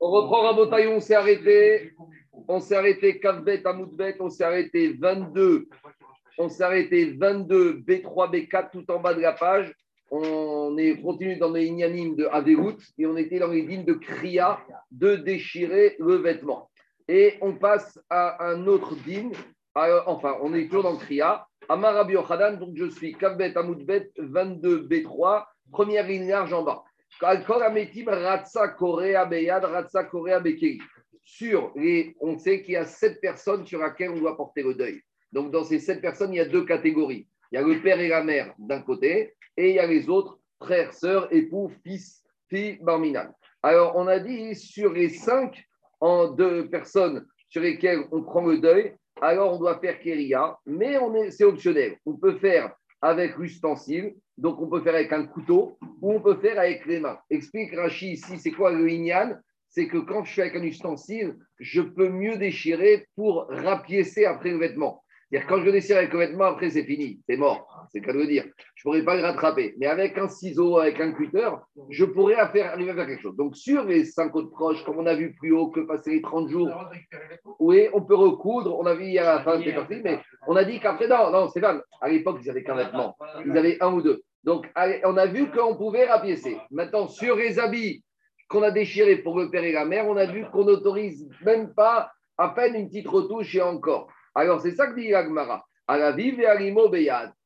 On 0.00 0.10
reprend 0.10 0.42
Rabotaï, 0.42 0.86
on 0.86 1.00
s'est 1.00 1.14
arrêté. 1.14 1.92
On 2.48 2.60
s'est 2.60 2.76
arrêté 2.76 3.20
Kavbet, 3.20 3.66
Amoudbet, 3.66 4.16
on 4.20 4.28
s'est 4.28 4.44
arrêté 4.44 4.92
22. 5.00 5.68
On 6.38 6.48
s'est 6.48 6.64
arrêté 6.64 7.12
22, 7.16 7.80
B3, 7.86 8.30
B4, 8.30 8.70
tout 8.72 8.90
en 8.90 9.00
bas 9.00 9.14
de 9.14 9.20
la 9.20 9.32
page. 9.32 9.72
On 10.10 10.76
est 10.76 11.00
continue 11.00 11.36
dans 11.36 11.50
les 11.50 11.66
ignanim 11.66 12.14
de 12.14 12.26
Averout 12.26 12.78
et 12.98 13.06
on 13.06 13.16
était 13.16 13.38
dans 13.38 13.48
les 13.48 13.62
lignes 13.62 13.84
de 13.84 13.94
Kriya 13.94 14.60
de 14.90 15.16
déchirer 15.16 15.96
le 15.98 16.16
vêtement. 16.16 16.70
Et 17.08 17.34
on 17.40 17.54
passe 17.54 17.98
à 18.10 18.46
un 18.46 18.66
autre 18.66 18.94
din. 19.06 19.30
Enfin, 19.74 20.36
on 20.42 20.54
est 20.54 20.66
toujours 20.66 20.84
dans 20.84 20.96
Kriya. 20.96 21.46
Amar 21.68 22.08
Yochanan, 22.10 22.58
donc 22.58 22.72
je 22.74 22.90
suis 22.90 23.14
Kavbet, 23.14 23.56
Amoudbet, 23.56 24.10
22, 24.18 24.86
B3, 24.86 25.46
première 25.72 26.06
ligne 26.06 26.28
large 26.28 26.52
en 26.52 26.62
bas. 26.62 26.84
Sur 31.26 31.72
les, 31.76 32.14
on 32.20 32.38
sait 32.38 32.62
qu'il 32.62 32.74
y 32.74 32.76
a 32.76 32.84
sept 32.84 33.20
personnes 33.20 33.66
sur 33.66 33.82
lesquelles 33.82 34.10
on 34.10 34.18
doit 34.18 34.36
porter 34.36 34.62
le 34.62 34.74
deuil. 34.74 35.00
Donc, 35.32 35.50
dans 35.50 35.64
ces 35.64 35.78
sept 35.78 36.00
personnes, 36.00 36.32
il 36.32 36.36
y 36.36 36.40
a 36.40 36.44
deux 36.44 36.64
catégories. 36.64 37.26
Il 37.50 37.54
y 37.56 37.58
a 37.58 37.62
le 37.62 37.80
père 37.80 37.98
et 37.98 38.08
la 38.08 38.22
mère 38.22 38.54
d'un 38.58 38.82
côté, 38.82 39.34
et 39.56 39.70
il 39.70 39.74
y 39.76 39.78
a 39.78 39.86
les 39.86 40.08
autres, 40.08 40.38
frères, 40.60 40.92
sœurs, 40.92 41.32
époux, 41.32 41.70
fils, 41.82 42.22
filles, 42.48 42.78
barminal. 42.82 43.32
Alors, 43.62 43.96
on 43.96 44.06
a 44.06 44.18
dit 44.18 44.54
sur 44.54 44.92
les 44.92 45.08
cinq 45.08 45.64
en 46.00 46.28
deux 46.28 46.68
personnes 46.68 47.26
sur 47.48 47.62
lesquelles 47.62 48.04
on 48.12 48.22
prend 48.22 48.44
le 48.44 48.58
deuil, 48.58 48.94
alors 49.22 49.54
on 49.54 49.58
doit 49.58 49.78
faire 49.78 49.98
kéria, 50.00 50.58
mais 50.66 50.98
c'est 51.30 51.44
optionnel. 51.44 51.96
On 52.04 52.14
peut 52.14 52.36
faire 52.38 52.74
avec 53.00 53.36
l'ustensile, 53.36 54.14
donc 54.36 54.60
on 54.60 54.68
peut 54.68 54.82
faire 54.82 54.94
avec 54.94 55.12
un 55.12 55.26
couteau 55.26 55.78
ou 56.00 56.12
on 56.12 56.20
peut 56.20 56.36
faire 56.36 56.58
avec 56.58 56.86
les 56.86 57.00
mains. 57.00 57.18
Explique 57.30 57.74
Rachi 57.74 58.12
ici, 58.12 58.38
c'est 58.38 58.50
quoi 58.50 58.72
le 58.72 58.90
inyan? 58.90 59.36
C'est 59.68 59.88
que 59.88 59.98
quand 59.98 60.24
je 60.24 60.32
fais 60.32 60.42
avec 60.42 60.56
un 60.56 60.62
ustensile, 60.62 61.36
je 61.58 61.80
peux 61.80 62.08
mieux 62.08 62.36
déchirer 62.36 63.06
pour 63.16 63.46
rapiécer 63.48 64.24
après 64.24 64.50
le 64.50 64.58
vêtement 64.58 65.03
quand 65.48 65.58
je 65.58 65.64
le 65.64 65.72
déchire 65.72 65.96
avec 65.96 66.12
le 66.12 66.18
vêtement, 66.20 66.44
après 66.44 66.70
c'est 66.70 66.84
fini, 66.84 67.20
c'est 67.26 67.36
mort, 67.36 67.88
c'est 67.90 68.00
le 68.00 68.06
cas 68.06 68.12
de 68.12 68.24
dire. 68.24 68.44
Je 68.74 68.80
ne 68.80 68.82
pourrais 68.82 69.04
pas 69.04 69.16
le 69.16 69.22
rattraper. 69.22 69.74
Mais 69.78 69.86
avec 69.86 70.16
un 70.18 70.28
ciseau, 70.28 70.78
avec 70.78 71.00
un 71.00 71.12
cutter, 71.12 71.50
je 71.90 72.04
pourrais 72.04 72.36
faire, 72.52 72.72
arriver 72.72 72.90
à 72.90 72.94
faire 72.94 73.06
quelque 73.06 73.22
chose. 73.22 73.36
Donc 73.36 73.56
sur 73.56 73.84
les 73.84 74.04
cinq 74.04 74.34
autres 74.36 74.50
proches, 74.50 74.84
comme 74.84 74.98
on 74.98 75.06
a 75.06 75.14
vu 75.14 75.34
plus 75.34 75.52
haut 75.52 75.68
que 75.68 75.80
passer 75.80 76.12
les 76.12 76.22
30 76.22 76.48
jours, 76.48 76.70
oui, 77.58 77.88
on 77.92 78.02
peut 78.02 78.14
recoudre, 78.14 78.78
on 78.78 78.86
a 78.86 78.94
vu 78.94 79.16
à 79.18 79.24
la 79.24 79.42
fin, 79.42 79.60
c'est 79.62 79.72
parti, 79.72 80.00
mais 80.04 80.20
on 80.46 80.56
a 80.56 80.64
dit 80.64 80.78
qu'après, 80.78 81.08
non, 81.08 81.30
non, 81.30 81.48
Stéphane, 81.48 81.80
à 82.00 82.08
l'époque, 82.08 82.38
ils 82.42 82.48
n'avaient 82.48 82.64
qu'un 82.64 82.76
vêtement, 82.76 83.16
ils 83.44 83.56
avaient 83.56 83.78
un 83.80 83.92
ou 83.92 84.02
deux. 84.02 84.22
Donc 84.44 84.66
on 85.04 85.16
a 85.16 85.26
vu 85.26 85.50
qu'on 85.50 85.76
pouvait 85.76 86.04
rapiécer. 86.06 86.58
Maintenant, 86.70 87.08
sur 87.08 87.36
les 87.36 87.58
habits 87.58 88.04
qu'on 88.48 88.62
a 88.62 88.70
déchirés 88.70 89.16
pour 89.16 89.40
et 89.40 89.72
la 89.72 89.84
mère, 89.84 90.06
on 90.06 90.16
a 90.16 90.26
vu 90.26 90.44
qu'on 90.52 90.64
n'autorise 90.64 91.28
même 91.44 91.72
pas 91.74 92.10
à 92.36 92.50
peine 92.50 92.74
une 92.74 92.88
petite 92.88 93.08
retouche 93.08 93.54
et 93.54 93.62
encore. 93.62 94.08
Alors, 94.34 94.60
c'est 94.60 94.74
ça 94.74 94.88
que 94.88 94.98
dit 94.98 95.14
Agmara. 95.14 95.64
À 95.86 95.98
la 95.98 96.12
vive 96.12 96.40
et 96.40 96.46
à 96.46 96.54
l'imo 96.54 96.90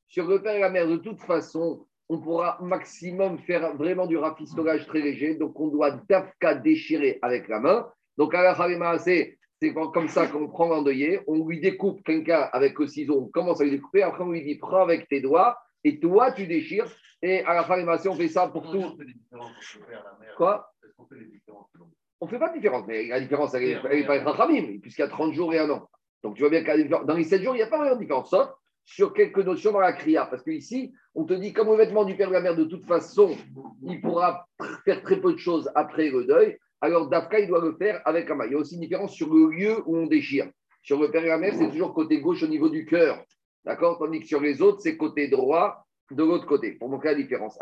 Sur 0.06 0.26
le 0.26 0.40
père 0.40 0.54
et 0.54 0.60
la 0.60 0.70
mère, 0.70 0.86
de 0.86 0.96
toute 0.96 1.20
façon, 1.20 1.86
on 2.08 2.20
pourra 2.20 2.58
maximum 2.62 3.38
faire 3.40 3.76
vraiment 3.76 4.06
du 4.06 4.16
rafistolage 4.16 4.86
très 4.86 5.00
léger. 5.00 5.34
Donc, 5.34 5.58
on 5.60 5.68
doit 5.68 5.90
d'afka 6.08 6.54
déchirer 6.54 7.18
avec 7.22 7.48
la 7.48 7.60
main. 7.60 7.88
Donc, 8.16 8.34
à 8.34 8.42
la 8.42 8.98
c'est 8.98 9.72
comme 9.72 10.08
ça 10.08 10.28
qu'on 10.28 10.48
prend 10.48 10.68
l'endeuillé. 10.68 11.20
On 11.26 11.46
lui 11.46 11.60
découpe 11.60 12.02
quelqu'un 12.04 12.48
avec 12.52 12.78
le 12.78 12.86
ciseau. 12.86 13.22
On 13.22 13.28
commence 13.28 13.60
à 13.60 13.64
lui 13.64 13.72
découper. 13.72 14.02
Après, 14.02 14.22
on 14.22 14.30
lui 14.30 14.44
dit 14.44 14.56
prends 14.56 14.82
avec 14.82 15.08
tes 15.08 15.20
doigts. 15.20 15.58
Et 15.84 15.98
toi, 15.98 16.32
tu 16.32 16.46
déchires. 16.46 16.86
Et 17.22 17.42
à 17.44 17.54
la 17.54 17.64
fin, 17.64 17.84
on 18.08 18.14
fait 18.14 18.28
ça 18.28 18.46
pour 18.48 18.70
tout. 18.70 18.96
Quoi? 20.36 20.72
On 22.20 22.26
ne 22.26 22.30
fait 22.30 22.38
pas 22.38 22.50
de 22.50 22.54
différence. 22.54 22.86
Mais 22.86 23.08
la 23.08 23.20
différence, 23.20 23.52
elle 23.54 23.82
n'est 23.82 24.06
pas 24.06 24.16
être 24.16 24.80
puisqu'il 24.80 25.02
y 25.02 25.04
a 25.04 25.08
30 25.08 25.32
jours 25.32 25.52
et 25.52 25.58
un 25.58 25.70
an. 25.70 25.88
Donc 26.22 26.36
tu 26.36 26.42
vois 26.42 26.50
bien 26.50 26.64
que 26.64 27.04
dans 27.04 27.14
les 27.14 27.24
7 27.24 27.42
jours, 27.42 27.54
il 27.54 27.58
n'y 27.58 27.62
a 27.62 27.68
pas 27.68 27.78
vraiment 27.78 27.96
de 27.96 28.00
différence, 28.00 28.30
sauf 28.30 28.48
sur 28.84 29.12
quelques 29.12 29.38
notions 29.38 29.72
dans 29.72 29.80
la 29.80 29.92
kriya. 29.92 30.26
Parce 30.26 30.42
qu'ici, 30.42 30.92
on 31.14 31.24
te 31.24 31.34
dit, 31.34 31.52
comme 31.52 31.68
le 31.68 31.76
vêtement 31.76 32.04
du 32.04 32.16
père 32.16 32.28
de 32.28 32.32
la 32.32 32.40
mère, 32.40 32.56
de 32.56 32.64
toute 32.64 32.86
façon, 32.86 33.36
il 33.82 34.00
pourra 34.00 34.46
faire 34.84 35.02
très 35.02 35.20
peu 35.20 35.32
de 35.32 35.38
choses 35.38 35.70
après 35.74 36.08
le 36.10 36.24
deuil. 36.24 36.58
Alors 36.80 37.08
Dafka, 37.08 37.38
il 37.40 37.48
doit 37.48 37.60
le 37.60 37.74
faire 37.76 38.00
avec 38.04 38.30
un 38.30 38.34
main. 38.34 38.46
Il 38.46 38.52
y 38.52 38.54
a 38.54 38.58
aussi 38.58 38.76
une 38.76 38.80
différence 38.80 39.12
sur 39.12 39.32
le 39.32 39.50
lieu 39.50 39.82
où 39.86 39.96
on 39.96 40.06
déchire. 40.06 40.48
Sur 40.82 41.00
le 41.00 41.10
père 41.10 41.24
et 41.24 41.28
la 41.28 41.38
mère, 41.38 41.54
c'est 41.54 41.68
toujours 41.68 41.92
côté 41.92 42.20
gauche 42.20 42.42
au 42.42 42.46
niveau 42.46 42.68
du 42.70 42.86
cœur. 42.86 43.22
D'accord? 43.64 43.98
Tandis 43.98 44.20
que 44.20 44.26
sur 44.26 44.40
les 44.40 44.62
autres, 44.62 44.80
c'est 44.80 44.96
côté 44.96 45.28
droit 45.28 45.84
de 46.10 46.24
l'autre 46.24 46.46
côté, 46.46 46.72
pour 46.72 46.88
montrer 46.88 47.08
la 47.08 47.16
différence. 47.16 47.58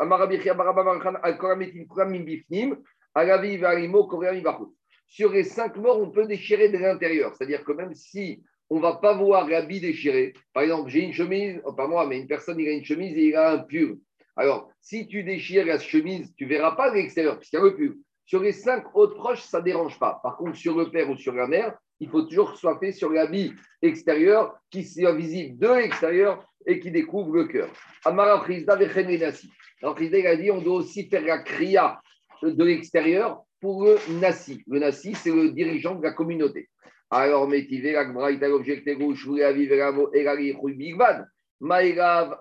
Sur 5.09 5.33
les 5.33 5.44
cinq 5.44 5.77
morts, 5.77 6.00
on 6.00 6.11
peut 6.11 6.27
déchirer 6.27 6.69
de 6.69 6.78
l'intérieur. 6.78 7.34
C'est-à-dire 7.34 7.65
que 7.65 7.72
même 7.72 7.94
si 7.94 8.43
on 8.69 8.77
ne 8.77 8.83
va 8.83 8.94
pas 8.94 9.15
voir 9.15 9.49
l'habit 9.49 9.81
déchiré, 9.81 10.34
par 10.53 10.65
exemple, 10.65 10.91
j'ai 10.91 11.00
une 11.00 11.12
chemise, 11.12 11.61
oh, 11.65 11.72
pas 11.72 11.87
moi, 11.87 12.06
mais 12.06 12.19
une 12.19 12.27
personne, 12.27 12.59
il 12.59 12.69
a 12.69 12.72
une 12.72 12.84
chemise 12.84 13.16
et 13.16 13.28
il 13.28 13.37
a 13.37 13.53
un 13.53 13.59
pull. 13.59 13.99
Alors, 14.37 14.69
si 14.81 15.06
tu 15.06 15.22
déchires 15.22 15.65
la 15.65 15.78
chemise, 15.78 16.34
tu 16.37 16.45
ne 16.45 16.50
verras 16.50 16.72
pas 16.72 16.93
l'extérieur, 16.93 17.39
puisqu'il 17.39 17.56
y 17.56 17.59
a 17.61 17.62
le 17.62 17.77
pull. 17.77 17.97
Sur 18.27 18.43
les 18.43 18.53
cinq 18.53 18.95
autres 18.97 19.15
proches, 19.15 19.43
ça 19.43 19.61
ne 19.61 19.65
dérange 19.65 19.99
pas. 19.99 20.21
Par 20.22 20.37
contre, 20.37 20.56
sur 20.56 20.77
le 20.77 20.91
père 20.91 21.09
ou 21.09 21.16
sur 21.16 21.33
la 21.33 21.47
mère, 21.47 21.78
il 22.00 22.09
faut 22.09 22.22
toujours 22.22 22.59
fait 22.78 22.93
sur 22.93 23.11
l'habit 23.11 23.55
extérieur 23.81 24.59
qui 24.71 24.84
soit 24.84 25.15
visible 25.15 25.59
de 25.59 25.69
l'extérieur 25.69 26.45
et 26.66 26.81
qui 26.81 26.91
découvre 26.91 27.33
le 27.33 27.45
cœur. 27.47 27.71
Amara 28.05 28.33
Alors, 28.33 28.45
Frisda, 28.45 28.75
a 28.75 30.37
dit 30.37 30.50
on 30.50 30.61
doit 30.61 30.75
aussi 30.75 31.09
faire 31.09 31.25
la 31.25 31.39
kriya 31.39 32.00
de 32.43 32.65
l'extérieur 32.65 33.46
pour 33.61 33.84
le 33.84 33.99
Nassi. 34.21 34.62
Le 34.67 34.78
Nassi, 34.78 35.15
c'est 35.15 35.31
le 35.31 35.50
dirigeant 35.50 35.94
de 35.94 36.03
la 36.03 36.12
communauté. 36.12 36.69
Alors, 37.11 37.49
Métivé, 37.49 37.93
la 37.93 38.05
Gbraïta, 38.05 38.49
l'objecté 38.49 38.94
rouge, 38.94 39.28
la 39.28 39.93
mot, 39.93 40.12
Erali, 40.12 40.55
Bigban. 40.75 41.25
Maïrav. 41.61 42.39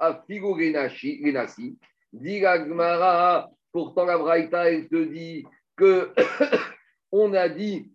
Dit 2.14 2.40
la 2.40 2.60
Gmara, 2.60 3.50
pourtant 3.72 4.06
la 4.06 4.18
Braïta, 4.18 4.72
elle 4.72 4.88
te 4.88 5.04
dit 5.04 5.46
que 5.76 6.12
on 7.12 7.34
a 7.34 7.50
dit 7.50 7.92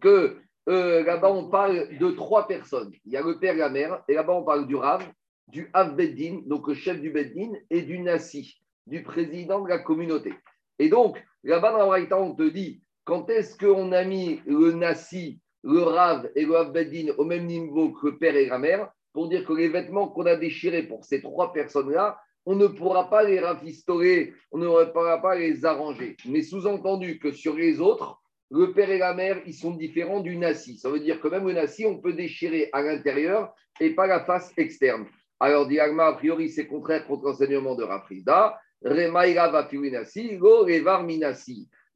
que 0.00 0.38
euh, 0.68 1.02
là-bas, 1.02 1.32
on 1.32 1.48
parle 1.48 1.96
de 1.98 2.10
trois 2.12 2.46
personnes. 2.46 2.92
Il 3.04 3.12
y 3.12 3.16
a 3.16 3.22
le 3.22 3.38
père 3.38 3.54
et 3.54 3.58
la 3.58 3.68
mère, 3.68 4.02
et 4.08 4.14
là-bas, 4.14 4.34
on 4.34 4.44
parle 4.44 4.66
du 4.66 4.76
Rav, 4.76 5.04
du 5.48 5.68
Av 5.72 5.96
Beddin, 5.96 6.42
donc 6.46 6.68
le 6.68 6.74
chef 6.74 7.00
du 7.00 7.10
Beddin, 7.10 7.52
et 7.68 7.82
du 7.82 7.98
Nassi, 7.98 8.60
du 8.86 9.02
président 9.02 9.60
de 9.60 9.68
la 9.68 9.78
communauté. 9.78 10.32
Et 10.78 10.88
donc, 10.88 11.22
là-bas, 11.44 11.72
la 11.72 12.20
on 12.20 12.34
te 12.34 12.48
dit, 12.48 12.82
quand 13.04 13.28
est-ce 13.30 13.56
qu'on 13.56 13.92
a 13.92 14.04
mis 14.04 14.40
le 14.46 14.72
Nassi, 14.72 15.40
le 15.62 15.82
Rav 15.82 16.30
et 16.34 16.44
le 16.44 16.70
Beddin 16.70 17.12
au 17.18 17.24
même 17.24 17.46
niveau 17.46 17.92
que 17.92 18.08
le 18.08 18.18
père 18.18 18.36
et 18.36 18.46
la 18.46 18.58
mère, 18.58 18.90
pour 19.12 19.28
dire 19.28 19.44
que 19.44 19.52
les 19.52 19.68
vêtements 19.68 20.08
qu'on 20.08 20.26
a 20.26 20.36
déchirés 20.36 20.84
pour 20.84 21.04
ces 21.04 21.20
trois 21.20 21.52
personnes-là, 21.52 22.18
on 22.46 22.56
ne 22.56 22.66
pourra 22.66 23.08
pas 23.08 23.22
les 23.22 23.38
rafistoler, 23.40 24.34
on 24.50 24.58
ne 24.58 24.84
pourra 24.86 25.20
pas 25.20 25.36
les 25.36 25.64
arranger. 25.64 26.16
Mais 26.26 26.42
sous-entendu 26.42 27.18
que 27.18 27.30
sur 27.30 27.54
les 27.54 27.80
autres, 27.80 28.20
le 28.50 28.72
père 28.72 28.90
et 28.90 28.98
la 28.98 29.14
mère, 29.14 29.40
ils 29.46 29.54
sont 29.54 29.70
différents 29.70 30.20
du 30.20 30.36
Nassi. 30.36 30.78
Ça 30.78 30.90
veut 30.90 31.00
dire 31.00 31.20
que 31.20 31.28
même 31.28 31.46
le 31.46 31.54
Nassi, 31.54 31.86
on 31.86 31.98
peut 31.98 32.12
déchirer 32.12 32.68
à 32.72 32.82
l'intérieur 32.82 33.54
et 33.80 33.90
pas 33.94 34.06
la 34.06 34.24
face 34.24 34.52
externe. 34.56 35.06
Alors, 35.40 35.66
Diagma, 35.66 36.06
a 36.06 36.12
priori, 36.12 36.50
c'est 36.50 36.66
contraire 36.66 37.06
contre 37.06 37.24
l'enseignement 37.24 37.74
de 37.74 37.82
Rafrida. 37.82 38.58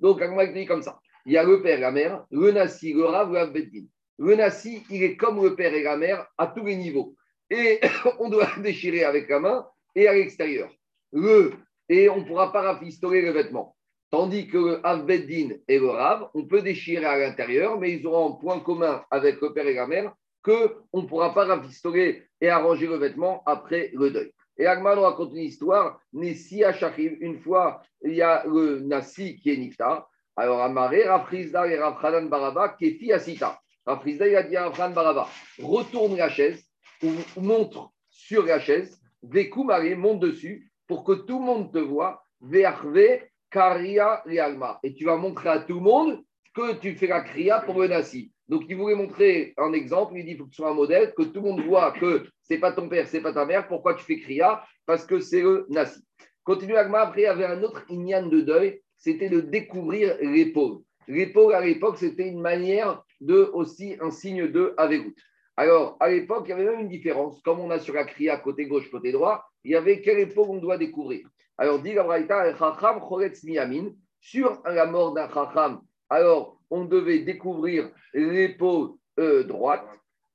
Donc, 0.01 0.23
Agma 0.23 0.47
dit 0.47 0.67
comme 0.67 0.83
ça. 0.83 1.01
Il 1.25 1.33
y 1.33 1.39
a 1.39 1.43
le 1.43 1.61
père 1.61 1.79
et 1.79 1.81
la 1.81 1.91
mère, 1.91 2.25
le 2.31 2.53
Nassi, 2.53 2.93
le 2.93 3.05
Rav, 3.05 3.33
le 3.33 3.39
Abbeddin. 3.39 3.87
Le 4.19 4.37
Nassi, 4.37 4.85
il 4.91 5.03
est 5.03 5.17
comme 5.17 5.43
le 5.43 5.57
père 5.57 5.75
et 5.75 5.83
la 5.83 5.97
mère 5.97 6.27
à 6.39 6.47
tous 6.47 6.65
les 6.65 6.77
niveaux. 6.77 7.17
Et 7.51 7.81
on 8.21 8.29
doit 8.29 8.49
déchirer 8.59 9.05
avec 9.05 9.29
la 9.29 9.41
main 9.41 9.67
et 9.95 10.07
à 10.07 10.15
l'extérieur. 10.15 10.71
Le, 11.13 11.53
et 11.89 12.09
on 12.09 12.19
ne 12.19 12.25
pourra 12.25 12.53
pas 12.53 12.63
rafistoler 12.63 13.23
le 13.23 13.33
vêtement. 13.33 13.77
Tandis 14.11 14.47
que 14.47 14.57
le 14.57 15.61
et 15.69 15.79
le 15.79 15.89
Rav, 15.89 16.31
on 16.35 16.47
peut 16.47 16.63
déchirer 16.63 17.05
à 17.05 17.19
l'intérieur, 17.19 17.81
mais 17.81 17.93
ils 17.93 18.07
auront 18.07 18.35
un 18.35 18.37
point 18.37 18.61
commun 18.61 19.05
avec 19.11 19.41
le 19.41 19.53
père 19.53 19.67
et 19.67 19.75
la 19.75 19.89
mère 19.89 20.15
qu'on 20.45 21.03
ne 21.03 21.09
pourra 21.09 21.35
pas 21.35 21.45
rafistoler 21.45 22.23
et 22.41 22.49
arranger 22.49 22.87
le 22.87 22.97
vêtement 22.97 23.43
après 23.47 23.91
le 23.95 24.11
deuil. 24.11 24.33
Et 24.59 24.67
Agman 24.67 24.99
raconte 24.99 25.33
une 25.33 25.43
histoire, 25.43 26.01
Nessi 26.13 26.63
Shachiv, 26.79 27.17
une 27.21 27.39
fois, 27.39 27.83
il 28.03 28.15
y 28.15 28.23
a 28.23 28.45
le 28.47 28.81
Nassi 28.81 29.37
qui 29.37 29.51
est 29.51 29.57
Niftar. 29.57 30.09
Alors, 30.35 30.63
Amaré, 30.63 31.05
Rafrizda 31.05 31.67
et 31.67 31.79
Rafradan 31.79 32.27
Baraba, 32.27 32.71
Kefi 32.71 33.13
Asita. 33.13 33.61
Rafrizda, 33.85 34.29
il 34.29 34.37
a 34.37 34.43
dit 34.43 34.57
à 34.57 34.65
Rafradan 34.65 34.95
Baraba, 34.95 35.29
retourne 35.59 36.17
la 36.17 36.29
chaise, 36.29 36.67
ou 37.03 37.13
montre 37.41 37.91
sur 38.09 38.45
la 38.45 38.59
chaise, 38.59 39.01
Vekumare, 39.23 39.97
monte 39.97 40.21
dessus, 40.21 40.71
pour 40.87 41.05
que 41.05 41.13
tout 41.13 41.39
le 41.39 41.45
monde 41.45 41.73
te 41.73 41.79
voit, 41.79 42.23
Verve, 42.41 43.21
Karia, 43.51 44.23
Realma. 44.27 44.79
Et 44.83 44.95
tu 44.95 45.05
vas 45.05 45.17
montrer 45.17 45.49
à 45.49 45.59
tout 45.61 45.75
le 45.75 45.81
monde 45.81 46.23
que 46.55 46.75
tu 46.75 46.95
fais 46.97 47.07
la 47.07 47.21
Kriya 47.21 47.61
pour 47.61 47.81
le 47.81 47.89
Nassi. 47.89 48.33
Donc, 48.49 48.65
il 48.69 48.77
voulait 48.77 48.95
montrer 48.95 49.55
un 49.57 49.73
exemple. 49.73 50.15
Il 50.17 50.25
dit 50.25 50.33
il 50.33 50.39
faut 50.39 50.45
que 50.45 50.51
tu 50.51 50.57
sois 50.57 50.71
un 50.71 50.75
modèle, 50.75 51.13
que 51.17 51.23
tout 51.23 51.41
le 51.41 51.51
monde 51.51 51.61
voit 51.63 51.93
que 51.93 52.25
ce 52.43 52.55
n'est 52.55 52.61
pas 52.61 52.73
ton 52.73 52.89
père, 52.89 53.09
ce 53.09 53.17
n'est 53.17 53.23
pas 53.23 53.33
ta 53.33 53.45
mère. 53.45 53.67
Pourquoi 53.67 53.95
tu 53.95 54.05
fais 54.05 54.19
Kriya? 54.21 54.65
Parce 54.87 55.05
que 55.05 55.19
c'est 55.19 55.43
le 55.43 55.67
Nassi. 55.69 56.01
Continue 56.45 56.77
Agma. 56.77 57.01
Après, 57.01 57.23
il 57.23 57.25
y 57.25 57.27
avait 57.27 57.45
un 57.45 57.63
autre 57.63 57.85
Inyan 57.89 58.27
de 58.27 58.41
deuil 58.41 58.81
c'était 58.97 59.29
de 59.29 59.41
découvrir 59.41 60.17
l'épaule. 60.21 60.81
L'épaule, 61.09 61.55
à 61.55 61.61
l'époque, 61.61 61.99
c'était 61.99 62.29
une 62.29 62.41
manière 62.41 63.03
de, 63.21 63.51
aussi 63.53 63.97
un 64.01 64.11
signe 64.11 64.49
de 64.49 64.75
Averout. 64.77 65.15
Alors, 65.57 65.97
à 66.01 66.11
l'époque, 66.11 66.45
il 66.47 66.51
y 66.51 66.53
avait 66.53 66.65
même 66.65 66.81
une 66.81 66.89
différence. 66.89 67.41
Comme 67.43 67.61
on 67.61 67.71
a 67.71 67.79
sur 67.79 67.95
la 67.95 68.05
Kriya 68.05 68.39
côté 68.39 68.67
gauche, 68.67 68.91
côté 68.91 69.13
droit, 69.13 69.45
il 69.65 69.71
y 69.71 69.77
avait 69.77 70.01
quelle 70.01 70.19
épaule 70.19 70.49
on 70.51 70.57
doit 70.57 70.77
découvrir? 70.77 71.29
Alors, 71.57 71.79
dit 71.79 71.95
Gabraïta, 71.95 72.57
Chacham 72.57 73.01
Choretz 73.01 73.43
Miyamin, 73.45 73.91
sur 74.21 74.61
la 74.65 74.87
mort 74.87 75.15
d'un 75.15 75.29
Chacham, 75.29 75.81
alors 76.11 76.56
on 76.71 76.85
devait 76.85 77.21
découvrir 77.21 77.91
l'épaule 78.15 78.91
euh, 79.19 79.45
droite, 79.45 79.87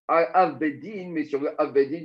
à 0.07 0.17
Avbedin, 0.43 1.09
mais 1.09 1.23
sur 1.23 1.39
le 1.39 1.51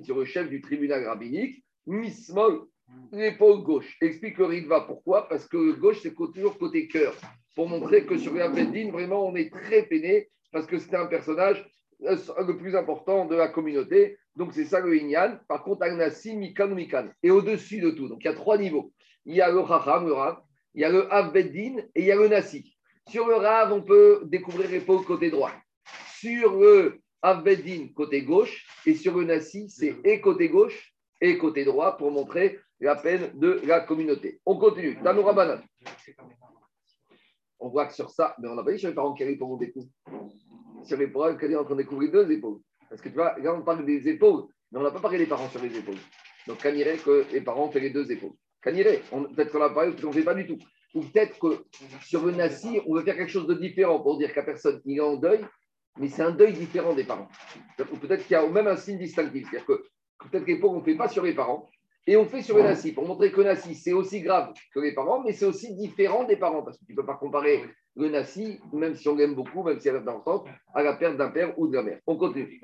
sur 0.05 0.19
le 0.19 0.25
chef 0.25 0.49
du 0.49 0.61
tribunal 0.61 1.06
rabbinique, 1.06 1.64
Mismol, 1.87 2.67
l'épaule 3.12 3.62
gauche. 3.62 3.96
Explique 4.00 4.38
le 4.38 4.46
Ritva 4.46 4.82
pourquoi 4.82 5.28
Parce 5.28 5.46
que 5.49 5.73
gauche, 5.73 6.00
c'est 6.02 6.14
toujours 6.14 6.58
côté 6.58 6.87
cœur, 6.87 7.14
pour 7.55 7.69
montrer 7.69 8.06
que 8.06 8.17
sur 8.17 8.32
le 8.32 8.90
vraiment, 8.90 9.26
on 9.26 9.34
est 9.34 9.52
très 9.52 9.82
peiné, 9.82 10.29
parce 10.52 10.67
que 10.67 10.79
c'était 10.79 10.96
un 10.96 11.06
personnage 11.06 11.67
euh, 12.02 12.17
le 12.46 12.56
plus 12.56 12.76
important 12.76 13.25
de 13.25 13.34
la 13.34 13.49
communauté. 13.49 14.19
Donc, 14.37 14.52
c'est 14.52 14.67
ça 14.67 14.81
le 14.81 14.94
Inyan. 14.94 15.38
Par 15.49 15.64
contre, 15.64 15.82
Agnasi, 15.82 16.37
Mikan, 16.37 16.69
Mikan. 16.69 17.08
Et 17.22 17.31
au-dessus 17.31 17.81
de 17.81 17.90
tout, 17.90 18.08
donc 18.08 18.22
il 18.22 18.26
y 18.26 18.31
a 18.31 18.34
trois 18.34 18.58
niveaux. 18.58 18.93
Il 19.25 19.34
y 19.34 19.40
a 19.40 19.50
le 19.50 19.67
Chacham, 19.67 20.06
le 20.06 20.14
il 20.75 20.82
y 20.82 20.84
a 20.84 20.90
le 20.90 21.12
Avbeddin 21.12 21.79
et 21.94 22.02
il 22.02 22.05
y 22.05 22.12
a 22.12 22.17
le 22.17 22.29
Nasi. 22.29 22.75
Sur 23.08 23.29
le 23.29 23.37
Rav, 23.37 23.73
on 23.73 23.82
peut 23.82 24.23
découvrir 24.25 24.70
l'épaule 24.70 25.05
côté 25.05 25.31
droit. 25.31 25.53
Sur 26.19 26.56
le 26.56 27.00
Avbeddin, 27.23 27.88
côté 27.94 28.23
gauche. 28.23 28.67
Et 28.85 28.94
sur 28.94 29.17
le 29.17 29.25
Nasi, 29.25 29.69
c'est 29.70 29.97
et 30.05 30.20
côté 30.20 30.49
gauche 30.49 30.93
et 31.20 31.38
côté 31.38 31.64
droit 31.64 31.97
pour 31.97 32.11
montrer 32.11 32.58
la 32.81 32.97
peine 32.97 33.31
de 33.38 33.61
la 33.64 33.81
communauté. 33.81 34.41
On 34.44 34.58
continue. 34.58 35.00
Tanoura 35.03 35.32
Banan. 35.32 35.61
On 37.58 37.69
voit 37.69 37.87
que 37.87 37.94
sur 37.94 38.11
ça, 38.11 38.37
mais 38.38 38.49
on 38.49 38.55
n'a 38.55 38.62
pas 38.62 38.73
dit 38.73 38.79
sur 38.79 38.88
les 38.88 38.94
parents 38.94 39.14
qui 39.14 39.23
arrivent 39.23 39.38
pour 39.38 39.49
mon 39.49 39.56
découvre 39.56 39.88
sur 40.87 40.97
les 40.97 41.08
parents, 41.08 41.37
qu'on 41.37 41.50
est 41.50 41.56
en 41.56 41.64
train 41.64 41.75
de 41.75 41.82
découvrir 41.82 42.12
deux 42.12 42.31
épaules. 42.31 42.61
Parce 42.88 43.00
que 43.00 43.08
tu 43.08 43.14
vois, 43.14 43.37
là, 43.38 43.55
on 43.55 43.62
parle 43.62 43.85
des 43.85 44.08
épaules, 44.08 44.44
mais 44.70 44.79
on 44.79 44.82
n'a 44.82 44.91
pas 44.91 45.00
parlé 45.00 45.19
des 45.19 45.26
parents 45.26 45.49
sur 45.49 45.61
les 45.61 45.76
épaules. 45.76 45.99
Donc, 46.47 46.62
irait 46.64 46.97
que 46.99 47.26
les 47.32 47.41
parents 47.41 47.70
font 47.70 47.79
les 47.79 47.91
deux 47.91 48.11
épaules. 48.11 48.32
irait 48.67 49.03
peut-être 49.11 49.53
qu'on 49.53 49.62
a 49.62 49.70
parlé, 49.70 49.91
peut-être 49.91 50.03
qu'on 50.03 50.08
ne 50.08 50.14
fait 50.14 50.23
pas 50.23 50.35
du 50.35 50.47
tout. 50.47 50.58
Ou 50.94 51.00
peut-être 51.00 51.38
que 51.38 51.64
sur 52.02 52.24
le 52.24 52.32
Nassi, 52.32 52.80
on 52.86 52.94
veut 52.94 53.02
faire 53.02 53.16
quelque 53.16 53.32
chose 53.32 53.46
de 53.46 53.54
différent 53.54 54.00
pour 54.00 54.18
dire 54.18 54.32
qu'à 54.32 54.42
personne, 54.42 54.80
il 54.84 54.98
est 54.98 55.00
en 55.00 55.16
deuil, 55.16 55.44
mais 55.98 56.08
c'est 56.08 56.22
un 56.22 56.30
deuil 56.30 56.52
différent 56.52 56.94
des 56.94 57.04
parents. 57.04 57.28
Ou 57.78 57.96
peut-être 57.96 58.26
qu'il 58.26 58.32
y 58.32 58.36
a 58.36 58.46
même 58.46 58.66
un 58.66 58.76
signe 58.76 58.98
distinctif. 58.98 59.46
C'est-à-dire 59.50 59.66
que 59.66 59.84
peut-être 60.30 60.46
l'épaule, 60.46 60.70
on 60.70 60.80
ne 60.80 60.84
fait 60.84 60.96
pas 60.96 61.08
sur 61.08 61.22
les 61.22 61.34
parents, 61.34 61.68
et 62.08 62.16
on 62.16 62.24
fait 62.24 62.42
sur 62.42 62.56
le 62.56 62.62
Nassi 62.62 62.92
pour 62.92 63.06
montrer 63.06 63.32
que 63.32 63.38
le 63.38 63.44
Nassi, 63.44 63.74
c'est 63.74 63.92
aussi 63.92 64.20
grave 64.20 64.52
que 64.72 64.78
les 64.78 64.94
parents, 64.94 65.22
mais 65.24 65.32
c'est 65.32 65.44
aussi 65.44 65.74
différent 65.74 66.22
des 66.22 66.36
parents. 66.36 66.62
Parce 66.62 66.78
que 66.78 66.84
tu 66.84 66.92
ne 66.92 66.96
peux 66.96 67.06
pas 67.06 67.16
comparer 67.16 67.64
le 67.96 68.08
Nassi, 68.08 68.60
même 68.72 68.94
si 68.94 69.08
on 69.08 69.16
l'aime 69.16 69.34
beaucoup, 69.34 69.64
même 69.64 69.80
si 69.80 69.88
elle 69.88 69.96
est 69.96 69.98
importante, 69.98 70.46
à 70.72 70.84
la 70.84 70.94
perte 70.94 71.16
d'un 71.16 71.30
père 71.30 71.58
ou 71.58 71.66
de 71.66 71.74
la 71.74 71.82
mère. 71.82 71.98
On 72.06 72.16
continue. 72.16 72.60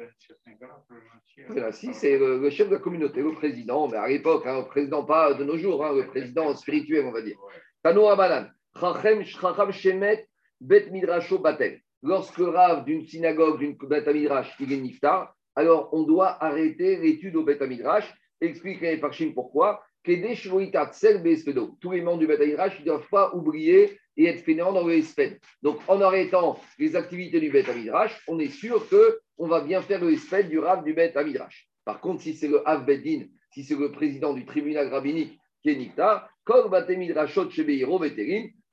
Le 1.48 1.60
Nassi, 1.60 1.92
c'est 1.92 2.18
le, 2.18 2.48
chef 2.50 2.68
de 2.68 2.74
la 2.74 2.80
communauté, 2.80 3.20
le 3.20 3.32
président, 3.32 3.88
mais 3.88 3.96
à 3.96 4.06
l'époque, 4.06 4.46
hein, 4.46 4.60
le 4.60 4.66
président 4.66 5.04
pas 5.04 5.34
de 5.34 5.42
nos 5.42 5.58
jours, 5.58 5.84
hein, 5.84 5.92
le 5.92 6.06
président 6.06 6.54
spirituel, 6.54 7.04
on 7.06 7.12
va 7.12 7.22
dire. 7.22 7.36
Tano 7.82 8.08
Abanan, 8.08 8.48
Chachem 8.76 9.72
Shemet 9.72 10.28
Bet 10.60 10.90
Midrasho 10.92 11.38
Batel. 11.38 11.80
Lorsque 12.04 12.38
Rav 12.38 12.84
d'une 12.84 13.04
synagogue, 13.04 13.58
d'une 13.58 13.76
Bet 13.76 14.04
Midrash, 14.12 14.54
il 14.60 14.72
est 14.72 14.76
niftar, 14.76 15.34
alors 15.56 15.88
on 15.92 16.04
doit 16.04 16.42
arrêter 16.44 16.96
l'étude 16.96 17.34
au 17.34 17.42
Bet 17.42 17.58
Midrash 17.66 18.12
explique 18.40 18.80
les 18.80 18.98
Parchim 18.98 19.32
pourquoi. 19.34 19.82
Tous 20.04 20.12
les 20.12 22.00
membres 22.02 22.18
du 22.18 22.26
Beth 22.26 22.40
ne 22.40 22.84
doivent 22.84 23.08
pas 23.08 23.34
oublier 23.34 23.98
et 24.16 24.26
être 24.26 24.44
fainéants 24.44 24.72
dans 24.72 24.86
le 24.86 24.94
Esped. 24.94 25.40
Donc, 25.62 25.78
en 25.88 26.00
arrêtant 26.00 26.60
les 26.78 26.96
activités 26.96 27.40
du 27.40 27.50
Beth 27.50 27.74
Midrash, 27.74 28.20
on 28.28 28.38
est 28.38 28.48
sûr 28.48 28.84
qu'on 28.88 29.46
va 29.46 29.60
bien 29.60 29.80
faire 29.80 30.00
le 30.00 30.12
Esped 30.12 30.48
du 30.48 30.58
Rav 30.58 30.84
du 30.84 30.92
Beth 30.92 31.16
Midrash. 31.16 31.68
Par 31.84 32.00
contre, 32.00 32.22
si 32.22 32.34
c'est 32.34 32.48
le 32.48 32.68
Av 32.68 32.84
Bedin, 32.84 33.26
si 33.52 33.64
c'est 33.64 33.76
le 33.76 33.92
président 33.92 34.34
du 34.34 34.44
tribunal 34.44 34.88
rabbinique 34.88 35.38
qui 35.62 35.70
est 35.70 35.76
Nikta, 35.76 36.28
comme 36.44 36.70
Beth 36.70 36.88
Midrashot 36.88 37.50
chez 37.50 37.64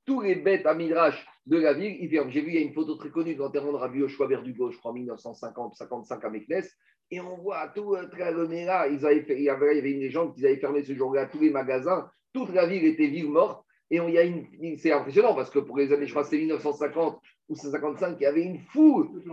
tous 0.05 0.21
les 0.21 0.35
bêtes 0.35 0.65
à 0.65 0.73
Midrash 0.73 1.23
de 1.45 1.57
la 1.57 1.73
ville, 1.73 1.97
J'ai 2.29 2.41
vu, 2.41 2.49
il 2.49 2.55
y 2.55 2.57
a 2.57 2.61
une 2.61 2.73
photo 2.73 2.95
très 2.95 3.09
connue 3.09 3.35
de 3.35 3.39
l'enterrement 3.39 3.73
de 3.73 3.77
Rabbi 3.77 3.99
Yoshua 3.99 4.27
Verdugo, 4.27 4.71
je 4.71 4.77
crois, 4.77 4.91
en 4.91 4.95
1950-55 4.95 6.25
à 6.25 6.29
Meknes. 6.29 6.63
Et 7.11 7.19
on 7.19 7.37
voit 7.37 7.67
tout 7.69 7.95
euh, 7.95 8.07
là, 8.17 8.87
ils 8.87 8.99
il, 9.29 9.41
y 9.41 9.49
avait, 9.49 9.79
une 9.79 9.99
légende 9.99 10.33
qu'ils 10.33 10.45
avaient 10.45 10.57
fermé 10.57 10.83
ce 10.83 10.93
jour-là 10.93 11.27
tous 11.27 11.39
les 11.39 11.49
magasins. 11.49 12.09
Toute 12.33 12.53
la 12.53 12.65
ville 12.65 12.85
était 12.85 13.07
ville 13.07 13.29
morte. 13.29 13.63
Et 13.91 13.97
il 13.97 14.13
y 14.13 14.17
a 14.19 14.23
une, 14.23 14.45
c'est 14.77 14.91
impressionnant 14.91 15.33
parce 15.33 15.49
que 15.49 15.57
pour 15.57 15.77
les 15.77 15.91
années, 15.91 16.05
je 16.05 16.11
crois, 16.11 16.23
c'était 16.23 16.37
1950 16.37 17.19
ou 17.49 17.53
1955, 17.53 18.17
il 18.19 18.23
y 18.23 18.25
avait 18.27 18.43
une 18.43 18.59
foule 18.59 19.23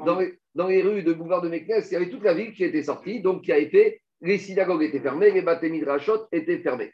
dans 0.54 0.66
les, 0.68 0.82
rues 0.82 1.02
de 1.02 1.12
boulevard 1.12 1.42
de 1.42 1.50
Meknes. 1.50 1.82
Il 1.86 1.92
y 1.92 1.96
avait 1.96 2.08
toute 2.08 2.22
la 2.22 2.32
ville 2.32 2.52
qui 2.52 2.64
était 2.64 2.82
sortie, 2.82 3.20
donc 3.20 3.42
qui 3.42 3.52
a 3.52 3.58
été, 3.58 4.00
les 4.22 4.38
synagogues 4.38 4.82
étaient 4.82 5.00
fermées, 5.00 5.30
les 5.30 5.42
bâtiments 5.42 5.74
midrashot 5.74 6.26
étaient 6.32 6.58
fermés. 6.58 6.92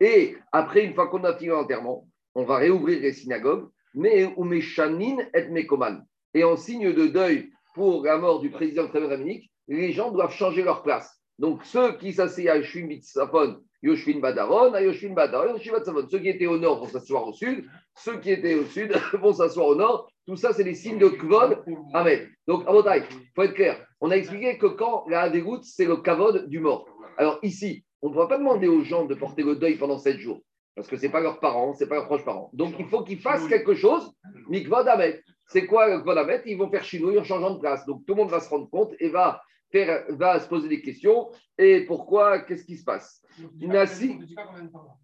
Et 0.00 0.36
après, 0.52 0.84
une 0.84 0.94
fois 0.94 1.08
qu'on 1.08 1.24
a 1.24 1.36
fini 1.36 1.48
l'enterrement, 1.48 2.06
on 2.34 2.44
va 2.44 2.56
réouvrir 2.56 3.00
les 3.00 3.12
synagogues, 3.12 3.68
mais 3.94 4.28
et 5.34 5.48
Mekoman. 5.48 6.04
Et 6.34 6.44
en 6.44 6.56
signe 6.56 6.92
de 6.92 7.06
deuil 7.06 7.50
pour 7.74 8.04
la 8.04 8.18
mort 8.18 8.40
du 8.40 8.50
président 8.50 8.86
Dominique, 8.86 9.50
les 9.68 9.92
gens 9.92 10.10
doivent 10.10 10.32
changer 10.32 10.62
leur 10.62 10.82
place. 10.82 11.20
Donc, 11.38 11.64
ceux 11.64 11.96
qui 11.98 12.12
s'asseyent 12.12 12.48
à 12.48 12.56
Yoshvin 12.56 12.86
Bitsafon, 12.86 13.58
Yoshvin 13.82 14.20
Badaron, 14.20 14.72
à 14.74 14.82
Yoshvin 14.82 15.12
Badaron, 15.12 15.56
Yoshvin 15.56 16.06
Ceux 16.10 16.18
qui 16.18 16.28
étaient 16.28 16.46
au 16.46 16.58
nord 16.58 16.80
vont 16.80 16.88
s'asseoir 16.88 17.26
au 17.26 17.32
sud, 17.32 17.66
ceux 17.94 18.18
qui 18.20 18.30
étaient 18.30 18.54
au 18.54 18.64
sud 18.64 18.92
vont 19.14 19.32
s'asseoir 19.32 19.68
au 19.68 19.74
nord. 19.74 20.10
Tout 20.26 20.36
ça, 20.36 20.52
c'est 20.52 20.64
des 20.64 20.74
signes 20.74 20.98
de 20.98 21.08
Kvod. 21.08 21.62
Amen. 21.94 22.28
Donc, 22.46 22.64
à 22.66 22.96
il 22.96 23.04
faut 23.34 23.42
être 23.42 23.54
clair. 23.54 23.86
On 24.00 24.10
a 24.10 24.16
expliqué 24.16 24.58
que 24.58 24.66
quand 24.66 25.06
la 25.08 25.30
dégoûte, 25.30 25.64
c'est 25.64 25.84
le 25.84 25.96
Kavod 25.96 26.48
du 26.48 26.60
mort. 26.60 26.86
Alors, 27.16 27.38
ici, 27.42 27.84
on 28.02 28.10
ne 28.10 28.14
va 28.14 28.26
pas 28.26 28.38
demander 28.38 28.68
aux 28.68 28.82
gens 28.82 29.04
de 29.04 29.14
porter 29.14 29.42
le 29.42 29.56
deuil 29.56 29.76
pendant 29.76 29.98
sept 29.98 30.18
jours, 30.18 30.40
parce 30.74 30.88
que 30.88 30.96
ce 30.96 31.02
n'est 31.02 31.12
pas 31.12 31.20
leurs 31.20 31.40
parents, 31.40 31.74
ce 31.74 31.84
n'est 31.84 31.88
pas 31.88 31.96
leurs 31.96 32.06
proches 32.06 32.24
parents. 32.24 32.50
Donc, 32.52 32.74
il 32.78 32.86
faut 32.86 33.02
qu'ils 33.02 33.20
fassent 33.20 33.48
quelque 33.48 33.74
chose, 33.74 34.12
Mikvod 34.48 34.86
Amet. 34.88 35.22
C'est 35.48 35.66
quoi 35.66 35.88
le 35.88 36.42
Ils 36.46 36.58
vont 36.58 36.70
faire 36.70 36.84
chinouille 36.84 37.18
en 37.18 37.24
changeant 37.24 37.54
de 37.54 37.60
place. 37.60 37.86
Donc, 37.86 38.04
tout 38.04 38.14
le 38.14 38.22
monde 38.22 38.30
va 38.30 38.40
se 38.40 38.48
rendre 38.48 38.68
compte 38.68 38.94
et 38.98 39.08
va, 39.08 39.40
se 39.72 40.48
poser 40.48 40.68
des 40.68 40.82
questions. 40.82 41.30
Et 41.56 41.82
pourquoi? 41.86 42.40
Qu'est-ce 42.40 42.64
qui 42.64 42.76
se 42.76 42.84
passe? 42.84 43.22
Nassi 43.60 44.18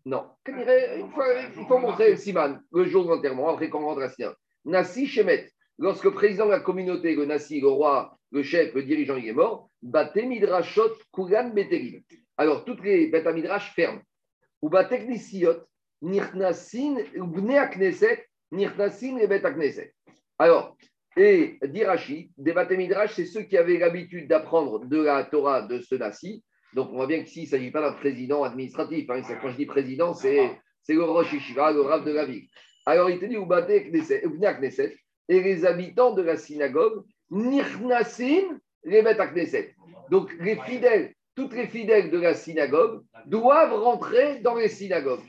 Non. 0.04 0.24
Il 0.48 1.06
faut, 1.14 1.22
il 1.56 1.64
faut 1.66 1.78
montrer 1.78 2.16
Siman, 2.16 2.60
le 2.72 2.84
jour 2.86 3.04
de 3.04 3.10
l'enterrement, 3.10 3.50
après 3.50 3.68
qu'on 3.68 3.84
rentre 3.84 4.02
à 4.02 4.08
Sien. 4.08 4.34
Nassi 4.64 5.06
Shemet, 5.06 5.48
lorsque 5.78 6.04
le 6.04 6.12
président 6.12 6.46
de 6.46 6.50
la 6.50 6.60
communauté, 6.60 7.14
le 7.14 7.24
Nassi, 7.24 7.60
le 7.60 7.68
roi, 7.68 8.18
le 8.30 8.42
chef, 8.42 8.74
le 8.74 8.82
dirigeant, 8.82 9.16
il 9.16 9.28
est 9.28 9.32
mort, 9.32 9.68
Baté 9.82 10.26
Midrashot 10.26 10.92
Kugan 11.12 11.50
Beterim. 11.50 12.02
Alors, 12.36 12.64
toutes 12.64 12.82
les 12.82 13.08
bêtes 13.08 13.26
à 13.26 13.32
midrash 13.32 13.72
ferment. 13.74 14.00
Ou 14.60 14.70
techniciot, 14.84 15.64
nirnasin, 16.00 16.96
ou 17.16 17.26
knesset, 17.26 18.26
nirnasin 18.50 19.16
les. 19.18 19.92
Alors, 20.38 20.76
et 21.16 21.58
d'Irachi, 21.62 22.32
des 22.38 22.52
bêtes 22.52 22.70
midrash, 22.70 23.14
c'est 23.14 23.26
ceux 23.26 23.42
qui 23.42 23.56
avaient 23.58 23.78
l'habitude 23.78 24.28
d'apprendre 24.28 24.84
de 24.86 25.02
la 25.02 25.24
Torah 25.24 25.62
de 25.62 25.80
ce 25.80 25.94
nasi. 25.94 26.42
Donc, 26.74 26.88
on 26.90 26.96
voit 26.96 27.06
bien 27.06 27.22
qu'ici, 27.22 27.40
il 27.40 27.44
ne 27.44 27.48
s'agit 27.48 27.70
pas 27.70 27.82
d'un 27.82 27.92
président 27.92 28.44
administratif. 28.44 29.10
Hein. 29.10 29.20
Quand 29.42 29.50
je 29.50 29.56
dis 29.56 29.66
président, 29.66 30.14
c'est 30.14 30.58
le 30.88 31.04
Rosh 31.04 31.32
le 31.32 31.80
Rav 31.82 32.04
de 32.04 32.12
la 32.12 32.24
ville. 32.24 32.46
Alors, 32.86 33.10
il 33.10 33.18
te 33.20 33.26
dit, 33.26 33.36
ou 33.36 33.46
knesset, 33.46 34.96
et 35.28 35.40
les 35.40 35.64
habitants 35.66 36.14
de 36.14 36.22
la 36.22 36.36
synagogue, 36.36 37.04
nirnasin 37.30 38.58
les 38.84 39.02
bêtes 39.02 39.18
knesset. 39.18 39.74
Donc, 40.10 40.32
les 40.40 40.56
fidèles 40.56 41.14
toutes 41.34 41.54
les 41.54 41.66
fidèles 41.66 42.10
de 42.10 42.18
la 42.18 42.34
synagogue 42.34 43.02
doivent 43.26 43.74
rentrer 43.74 44.40
dans 44.40 44.54
les 44.54 44.68
synagogues. 44.68 45.22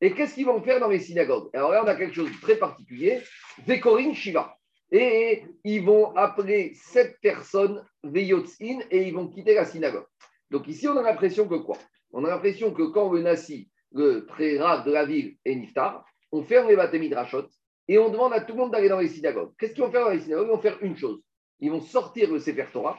Et 0.00 0.12
qu'est-ce 0.12 0.34
qu'ils 0.34 0.46
vont 0.46 0.60
faire 0.60 0.80
dans 0.80 0.88
les 0.88 0.98
synagogues? 0.98 1.48
Alors 1.54 1.70
là, 1.70 1.82
on 1.84 1.88
a 1.88 1.94
quelque 1.94 2.14
chose 2.14 2.30
de 2.30 2.40
très 2.40 2.56
particulier, 2.56 3.20
Vekorin 3.66 4.12
Shiva. 4.12 4.56
Et 4.90 5.44
ils 5.64 5.84
vont 5.84 6.14
appeler 6.14 6.74
sept 6.74 7.16
personnes 7.20 7.84
Veyotzin 8.02 8.80
et 8.90 9.08
ils 9.08 9.14
vont 9.14 9.28
quitter 9.28 9.54
la 9.54 9.64
synagogue. 9.64 10.06
Donc 10.50 10.68
ici, 10.68 10.86
on 10.88 10.96
a 10.96 11.02
l'impression 11.02 11.48
que 11.48 11.54
quoi? 11.54 11.78
On 12.12 12.24
a 12.24 12.28
l'impression 12.28 12.72
que 12.72 12.82
quand 12.82 13.12
le 13.12 13.22
Nassi, 13.22 13.70
le 13.92 14.26
très 14.26 14.58
rare 14.58 14.84
de 14.84 14.92
la 14.92 15.04
ville, 15.04 15.36
est 15.44 15.54
Niftar, 15.54 16.04
on 16.32 16.42
ferme 16.42 16.68
les 16.68 16.76
bâtiments 16.76 17.16
Rachot 17.16 17.48
et 17.88 17.98
on 17.98 18.08
demande 18.08 18.32
à 18.32 18.40
tout 18.40 18.52
le 18.52 18.58
monde 18.58 18.72
d'aller 18.72 18.88
dans 18.88 19.00
les 19.00 19.08
synagogues. 19.08 19.52
Qu'est-ce 19.58 19.72
qu'ils 19.72 19.84
vont 19.84 19.90
faire 19.90 20.04
dans 20.04 20.10
les 20.10 20.20
synagogues? 20.20 20.46
Ils 20.48 20.54
vont 20.54 20.60
faire 20.60 20.78
une 20.82 20.96
chose. 20.96 21.22
Ils 21.60 21.70
vont 21.70 21.80
sortir 21.80 22.30
le 22.30 22.38
Sefer 22.38 22.66
Torah 22.72 22.98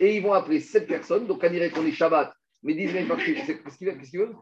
et 0.00 0.16
ils 0.16 0.22
vont 0.22 0.32
appeler 0.32 0.60
sept 0.60 0.86
personnes. 0.86 1.26
Donc, 1.26 1.42
on 1.42 1.50
dirait 1.50 1.70
qu'on 1.70 1.86
est 1.86 1.92
Shabbat, 1.92 2.32
mais 2.62 2.74
disent 2.74 2.92
qu'est-ce 2.92 3.78
qu'ils 3.78 4.20
veulent 4.20 4.36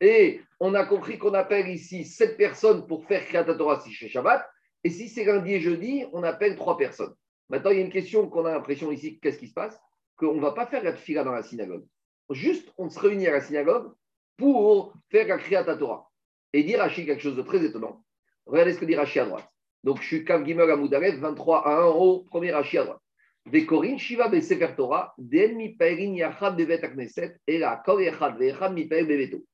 Et 0.00 0.40
on 0.58 0.74
a 0.74 0.84
compris 0.84 1.18
qu'on 1.18 1.34
appelle 1.34 1.68
ici 1.68 2.04
sept 2.04 2.36
personnes 2.36 2.86
pour 2.86 3.04
faire 3.06 3.24
Kriyat 3.24 3.44
Torah 3.44 3.80
si 3.80 3.92
c'est 3.92 4.08
Shabbat. 4.08 4.48
Et 4.82 4.90
si 4.90 5.08
c'est 5.08 5.24
lundi 5.24 5.54
et 5.54 5.60
jeudi, 5.60 6.04
on 6.12 6.22
appelle 6.22 6.56
trois 6.56 6.78
personnes. 6.78 7.14
Maintenant, 7.50 7.70
il 7.70 7.78
y 7.78 7.82
a 7.82 7.84
une 7.84 7.92
question 7.92 8.28
qu'on 8.28 8.46
a 8.46 8.52
l'impression 8.52 8.90
ici, 8.90 9.18
qu'est-ce 9.20 9.38
qui 9.38 9.48
se 9.48 9.52
passe? 9.52 9.78
Qu'on 10.16 10.34
ne 10.34 10.40
va 10.40 10.52
pas 10.52 10.66
faire 10.66 10.82
la 10.82 10.94
fila 10.94 11.22
dans 11.22 11.32
la 11.32 11.42
synagogue. 11.42 11.84
Juste, 12.30 12.72
on 12.78 12.88
se 12.88 12.98
réunit 12.98 13.26
à 13.26 13.32
la 13.32 13.40
synagogue 13.40 13.92
pour 14.36 14.94
faire 15.10 15.26
la 15.26 15.36
Kriyat 15.36 15.64
Torah. 15.76 16.08
Et 16.52 16.62
dire 16.62 16.78
Rashi 16.78 17.04
quelque 17.04 17.22
chose 17.22 17.36
de 17.36 17.42
très 17.42 17.64
étonnant. 17.64 18.02
Regardez 18.46 18.72
ce 18.72 18.80
que 18.80 18.84
dit 18.84 18.94
Rashi 18.94 19.18
à 19.18 19.26
droite. 19.26 19.49
Donc, 19.82 20.00
je 20.02 20.06
suis 20.06 20.24
Kav 20.24 20.44
Gimel 20.44 20.70
Amoudarev, 20.70 21.18
23 21.18 21.66
à 21.66 21.80
1 21.80 21.84
en 21.84 21.98
haut, 21.98 22.20
premier 22.30 22.52
Rashi 22.52 22.78
à 22.78 22.84
droite. 22.84 23.00
Vekorin 23.46 23.96
Shiva 23.96 24.28
Besefer 24.28 24.74
Torah, 24.76 25.14
Den 25.16 25.56
mi 25.56 25.70
Peirin 25.70 26.14
Yachad 26.14 26.56
Bevet 26.56 26.84
Akneset, 26.84 27.36
et 27.46 27.58
la 27.58 27.82
Kol 27.84 28.02
Yachad 28.02 28.38
Vechad 28.38 28.74
mi 28.74 28.84
Beveto. 28.84 29.44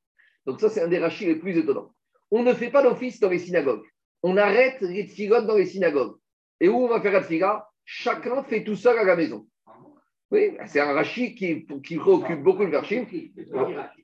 Donc, 0.45 0.61
ça, 0.61 0.69
c'est 0.69 0.83
un 0.83 0.89
des 0.89 0.99
Rachis 0.99 1.27
les 1.27 1.37
plus 1.37 1.57
étonnants. 1.57 1.95
On 2.31 2.43
ne 2.43 2.53
fait 2.55 2.71
pas 2.71 2.83
d'office 2.83 3.21
dans 3.21 3.31
les 3.31 3.39
synagogues. 3.39 3.85
On 4.23 4.37
arrête 4.37 4.81
les 4.81 5.07
tfilotes 5.07 5.47
dans 5.47 5.57
les 5.57 5.67
synagogues. 5.67 6.17
Et 6.61 6.69
où 6.69 6.77
on 6.77 6.89
va 6.89 7.01
faire 7.01 7.13
la 7.13 7.23
tfila 7.23 7.69
Chacun 7.85 8.43
fait 8.43 8.65
tout 8.65 8.75
seul 8.75 8.99
à 8.99 9.05
la 9.05 9.15
maison. 9.15 9.47
Oui, 10.33 10.57
c'est 10.67 10.81
un 10.81 10.93
Rashi 10.93 11.37
qui, 11.37 11.67
qui 11.85 11.97
préoccupe 11.97 12.43
beaucoup 12.43 12.65
le 12.65 12.71
Verchim. 12.71 13.07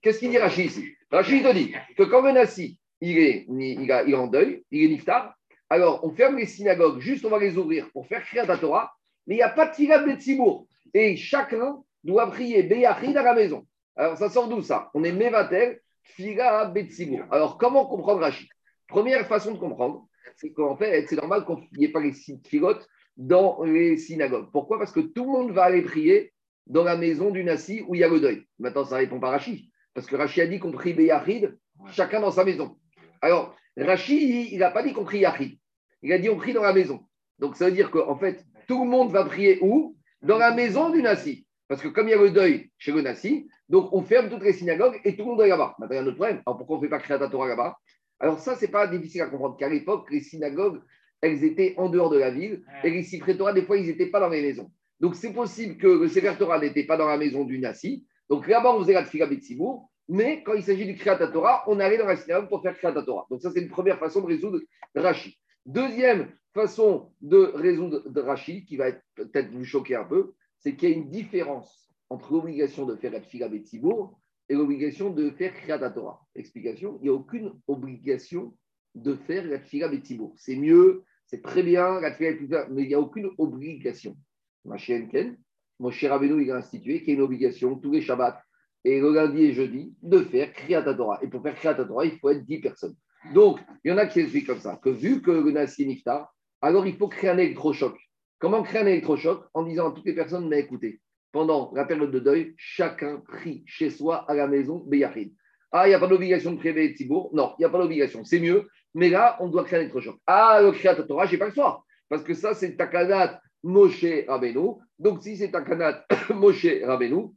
Qu'est-ce 0.00 0.20
qu'il 0.20 0.30
dit 0.30 0.38
Rashi 0.38 0.66
ici 0.66 0.94
Rashi 1.10 1.42
te 1.42 1.52
dit 1.52 1.74
que 1.96 2.04
quand 2.04 2.24
un 2.24 2.36
assis, 2.36 2.78
il 3.00 3.18
est, 3.18 3.46
il, 3.48 3.90
a, 3.90 4.04
il 4.04 4.12
est 4.12 4.16
en 4.16 4.28
deuil, 4.28 4.62
il 4.70 4.84
est 4.84 4.88
niftar, 4.88 5.34
alors 5.72 6.04
on 6.04 6.10
ferme 6.10 6.36
les 6.36 6.44
synagogues, 6.44 7.00
juste 7.00 7.24
on 7.24 7.30
va 7.30 7.38
les 7.38 7.56
ouvrir 7.56 7.90
pour 7.92 8.06
faire 8.06 8.22
créer 8.22 8.44
la 8.44 8.58
Torah, 8.58 8.92
mais 9.26 9.36
il 9.36 9.38
n'y 9.38 9.42
a 9.42 9.48
pas 9.48 9.68
de 9.68 9.74
tira 9.74 9.96
Betsibour. 9.98 10.66
Et 10.92 11.16
chacun 11.16 11.82
doit 12.04 12.30
prier 12.30 12.62
Beyachid 12.62 13.16
à 13.16 13.22
la 13.22 13.32
maison. 13.32 13.66
Alors 13.96 14.18
ça 14.18 14.28
sort 14.28 14.48
d'où 14.48 14.60
ça? 14.60 14.90
On 14.92 15.02
est 15.02 15.12
Mevatel, 15.12 15.80
Tfila 16.04 16.66
Betsibour. 16.66 17.24
Alors 17.30 17.56
comment 17.56 17.86
comprendre 17.86 18.20
Rashi 18.20 18.50
Première 18.86 19.26
façon 19.26 19.52
de 19.52 19.58
comprendre, 19.58 20.06
c'est 20.36 20.52
qu'en 20.52 20.76
fait, 20.76 21.06
c'est 21.08 21.16
normal 21.16 21.46
qu'il 21.46 21.78
n'y 21.78 21.86
ait 21.86 21.92
pas 21.92 22.00
les 22.00 22.12
filotes 22.46 22.86
dans 23.16 23.62
les 23.62 23.96
synagogues. 23.96 24.50
Pourquoi? 24.52 24.78
Parce 24.78 24.92
que 24.92 25.00
tout 25.00 25.24
le 25.24 25.30
monde 25.30 25.52
va 25.52 25.64
aller 25.64 25.80
prier 25.80 26.34
dans 26.66 26.84
la 26.84 26.98
maison 26.98 27.30
du 27.30 27.44
Nassi 27.44 27.82
où 27.88 27.94
il 27.94 28.02
y 28.02 28.04
a 28.04 28.08
le 28.08 28.20
deuil. 28.20 28.42
Maintenant, 28.58 28.84
ça 28.84 28.96
répond 28.96 29.18
pas 29.18 29.30
Rashi. 29.30 29.70
Parce 29.94 30.06
que 30.06 30.16
Rashi 30.16 30.42
a 30.42 30.46
dit 30.46 30.58
qu'on 30.58 30.70
prie 30.70 30.92
Beyachid, 30.92 31.56
chacun 31.92 32.20
dans 32.20 32.30
sa 32.30 32.44
maison. 32.44 32.76
Alors, 33.22 33.56
Rashi, 33.78 34.52
il 34.52 34.58
n'a 34.58 34.70
pas 34.70 34.82
dit 34.82 34.92
qu'on 34.92 35.04
prie 35.04 35.20
Yachid. 35.20 35.56
Il 36.02 36.12
a 36.12 36.18
dit 36.18 36.28
on 36.28 36.36
prie 36.36 36.52
dans 36.52 36.62
la 36.62 36.72
maison. 36.72 37.00
Donc, 37.38 37.56
ça 37.56 37.66
veut 37.66 37.72
dire 37.72 37.90
qu'en 37.90 38.16
fait, 38.16 38.44
tout 38.68 38.84
le 38.84 38.90
monde 38.90 39.10
va 39.10 39.24
prier 39.24 39.58
où? 39.62 39.96
Dans 40.22 40.38
la 40.38 40.52
maison 40.54 40.90
du 40.90 41.02
Nassi. 41.02 41.46
Parce 41.66 41.82
que 41.82 41.88
comme 41.88 42.08
il 42.08 42.12
y 42.12 42.14
a 42.14 42.20
le 42.20 42.30
deuil 42.30 42.70
chez 42.78 42.92
le 42.92 43.00
Nassi, 43.00 43.48
donc 43.68 43.92
on 43.92 44.02
ferme 44.02 44.28
toutes 44.28 44.44
les 44.44 44.52
synagogues 44.52 45.00
et 45.04 45.16
tout 45.16 45.24
le 45.24 45.30
monde 45.30 45.40
est 45.42 45.48
là-bas. 45.48 45.74
Maintenant, 45.78 45.94
il 45.94 45.96
y 45.96 45.98
a 45.98 46.02
un 46.02 46.06
autre 46.06 46.16
problème. 46.16 46.42
Alors, 46.46 46.58
pourquoi 46.58 46.76
on 46.76 46.80
ne 46.80 46.84
fait 46.84 46.90
pas 46.90 46.98
créer 46.98 47.18
Torah 47.30 47.48
là-bas? 47.48 47.76
Alors, 48.20 48.38
ça, 48.38 48.54
ce 48.54 48.64
n'est 48.64 48.70
pas 48.70 48.86
difficile 48.86 49.22
à 49.22 49.26
comprendre. 49.26 49.56
Qu'à 49.56 49.68
l'époque, 49.68 50.08
les 50.10 50.20
synagogues, 50.20 50.80
elles 51.20 51.42
étaient 51.42 51.74
en 51.78 51.88
dehors 51.88 52.10
de 52.10 52.18
la 52.18 52.30
ville. 52.30 52.62
Et 52.84 52.90
les 52.90 53.02
Sifré 53.02 53.36
Torah, 53.36 53.52
des 53.52 53.62
fois, 53.62 53.76
ils 53.76 53.86
n'étaient 53.86 54.10
pas 54.10 54.20
dans 54.20 54.28
les 54.28 54.42
maisons. 54.42 54.70
Donc, 55.00 55.16
c'est 55.16 55.32
possible 55.32 55.76
que 55.78 55.88
le 55.88 56.08
Sefer 56.08 56.34
Torah 56.38 56.60
n'était 56.60 56.84
pas 56.84 56.96
dans 56.96 57.06
la 57.06 57.16
maison 57.16 57.44
du 57.44 57.58
Nassi. 57.58 58.06
Donc, 58.28 58.46
là-bas, 58.46 58.74
on 58.74 58.80
faisait 58.80 58.92
la 58.92 59.04
Tfila 59.04 59.26
Betsibour. 59.26 59.90
Mais 60.08 60.42
quand 60.44 60.54
il 60.54 60.62
s'agit 60.62 60.84
du 60.84 60.94
Kriyat 60.94 61.26
Torah, 61.28 61.64
on 61.66 61.80
allait 61.80 61.98
dans 61.98 62.06
la 62.06 62.16
synagogue 62.16 62.48
pour 62.48 62.62
faire 62.62 62.76
Kriyat 62.76 63.02
Torah. 63.02 63.26
Donc, 63.30 63.40
ça, 63.40 63.50
c'est 63.50 63.60
une 63.60 63.70
première 63.70 63.98
façon 63.98 64.20
de 64.20 64.26
résoudre 64.26 64.60
Rashi. 64.94 65.36
Deuxième 65.66 66.28
façon 66.54 67.12
de 67.20 67.52
résoudre 67.54 68.02
Rashi, 68.20 68.64
qui 68.64 68.76
va 68.76 68.92
peut-être 69.14 69.50
vous 69.52 69.64
choquer 69.64 69.96
un 69.96 70.04
peu, 70.04 70.34
c'est 70.58 70.76
qu'il 70.76 70.88
y 70.90 70.92
a 70.92 70.96
une 70.96 71.10
différence 71.10 71.92
entre 72.10 72.32
l'obligation 72.32 72.84
de 72.84 72.96
faire 72.96 73.12
la 73.12 73.20
Tfila 73.20 73.48
Betsibour 73.48 74.18
et 74.48 74.54
l'obligation 74.54 75.10
de 75.10 75.30
faire 75.30 75.54
Kriyat 75.54 75.90
Torah. 75.90 76.20
Explication 76.34 76.98
il 77.00 77.04
n'y 77.04 77.08
a 77.08 77.14
aucune 77.14 77.52
obligation 77.68 78.54
de 78.94 79.14
faire 79.14 79.44
la 79.46 79.58
Tfila 79.58 79.88
Betsibour. 79.88 80.34
C'est 80.36 80.56
mieux, 80.56 81.04
c'est 81.26 81.42
très 81.42 81.62
bien, 81.62 82.00
mais 82.00 82.82
il 82.82 82.88
n'y 82.88 82.94
a 82.94 83.00
aucune 83.00 83.30
obligation. 83.38 84.16
Ma 84.64 84.76
chienne 84.76 85.08
Ken, 85.08 85.38
mon 85.78 85.90
cher 85.90 86.10
Rabbeinu, 86.10 86.42
il 86.42 86.50
a 86.50 86.56
institué 86.56 87.00
qu'il 87.00 87.08
y 87.08 87.12
a 87.12 87.14
une 87.14 87.22
obligation 87.22 87.76
tous 87.76 87.90
les 87.92 88.02
Shabbats 88.02 88.42
et 88.84 89.00
le 89.00 89.12
lundi 89.12 89.44
et 89.44 89.52
jeudi 89.52 89.94
de 90.02 90.18
faire 90.18 90.52
Kriyat 90.52 90.82
Torah. 90.94 91.18
Et 91.22 91.28
pour 91.28 91.42
faire 91.42 91.54
Kriyat 91.54 91.74
Torah, 91.74 92.04
il 92.04 92.18
faut 92.18 92.30
être 92.30 92.44
10 92.44 92.60
personnes. 92.60 92.96
Donc, 93.34 93.60
il 93.84 93.90
y 93.90 93.92
en 93.92 93.98
a 93.98 94.06
qui 94.06 94.20
expliquent 94.20 94.48
comme 94.48 94.60
ça, 94.60 94.78
que 94.82 94.90
vu 94.90 95.22
que 95.22 95.30
le 95.30 95.50
Nassi 95.52 95.86
Niftar, 95.86 96.34
alors 96.60 96.86
il 96.86 96.96
faut 96.96 97.08
créer 97.08 97.30
un 97.30 97.38
électrochoc. 97.38 97.96
Comment 98.38 98.62
créer 98.62 98.82
un 98.82 98.86
électrochoc? 98.86 99.44
En 99.54 99.62
disant 99.62 99.90
à 99.90 99.92
toutes 99.92 100.06
les 100.06 100.14
personnes, 100.14 100.48
mais 100.48 100.60
écoutez, 100.60 101.00
pendant 101.30 101.72
la 101.74 101.84
période 101.84 102.10
de 102.10 102.18
deuil, 102.18 102.54
chacun 102.56 103.18
prie 103.18 103.62
chez 103.66 103.90
soi 103.90 104.24
à 104.28 104.34
la 104.34 104.46
maison 104.46 104.84
Beyachid. 104.86 105.32
Ah, 105.72 105.86
il 105.86 105.90
n'y 105.90 105.94
a 105.94 105.98
pas 105.98 106.06
d'obligation 106.06 106.52
de 106.52 106.58
prier 106.58 106.94
Tibour 106.94 107.30
Non, 107.32 107.54
il 107.58 107.62
n'y 107.62 107.64
a 107.64 107.70
pas 107.70 107.78
d'obligation. 107.78 108.24
C'est 108.24 108.40
mieux, 108.40 108.68
mais 108.94 109.08
là, 109.08 109.38
on 109.40 109.48
doit 109.48 109.64
créer 109.64 109.78
un 109.78 109.82
électrochoc. 109.82 110.16
Ah, 110.26 110.60
le 110.62 110.72
Kriyat 110.72 110.96
Torah, 110.96 111.24
je 111.26 111.32
n'ai 111.32 111.38
pas 111.38 111.46
le 111.46 111.52
soir. 111.52 111.84
Parce 112.10 112.22
que 112.22 112.34
ça, 112.34 112.52
c'est 112.52 112.76
Takanat 112.76 113.40
Moshe 113.62 114.04
Rabbeinu. 114.28 114.74
Donc, 114.98 115.22
si 115.22 115.36
c'est 115.38 115.50
Takanat 115.50 116.04
Moshe 116.34 116.66
Rabbeinu, 116.84 117.30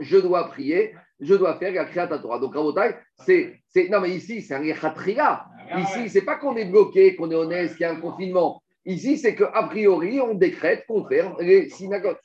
je 0.00 0.18
dois 0.18 0.48
prier, 0.48 0.94
je 1.20 1.34
dois 1.34 1.58
faire 1.58 1.72
la 1.72 1.84
Kriyat 1.84 2.06
Torah. 2.18 2.38
Donc, 2.38 2.54
Rabotai, 2.54 2.96
c'est, 3.24 3.60
c'est. 3.68 3.88
Non, 3.88 4.00
mais 4.00 4.10
ici, 4.10 4.42
c'est 4.42 4.54
un 4.54 4.62
Yechatria. 4.62 5.46
Ici, 5.78 6.08
c'est 6.08 6.24
pas 6.24 6.36
qu'on 6.36 6.56
est 6.56 6.66
bloqué, 6.66 7.16
qu'on 7.16 7.30
est 7.30 7.34
honnête, 7.34 7.72
qu'il 7.72 7.80
y 7.80 7.84
a 7.84 7.92
un 7.92 8.00
confinement. 8.00 8.62
Ici, 8.84 9.16
c'est 9.16 9.34
qu'a 9.34 9.62
priori, 9.64 10.20
on 10.20 10.34
décrète 10.34 10.84
qu'on 10.86 11.04
ferme 11.06 11.36
les 11.40 11.70
synagogues. 11.70 12.18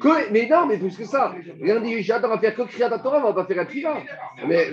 Que, 0.00 0.30
mais 0.30 0.46
non, 0.46 0.66
mais 0.66 0.78
plus 0.78 0.96
que 0.96 1.04
ça. 1.04 1.34
Lundi, 1.58 2.08
on 2.08 2.28
va 2.28 2.38
faire 2.38 2.54
que 2.54 2.62
Kriyat 2.62 2.98
Torah, 2.98 3.18
on 3.18 3.20
ne 3.20 3.26
va 3.26 3.34
pas 3.34 3.44
faire 3.46 3.56
la 3.56 3.64
Kriyat. 3.64 4.02
Mais, 4.46 4.68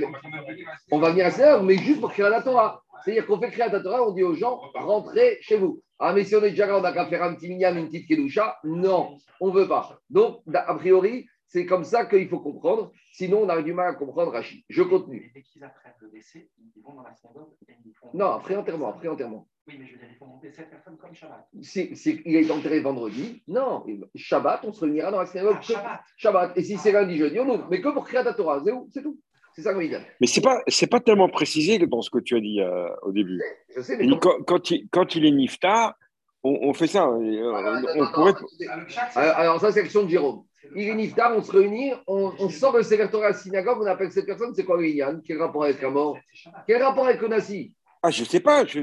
on 0.92 1.00
va 1.00 1.10
venir 1.10 1.25
à 1.25 1.32
16 1.32 1.63
mais 1.63 1.77
juste 1.77 2.00
pour 2.00 2.12
Kriyat 2.12 2.42
Torah. 2.44 2.84
C'est-à-dire 3.04 3.25
qu'on 3.25 3.39
fait 3.39 3.50
Kriyat 3.50 3.80
Torah, 3.80 4.08
on 4.08 4.12
dit 4.12 4.24
aux 4.24 4.36
gens, 4.36 4.62
rentrez 4.75 5.38
chez 5.42 5.58
vous. 5.58 5.82
Ah, 6.00 6.13
mais 6.13 6.24
si 6.24 6.36
on 6.36 6.44
est 6.44 6.51
déjà 6.51 6.68
là, 6.68 6.77
on 6.77 6.82
n'a 6.82 6.92
qu'à 6.92 7.08
faire 7.08 7.24
un 7.24 7.34
petit 7.34 7.50
mignam, 7.50 7.77
une 7.77 7.88
petite 7.88 8.08
kedusha. 8.08 8.58
Non, 8.63 9.18
on 9.42 9.48
ne 9.48 9.54
veut 9.54 9.68
pas. 9.68 10.00
Donc, 10.10 10.42
a 10.54 10.75
priori, 10.75 11.27
c'est 11.48 11.66
comme 11.66 11.84
ça 11.84 12.06
qu'il 12.06 12.27
faut 12.27 12.39
comprendre. 12.39 12.92
Sinon, 13.13 13.44
on 13.44 13.50
a 13.50 13.62
du 13.62 13.74
mal 13.74 13.88
à 13.89 13.94
comprendre 13.94 14.32
Rachid. 14.32 14.63
Je 14.70 14.84
continue. 14.84 15.32
Dès 15.34 15.42
qu'ils 15.42 15.63
apprennent 15.63 15.94
le 16.01 16.10
décès, 16.10 16.50
ils 16.58 16.82
vont 16.84 16.94
dans 16.94 17.04
la 17.04 17.13
synagogue 17.13 17.54
et 17.68 17.74
ils 17.86 17.94
font. 17.94 18.10
Non, 18.13 18.32
après 18.32 18.56
enterrement, 18.56 18.89
après 18.89 19.08
enterrement. 19.08 19.48
Oui, 19.68 19.75
mais 19.80 19.86
je 19.86 19.94
veux 19.94 20.00
dire, 20.00 20.08
ils 20.12 20.18
font 20.18 20.27
monter 20.27 20.51
cette 20.51 20.70
personne 20.70 20.98
comme 20.98 21.13
Shabbat. 21.13 21.48
Si, 21.62 21.96
si 21.96 22.22
il 22.25 22.36
est 22.36 22.51
enterré 22.51 22.80
vendredi, 22.80 23.44
non. 23.48 23.86
Shabbat, 24.16 24.62
on 24.63 24.72
se 24.72 24.86
réunira 24.86 25.12
dans 25.12 25.20
la 25.20 25.25
synagogue. 25.25 25.58
Ah, 25.58 25.62
Shabbat. 25.62 26.01
Shabbat. 26.18 26.58
Et 26.58 26.63
si 26.63 26.77
c'est 26.77 26.92
lundi, 26.92 27.18
jeudi, 27.18 27.39
on 27.39 27.50
ouvre. 27.50 27.68
Mais 27.70 27.82
que 27.82 27.89
pour 27.89 28.06
créer 28.06 28.24
la 28.24 28.34
Torah, 28.34 28.63
c'est 28.92 29.01
tout. 29.01 29.20
C'est 29.54 29.63
ça 29.63 29.74
qu'on 29.74 29.80
dit. 29.80 29.92
Mais 30.22 30.27
ce 30.27 30.39
n'est 30.39 30.44
pas, 30.44 30.62
pas 30.92 31.00
tellement 31.00 31.30
précisé 31.30 31.80
dans 31.80 32.01
ce 32.01 32.12
que 32.12 32.20
tu 32.20 32.36
as 32.36 32.39
dit 32.39 32.62
euh, 32.62 32.89
au 33.01 33.12
début. 33.12 33.42
Je 33.75 33.82
sais, 33.82 33.98
mais 33.98 34.08
quand, 34.20 34.44
quand, 34.46 34.70
il, 34.70 34.88
quand 34.89 35.16
il 35.16 35.25
est 35.25 35.32
niftar, 35.32 35.96
on, 36.44 36.70
on 36.70 36.74
fait 36.74 36.86
ça. 36.86 37.04
Ah, 37.04 37.10
on 37.10 37.20
non, 37.20 37.82
non, 38.18 38.34
alors 39.16 39.60
ça, 39.60 39.72
c'est 39.72 39.82
l'action 39.82 40.04
de 40.04 40.10
Jérôme. 40.10 40.44
Il 40.76 40.90
est 40.90 40.96
niftar, 40.96 41.36
on 41.36 41.42
se 41.42 41.52
réunit, 41.52 41.94
on, 42.08 42.34
on 42.40 42.50
sort 42.50 42.76
le 42.78 43.08
Torah 43.10 43.28
à 43.28 43.30
la 43.30 43.36
synagogue, 43.36 43.80
on 43.82 43.86
appelle 43.86 44.12
cette 44.12 44.26
personne, 44.26 44.54
c'est 44.56 44.66
quoi 44.66 44.78
le 44.78 44.88
Yann 44.90 45.22
Quel 45.26 45.40
rapport 45.42 45.64
avec 45.64 45.82
la 45.82 45.90
mort? 45.90 46.18
Quel 46.68 46.82
rapport 46.82 47.06
avec 47.08 47.22
le 47.22 47.28
Nassi? 47.28 47.74
Ah, 48.02 48.12
je 48.12 48.22
ne 48.22 48.28
sais 48.28 48.40
pas. 48.40 48.66
je- 48.66 48.82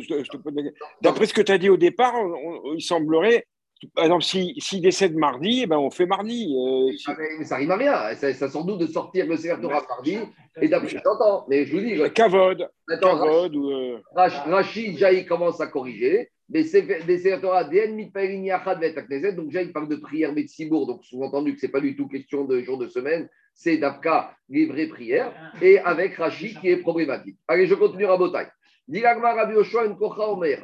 D'après 1.00 1.26
ce 1.26 1.35
que 1.35 1.43
tu 1.43 1.52
as 1.52 1.59
dit 1.59 1.69
au 1.69 1.76
départ, 1.76 2.14
on- 2.14 2.61
on- 2.71 2.75
il 2.75 2.83
semblerait, 2.83 3.47
par 3.95 4.04
exemple, 4.04 4.23
s'il 4.25 4.54
si, 4.62 4.81
décède 4.81 5.14
mardi, 5.14 5.61
eh 5.62 5.66
ben, 5.66 5.76
on 5.78 5.90
fait 5.90 6.07
mardi. 6.07 6.54
euh, 6.57 6.93
si- 6.97 7.04
Ah, 7.09 7.16
mais, 7.38 7.45
ça 7.45 7.57
rime 7.57 7.71
à 7.71 7.76
rien. 7.76 8.14
Ça, 8.14 8.33
ça 8.33 8.49
sort 8.49 8.64
de 8.64 8.87
sortir 8.87 9.26
le 9.26 9.37
Sefer 9.37 9.61
Torah 9.61 9.85
mardi 9.88 10.19
et 10.61 10.69
d'après, 10.69 10.88
j'entends. 11.04 11.45
Mais 11.49 11.64
je 11.66 11.73
vous 11.75 11.81
dis, 11.83 12.12
Kavod, 12.14 12.69
attends, 12.88 13.19
Kavod 13.19 13.54
ou. 13.57 13.71
euh, 13.71 13.99
Rach- 14.16 14.49
Rachid, 14.49 14.99
il 15.12 15.26
commence 15.26 15.61
à 15.61 15.66
corriger. 15.66 16.31
Mais 16.50 16.62
Sefer 16.62 17.38
Torah, 17.40 17.64
des 17.64 17.78
ennemis 17.78 18.07
de 18.07 18.12
Païrin 18.12 18.43
Yachad 18.43 18.78
Vet 18.78 18.97
Akneset. 18.99 19.33
Donc, 19.33 19.47
il 19.52 19.73
parle 19.73 19.88
de 19.88 19.97
prière 19.97 20.33
Metsibour. 20.33 20.87
Donc, 20.87 21.04
sous-entendu 21.04 21.54
que 21.54 21.61
ce 21.61 21.66
n'est 21.66 21.73
pas 21.73 21.81
du 21.81 21.97
tout 21.97 22.07
question 22.07 22.45
de 22.45 22.61
jour 22.61 22.76
de 22.78 22.87
semaine. 22.87 23.28
C'est 23.54 23.78
d'Afka, 23.78 24.35
les 24.49 24.66
vraies 24.66 24.88
prières. 24.88 25.33
Et 25.62 25.78
avec 25.78 26.16
Rachid 26.16 26.61
qui 26.61 26.69
est 26.69 26.76
problématique. 26.76 27.37
Allez, 27.49 27.66
je 27.66 27.75
continue 27.75 28.07
à 28.07 28.16
Botaï. 28.16 28.47
Dilagma 28.87 29.33
Rabbi 29.33 29.54
Yoshua 29.54 29.88
en 29.88 29.95
Kocha 29.95 30.28
Omer. 30.28 30.59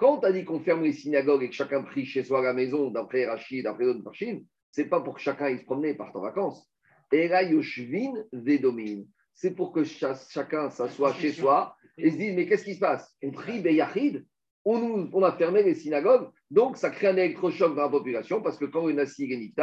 Quand 0.00 0.24
on 0.24 0.32
dit 0.32 0.46
qu'on 0.46 0.60
ferme 0.60 0.82
les 0.82 0.94
synagogues 0.94 1.42
et 1.42 1.50
que 1.50 1.54
chacun 1.54 1.82
prie 1.82 2.06
chez 2.06 2.24
soi 2.24 2.38
à 2.38 2.42
la 2.42 2.54
maison, 2.54 2.90
d'après 2.90 3.26
Rachid, 3.26 3.64
d'après 3.64 3.84
d'autres 3.84 4.02
Parchim, 4.02 4.40
c'est 4.70 4.86
pas 4.86 5.02
pour 5.02 5.16
que 5.16 5.20
chacun 5.20 5.50
il 5.50 5.58
se 5.58 5.64
promenait 5.64 5.90
et 5.90 5.94
parte 5.94 6.16
en 6.16 6.22
vacances. 6.22 6.66
Là, 7.12 7.42
Yoshvin 7.42 8.14
Vedomin. 8.32 9.02
C'est 9.34 9.50
pour 9.50 9.72
que 9.72 9.84
cha- 9.84 10.18
chacun 10.30 10.70
s'assoie 10.70 11.12
chez 11.12 11.32
soi 11.32 11.76
et 11.98 12.10
se 12.10 12.16
dise 12.16 12.34
Mais 12.34 12.46
qu'est-ce 12.46 12.64
qui 12.64 12.76
se 12.76 12.80
passe? 12.80 13.14
On 13.22 13.30
prie 13.30 13.60
Beyachid 13.60 14.24
on, 14.64 15.10
on 15.12 15.22
a 15.22 15.32
fermé 15.32 15.62
les 15.62 15.74
synagogues, 15.74 16.30
donc 16.50 16.78
ça 16.78 16.90
crée 16.90 17.08
un 17.08 17.16
électrochoc 17.16 17.74
dans 17.74 17.82
la 17.82 17.88
population 17.88 18.42
parce 18.42 18.58
que 18.58 18.64
quand 18.66 18.88
une 18.88 19.00
assise 19.00 19.30
est 19.30 19.62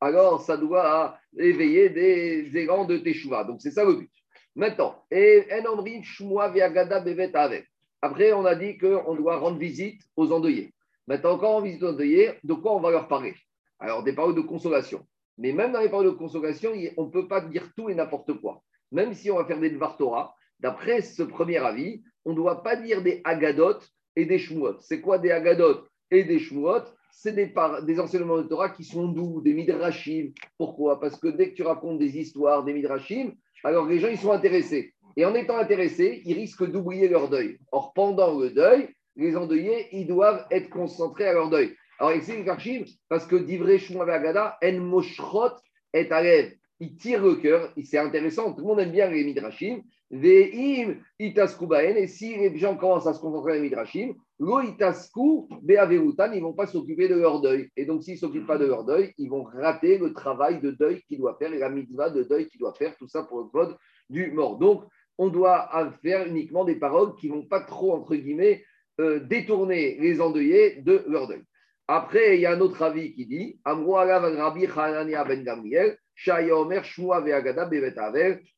alors 0.00 0.42
ça 0.42 0.58
doit 0.58 1.18
éveiller 1.38 1.88
des 1.88 2.56
élans 2.56 2.84
de 2.84 2.98
Teshuvah. 2.98 3.44
Donc 3.44 3.60
c'est 3.62 3.70
ça 3.70 3.84
le 3.84 3.94
but. 3.94 4.10
Maintenant, 4.54 5.02
et 5.10 5.46
en 5.66 6.02
shmua 6.02 6.48
ve'agada 6.50 7.00
bevet 7.00 7.34
avec. 7.34 7.66
Après, 8.00 8.32
on 8.32 8.44
a 8.44 8.54
dit 8.54 8.78
qu'on 8.78 9.14
doit 9.14 9.38
rendre 9.38 9.58
visite 9.58 10.02
aux 10.16 10.30
endeuillés. 10.32 10.72
Maintenant, 11.06 11.38
quand 11.38 11.56
on 11.56 11.60
visite 11.60 11.82
aux 11.82 11.88
endeuillés, 11.88 12.32
de 12.44 12.54
quoi 12.54 12.76
on 12.76 12.80
va 12.80 12.90
leur 12.90 13.08
parler? 13.08 13.34
Alors, 13.78 14.02
des 14.02 14.12
paroles 14.12 14.34
de 14.34 14.40
consolation. 14.40 15.06
Mais 15.36 15.52
même 15.52 15.72
dans 15.72 15.80
les 15.80 15.88
paroles 15.88 16.06
de 16.06 16.10
consolation, 16.10 16.72
on 16.96 17.06
ne 17.06 17.10
peut 17.10 17.28
pas 17.28 17.40
dire 17.40 17.70
tout 17.76 17.88
et 17.88 17.94
n'importe 17.94 18.34
quoi. 18.40 18.62
Même 18.92 19.14
si 19.14 19.30
on 19.30 19.36
va 19.36 19.44
faire 19.44 19.60
des 19.60 19.70
Dvar 19.70 19.96
Torah, 19.96 20.34
d'après 20.60 21.00
ce 21.00 21.22
premier 21.22 21.58
avis, 21.58 22.02
on 22.24 22.30
ne 22.30 22.36
doit 22.36 22.62
pas 22.62 22.76
dire 22.76 23.02
des 23.02 23.20
Agadot 23.24 23.78
et 24.16 24.26
des 24.26 24.38
Shmuot. 24.38 24.80
C'est 24.80 25.00
quoi 25.00 25.18
des 25.18 25.30
Agadot 25.30 25.84
et 26.10 26.24
des 26.24 26.38
Shmuot? 26.38 26.82
C'est 27.10 27.32
des, 27.32 27.52
des 27.82 28.00
enseignements 28.00 28.38
de 28.38 28.42
Torah 28.42 28.68
qui 28.68 28.84
sont 28.84 29.08
doux, 29.08 29.40
des 29.40 29.54
midrashim. 29.54 30.32
Pourquoi? 30.56 31.00
Parce 31.00 31.18
que 31.18 31.28
dès 31.28 31.50
que 31.50 31.54
tu 31.54 31.62
racontes 31.62 31.98
des 31.98 32.16
histoires, 32.18 32.64
des 32.64 32.72
midrashim, 32.72 33.32
alors 33.64 33.86
les 33.86 33.98
gens, 33.98 34.08
ils 34.08 34.18
sont 34.18 34.30
intéressés. 34.30 34.94
Et 35.18 35.24
en 35.24 35.34
étant 35.34 35.58
intéressés, 35.58 36.22
ils 36.26 36.34
risquent 36.34 36.70
d'oublier 36.70 37.08
leur 37.08 37.28
deuil. 37.28 37.58
Or, 37.72 37.92
pendant 37.92 38.38
le 38.38 38.50
deuil, 38.50 38.88
les 39.16 39.36
endeuillés, 39.36 39.88
ils 39.90 40.06
doivent 40.06 40.46
être 40.52 40.70
concentrés 40.70 41.26
à 41.26 41.32
leur 41.32 41.50
deuil. 41.50 41.74
Alors, 41.98 42.12
explique 42.12 42.44
Karchim, 42.44 42.84
parce 43.08 43.26
que 43.26 43.34
Divrei 43.34 43.78
Shmuel 43.78 44.38
En 44.38 44.80
Moshrot 44.80 45.56
et 45.92 46.08
Alev, 46.12 46.52
il 46.78 46.96
tire 46.96 47.20
le 47.20 47.34
cœur, 47.34 47.72
c'est 47.82 47.98
intéressant, 47.98 48.52
tout 48.52 48.60
le 48.60 48.68
monde 48.68 48.78
aime 48.78 48.92
bien 48.92 49.10
les 49.10 49.24
midrashim. 49.24 49.82
Ve'im 50.08 50.94
itasku 51.18 51.66
baen, 51.66 51.96
et 51.96 52.06
si 52.06 52.36
les 52.36 52.56
gens 52.56 52.76
commencent 52.76 53.08
à 53.08 53.12
se 53.12 53.20
concentrer 53.20 53.54
sur 53.54 53.60
les 53.60 53.68
midrashim, 53.68 54.14
lo 54.38 54.60
itasku 54.60 55.48
be'averutan, 55.62 56.30
ils 56.30 56.38
ne 56.38 56.44
vont 56.44 56.52
pas 56.52 56.68
s'occuper 56.68 57.08
de 57.08 57.16
leur 57.16 57.40
deuil. 57.40 57.68
Et 57.76 57.86
donc, 57.86 58.04
s'ils 58.04 58.14
ne 58.14 58.18
s'occupent 58.20 58.46
pas 58.46 58.56
de 58.56 58.66
leur 58.66 58.84
deuil, 58.84 59.12
ils 59.18 59.28
vont 59.28 59.42
rater 59.42 59.98
le 59.98 60.12
travail 60.12 60.60
de 60.60 60.70
deuil 60.70 61.02
qu'ils 61.08 61.18
doivent 61.18 61.38
faire 61.38 61.52
et 61.52 61.58
la 61.58 61.70
mitzvah 61.70 62.08
de 62.08 62.22
deuil 62.22 62.46
qu'ils 62.46 62.60
doivent 62.60 62.76
faire, 62.76 62.96
tout 62.96 63.08
ça 63.08 63.24
pour 63.24 63.40
le 63.40 63.46
code 63.46 63.76
du 64.08 64.30
mort. 64.30 64.56
Donc, 64.58 64.84
on 65.18 65.28
doit 65.28 65.68
faire 66.02 66.26
uniquement 66.26 66.64
des 66.64 66.76
paroles 66.76 67.14
qui 67.16 67.28
ne 67.28 67.34
vont 67.34 67.46
pas 67.46 67.60
trop, 67.60 67.92
entre 67.92 68.14
guillemets, 68.14 68.64
euh, 69.00 69.20
détourner 69.20 69.98
les 70.00 70.20
endeuillés 70.20 70.80
de 70.82 71.04
leur 71.08 71.28
deuil. 71.28 71.42
Après, 71.88 72.36
il 72.36 72.40
y 72.40 72.46
a 72.46 72.52
un 72.52 72.60
autre 72.60 72.82
avis 72.82 73.14
qui 73.14 73.26
dit 73.26 73.60
ben. 73.64 73.78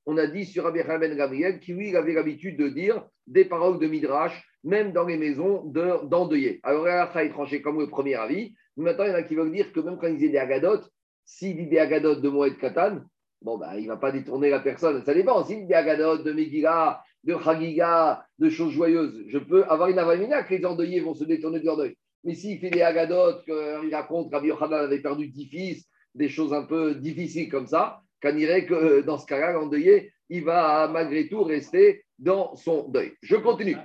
On 0.07 0.17
a 0.17 0.27
dit 0.27 0.45
sur 0.47 0.65
Rabbi 0.65 0.81
ben 0.83 1.17
Gamriel 1.17 1.61
qui, 1.61 1.73
lui, 1.73 1.97
avait 1.97 2.15
l'habitude 2.15 2.57
de 2.59 2.69
dire 2.69 3.07
des 3.27 3.45
paroles 3.45 3.79
de 3.79 3.87
Midrash, 3.87 4.43
même 4.65 4.93
dans 4.93 5.07
les 5.07 5.17
maisons 5.17 5.65
de- 5.67 6.07
d'endeuillés. 6.07 6.61
Alors 6.63 6.85
là, 6.85 7.11
il 7.15 7.21
est 7.21 7.31
tranché 7.31 7.63
comme 7.63 7.79
le 7.79 7.89
premier 7.89 8.17
avis. 8.17 8.55
Maintenant, 8.77 9.05
il 9.05 9.11
y 9.11 9.13
en 9.13 9.17
a 9.17 9.23
qui 9.23 9.35
veulent 9.35 9.53
dire 9.53 9.73
que 9.73 9.81
même 9.81 9.99
quand 9.99 10.09
ils 10.09 10.19
disent 10.19 10.33
des 10.33 10.39
agadotes, 10.39 10.91
s'il 11.25 11.57
dit 11.57 11.67
des 11.67 11.79
agadotes 11.79 12.23
de 12.23 12.29
Moed 12.29 12.59
Katan, 12.59 13.03
bon, 13.43 13.59
ben, 13.59 13.75
il 13.77 13.85
ne 13.85 13.89
va 13.89 13.97
pas 13.97 14.13
détourner 14.13 14.51
la 14.51 14.61
personne. 14.61 15.03
Ça 15.05 15.15
dépend. 15.15 15.45
S'il 15.45 15.61
dit 15.61 15.67
des 15.67 15.75
agadotes 15.75 16.25
de 16.25 16.33
Megillah, 16.33 17.03
de 17.25 17.37
Chagiga, 17.39 18.25
de 18.39 18.49
choses 18.49 18.73
joyeuses, 18.73 19.25
je 19.29 19.39
peux 19.39 19.65
avoir 19.65 19.89
une 19.89 19.99
avamina 19.99 20.43
que 20.43 20.55
les 20.55 20.65
endeuillés 20.65 21.01
vont 21.01 21.15
se 21.15 21.25
détourner 21.25 21.61
de 21.61 21.67
leur 21.67 21.77
deuil. 21.77 21.97
Mais 22.25 22.35
s'il 22.35 22.59
fait 22.59 22.71
des 22.71 22.83
agadotes, 22.83 23.45
qu'il 23.45 23.95
raconte 23.95 24.33
Rabbi 24.33 24.49
Yochanan 24.49 24.85
avait 24.85 25.01
perdu 25.01 25.29
10 25.29 25.47
fils, 25.47 25.89
des 26.15 26.29
choses 26.29 26.53
un 26.53 26.65
peu 26.65 26.95
difficiles 26.95 27.49
comme 27.49 27.67
ça, 27.67 28.01
qu'on 28.23 28.35
dirait 28.35 28.67
que 28.67 28.75
euh, 28.75 29.03
dans 29.03 29.19
ce 29.19 29.27
cas-là, 29.27 29.53
l'endeuillé, 29.53 30.13
il 30.29 30.45
va 30.45 30.89
malgré 30.89 31.29
tout 31.29 31.43
rester 31.43 32.05
dans 32.19 32.55
son 32.57 32.89
deuil. 32.89 33.13
Je 33.23 33.37
continue. 33.37 33.77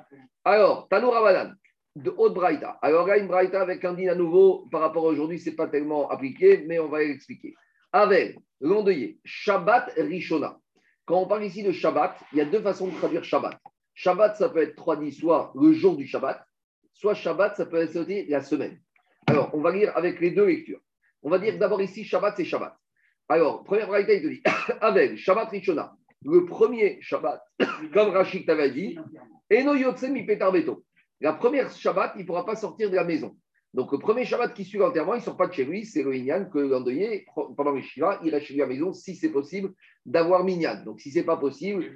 Alors, 0.43 0.87
Tanour 0.89 1.13
Ravadan, 1.13 1.53
de 1.95 2.13
Haute 2.17 2.33
Braïta. 2.33 2.77
Alors 2.81 3.07
là, 3.07 3.17
une 3.17 3.27
Braïta 3.27 3.61
avec 3.61 3.85
un 3.85 3.95
à 4.07 4.15
nouveau, 4.15 4.67
par 4.69 4.81
rapport 4.81 5.05
à 5.05 5.09
aujourd'hui, 5.09 5.39
ce 5.39 5.49
n'est 5.49 5.55
pas 5.55 5.67
tellement 5.67 6.09
appliqué, 6.09 6.65
mais 6.67 6.79
on 6.79 6.89
va 6.89 6.99
l'expliquer. 6.99 7.55
Avec 7.95 8.37
l'endeuillé, 8.59 9.19
Shabbat 9.23 9.93
Rishona. 9.95 10.59
Quand 11.05 11.21
on 11.21 11.27
parle 11.27 11.45
ici 11.45 11.63
de 11.63 11.71
Shabbat, 11.71 12.19
il 12.33 12.39
y 12.39 12.41
a 12.41 12.45
deux 12.45 12.61
façons 12.61 12.87
de 12.87 12.91
traduire 12.93 13.23
Shabbat. 13.23 13.57
Shabbat, 13.93 14.35
ça 14.35 14.49
peut 14.49 14.61
être 14.61 14.75
traduit 14.75 15.13
soit 15.13 15.53
le 15.55 15.71
jour 15.71 15.95
du 15.95 16.05
Shabbat, 16.05 16.45
soit 16.91 17.13
Shabbat, 17.13 17.55
ça 17.55 17.65
peut 17.65 17.77
être 17.77 17.97
la 18.27 18.41
semaine. 18.41 18.81
Alors, 19.27 19.49
on 19.53 19.61
va 19.61 19.71
lire 19.71 19.95
avec 19.95 20.19
les 20.19 20.31
deux 20.31 20.45
lectures. 20.45 20.81
On 21.23 21.29
va 21.29 21.39
dire 21.39 21.57
d'abord 21.57 21.81
ici, 21.81 22.03
Shabbat, 22.03 22.35
c'est 22.35 22.43
Shabbat. 22.43 22.75
Alors, 23.29 23.63
première 23.63 23.87
braïta, 23.87 24.11
il 24.11 24.21
te 24.23 24.27
dit, 24.27 24.43
avec 24.81 25.15
Shabbat 25.15 25.49
Rishona, 25.51 25.95
le 26.25 26.43
premier 26.43 26.97
Shabbat, 26.99 27.41
comme 27.93 28.09
Rachid 28.09 28.45
t'avait 28.45 28.71
dit, 28.71 28.99
Eno 29.49 29.73
Yotse 29.73 30.09
mi 30.09 30.25
Petar 30.25 30.51
Beto. 30.51 30.83
La 31.21 31.31
première 31.31 31.71
Shabbat, 31.71 32.11
il 32.17 32.23
ne 32.23 32.25
pourra 32.25 32.45
pas 32.45 32.57
sortir 32.57 32.89
de 32.89 32.95
la 32.97 33.05
maison. 33.05 33.37
Donc, 33.75 33.91
le 33.91 33.97
premier 33.97 34.23
Shabbat 34.23 34.53
qui 34.53 34.63
suit 34.63 34.77
l'enterrement, 34.77 35.15
il 35.15 35.17
ne 35.17 35.23
sort 35.23 35.35
pas 35.35 35.47
de 35.47 35.53
chez 35.53 35.65
lui. 35.65 35.83
C'est 35.83 36.01
le 36.01 36.15
Inyan 36.15 36.45
que 36.45 36.59
l'endeuillé, 36.59 37.25
pendant 37.57 37.73
les 37.73 37.81
Shiva, 37.81 38.21
il 38.23 38.33
reste 38.33 38.45
chez 38.45 38.53
lui 38.53 38.61
à 38.61 38.65
la 38.65 38.71
maison 38.71 38.93
si 38.93 39.15
c'est 39.15 39.31
possible 39.31 39.73
d'avoir 40.05 40.45
Minyan. 40.45 40.81
Donc, 40.85 41.01
si 41.01 41.11
ce 41.11 41.19
n'est 41.19 41.25
pas 41.25 41.35
possible, 41.35 41.93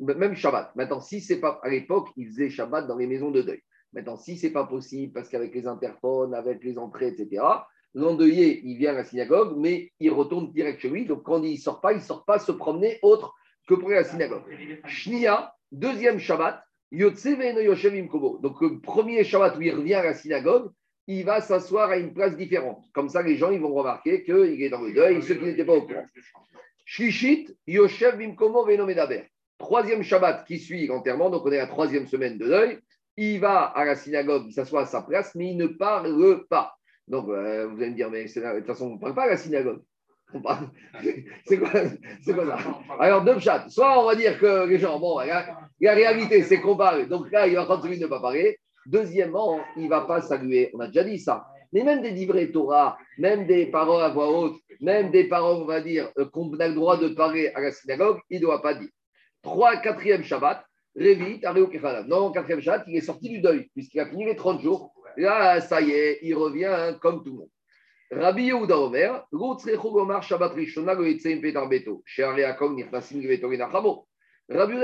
même 0.00 0.34
Shabbat. 0.34 0.76
Maintenant, 0.76 1.00
si 1.00 1.22
c'est 1.22 1.40
pas 1.40 1.60
à 1.62 1.70
l'époque, 1.70 2.10
ils 2.18 2.26
faisaient 2.26 2.50
Shabbat 2.50 2.86
dans 2.86 2.98
les 2.98 3.06
maisons 3.06 3.30
de 3.30 3.40
deuil. 3.40 3.62
Maintenant, 3.94 4.18
si 4.18 4.36
c'est 4.36 4.50
pas 4.50 4.66
possible, 4.66 5.14
parce 5.14 5.30
qu'avec 5.30 5.54
les 5.54 5.66
interphones, 5.66 6.34
avec 6.34 6.62
les 6.62 6.76
entrées, 6.76 7.06
etc., 7.06 7.42
l'endeuillé, 7.94 8.60
il 8.62 8.76
vient 8.76 8.90
à 8.90 8.96
la 8.96 9.04
synagogue, 9.04 9.56
mais 9.56 9.92
il 10.00 10.10
retourne 10.10 10.52
direct 10.52 10.78
chez 10.82 10.90
lui. 10.90 11.06
Donc, 11.06 11.22
quand 11.22 11.42
il 11.42 11.52
ne 11.52 11.56
sort 11.56 11.80
pas, 11.80 11.92
il 11.92 12.00
ne 12.00 12.02
sort 12.02 12.26
pas 12.26 12.38
se 12.38 12.52
promener 12.52 12.98
autre 13.00 13.34
que 13.66 13.72
pour 13.72 13.88
aller 13.88 13.96
à 13.96 14.02
la 14.02 14.08
synagogue. 14.08 14.42
Shnia, 14.84 15.54
deuxième 15.72 16.18
Shabbat, 16.18 16.62
Yotse 16.92 17.28
kobo. 18.10 18.40
Donc, 18.42 18.60
le 18.60 18.78
premier 18.80 19.24
Shabbat 19.24 19.56
où 19.56 19.62
il 19.62 19.74
revient 19.74 19.94
à 19.94 20.04
la 20.04 20.12
synagogue, 20.12 20.70
il 21.06 21.24
va 21.24 21.40
s'asseoir 21.40 21.90
à 21.90 21.96
une 21.96 22.14
place 22.14 22.36
différente. 22.36 22.84
Comme 22.92 23.08
ça, 23.08 23.22
les 23.22 23.36
gens 23.36 23.50
ils 23.50 23.60
vont 23.60 23.74
remarquer 23.74 24.22
qu'il 24.22 24.62
est 24.62 24.70
dans 24.70 24.80
le 24.80 24.92
deuil, 24.92 25.22
ceux 25.22 25.34
qui 25.34 25.44
n'étaient 25.44 25.64
pas 25.64 25.74
au 25.74 25.82
courant. 25.82 26.06
Shishit, 26.84 27.56
Yoshev 27.66 28.18
Bimkomo 28.18 28.64
Veno 28.64 28.86
Medaber. 28.86 29.24
Troisième 29.58 30.02
Shabbat 30.02 30.46
qui 30.46 30.58
suit 30.58 30.86
l'enterrement, 30.86 31.30
donc 31.30 31.46
on 31.46 31.52
est 31.52 31.58
à 31.58 31.62
la 31.62 31.66
troisième 31.66 32.06
semaine 32.06 32.38
de 32.38 32.46
deuil. 32.46 32.78
Il 33.16 33.40
va 33.40 33.62
à 33.62 33.84
la 33.84 33.94
synagogue, 33.94 34.44
il 34.48 34.52
s'assoit 34.52 34.82
à 34.82 34.86
sa 34.86 35.02
place, 35.02 35.34
mais 35.34 35.50
il 35.50 35.56
ne 35.56 35.66
parle 35.66 36.46
pas. 36.48 36.74
Donc 37.06 37.28
euh, 37.28 37.66
vous 37.68 37.80
allez 37.80 37.90
me 37.90 37.96
dire, 37.96 38.10
mais 38.10 38.24
de 38.24 38.58
toute 38.58 38.66
façon, 38.66 38.86
on 38.86 38.94
ne 38.94 39.00
parle 39.00 39.14
pas 39.14 39.24
à 39.24 39.28
la 39.28 39.36
synagogue. 39.36 39.82
Quoi, 40.42 40.58
c'est 41.46 41.58
quoi 41.58 41.70
ça? 41.70 42.80
Alors, 42.98 43.22
deux 43.22 43.38
chats. 43.38 43.68
Soit 43.68 44.02
on 44.02 44.06
va 44.06 44.16
dire 44.16 44.36
que 44.40 44.66
les 44.66 44.78
gens, 44.78 44.98
bon, 44.98 45.18
la, 45.20 45.46
la 45.80 45.94
réalité, 45.94 46.42
c'est 46.42 46.60
qu'on 46.60 46.76
parle. 46.76 47.06
Donc 47.08 47.30
là, 47.30 47.46
il 47.46 47.54
va 47.54 47.66
continuer 47.66 47.98
de 47.98 48.02
ne 48.02 48.08
pas 48.08 48.20
parler. 48.20 48.58
Deuxièmement, 48.86 49.60
il 49.76 49.84
ne 49.84 49.88
va 49.88 50.02
pas 50.02 50.20
saluer. 50.20 50.70
On 50.74 50.80
a 50.80 50.86
déjà 50.86 51.04
dit 51.04 51.18
ça. 51.18 51.46
Mais 51.72 51.82
même 51.82 52.02
des 52.02 52.10
livrets 52.10 52.52
Torah, 52.52 52.96
même 53.18 53.46
des 53.46 53.66
paroles 53.66 54.02
à 54.02 54.08
voix 54.08 54.30
haute, 54.30 54.56
même 54.80 55.10
des 55.10 55.24
paroles, 55.24 55.62
on 55.62 55.66
va 55.66 55.80
dire, 55.80 56.10
euh, 56.18 56.26
qu'on 56.26 56.52
a 56.58 56.68
le 56.68 56.74
droit 56.74 56.96
de 56.96 57.08
parler 57.08 57.48
à 57.48 57.60
la 57.60 57.72
synagogue, 57.72 58.20
il 58.30 58.36
ne 58.36 58.42
doit 58.42 58.62
pas 58.62 58.74
dire. 58.74 58.90
Trois, 59.42 59.76
quatrième 59.78 60.22
Shabbat, 60.22 60.64
Révi, 60.96 61.40
Kechalab. 61.40 62.06
Non, 62.06 62.30
quatrième 62.30 62.60
Shabbat, 62.60 62.84
il 62.86 62.96
est 62.96 63.00
sorti 63.00 63.28
du 63.28 63.40
deuil, 63.40 63.68
puisqu'il 63.74 63.98
a 64.00 64.06
fini 64.06 64.24
les 64.24 64.36
30 64.36 64.60
jours. 64.60 64.94
Là, 65.16 65.60
ça 65.60 65.80
y 65.80 65.90
est, 65.90 66.20
il 66.22 66.34
revient 66.34 66.66
hein, 66.66 66.96
comme 67.00 67.24
tout 67.24 67.30
le 67.30 67.36
monde. 67.38 67.48
Rabbi 68.12 68.44
Yehuda 68.44 68.78
Omer, 68.78 69.26
Gomar 69.32 70.22
Shabbat 70.22 70.52
Rishona 70.52 70.94
Petar 70.94 71.68
Beto. 71.68 72.04
Rabbi 72.16 72.40
Yehuda, 72.40 72.58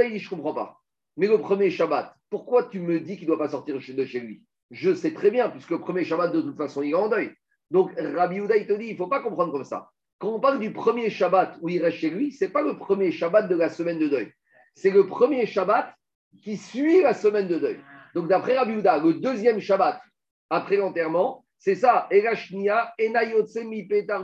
il 0.04 0.12
dit, 0.12 0.18
je 0.18 0.24
ne 0.24 0.30
comprends 0.30 0.54
pas. 0.54 0.80
Mais 1.16 1.28
le 1.28 1.38
premier 1.38 1.70
Shabbat, 1.70 2.12
pourquoi 2.30 2.64
tu 2.64 2.80
me 2.80 3.00
dis 3.00 3.16
qu'il 3.16 3.26
ne 3.28 3.34
doit 3.34 3.38
pas 3.38 3.50
sortir 3.50 3.74
de 3.74 3.80
chez 4.04 4.20
lui? 4.20 4.42
Je 4.70 4.94
sais 4.94 5.12
très 5.12 5.30
bien, 5.30 5.50
puisque 5.50 5.70
le 5.70 5.80
premier 5.80 6.04
Shabbat, 6.04 6.32
de 6.32 6.40
toute 6.40 6.56
façon, 6.56 6.82
il 6.82 6.90
est 6.90 6.94
en 6.94 7.08
deuil. 7.08 7.32
Donc, 7.70 7.92
Rabbi 7.98 8.36
Yehuda, 8.36 8.56
il 8.56 8.66
te 8.66 8.72
dit, 8.72 8.86
il 8.86 8.92
ne 8.92 8.96
faut 8.96 9.08
pas 9.08 9.20
comprendre 9.20 9.52
comme 9.52 9.64
ça. 9.64 9.90
Quand 10.18 10.28
on 10.28 10.40
parle 10.40 10.60
du 10.60 10.72
premier 10.72 11.10
Shabbat 11.10 11.58
où 11.60 11.68
il 11.68 11.82
reste 11.82 11.98
chez 11.98 12.10
lui, 12.10 12.30
ce 12.32 12.44
n'est 12.44 12.50
pas 12.50 12.62
le 12.62 12.76
premier 12.76 13.10
Shabbat 13.10 13.48
de 13.48 13.56
la 13.56 13.68
semaine 13.68 13.98
de 13.98 14.08
deuil. 14.08 14.32
C'est 14.74 14.90
le 14.90 15.06
premier 15.06 15.46
Shabbat 15.46 15.92
qui 16.42 16.56
suit 16.56 17.02
la 17.02 17.14
semaine 17.14 17.48
de 17.48 17.58
deuil. 17.58 17.80
Donc, 18.14 18.28
d'après 18.28 18.56
Rabbi 18.56 18.72
Yehuda, 18.72 18.98
le 18.98 19.14
deuxième 19.14 19.60
Shabbat 19.60 20.00
après 20.50 20.76
l'enterrement, 20.76 21.44
c'est 21.58 21.74
ça. 21.74 22.08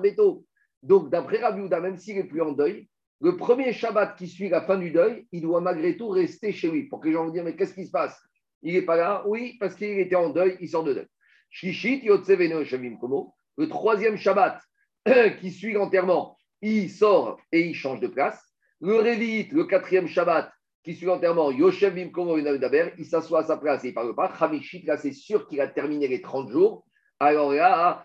Beto. 0.03 0.45
Donc, 0.83 1.11
d'après 1.11 1.39
Rabbi 1.39 1.63
Yehuda, 1.63 1.81
même 1.81 1.97
s'il 1.97 2.17
n'est 2.17 2.25
plus 2.25 2.43
en 2.43 2.53
deuil, 2.53 2.89
le 3.21 3.37
premier 3.37 3.73
Shabbat 3.73 4.17
qui 4.17 4.29
suit 4.29 4.49
la 4.49 4.61
fin 4.61 4.77
du 4.77 4.91
deuil, 4.91 5.27
il 5.33 5.43
doit 5.43 5.61
malgré 5.61 5.97
tout 5.97 6.09
rester 6.09 6.53
chez 6.53 6.71
lui. 6.71 6.85
Pour 6.85 7.01
que 7.01 7.09
les 7.09 7.15
gens 7.15 7.25
vont 7.25 7.33
dire, 7.33 7.45
mais 7.45 7.57
qu'est-ce 7.57 7.75
qui 7.75 7.87
se 7.87 7.91
passe? 7.91 8.21
Il 8.63 8.75
n'est 8.75 8.83
pas 8.83 8.97
là? 8.97 9.23
Oui, 9.27 9.57
parce 9.59 9.75
qu'il 9.75 9.99
était 9.99 10.17
en 10.17 10.31
deuil, 10.31 10.57
il 10.61 10.69
sort 10.69 10.85
de 10.85 10.93
deuil. 10.93 11.07
Shishit. 11.51 12.05
Le 12.05 13.69
troisième 13.69 14.17
Shabbat 14.17 14.61
qui 15.41 15.51
suit 15.51 15.73
l'enterrement, 15.73 16.37
il 16.61 16.91
sort 16.91 17.41
et 17.53 17.61
il 17.61 17.75
change 17.75 18.01
de 18.01 18.09
place. 18.09 18.43
Le 18.81 18.97
Révit, 18.97 19.49
le 19.51 19.65
quatrième 19.65 20.09
Shabbat 20.09 20.53
qui 20.83 20.95
suit 20.95 21.07
l'enterrement, 21.07 21.51
Bimkomo 21.51 22.39
il 22.39 23.05
s'assoit 23.07 23.41
à 23.41 23.45
sa 23.45 23.57
place 23.57 23.85
et 23.85 23.89
il 23.89 23.91
ne 23.91 23.95
parle 23.95 24.15
pas. 24.15 24.31
Hamishit, 24.39 24.85
là, 24.85 24.97
c'est 24.99 25.13
sûr 25.13 25.49
qu'il 25.49 25.61
a 25.61 25.69
terminé 25.69 26.07
les 26.07 26.21
30 26.21 26.51
jours. 26.51 26.87
Alors 27.19 27.53
là, 27.53 28.05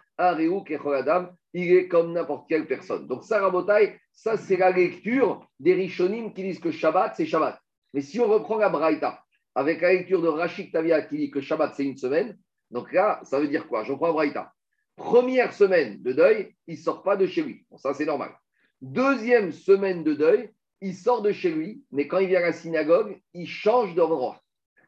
il 1.53 1.73
est 1.73 1.87
comme 1.87 2.13
n'importe 2.13 2.47
quelle 2.47 2.67
personne. 2.67 3.07
Donc, 3.07 3.23
ça, 3.23 3.41
Rabotai, 3.41 3.99
ça, 4.13 4.37
c'est 4.37 4.57
la 4.57 4.71
lecture 4.71 5.47
des 5.59 5.73
Rishonim 5.73 6.33
qui 6.33 6.43
disent 6.43 6.59
que 6.59 6.71
Shabbat, 6.71 7.15
c'est 7.15 7.25
Shabbat. 7.25 7.59
Mais 7.93 8.01
si 8.01 8.19
on 8.19 8.27
reprend 8.27 8.57
la 8.57 8.69
Braïta, 8.69 9.23
avec 9.55 9.81
la 9.81 9.93
lecture 9.93 10.21
de 10.21 10.27
Rachid 10.27 10.71
Tavia 10.71 11.01
qui 11.01 11.17
dit 11.17 11.31
que 11.31 11.41
Shabbat, 11.41 11.73
c'est 11.75 11.85
une 11.85 11.97
semaine, 11.97 12.37
donc 12.69 12.93
là, 12.93 13.19
ça 13.23 13.39
veut 13.39 13.47
dire 13.47 13.67
quoi? 13.67 13.83
Je 13.83 13.91
reprends 13.91 14.13
Braïta. 14.13 14.53
Première 14.95 15.53
semaine 15.53 16.01
de 16.01 16.13
deuil, 16.13 16.55
il 16.67 16.75
ne 16.75 16.79
sort 16.79 17.03
pas 17.03 17.17
de 17.17 17.25
chez 17.25 17.41
lui. 17.41 17.65
Ça, 17.77 17.93
c'est 17.93 18.05
normal. 18.05 18.31
Deuxième 18.81 19.51
semaine 19.51 20.03
de 20.03 20.13
deuil, 20.13 20.51
il 20.81 20.95
sort 20.95 21.21
de 21.21 21.31
chez 21.31 21.51
lui, 21.51 21.83
mais 21.91 22.07
quand 22.07 22.19
il 22.19 22.27
vient 22.27 22.39
à 22.39 22.43
la 22.43 22.53
synagogue, 22.53 23.19
il 23.33 23.47
change 23.47 23.93
d'endroit. 23.95 24.41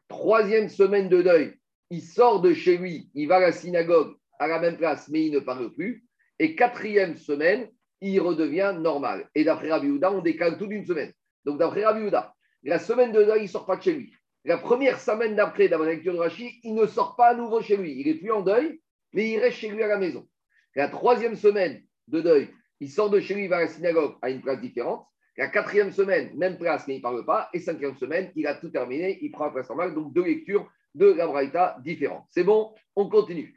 Troisième 0.08 0.68
semaine 0.68 1.08
de 1.08 1.22
deuil, 1.22 1.54
il 1.90 2.02
sort 2.02 2.40
de 2.40 2.52
chez 2.54 2.76
lui, 2.76 3.10
il 3.14 3.28
va 3.28 3.36
à 3.36 3.40
la 3.40 3.52
synagogue 3.52 4.16
à 4.38 4.46
la 4.48 4.58
même 4.58 4.76
place, 4.76 5.08
mais 5.08 5.26
il 5.26 5.32
ne 5.32 5.38
parle 5.38 5.72
plus. 5.72 6.04
Et 6.38 6.56
quatrième 6.56 7.16
semaine, 7.16 7.68
il 8.00 8.20
redevient 8.20 8.74
normal. 8.78 9.28
Et 9.34 9.44
d'après 9.44 9.70
Rabbi 9.70 9.88
Houda, 9.88 10.12
on 10.12 10.20
décale 10.20 10.58
tout 10.58 10.66
d'une 10.66 10.84
semaine. 10.84 11.12
Donc 11.44 11.58
d'après 11.58 11.84
Rabbi 11.84 12.06
Houda, 12.06 12.34
la 12.62 12.78
semaine 12.78 13.12
de 13.12 13.22
deuil, 13.22 13.40
il 13.40 13.44
ne 13.44 13.48
sort 13.48 13.66
pas 13.66 13.76
de 13.76 13.82
chez 13.82 13.94
lui. 13.94 14.12
La 14.44 14.58
première 14.58 15.00
semaine 15.00 15.36
d'après, 15.36 15.68
d'après 15.68 15.86
la 15.86 15.92
lecture 15.94 16.12
de 16.12 16.18
Rachid, 16.18 16.50
il 16.62 16.74
ne 16.74 16.86
sort 16.86 17.16
pas 17.16 17.28
à 17.28 17.34
nouveau 17.34 17.62
chez 17.62 17.76
lui. 17.76 17.98
Il 17.98 18.06
n'est 18.06 18.18
plus 18.18 18.30
en 18.30 18.42
deuil, 18.42 18.80
mais 19.12 19.30
il 19.30 19.38
reste 19.38 19.56
chez 19.56 19.68
lui 19.68 19.82
à 19.82 19.86
la 19.86 19.98
maison. 19.98 20.26
La 20.74 20.88
troisième 20.88 21.36
semaine 21.36 21.82
de 22.08 22.20
deuil, 22.20 22.50
il 22.80 22.90
sort 22.90 23.08
de 23.08 23.20
chez 23.20 23.34
lui, 23.34 23.52
à 23.52 23.60
la 23.60 23.68
synagogue 23.68 24.16
à 24.20 24.30
une 24.30 24.42
place 24.42 24.60
différente. 24.60 25.06
La 25.36 25.48
quatrième 25.48 25.92
semaine, 25.92 26.30
même 26.36 26.58
place, 26.58 26.86
mais 26.86 26.94
il 26.94 26.98
ne 26.98 27.02
parle 27.02 27.24
pas. 27.24 27.48
Et 27.54 27.58
cinquième 27.58 27.96
semaine, 27.96 28.30
il 28.36 28.46
a 28.46 28.54
tout 28.54 28.68
terminé, 28.68 29.18
il 29.22 29.30
prend 29.30 29.46
la 29.46 29.50
place 29.50 29.68
normale. 29.68 29.94
Donc 29.94 30.12
deux 30.12 30.24
lectures 30.24 30.70
de 30.94 31.06
la 31.06 31.26
Braïta 31.26 31.76
différentes. 31.82 32.26
C'est 32.30 32.44
bon 32.44 32.74
On 32.96 33.08
continue. 33.08 33.54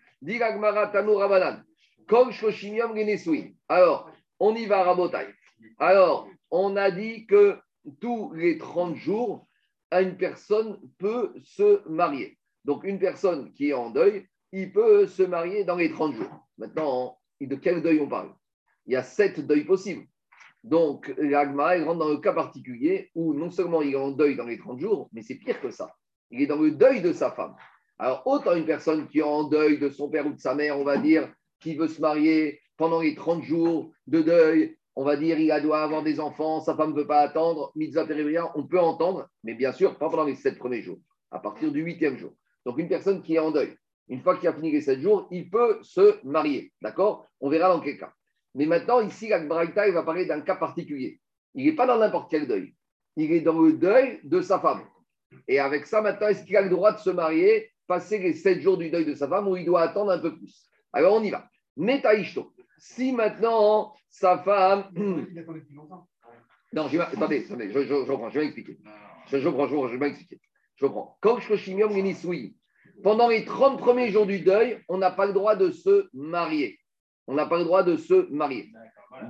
Alors, 3.69 4.11
on 4.39 4.55
y 4.55 4.65
va 4.65 4.79
à 4.79 4.83
Rabotai. 4.83 5.27
Alors, 5.79 6.29
on 6.51 6.75
a 6.75 6.91
dit 6.91 7.25
que 7.25 7.57
tous 7.99 8.33
les 8.33 8.57
30 8.57 8.95
jours, 8.95 9.47
une 9.91 10.17
personne 10.17 10.79
peut 10.97 11.33
se 11.43 11.87
marier. 11.87 12.37
Donc, 12.65 12.83
une 12.83 12.99
personne 12.99 13.53
qui 13.53 13.69
est 13.69 13.73
en 13.73 13.89
deuil, 13.89 14.27
il 14.51 14.71
peut 14.71 15.07
se 15.07 15.23
marier 15.23 15.63
dans 15.63 15.75
les 15.75 15.91
30 15.91 16.15
jours. 16.15 16.47
Maintenant, 16.57 17.17
de 17.39 17.55
quel 17.55 17.81
deuil 17.81 17.99
on 17.99 18.07
parle? 18.07 18.33
Il 18.85 18.93
y 18.93 18.95
a 18.95 19.03
sept 19.03 19.39
deuils 19.39 19.65
possibles. 19.65 20.05
Donc, 20.63 21.13
l'agma, 21.17 21.77
il 21.77 21.83
rentre 21.83 21.99
dans 21.99 22.09
le 22.09 22.17
cas 22.17 22.33
particulier 22.33 23.09
où 23.15 23.33
non 23.33 23.49
seulement 23.49 23.81
il 23.81 23.93
est 23.93 23.97
en 23.97 24.11
deuil 24.11 24.35
dans 24.35 24.45
les 24.45 24.57
30 24.57 24.79
jours, 24.79 25.09
mais 25.13 25.21
c'est 25.21 25.35
pire 25.35 25.61
que 25.61 25.71
ça. 25.71 25.93
Il 26.29 26.41
est 26.41 26.47
dans 26.47 26.61
le 26.61 26.71
deuil 26.71 27.01
de 27.01 27.13
sa 27.13 27.31
femme. 27.31 27.55
Alors, 27.99 28.23
autant 28.25 28.53
une 28.53 28.65
personne 28.65 29.07
qui 29.07 29.19
est 29.19 29.23
en 29.23 29.45
deuil 29.45 29.79
de 29.79 29.89
son 29.89 30.09
père 30.09 30.27
ou 30.27 30.33
de 30.33 30.39
sa 30.39 30.55
mère, 30.55 30.77
on 30.77 30.83
va 30.83 30.97
dire, 30.97 31.31
qui 31.59 31.75
veut 31.75 31.87
se 31.87 32.01
marier 32.01 32.59
pendant 32.77 33.01
les 33.01 33.15
30 33.15 33.43
jours 33.43 33.91
de 34.07 34.21
deuil, 34.21 34.77
on 34.95 35.03
va 35.03 35.15
dire, 35.15 35.39
il 35.39 35.61
doit 35.61 35.83
avoir 35.83 36.01
des 36.03 36.19
enfants, 36.19 36.61
sa 36.61 36.75
femme 36.75 36.91
ne 36.91 36.95
peut 36.95 37.07
pas 37.07 37.19
attendre, 37.19 37.71
mitzvah 37.75 38.07
on 38.55 38.63
peut 38.63 38.79
entendre, 38.79 39.29
mais 39.43 39.53
bien 39.53 39.71
sûr, 39.71 39.97
pas 39.97 40.09
pendant 40.09 40.23
les 40.23 40.35
7 40.35 40.57
premiers 40.57 40.81
jours, 40.81 40.99
à 41.31 41.39
partir 41.39 41.71
du 41.71 41.81
huitième 41.81 42.17
jour. 42.17 42.31
Donc, 42.65 42.79
une 42.79 42.87
personne 42.87 43.21
qui 43.21 43.35
est 43.35 43.39
en 43.39 43.51
deuil, 43.51 43.75
une 44.09 44.21
fois 44.21 44.37
qu'il 44.37 44.47
a 44.47 44.53
fini 44.53 44.71
les 44.71 44.81
7 44.81 44.99
jours, 44.99 45.27
il 45.31 45.49
peut 45.49 45.79
se 45.83 46.25
marier. 46.25 46.71
D'accord? 46.81 47.27
On 47.41 47.49
verra 47.49 47.69
dans 47.69 47.79
quel 47.79 47.97
cas. 47.97 48.11
Mais 48.55 48.65
maintenant, 48.65 49.01
ici, 49.01 49.27
la 49.27 49.39
il 49.39 49.93
va 49.93 50.03
parler 50.03 50.25
d'un 50.25 50.41
cas 50.41 50.55
particulier. 50.55 51.19
Il 51.53 51.65
n'est 51.65 51.75
pas 51.75 51.85
dans 51.85 51.97
n'importe 51.97 52.31
quel 52.31 52.47
deuil. 52.47 52.73
Il 53.15 53.31
est 53.31 53.41
dans 53.41 53.59
le 53.61 53.73
deuil 53.73 54.19
de 54.23 54.41
sa 54.41 54.59
femme. 54.59 54.81
Et 55.47 55.59
avec 55.59 55.85
ça, 55.85 56.01
maintenant, 56.01 56.27
est-ce 56.27 56.43
qu'il 56.43 56.57
a 56.57 56.61
le 56.61 56.69
droit 56.69 56.93
de 56.93 56.99
se 56.99 57.09
marier, 57.09 57.69
passer 57.85 58.17
les 58.17 58.33
sept 58.33 58.61
jours 58.61 58.77
du 58.77 58.89
deuil 58.89 59.05
de 59.05 59.13
sa 59.13 59.27
femme 59.27 59.47
ou 59.47 59.57
il 59.57 59.65
doit 59.65 59.81
attendre 59.81 60.11
un 60.11 60.19
peu 60.19 60.35
plus? 60.35 60.69
Alors, 60.91 61.13
on 61.13 61.23
y 61.23 61.29
va. 61.29 61.47
Metaishto. 61.75 62.51
Si 62.77 63.11
maintenant, 63.11 63.93
sa 64.09 64.37
femme. 64.39 64.89
Non, 66.73 66.87
je, 66.89 66.99
attendez, 66.99 67.45
attendez, 67.45 67.71
je, 67.71 67.79
je, 67.79 67.87
je, 67.87 68.11
reprends, 68.11 68.29
je 68.29 68.39
vais 68.39 68.45
expliquer. 68.45 68.77
Je, 69.27 69.39
je, 69.39 69.47
reprends, 69.47 69.67
je, 69.87 69.97
vais 69.97 70.09
expliquer. 70.09 70.41
Je 70.75 70.85
reprends. 70.85 71.17
Pendant 73.03 73.29
les 73.29 73.45
30 73.45 73.79
premiers 73.79 74.09
jours 74.09 74.25
du 74.25 74.39
deuil, 74.39 74.83
on 74.89 74.97
n'a 74.97 75.11
pas 75.11 75.25
le 75.25 75.33
droit 75.33 75.55
de 75.55 75.71
se 75.71 76.09
marier 76.13 76.79
on 77.27 77.35
n'a 77.35 77.45
pas 77.45 77.57
le 77.57 77.65
droit 77.65 77.83
de 77.83 77.97
se 77.97 78.29
marier. 78.31 78.71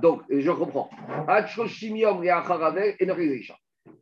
Donc, 0.00 0.22
je 0.30 0.50
reprends. 0.50 0.88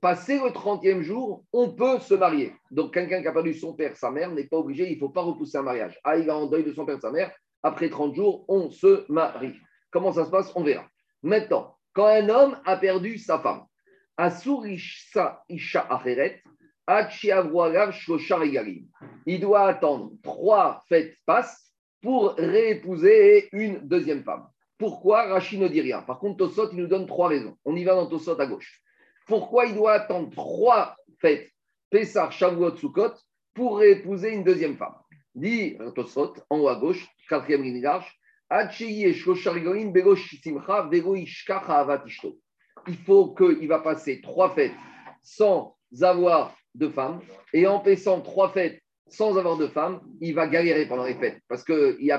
Passé 0.00 0.38
le 0.38 0.50
30e 0.50 1.00
jour, 1.02 1.44
on 1.52 1.70
peut 1.70 1.98
se 2.00 2.14
marier. 2.14 2.52
Donc, 2.70 2.92
quelqu'un 2.92 3.22
qui 3.22 3.28
a 3.28 3.32
perdu 3.32 3.54
son 3.54 3.72
père, 3.72 3.96
sa 3.96 4.10
mère, 4.10 4.30
n'est 4.32 4.46
pas 4.46 4.58
obligé, 4.58 4.88
il 4.88 4.94
ne 4.94 4.98
faut 4.98 5.08
pas 5.08 5.22
repousser 5.22 5.56
un 5.58 5.62
mariage. 5.62 5.98
Ah, 6.04 6.16
il 6.18 6.28
est 6.28 6.32
en 6.32 6.46
deuil 6.46 6.64
de 6.64 6.72
son 6.72 6.84
père, 6.84 7.00
sa 7.00 7.10
mère. 7.10 7.32
Après 7.66 7.90
30 7.90 8.14
jours, 8.14 8.44
on 8.46 8.70
se 8.70 9.04
marie. 9.10 9.56
Comment 9.90 10.12
ça 10.12 10.24
se 10.24 10.30
passe? 10.30 10.52
On 10.54 10.62
verra. 10.62 10.88
Maintenant, 11.24 11.76
quand 11.94 12.06
un 12.06 12.28
homme 12.28 12.56
a 12.64 12.76
perdu 12.76 13.18
sa 13.18 13.40
femme, 13.40 13.64
il 19.26 19.40
doit 19.40 19.66
attendre 19.66 20.12
trois 20.22 20.84
fêtes 20.88 21.16
passent 21.26 21.72
pour 22.00 22.34
réépouser 22.34 23.48
une 23.50 23.80
deuxième 23.80 24.22
femme. 24.22 24.46
Pourquoi? 24.78 25.26
Rachid 25.26 25.60
ne 25.60 25.66
dit 25.66 25.80
rien 25.80 26.02
Par 26.02 26.20
contre, 26.20 26.36
Tosot, 26.36 26.70
il 26.70 26.78
nous 26.78 26.86
donne 26.86 27.06
trois 27.06 27.26
raisons. 27.26 27.56
On 27.64 27.74
y 27.74 27.82
va 27.82 27.96
dans 27.96 28.06
Tosot 28.06 28.40
à 28.40 28.46
gauche. 28.46 28.80
Pourquoi 29.26 29.66
il 29.66 29.74
doit 29.74 29.94
attendre 29.94 30.30
trois 30.30 30.94
fêtes, 31.18 31.50
pour 33.54 33.78
réépouser 33.78 34.34
une 34.34 34.44
deuxième 34.44 34.76
femme? 34.76 34.94
Dit 35.36 35.76
en 36.48 36.58
haut 36.58 36.68
à 36.68 36.76
gauche, 36.76 37.06
quatrième 37.28 37.62
ligne 37.62 37.82
d'arche, 37.82 38.18
il 42.88 42.96
faut 43.04 43.34
qu'il 43.34 43.68
va 43.68 43.78
passer 43.80 44.20
trois 44.22 44.54
fêtes 44.54 44.72
sans 45.22 45.76
avoir 46.00 46.56
de 46.74 46.88
femme. 46.88 47.20
Et 47.52 47.66
en 47.66 47.80
passant 47.80 48.22
trois 48.22 48.50
fêtes 48.50 48.80
sans 49.08 49.36
avoir 49.36 49.58
de 49.58 49.66
femme, 49.66 50.00
il 50.20 50.34
va 50.34 50.46
galérer 50.46 50.86
pendant 50.86 51.04
les 51.04 51.14
fêtes. 51.14 51.40
Parce 51.48 51.64
qu'il 51.64 51.98
n'y 52.00 52.10
a, 52.10 52.18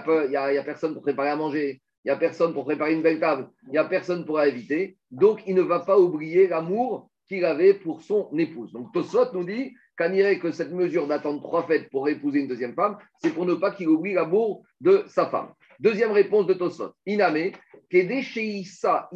personne 0.64 0.94
pour 0.94 1.02
préparer 1.02 1.30
à 1.30 1.36
manger, 1.36 1.82
il 2.06 2.08
n'y 2.08 2.12
a 2.12 2.18
personne 2.18 2.54
pour 2.54 2.66
préparer 2.66 2.94
une 2.94 3.02
belle 3.02 3.20
table, 3.20 3.50
il 3.64 3.72
n'y 3.72 3.78
a 3.78 3.86
personne 3.86 4.26
pour 4.26 4.40
éviter. 4.42 4.98
Donc, 5.12 5.42
il 5.48 5.56
ne 5.56 5.62
va 5.62 5.80
pas 5.80 5.98
oublier 5.98 6.48
l'amour 6.48 7.10
qu'il 7.28 7.46
avait 7.46 7.74
pour 7.74 8.02
son 8.02 8.30
épouse. 8.38 8.72
Donc, 8.72 8.94
Tosot 8.94 9.34
nous 9.34 9.44
dit 9.44 9.74
qu'en 9.98 10.12
irait 10.12 10.40
que 10.40 10.52
cette 10.52 10.72
mesure 10.72 11.08
d'attendre 11.08 11.42
trois 11.42 11.66
fêtes 11.68 11.90
pour 11.90 12.08
épouser 12.10 12.40
une 12.40 12.48
deuxième 12.48 12.74
femme, 12.74 12.98
c'est 13.22 13.34
pour 13.34 13.46
ne 13.46 13.56
pas 13.56 13.72
qu'il 13.72 13.90
oublie 13.90 14.14
l'amour 14.14 14.64
de 14.82 15.04
sa 15.08 15.28
femme. 15.28 15.54
Deuxième 15.80 16.12
réponse 16.12 16.48
de 16.48 16.54
Tosot. 16.54 16.94
Iname, 17.06 17.52
Isha 17.92 19.10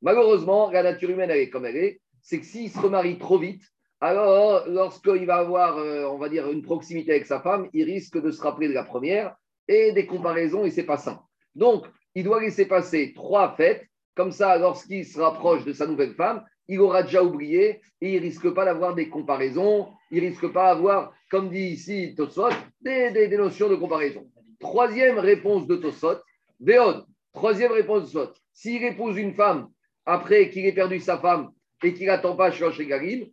Malheureusement, 0.00 0.70
la 0.70 0.82
nature 0.82 1.10
humaine, 1.10 1.30
elle 1.30 1.38
est 1.38 1.50
comme 1.50 1.66
elle 1.66 1.76
est 1.76 2.00
c'est 2.22 2.40
que 2.40 2.44
s'il 2.44 2.70
se 2.70 2.78
remarie 2.78 3.18
trop 3.18 3.38
vite, 3.38 3.62
alors 4.00 4.68
lorsqu'il 4.68 5.26
va 5.26 5.36
avoir, 5.36 5.78
euh, 5.78 6.04
on 6.04 6.18
va 6.18 6.28
dire, 6.28 6.50
une 6.50 6.62
proximité 6.62 7.12
avec 7.12 7.26
sa 7.26 7.40
femme, 7.40 7.68
il 7.72 7.84
risque 7.84 8.20
de 8.20 8.30
se 8.30 8.42
rappeler 8.42 8.68
de 8.68 8.74
la 8.74 8.84
première 8.84 9.34
et 9.66 9.92
des 9.92 10.06
comparaisons 10.06 10.64
et 10.64 10.70
c'est 10.70 10.84
pas 10.84 10.98
sain. 10.98 11.20
Donc, 11.58 11.86
il 12.14 12.22
doit 12.22 12.40
laisser 12.40 12.66
passer 12.66 13.12
trois 13.14 13.56
fêtes, 13.56 13.84
comme 14.14 14.30
ça, 14.30 14.56
lorsqu'il 14.58 15.04
se 15.04 15.18
rapproche 15.18 15.64
de 15.64 15.72
sa 15.72 15.88
nouvelle 15.88 16.14
femme, 16.14 16.44
il 16.68 16.80
aura 16.80 17.02
déjà 17.02 17.22
oublié 17.22 17.80
et 18.00 18.14
il 18.14 18.18
risque 18.18 18.48
pas 18.50 18.64
d'avoir 18.64 18.94
des 18.94 19.08
comparaisons, 19.08 19.88
il 20.12 20.20
risque 20.20 20.46
pas 20.52 20.72
d'avoir, 20.74 21.12
comme 21.30 21.50
dit 21.50 21.70
ici 21.70 22.14
Tosot, 22.16 22.50
des, 22.80 23.28
notions 23.36 23.68
de 23.68 23.74
comparaison. 23.74 24.30
Troisième 24.60 25.18
réponse 25.18 25.66
de 25.66 25.76
Tosot, 25.76 26.18
Béod, 26.60 27.04
troisième 27.32 27.72
réponse 27.72 28.12
de 28.12 28.18
Tosot, 28.20 28.34
s'il 28.52 28.84
épouse 28.84 29.18
une 29.18 29.34
femme 29.34 29.68
après 30.06 30.50
qu'il 30.50 30.64
ait 30.64 30.72
perdu 30.72 31.00
sa 31.00 31.18
femme 31.18 31.50
et 31.82 31.92
qu'il 31.92 32.06
n'attend 32.06 32.36
pas 32.36 32.52
chez 32.52 32.86
Garim, 32.86 33.26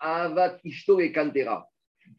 Avat 0.00 0.58
Ishto 0.62 1.00
et 1.00 1.10
Kantera. 1.10 1.68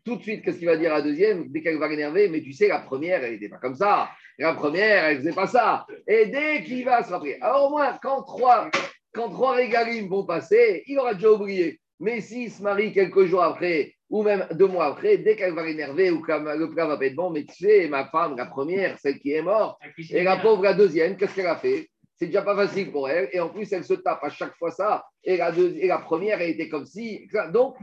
Tout 0.06 0.15
de 0.17 0.21
suite, 0.21 0.43
qu'est-ce 0.43 0.58
qu'il 0.58 0.67
va 0.67 0.77
dire 0.77 0.93
à 0.93 0.97
la 0.97 1.01
deuxième? 1.01 1.47
Dès 1.49 1.62
qu'elle 1.62 1.77
va 1.77 1.88
l'énerver, 1.88 2.27
mais 2.29 2.41
tu 2.41 2.53
sais, 2.53 2.67
la 2.67 2.79
première, 2.79 3.23
elle 3.23 3.34
n'était 3.34 3.49
pas 3.49 3.58
comme 3.58 3.75
ça. 3.75 4.10
La 4.38 4.53
première, 4.53 5.06
elle 5.06 5.17
ne 5.17 5.21
faisait 5.21 5.34
pas 5.34 5.47
ça. 5.47 5.86
Et 6.08 6.25
dès 6.27 6.63
qu'il 6.63 6.86
va 6.86 7.03
se 7.03 7.12
rappeler, 7.12 7.38
alors 7.41 7.67
au 7.67 7.69
moins, 7.69 7.97
quand 8.01 8.23
trois, 8.23 8.69
quand 9.13 9.29
trois 9.29 9.53
régalim 9.53 10.08
vont 10.10 10.25
passer, 10.25 10.84
il 10.88 10.97
aura 10.99 11.13
déjà 11.13 11.32
oublié. 11.32 11.79
Mais 11.99 12.21
s'il 12.21 12.51
se 12.51 12.62
marie 12.62 12.91
quelques 12.91 13.25
jours 13.25 13.43
après, 13.43 13.93
ou 14.10 14.23
même 14.23 14.45
deux 14.51 14.67
mois 14.67 14.86
après, 14.86 15.17
dès 15.17 15.36
qu'elle 15.36 15.53
va 15.53 15.63
l'énerver 15.65 16.12
ou 16.12 16.21
que 16.21 16.32
le 16.32 16.69
plat 16.69 16.86
va 16.86 16.97
pas 16.97 17.06
être 17.06 17.15
bon, 17.15 17.29
mais 17.29 17.45
tu 17.45 17.65
sais, 17.65 17.88
ma 17.88 18.06
femme, 18.06 18.36
la 18.38 18.45
première, 18.45 18.99
celle 18.99 19.19
qui 19.19 19.32
est 19.32 19.41
morte, 19.41 19.79
et 20.12 20.23
la 20.23 20.38
pauvre, 20.38 20.63
la 20.63 20.73
deuxième, 20.73 21.17
qu'est-ce 21.17 21.36
qu'elle 21.36 21.47
a 21.47 21.56
fait? 21.56 21.89
C'est 22.15 22.27
déjà 22.27 22.43
pas 22.43 22.56
facile 22.56 22.91
pour 22.91 23.10
elle. 23.10 23.29
Et 23.32 23.39
en 23.39 23.49
plus, 23.49 23.71
elle 23.73 23.84
se 23.84 23.95
tape 23.95 24.23
à 24.23 24.29
chaque 24.29 24.56
fois 24.58 24.71
ça. 24.71 25.03
Et 25.23 25.38
la, 25.38 25.51
et 25.58 25.88
la 25.88 25.97
première, 25.97 26.41
elle 26.41 26.51
était 26.51 26.69
comme 26.69 26.86
si. 26.86 27.27
Donc, 27.51 27.75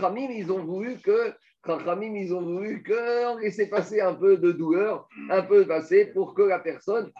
Khamim, 0.00 0.30
ils 0.30 0.52
ont 0.52 0.64
voulu 0.64 0.98
que. 1.00 1.34
Khamim, 1.66 2.14
ils 2.14 2.34
ont 2.34 2.42
voulu 2.42 2.82
qu'on 2.82 3.38
laissait 3.38 3.68
passer 3.68 4.00
un 4.00 4.14
peu 4.14 4.36
de 4.36 4.52
douleur, 4.52 5.08
un 5.30 5.42
peu 5.42 5.66
passer 5.66 6.06
pour 6.06 6.34
que 6.34 6.42
la 6.42 6.58
personne. 6.58 7.10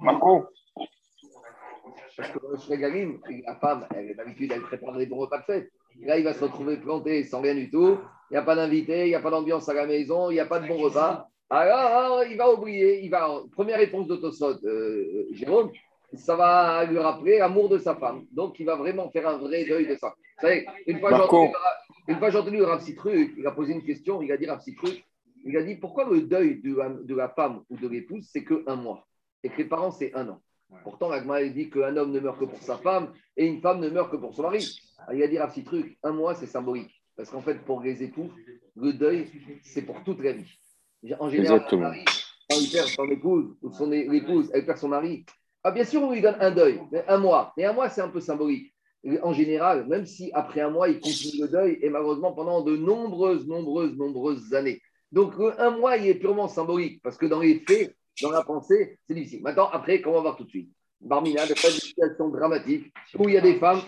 Marco. 0.00 0.46
Parce 2.16 2.30
que 2.30 3.44
la 3.46 3.56
femme, 3.56 3.86
elle, 3.94 4.14
d'habitude, 4.16 4.52
elle 4.54 4.62
prépare 4.62 4.96
des 4.96 5.06
bons 5.06 5.18
repas 5.18 5.38
de 5.38 5.44
fête. 5.44 5.70
Là, 6.00 6.18
il 6.18 6.24
va 6.24 6.34
se 6.34 6.44
retrouver 6.44 6.76
planté 6.76 7.24
sans 7.24 7.40
rien 7.40 7.54
du 7.54 7.70
tout. 7.70 7.98
Il 8.30 8.34
n'y 8.34 8.38
a 8.38 8.42
pas 8.42 8.54
d'invité, 8.54 9.06
il 9.06 9.08
n'y 9.08 9.14
a 9.14 9.20
pas 9.20 9.30
d'ambiance 9.30 9.68
à 9.68 9.74
la 9.74 9.86
maison, 9.86 10.30
il 10.30 10.34
n'y 10.34 10.40
a 10.40 10.46
pas 10.46 10.60
de 10.60 10.68
bon 10.68 10.78
repas. 10.78 11.28
Alors, 11.50 12.24
il 12.24 12.36
va 12.36 12.50
oublier, 12.50 13.04
il 13.04 13.10
va, 13.10 13.28
première 13.52 13.78
réponse 13.78 14.06
de 14.08 14.18
euh, 14.66 15.26
Jérôme, 15.32 15.70
ça 16.14 16.34
va 16.34 16.84
lui 16.84 16.98
rappeler 16.98 17.38
l'amour 17.38 17.68
de 17.68 17.78
sa 17.78 17.94
femme. 17.94 18.24
Donc, 18.32 18.58
il 18.58 18.64
va 18.64 18.76
vraiment 18.76 19.10
faire 19.10 19.28
un 19.28 19.36
vrai 19.36 19.64
deuil 19.64 19.86
de 19.86 19.96
ça. 19.96 20.14
Vous 20.38 20.48
savez, 20.48 20.66
une 20.86 20.98
fois, 20.98 21.28
j'ai 22.08 22.14
entendu, 22.14 22.64
un 22.64 22.78
petit 22.78 22.94
truc, 22.94 23.34
il 23.36 23.46
a 23.46 23.52
posé 23.52 23.72
une 23.72 23.84
question, 23.84 24.22
il 24.22 24.32
a 24.32 24.36
dit 24.36 24.48
un 24.48 24.56
petit 24.56 24.74
truc, 24.74 25.04
il 25.44 25.56
a 25.56 25.62
dit 25.62 25.76
pourquoi 25.76 26.08
le 26.08 26.22
deuil 26.22 26.60
de 26.62 27.14
la, 27.14 27.28
femme 27.28 27.62
ou 27.70 27.76
de 27.76 27.88
l'épouse, 27.88 28.28
c'est 28.30 28.44
que 28.44 28.62
un 28.66 28.76
mois 28.76 29.06
et 29.42 29.48
que 29.48 29.58
les 29.58 29.64
parents, 29.64 29.90
c'est 29.90 30.14
un 30.14 30.28
an? 30.28 30.40
Pourtant, 30.84 31.10
l'Agma 31.10 31.42
dit 31.44 31.68
qu'un 31.68 31.96
homme 31.96 32.12
ne 32.12 32.20
meurt 32.20 32.38
que 32.38 32.46
pour 32.46 32.62
sa 32.62 32.78
femme 32.78 33.12
et 33.36 33.46
une 33.46 33.60
femme 33.60 33.80
ne 33.80 33.90
meurt 33.90 34.10
que 34.10 34.16
pour 34.16 34.34
son 34.34 34.42
mari. 34.42 34.80
il 35.12 35.22
a 35.22 35.28
dit 35.28 35.38
un 35.38 35.46
petit 35.46 35.64
truc, 35.64 35.98
un 36.02 36.12
mois, 36.12 36.34
c'est 36.34 36.46
symbolique. 36.46 37.02
Parce 37.16 37.30
qu'en 37.30 37.42
fait, 37.42 37.62
pour 37.64 37.82
les 37.82 38.02
époux, 38.02 38.30
le 38.76 38.92
deuil, 38.94 39.28
c'est 39.62 39.82
pour 39.82 40.02
toute 40.02 40.20
la 40.22 40.32
vie. 40.32 40.50
En 41.18 41.28
général, 41.28 41.66
mari, 41.72 42.04
quand 42.48 42.56
il 42.58 42.70
perd 42.70 42.88
son 42.88 43.06
épouse 43.08 43.56
ou 43.60 43.70
son 43.72 43.92
épouse, 43.92 44.50
elle 44.54 44.64
perd 44.64 44.78
son 44.78 44.88
mari. 44.88 45.26
Ah, 45.62 45.70
bien 45.70 45.84
sûr, 45.84 46.02
on 46.02 46.12
lui 46.12 46.20
donne 46.20 46.36
un 46.40 46.50
deuil, 46.50 46.80
mais 46.90 47.04
un 47.06 47.18
mois. 47.18 47.52
Mais 47.56 47.64
un 47.64 47.72
mois, 47.72 47.88
c'est 47.88 48.00
un 48.00 48.08
peu 48.08 48.20
symbolique. 48.20 48.72
En 49.22 49.32
général, 49.32 49.86
même 49.86 50.06
si 50.06 50.30
après 50.32 50.60
un 50.60 50.70
mois, 50.70 50.88
il 50.88 51.00
continue 51.00 51.42
le 51.42 51.48
deuil, 51.48 51.78
et 51.82 51.90
malheureusement 51.90 52.32
pendant 52.32 52.62
de 52.62 52.76
nombreuses, 52.76 53.46
nombreuses, 53.46 53.96
nombreuses 53.96 54.54
années. 54.54 54.80
Donc, 55.10 55.34
un 55.58 55.70
mois, 55.70 55.96
il 55.96 56.06
est 56.06 56.14
purement 56.14 56.48
symbolique, 56.48 57.02
parce 57.02 57.18
que 57.18 57.26
dans 57.26 57.40
les 57.40 57.62
faits, 57.66 57.94
dans 58.22 58.30
la 58.30 58.42
pensée, 58.42 58.98
c'est 59.06 59.14
difficile. 59.14 59.42
Maintenant, 59.42 59.68
après, 59.70 60.00
comment 60.00 60.16
on 60.16 60.18
va 60.18 60.22
voir 60.22 60.36
tout 60.36 60.44
de 60.44 60.50
suite? 60.50 60.70
Barmina, 61.00 61.44
il 61.44 61.48
y 61.48 61.52
a 61.52 61.54
des 61.54 61.70
situations 61.70 62.28
dramatiques 62.28 62.92
où 63.18 63.28
il 63.28 63.34
y 63.34 63.38
a 63.38 63.40
des 63.40 63.56
femmes. 63.56 63.80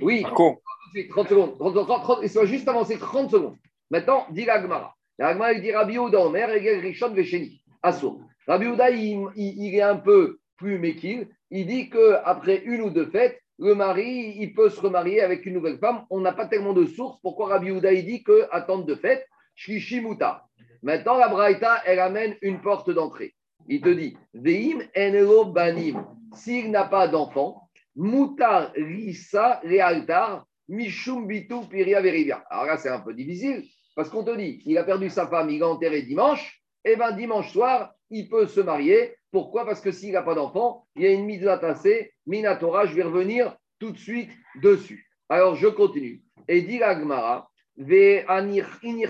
Oui, 0.00 0.24
tout 0.36 0.58
de 0.94 0.98
suite, 0.98 1.10
30 1.10 1.28
secondes. 1.28 1.58
30, 1.58 1.74
30, 1.74 2.02
30, 2.02 2.24
et 2.24 2.28
ça 2.28 2.40
va 2.40 2.46
juste 2.46 2.66
avancer 2.66 2.98
30 2.98 3.30
secondes. 3.30 3.56
Maintenant, 3.90 4.26
dit 4.30 4.44
l'Agmara. 4.44 4.94
L'Agmara, 5.18 5.52
il 5.52 5.62
dit 5.62 5.72
Rabbi 5.72 5.98
Ouda 5.98 6.18
Omer, 6.18 6.50
Egel 6.50 6.80
Rishon 6.80 7.10
Vesheni. 7.10 7.62
Assour. 7.82 8.20
Rabbi 8.48 8.66
Ouda, 8.66 8.90
il, 8.90 9.26
il, 9.36 9.62
il, 9.62 9.74
est 9.74 9.82
un 9.82 9.96
peu 9.96 10.40
plus 10.56 10.78
méquille. 10.78 11.28
Il 11.50 11.66
dit 11.66 11.90
qu'après 11.90 12.62
une 12.64 12.82
ou 12.82 12.90
deux 12.90 13.06
fêtes, 13.06 13.40
le 13.58 13.74
mari, 13.74 14.36
il 14.38 14.52
peut 14.52 14.68
se 14.68 14.80
remarier 14.80 15.20
avec 15.20 15.46
une 15.46 15.54
nouvelle 15.54 15.78
femme. 15.78 16.04
On 16.10 16.20
n'a 16.20 16.32
pas 16.32 16.46
tellement 16.46 16.72
de 16.72 16.86
sources. 16.86 17.20
Pourquoi 17.22 17.48
Rabbi 17.48 17.70
Ouda, 17.70 17.92
il 17.92 18.04
dit 18.04 18.24
qu'attendre 18.24 18.84
de 18.84 18.94
fête, 18.94 19.26
Shlishimuta. 19.54 20.44
Maintenant, 20.82 21.16
la 21.16 21.28
Braïta, 21.28 21.82
elle 21.86 22.00
amène 22.00 22.36
une 22.42 22.60
porte 22.60 22.90
d'entrée. 22.90 23.34
Il 23.68 23.80
te 23.80 23.88
dit, 23.88 24.16
Veim 24.34 24.80
enelo 24.94 25.46
banim. 25.46 26.04
S'il 26.34 26.70
n'a 26.70 26.84
pas 26.84 27.08
d'enfant, 27.08 27.68
mutar 27.94 28.72
risa 28.74 29.60
realtar 29.62 30.44
mishum 30.68 31.26
bitu 31.26 31.66
piria 31.70 32.00
verivia. 32.00 32.44
Alors 32.50 32.66
là, 32.66 32.76
c'est 32.76 32.88
un 32.88 33.00
peu 33.00 33.14
difficile 33.14 33.64
parce 33.94 34.10
qu'on 34.10 34.24
te 34.24 34.36
dit, 34.36 34.60
il 34.66 34.76
a 34.76 34.84
perdu 34.84 35.08
sa 35.08 35.28
femme, 35.28 35.50
il 35.50 35.62
a 35.62 35.68
enterré 35.68 36.02
dimanche. 36.02 36.60
Et 36.84 36.92
eh 36.92 36.96
bien, 36.96 37.12
dimanche 37.12 37.50
soir, 37.52 37.94
il 38.10 38.28
peut 38.28 38.46
se 38.46 38.60
marier. 38.60 39.16
Pourquoi? 39.34 39.66
Parce 39.66 39.80
que 39.80 39.90
s'il 39.90 40.12
n'a 40.12 40.22
pas 40.22 40.36
d'enfant, 40.36 40.86
il 40.94 41.02
y 41.02 41.06
a 41.06 41.10
une 41.10 41.24
mise 41.24 41.44
à 41.48 41.58
tasser, 41.58 42.12
Minatora, 42.24 42.86
je 42.86 42.94
vais 42.94 43.02
revenir 43.02 43.56
tout 43.80 43.90
de 43.90 43.98
suite 43.98 44.30
dessus. 44.62 45.10
Alors, 45.28 45.56
je 45.56 45.66
continue. 45.66 46.22
Et 46.46 46.62
dit 46.62 46.78
la 46.78 46.96
Gemara, 46.96 47.50
Deuxième 47.76 49.00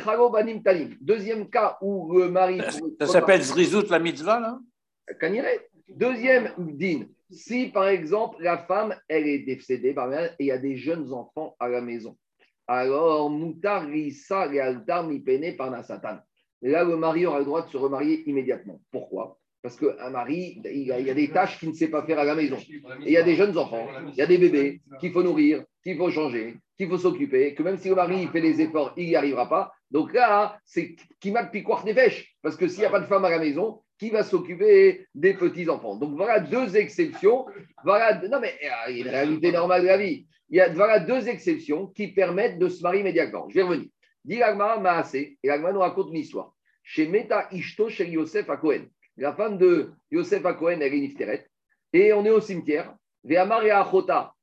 cas 1.51 1.77
où 1.83 2.19
le 2.19 2.31
mari. 2.31 2.59
Ça 2.99 3.07
s'appelle 3.07 3.43
Zrizout 3.43 3.91
la 3.91 3.99
mitzvah, 3.99 4.41
là? 4.41 4.59
Deuxième 5.91 6.55
din. 6.57 7.03
Si, 7.31 7.67
par 7.67 7.89
exemple, 7.89 8.43
la 8.43 8.57
femme, 8.57 8.95
elle 9.09 9.27
est 9.27 9.41
décédée 9.41 9.91
et 9.91 10.29
il 10.39 10.47
y 10.47 10.51
a 10.51 10.57
des 10.57 10.79
jeunes 10.79 11.13
enfants 11.13 11.55
à 11.61 11.69
la 11.69 11.83
maison, 11.83 12.17
alors, 12.67 13.29
Moutar 13.29 13.85
Rissa 13.85 14.41
Altar 14.41 15.07
par 15.59 15.85
Satan. 15.85 16.17
Là, 16.63 16.83
le 16.83 16.97
mari 16.97 17.27
aura 17.27 17.41
le 17.41 17.45
droit 17.45 17.61
de 17.61 17.71
se 17.71 17.77
remarier 17.77 18.27
immédiatement. 18.27 18.81
Pourquoi? 18.91 19.39
Parce 19.65 19.77
qu'un 19.77 20.11
mari, 20.11 20.61
il 20.67 20.83
y, 20.83 20.93
a, 20.93 21.15
des 21.15 21.29
tâches 21.29 21.59
qu'il 21.59 21.71
ne 21.71 21.75
sait 21.75 21.89
pas 21.89 22.03
faire 22.03 22.19
à 22.19 22.25
la 22.25 22.35
maison. 22.35 22.59
Et 22.59 23.07
il 23.07 23.13
y 23.13 23.17
a 23.17 23.23
des 23.23 23.35
jeunes 23.35 23.57
enfants, 23.57 23.89
il 24.13 24.15
y 24.15 24.21
a 24.21 24.27
des 24.27 24.37
bébés 24.37 24.83
qu'il 25.01 25.11
faut 25.11 25.23
nourrir, 25.23 25.65
qu'il 25.83 25.97
faut 25.97 26.11
changer, 26.11 26.57
qu'il 26.77 26.87
faut 26.87 26.99
s'occuper, 26.99 27.55
que 27.55 27.63
même 27.63 27.79
si 27.79 27.89
le 27.89 27.95
mari 27.95 28.29
fait 28.31 28.43
des 28.43 28.61
efforts, 28.61 28.93
il 28.99 29.07
n'y 29.07 29.17
arrivera 29.17 29.49
pas. 29.49 29.73
Donc 29.91 30.13
là, 30.13 30.59
c'est 30.67 30.97
qui 31.19 31.31
m'a 31.31 31.45
piquoir 31.45 31.83
des 31.83 31.95
pêches. 31.95 32.37
Parce 32.43 32.57
que 32.57 32.69
s'il 32.69 32.81
n'y 32.81 32.85
a 32.85 32.91
pas 32.91 33.01
de 33.01 33.07
femme 33.07 33.25
à 33.25 33.31
la 33.31 33.39
maison, 33.39 33.81
qui 33.99 34.11
va 34.11 34.23
s'occuper 34.23 35.07
des 35.15 35.33
petits-enfants? 35.33 35.97
Donc 35.97 36.15
voilà 36.15 36.41
deux 36.41 36.77
exceptions. 36.77 37.47
Voilà, 37.85 38.21
non, 38.29 38.41
mais 38.41 38.53
euh, 38.65 38.91
il 38.91 38.99
y 38.99 39.01
a 39.01 39.05
une 39.05 39.09
réalité 39.09 39.51
normale 39.51 39.81
de 39.81 39.87
la 39.87 39.97
vie. 39.97 40.27
Il 40.51 40.59
y 40.59 40.61
a 40.61 40.69
voilà 40.69 41.01
deux 41.01 41.27
exceptions 41.27 41.87
qui 41.87 42.09
permettent 42.09 42.59
de 42.59 42.69
se 42.69 42.83
marier 42.83 43.01
immédiatement. 43.01 43.49
Je 43.49 43.55
vais 43.55 43.63
revenir. 43.63 43.89
Dit 44.27 44.41
m'a 44.41 44.77
Maase, 44.77 45.15
et 45.15 45.39
l'Agma 45.43 45.73
nous 45.73 45.81
raconte 45.81 46.11
une 46.11 46.19
histoire. 46.19 46.53
Chez 46.83 47.09
Meta 47.09 47.49
Ishto, 47.51 47.89
chez 47.89 48.11
Yosef 48.11 48.51
à 48.51 48.59
Cohen. 48.59 48.85
La 49.17 49.33
femme 49.33 49.59
de 49.59 49.93
Yosef 50.11 50.45
à 50.45 50.55
Cohen, 50.55 50.81
elle 50.81 50.95
est 50.95 51.01
Nifteret. 51.01 51.49
Et 51.93 52.13
on 52.13 52.25
est 52.25 52.31
au 52.31 52.41
cimetière. 52.41 52.97
et 53.29 53.37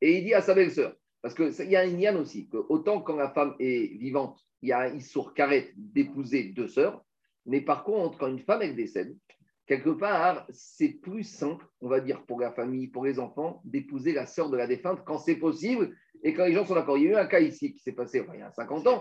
Et 0.02 0.18
il 0.18 0.24
dit 0.24 0.34
à 0.34 0.42
sa 0.42 0.54
belle-sœur, 0.54 0.96
parce 1.22 1.36
qu'il 1.36 1.70
y 1.70 1.76
a 1.76 1.82
un 1.82 1.86
yann 1.86 2.18
aussi, 2.18 2.48
que 2.48 2.58
autant 2.70 3.02
quand 3.02 3.18
la 3.18 3.30
femme 3.30 3.56
est 3.60 3.98
vivante, 3.98 4.40
il 4.62 4.70
y 4.70 4.72
a 4.72 4.80
un 4.80 4.96
issour 4.96 5.34
d'épouser 5.76 6.46
deux 6.46 6.68
sœurs, 6.68 7.04
mais 7.46 7.62
par 7.62 7.84
contre, 7.84 8.18
quand 8.18 8.28
une 8.28 8.40
femme 8.40 8.62
elle 8.62 8.76
décède, 8.76 9.18
quelque 9.66 9.90
part, 9.90 10.46
c'est 10.52 10.90
plus 10.90 11.24
simple, 11.24 11.66
on 11.82 11.90
va 11.90 12.00
dire, 12.00 12.26
pour 12.26 12.40
la 12.40 12.52
famille, 12.52 12.88
pour 12.88 13.06
les 13.06 13.20
enfants, 13.20 13.62
d'épouser 13.66 14.14
la 14.14 14.26
sœur 14.26 14.50
de 14.50 14.58
la 14.58 14.68
défunte 14.68 15.04
quand 15.06 15.18
c'est 15.18 15.36
possible 15.36 15.96
et 16.24 16.34
quand 16.34 16.46
les 16.46 16.54
gens 16.54 16.66
sont 16.66 16.76
d'accord. 16.76 16.98
Il 16.98 17.06
y 17.06 17.08
a 17.08 17.12
eu 17.12 17.16
un 17.16 17.26
cas 17.26 17.40
ici 17.40 17.74
qui 17.74 17.80
s'est 17.80 17.94
passé 17.94 18.24
il 18.34 18.40
y 18.40 18.44
a 18.44 18.52
50 18.52 18.88
ans. 18.88 19.00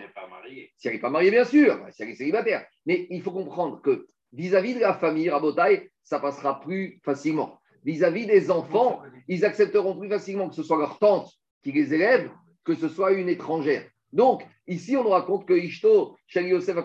Si 0.78 0.88
elle 0.88 0.94
n'est 0.94 1.00
pas 1.00 1.10
mariée, 1.10 1.30
bien 1.30 1.44
sûr, 1.44 1.78
si 1.90 2.02
elle 2.02 2.10
est 2.10 2.14
célibataire. 2.14 2.66
Mais 2.86 3.06
il 3.10 3.22
faut 3.22 3.32
comprendre 3.32 3.80
que 3.82 4.06
vis-à-vis 4.32 4.74
de 4.74 4.80
la 4.80 4.94
famille, 4.94 5.30
Rabotaille, 5.30 5.88
ça 6.02 6.18
passera 6.18 6.60
plus 6.60 7.00
facilement. 7.04 7.58
Vis-à-vis 7.84 8.26
des 8.26 8.50
enfants, 8.50 9.00
ils 9.28 9.44
accepteront 9.44 9.96
plus 9.96 10.08
facilement 10.08 10.48
que 10.48 10.54
ce 10.54 10.62
soit 10.62 10.78
leur 10.78 10.98
tante 10.98 11.30
qui 11.62 11.72
les 11.72 11.94
élève 11.94 12.30
que 12.64 12.74
ce 12.74 12.88
soit 12.88 13.12
une 13.12 13.28
étrangère. 13.28 13.84
Donc, 14.12 14.42
ici, 14.66 14.96
on 14.96 15.04
nous 15.04 15.10
raconte 15.10 15.46
que 15.46 15.54
Ishto, 15.54 16.16
Shali 16.26 16.48
Yosef, 16.50 16.76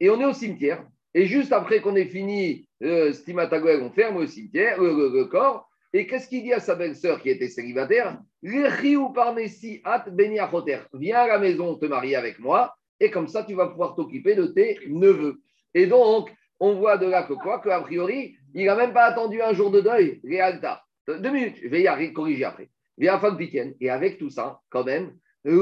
et 0.00 0.10
on 0.10 0.20
est 0.20 0.24
au 0.24 0.32
cimetière. 0.32 0.84
Et 1.14 1.26
juste 1.26 1.52
après 1.52 1.80
qu'on 1.80 1.96
ait 1.96 2.06
fini 2.06 2.68
euh, 2.82 3.12
on 3.12 3.90
ferme 3.90 4.20
le 4.20 4.26
cimetière, 4.26 4.80
le, 4.80 5.24
corps. 5.24 5.68
Et 5.92 6.06
qu'est-ce 6.06 6.28
qu'il 6.28 6.44
dit 6.44 6.52
à 6.52 6.60
sa 6.60 6.76
belle-sœur 6.76 7.20
qui 7.20 7.30
était 7.30 7.48
célibataire? 7.48 8.20
Viens 8.42 8.64
à 11.18 11.26
la 11.26 11.38
maison 11.38 11.74
te 11.74 11.86
marier 11.86 12.16
avec 12.16 12.38
moi, 12.38 12.74
et 13.00 13.10
comme 13.10 13.28
ça, 13.28 13.42
tu 13.44 13.54
vas 13.54 13.66
pouvoir 13.66 13.94
t'occuper 13.94 14.34
de 14.34 14.46
tes 14.46 14.78
neveux. 14.88 15.40
Et 15.74 15.86
donc, 15.86 16.32
on 16.60 16.74
voit 16.74 16.98
de 16.98 17.06
là 17.06 17.22
que 17.24 17.32
quoi 17.32 17.60
Qu'a 17.60 17.80
priori, 17.80 18.36
il 18.54 18.66
n'a 18.66 18.76
même 18.76 18.92
pas 18.92 19.04
attendu 19.04 19.40
un 19.42 19.52
jour 19.54 19.70
de 19.70 19.80
deuil, 19.80 20.20
Réalta. 20.22 20.84
Deux 21.08 21.30
minutes, 21.30 21.56
je 21.62 21.68
vais 21.68 21.82
y 21.82 22.12
corriger 22.12 22.44
après. 22.44 22.70
Et 23.00 23.08
avec 23.90 24.18
tout 24.18 24.30
ça, 24.30 24.60
quand 24.68 24.84
même, 24.84 25.16
il 25.44 25.56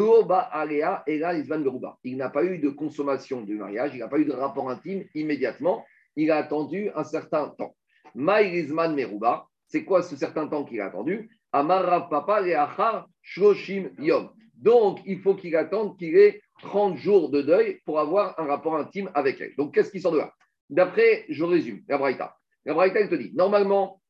n'a 2.16 2.30
pas 2.30 2.44
eu 2.44 2.58
de 2.58 2.68
consommation 2.68 3.42
du 3.42 3.54
mariage, 3.54 3.92
il 3.94 4.00
n'a 4.00 4.08
pas 4.08 4.18
eu 4.18 4.24
de 4.24 4.32
rapport 4.32 4.68
intime 4.68 5.04
immédiatement, 5.14 5.87
il 6.16 6.32
a 6.32 6.38
attendu 6.38 6.90
un 6.96 7.04
certain 7.04 7.48
temps. 7.50 7.76
Maïrizman 8.16 8.94
Meruba, 8.94 9.46
c'est 9.68 9.84
quoi 9.84 10.02
ce 10.02 10.16
certain 10.16 10.48
temps 10.48 10.64
qu'il 10.64 10.80
a 10.80 10.87
attendu? 10.87 11.30
Amara 11.52 12.08
Papa 12.08 12.42
Shloshim 13.22 13.90
Yom. 13.98 14.30
Donc, 14.56 14.98
il 15.06 15.20
faut 15.20 15.37
qu'il 15.37 15.54
attende 15.54 15.96
qu'il 15.96 16.16
ait 16.16 16.42
30 16.62 16.96
jours 16.96 17.30
de 17.30 17.42
deuil 17.42 17.78
pour 17.84 18.00
avoir 18.00 18.38
un 18.40 18.46
rapport 18.46 18.76
intime 18.76 19.11
avec 19.14 19.40
elle. 19.40 19.54
Donc, 19.56 19.74
qu'est-ce 19.74 19.92
qui 19.92 20.00
sort 20.00 20.11
de 20.12 20.18
là? 20.18 20.32
D'après, 20.70 21.24
je 21.28 21.44
résume, 21.44 21.83
la 21.88 21.98
Braïta. 21.98 22.37
La 22.64 22.74
Braïta, 22.74 23.00
elle 23.00 23.09
te 23.09 23.14
dit, 23.14 23.33
normalement, 23.35 24.02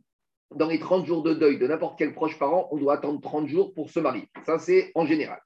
dans 0.54 0.68
les 0.68 0.78
30 0.78 1.06
jours 1.06 1.22
de 1.22 1.34
deuil 1.34 1.58
de 1.58 1.66
n'importe 1.66 1.98
quel 1.98 2.14
proche 2.14 2.38
parent, 2.38 2.68
on 2.72 2.76
doit 2.76 2.94
attendre 2.94 3.20
30 3.20 3.48
jours 3.48 3.74
pour 3.74 3.90
se 3.90 4.00
marier. 4.00 4.28
Ça, 4.44 4.58
c'est 4.58 4.90
en 4.94 5.06
général. 5.06 5.40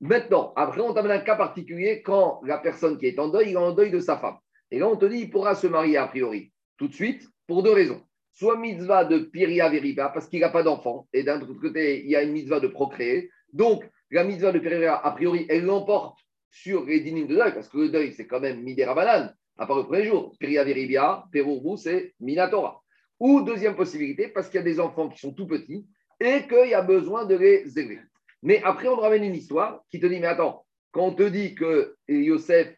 Maintenant, 0.00 0.52
après, 0.54 0.80
on 0.80 0.94
t'amène 0.94 1.12
un 1.12 1.20
cas 1.20 1.34
particulier 1.34 2.02
quand 2.02 2.40
la 2.44 2.58
personne 2.58 2.98
qui 2.98 3.06
est 3.06 3.18
en 3.18 3.28
deuil, 3.28 3.50
il 3.50 3.54
est 3.54 3.56
en 3.56 3.72
deuil 3.72 3.90
de 3.90 3.98
sa 3.98 4.16
femme. 4.16 4.36
Et 4.70 4.78
là, 4.78 4.88
on 4.88 4.96
te 4.96 5.06
dit, 5.06 5.18
il 5.18 5.30
pourra 5.30 5.54
se 5.54 5.66
marier 5.66 5.96
a 5.96 6.06
priori 6.06 6.52
tout 6.76 6.88
de 6.88 6.94
suite 6.94 7.26
pour 7.46 7.62
deux 7.62 7.72
raisons. 7.72 8.00
Soit 8.32 8.56
mitzvah 8.56 9.04
de 9.04 9.18
Piria 9.18 9.68
Veriba, 9.68 10.10
parce 10.10 10.28
qu'il 10.28 10.40
n'a 10.40 10.50
pas 10.50 10.62
d'enfant, 10.62 11.08
et 11.12 11.24
d'un 11.24 11.40
autre 11.40 11.54
côté, 11.54 12.04
il 12.04 12.10
y 12.10 12.14
a 12.14 12.22
une 12.22 12.32
mitzvah 12.32 12.60
de 12.60 12.68
procréer. 12.68 13.30
Donc, 13.52 13.84
la 14.10 14.22
mitzvah 14.22 14.52
de 14.52 14.60
Piria, 14.60 14.94
a 14.94 15.10
priori, 15.10 15.46
elle 15.48 15.64
l'emporte 15.64 16.20
sur 16.50 16.84
les 16.84 17.00
de 17.00 17.26
deuil, 17.26 17.52
parce 17.52 17.68
que 17.68 17.78
le 17.78 17.88
deuil, 17.88 18.12
c'est 18.12 18.26
quand 18.28 18.40
même 18.40 18.62
midera 18.62 18.94
banane, 18.94 19.34
à 19.58 19.66
part 19.66 19.78
le 19.78 19.84
premier 19.84 20.04
jour. 20.04 20.34
Piria 20.38 20.64
Veribia, 20.64 21.24
vous, 21.34 21.76
c'est 21.76 22.14
Minatora. 22.20 22.82
Ou 23.20 23.42
deuxième 23.42 23.74
possibilité, 23.74 24.28
parce 24.28 24.48
qu'il 24.48 24.58
y 24.58 24.60
a 24.60 24.64
des 24.64 24.78
enfants 24.78 25.08
qui 25.08 25.18
sont 25.18 25.32
tout 25.32 25.46
petits 25.46 25.86
et 26.20 26.46
qu'il 26.48 26.70
y 26.70 26.74
a 26.74 26.82
besoin 26.82 27.24
de 27.24 27.34
les 27.34 27.78
élever. 27.78 27.98
Mais 28.42 28.62
après, 28.62 28.88
on 28.88 28.96
ramène 28.96 29.24
une 29.24 29.34
histoire 29.34 29.82
qui 29.90 29.98
te 29.98 30.06
dit, 30.06 30.20
mais 30.20 30.28
attends, 30.28 30.64
quand 30.92 31.06
on 31.06 31.14
te 31.14 31.24
dit 31.24 31.54
que 31.54 31.96
Yosef 32.08 32.74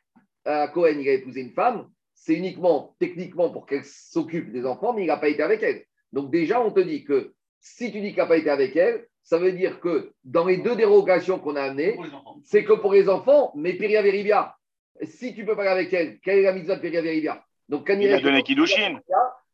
à 0.46 0.68
Cohen, 0.68 0.96
il 0.98 1.08
a 1.08 1.12
épousé 1.12 1.42
une 1.42 1.52
femme, 1.52 1.86
c'est 2.14 2.34
uniquement 2.34 2.96
techniquement 2.98 3.50
pour 3.50 3.66
qu'elle 3.66 3.84
s'occupe 3.84 4.50
des 4.52 4.64
enfants, 4.64 4.94
mais 4.94 5.02
il 5.02 5.06
n'a 5.06 5.18
pas 5.18 5.28
été 5.28 5.42
avec 5.42 5.62
elle. 5.62 5.84
Donc 6.12 6.30
déjà, 6.30 6.60
on 6.60 6.70
te 6.70 6.80
dit 6.80 7.04
que 7.04 7.34
si 7.60 7.92
tu 7.92 8.00
dis 8.00 8.08
qu'il 8.08 8.18
n'a 8.18 8.26
pas 8.26 8.38
été 8.38 8.48
avec 8.50 8.74
elle, 8.76 9.06
ça 9.22 9.38
veut 9.38 9.52
dire 9.52 9.80
que 9.80 10.12
dans 10.24 10.46
les 10.46 10.56
deux 10.56 10.76
dérogations 10.76 11.38
qu'on 11.38 11.56
a 11.56 11.62
amenées, 11.62 11.98
c'est 12.44 12.64
que 12.64 12.72
pour 12.72 12.92
les 12.94 13.08
enfants, 13.08 13.52
mais 13.54 13.74
Peria 13.74 14.02
Veribia, 14.02 14.56
si 15.02 15.34
tu 15.34 15.44
peux 15.44 15.56
pas 15.56 15.62
aller 15.62 15.70
avec 15.70 15.92
elle, 15.92 16.18
quelle 16.20 16.38
est 16.38 16.42
la 16.42 16.52
mitzvah 16.52 16.76
de 16.76 16.80
Peria 16.80 17.02
Veribia 17.02 17.44
Donc, 17.68 17.86
quand 17.86 17.98
il 17.98 18.12
a 18.12 18.20
donné. 18.20 18.42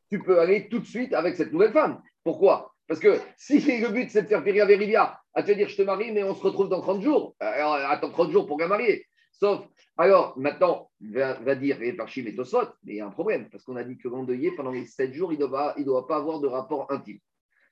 Tu 0.08 0.20
peux 0.20 0.38
aller 0.38 0.68
tout 0.68 0.78
de 0.78 0.86
suite 0.86 1.12
avec 1.14 1.34
cette 1.34 1.52
nouvelle 1.52 1.72
femme. 1.72 2.00
Pourquoi? 2.22 2.72
Parce 2.86 3.00
que 3.00 3.18
si 3.36 3.58
le 3.80 3.88
but 3.88 4.10
c'est 4.10 4.22
de 4.22 4.28
faire 4.28 4.44
Peria 4.44 4.64
Veribia, 4.64 5.20
à 5.34 5.42
te 5.42 5.52
dire 5.52 5.68
je 5.68 5.76
te 5.76 5.82
marie, 5.82 6.12
mais 6.12 6.22
on 6.22 6.34
se 6.34 6.42
retrouve 6.42 6.68
dans 6.68 6.80
30 6.80 7.02
jours, 7.02 7.34
alors 7.40 7.74
attends 7.74 8.10
30 8.10 8.30
jours 8.30 8.46
pour 8.46 8.58
la 8.60 8.68
marier. 8.68 9.04
Sauf, 9.32 9.66
alors 9.98 10.38
maintenant, 10.38 10.90
va, 11.00 11.34
va 11.34 11.54
dire 11.54 11.82
et 11.82 11.92
Parchim 11.92 12.24
et 12.26 12.34
Tosot, 12.34 12.68
mais 12.84 12.94
il 12.94 12.96
y 12.96 13.00
a 13.00 13.06
un 13.06 13.10
problème, 13.10 13.48
parce 13.50 13.64
qu'on 13.64 13.76
a 13.76 13.84
dit 13.84 13.98
que 13.98 14.08
l'endeuillé, 14.08 14.52
pendant 14.52 14.70
les 14.70 14.86
7 14.86 15.12
jours, 15.12 15.32
il 15.32 15.38
ne 15.38 15.46
doit, 15.46 15.74
il 15.76 15.84
doit 15.84 16.06
pas 16.06 16.16
avoir 16.16 16.40
de 16.40 16.46
rapport 16.46 16.90
intime. 16.90 17.18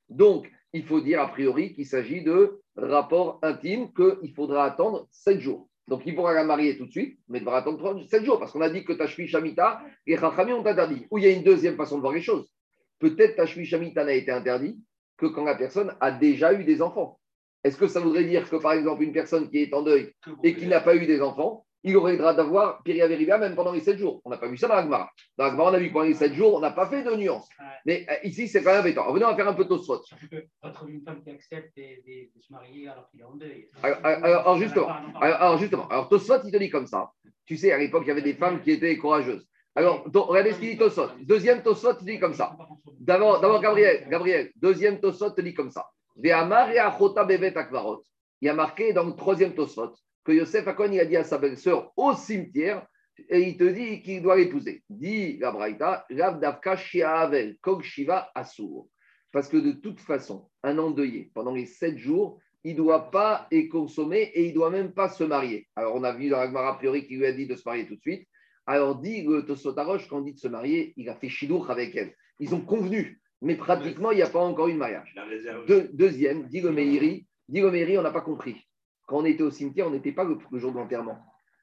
Donc, 0.09 0.51
il 0.73 0.85
faut 0.85 1.01
dire 1.01 1.21
a 1.21 1.29
priori 1.29 1.75
qu'il 1.75 1.87
s'agit 1.87 2.23
de 2.23 2.61
rapport 2.77 3.39
intime 3.43 3.93
qu'il 3.95 4.35
faudra 4.35 4.65
attendre 4.65 5.07
7 5.11 5.41
jours. 5.41 5.69
Donc, 5.87 6.03
il 6.07 6.15
pourra 6.15 6.33
la 6.33 6.45
marier 6.45 6.79
tout 6.79 6.87
de 6.87 6.91
suite, 6.91 7.19
mais 7.29 7.39
il 7.39 7.41
devra 7.43 7.59
attendre 7.59 8.03
7 8.03 8.25
jours, 8.25 8.39
parce 8.39 8.53
qu'on 8.53 8.63
a 8.63 8.71
dit 8.71 8.85
que 8.85 8.95
Tashmi 8.95 9.27
Shamita 9.27 9.83
et 10.07 10.17
Chachami 10.17 10.53
ont 10.53 10.65
interdit. 10.65 11.07
Ou 11.11 11.19
il 11.19 11.25
y 11.25 11.27
a 11.27 11.31
une 11.31 11.43
deuxième 11.43 11.77
façon 11.77 11.97
de 11.97 12.01
voir 12.01 12.15
les 12.15 12.23
choses. 12.23 12.51
Peut-être 12.99 13.37
Tashmi 13.37 13.67
Shamita 13.67 14.05
n'a 14.05 14.15
été 14.15 14.31
interdit 14.31 14.81
que 15.17 15.27
quand 15.27 15.45
la 15.45 15.55
personne 15.55 15.95
a 16.01 16.11
déjà 16.11 16.55
eu 16.55 16.65
des 16.65 16.81
enfants. 16.81 17.21
Est-ce 17.63 17.77
que 17.77 17.87
ça 17.87 18.01
voudrait 18.01 18.25
dire 18.25 18.49
que, 18.49 18.57
par 18.57 18.73
exemple, 18.73 19.03
une 19.03 19.13
personne 19.13 19.49
qui 19.51 19.59
est 19.59 19.75
en 19.75 19.83
deuil 19.83 20.13
et 20.43 20.55
qui 20.55 20.67
n'a 20.67 20.81
pas 20.81 20.97
eu 20.97 21.07
des 21.07 21.21
enfants, 21.21 21.67
il 21.85 21.97
aurait 21.97 22.13
le 22.13 22.19
droit 22.19 22.35
d'avoir 22.35 22.83
Piria 22.83 23.07
Veriba 23.07 23.39
même 23.39 23.55
pendant 23.55 23.73
les 23.73 23.81
7 23.81 23.99
jours. 23.99 24.21
On 24.25 24.31
n'a 24.31 24.39
pas 24.39 24.49
vu 24.49 24.57
ça 24.57 24.67
dans 24.69 24.75
l'Agmara. 24.75 25.11
Dans 25.37 25.45
l'Agmara, 25.45 25.71
on 25.71 25.75
a 25.75 25.79
vu 25.79 25.89
que 25.89 25.93
pendant 25.93 26.07
les 26.07 26.15
7 26.15 26.33
jours, 26.35 26.55
on 26.55 26.61
n'a 26.61 26.71
pas 26.71 26.87
fait 26.87 27.03
de 27.03 27.15
nuance. 27.15 27.49
Mais 27.87 28.07
euh, 28.11 28.15
ici, 28.25 28.49
c'est 28.49 28.63
quand 28.63 28.71
même 28.73 28.81
embêtant. 28.81 29.13
Venez, 29.13 29.25
on 29.25 29.29
va 29.31 29.37
faire 29.37 29.49
un 29.49 29.53
peu 29.55 29.67
Tosfot. 29.67 30.03
Surtout 30.03 30.29
que 30.29 30.37
retrouver 30.63 30.95
une 30.95 31.03
femme 31.03 31.23
qui 31.23 31.31
accepte 31.31 31.77
de, 31.77 31.83
de- 31.83 32.31
de 32.35 32.41
se 32.41 32.53
marier 32.53 32.89
alors 32.89 33.09
qu'il 33.11 33.21
est 33.21 33.25
en 33.25 33.35
deuil. 33.37 33.69
Alors, 33.83 33.99
alors, 34.03 34.25
alors, 34.25 34.59
justement. 34.59 34.89
Alors, 35.21 35.59
justement, 35.59 35.87
alors 35.89 36.09
Tosfot, 36.09 36.39
il 36.45 36.51
te 36.53 36.57
dit 36.57 36.71
comme 36.71 36.87
ça. 36.87 37.11
Tu 37.47 37.57
sais, 37.59 37.71
à 37.73 37.79
l'époque, 37.79 38.05
il 38.07 38.09
y 38.09 38.13
avait 38.13 38.23
des 38.23 38.35
femmes 38.35 38.63
qui 38.63 38.71
étaient 38.73 38.97
courageuses. 38.97 39.47
Alors, 39.77 40.05
regardez 40.15 40.53
ce 40.53 40.61
qu'il 40.61 40.71
dit 40.71 40.79
Tosfot. 40.79 41.09
Deuxième 41.23 41.63
Tosfot, 41.63 41.99
il 42.01 42.07
dit 42.07 42.19
comme 42.19 42.33
ça. 42.35 42.57
D'abord, 42.99 43.61
Gabriel, 43.61 44.07
Gabriel, 44.09 44.51
deuxième 44.57 45.01
Tosfot 45.01 45.31
te 45.31 45.43
dit 45.43 45.53
comme 45.53 45.71
ça. 45.71 45.87
Akvarot. 47.57 48.03
Il 48.41 48.47
y 48.47 48.49
a 48.49 48.55
marqué 48.55 48.93
dans 48.93 49.05
le 49.05 49.13
troisième 49.15 49.55
Tosfot 49.55 49.93
que 50.25 50.33
Yosef 50.33 50.67
Akon, 50.67 50.91
il 50.91 51.01
a 51.01 51.05
dit 51.05 51.17
à 51.17 51.25
sa 51.25 51.39
belle-sœur 51.39 51.93
au 51.97 52.15
cimetière, 52.15 52.87
et 53.29 53.41
il 53.41 53.57
te 53.57 53.65
dit 53.65 54.03
qu'il 54.03 54.23
doit 54.23 54.37
l'épouser. 54.37 54.83
Dit 54.91 55.39
la 55.39 55.53
Braïta, 55.53 56.07
Rav 56.11 56.41
Davka 56.41 56.77
Shiavel, 56.77 57.57
Kog 57.61 57.83
Shiva 57.83 58.31
Asur. 58.35 58.87
Parce 59.31 59.49
que 59.49 59.57
de 59.57 59.73
toute 59.73 60.01
façon, 60.01 60.49
un 60.63 60.79
endeuillé, 60.79 61.31
pendant 61.35 61.55
les 61.55 61.67
sept 61.67 61.97
jours, 61.99 62.41
il 62.65 62.73
ne 62.73 62.79
doit 62.79 63.11
pas 63.11 63.47
y 63.51 63.69
consommer 63.69 64.31
et 64.35 64.45
il 64.45 64.49
ne 64.49 64.55
doit 64.55 64.71
même 64.71 64.93
pas 64.93 65.09
se 65.09 65.23
marier. 65.23 65.69
Alors, 65.77 65.95
on 65.95 66.03
a 66.03 66.13
vu 66.13 66.29
dans 66.29 66.39
la 66.39 66.47
Gemara 66.47 66.71
a 66.71 66.75
priori 66.75 67.07
qu'il 67.07 67.19
lui 67.19 67.27
a 67.27 67.33
dit 67.33 67.47
de 67.47 67.55
se 67.55 67.63
marier 67.67 67.87
tout 67.87 67.97
de 67.97 68.01
suite. 68.01 68.27
Alors, 68.67 68.97
dit 68.97 69.23
le 69.23 69.45
Tosotaroche, 69.45 70.09
quand 70.09 70.19
on 70.19 70.23
dit 70.23 70.33
de 70.33 70.39
se 70.39 70.49
marier, 70.49 70.95
il 70.97 71.09
a 71.09 71.15
fait 71.15 71.29
chidour 71.29 71.71
avec 71.71 71.95
elle. 71.95 72.15
Ils 72.41 72.55
ont 72.55 72.63
convenu, 72.63 73.21
mais 73.43 73.57
pratiquement, 73.57 74.11
il 74.11 74.17
n'y 74.17 74.23
a 74.23 74.31
pas 74.31 74.41
encore 74.41 74.69
eu 74.69 74.73
de 74.73 74.79
mariage. 74.79 75.13
Deux- 75.67 75.91
deuxième, 75.93 76.49
dit 76.49 76.63
le 76.63 76.73
Meiri, 76.73 77.27
dit 77.49 77.61
le 77.61 77.71
Meiri, 77.71 77.99
on 77.99 78.03
n'a 78.03 78.11
pas 78.11 78.23
compris. 78.23 78.57
Quand 79.07 79.19
on 79.19 79.25
était 79.25 79.43
au 79.43 79.51
cimetière, 79.51 79.87
on 79.87 79.91
n'était 79.91 80.13
pas 80.13 80.25
le, 80.25 80.39
jour 80.59 80.73
de 80.73 80.79
l'enterrement. 80.79 81.19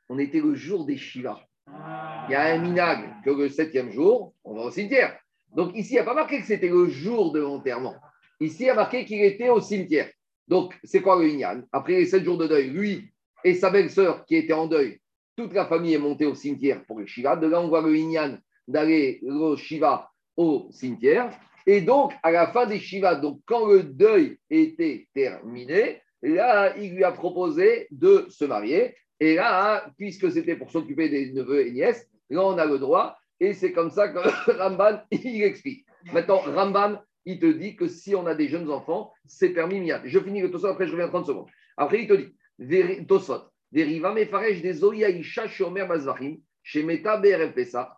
On 0.09 0.19
était 0.19 0.41
le 0.41 0.55
jour 0.55 0.85
des 0.85 0.97
Shivas. 0.97 1.39
Ah. 1.67 2.25
Il 2.29 2.33
y 2.33 2.35
a 2.35 2.53
un 2.53 2.59
minag 2.59 3.23
que 3.23 3.31
le 3.31 3.49
septième 3.49 3.91
jour, 3.91 4.33
on 4.43 4.55
va 4.55 4.63
au 4.63 4.71
cimetière. 4.71 5.17
Donc 5.55 5.75
ici, 5.75 5.91
il 5.91 5.93
n'y 5.93 5.99
a 5.99 6.03
pas 6.03 6.13
marqué 6.13 6.39
que 6.39 6.45
c'était 6.45 6.69
le 6.69 6.87
jour 6.87 7.31
de 7.31 7.39
l'enterrement. 7.39 7.95
Ici, 8.39 8.63
il 8.63 8.65
y 8.67 8.69
a 8.69 8.75
marqué 8.75 9.05
qu'il 9.05 9.21
était 9.21 9.49
au 9.49 9.61
cimetière. 9.61 10.09
Donc, 10.47 10.77
c'est 10.83 11.01
quoi 11.01 11.17
le 11.17 11.29
Inyan 11.29 11.61
Après 11.71 11.93
les 11.93 12.05
sept 12.05 12.23
jours 12.23 12.37
de 12.37 12.47
deuil, 12.47 12.69
lui 12.69 13.11
et 13.43 13.53
sa 13.53 13.69
belle-sœur 13.69 14.25
qui 14.25 14.35
étaient 14.35 14.53
en 14.53 14.67
deuil, 14.67 14.99
toute 15.35 15.53
la 15.53 15.65
famille 15.65 15.93
est 15.93 15.99
montée 15.99 16.25
au 16.25 16.35
cimetière 16.35 16.83
pour 16.85 16.99
le 16.99 17.05
Shiva. 17.05 17.35
De 17.35 17.47
là, 17.47 17.61
on 17.61 17.69
voit 17.69 17.81
le 17.81 17.95
Inyan 17.95 18.37
d'aller 18.67 19.21
au 19.23 19.55
Shiva 19.55 20.09
au 20.35 20.67
cimetière. 20.71 21.31
Et 21.65 21.81
donc, 21.81 22.13
à 22.23 22.31
la 22.31 22.51
fin 22.51 22.65
des 22.65 22.79
Shiva, 22.79 23.15
donc 23.15 23.41
quand 23.45 23.67
le 23.67 23.83
deuil 23.83 24.39
était 24.49 25.07
terminé, 25.13 26.01
là, 26.29 26.75
il 26.77 26.95
lui 26.95 27.03
a 27.03 27.11
proposé 27.11 27.87
de 27.91 28.25
se 28.29 28.45
marier. 28.45 28.95
Et 29.19 29.35
là, 29.35 29.85
puisque 29.97 30.31
c'était 30.31 30.55
pour 30.55 30.71
s'occuper 30.71 31.09
des 31.09 31.31
neveux 31.31 31.67
et 31.67 31.71
nièces, 31.71 32.07
là, 32.29 32.45
on 32.45 32.57
a 32.57 32.65
le 32.65 32.79
droit. 32.79 33.17
Et 33.39 33.53
c'est 33.53 33.71
comme 33.71 33.89
ça 33.89 34.09
que 34.09 34.19
Ramban, 34.57 35.01
il 35.11 35.43
explique. 35.43 35.85
Maintenant, 36.13 36.37
Ramban, 36.37 36.99
il 37.25 37.39
te 37.39 37.45
dit 37.45 37.75
que 37.75 37.87
si 37.87 38.15
on 38.15 38.25
a 38.25 38.35
des 38.35 38.47
jeunes 38.47 38.69
enfants, 38.69 39.13
c'est 39.25 39.49
permis 39.49 39.79
miyad. 39.79 40.01
Je 40.05 40.19
finis 40.19 40.41
le 40.41 40.51
Tosot, 40.51 40.67
après 40.67 40.87
je 40.87 40.91
reviens 40.91 41.09
30 41.09 41.27
secondes. 41.27 41.47
Après, 41.77 42.01
il 42.01 42.07
te 42.07 42.13
dit, 42.59 43.05
Tosot, 43.05 43.43
Deriva 43.71 44.13
mefaresh 44.13 44.61
des 44.61 44.73
Zoya 44.73 45.09
Isha 45.09 45.47
Shomer 45.47 45.85
Mazvachim, 45.85 46.37
chez 46.63 46.83
Meta 46.83 47.17
BRF 47.17 47.53
Pesa, 47.53 47.97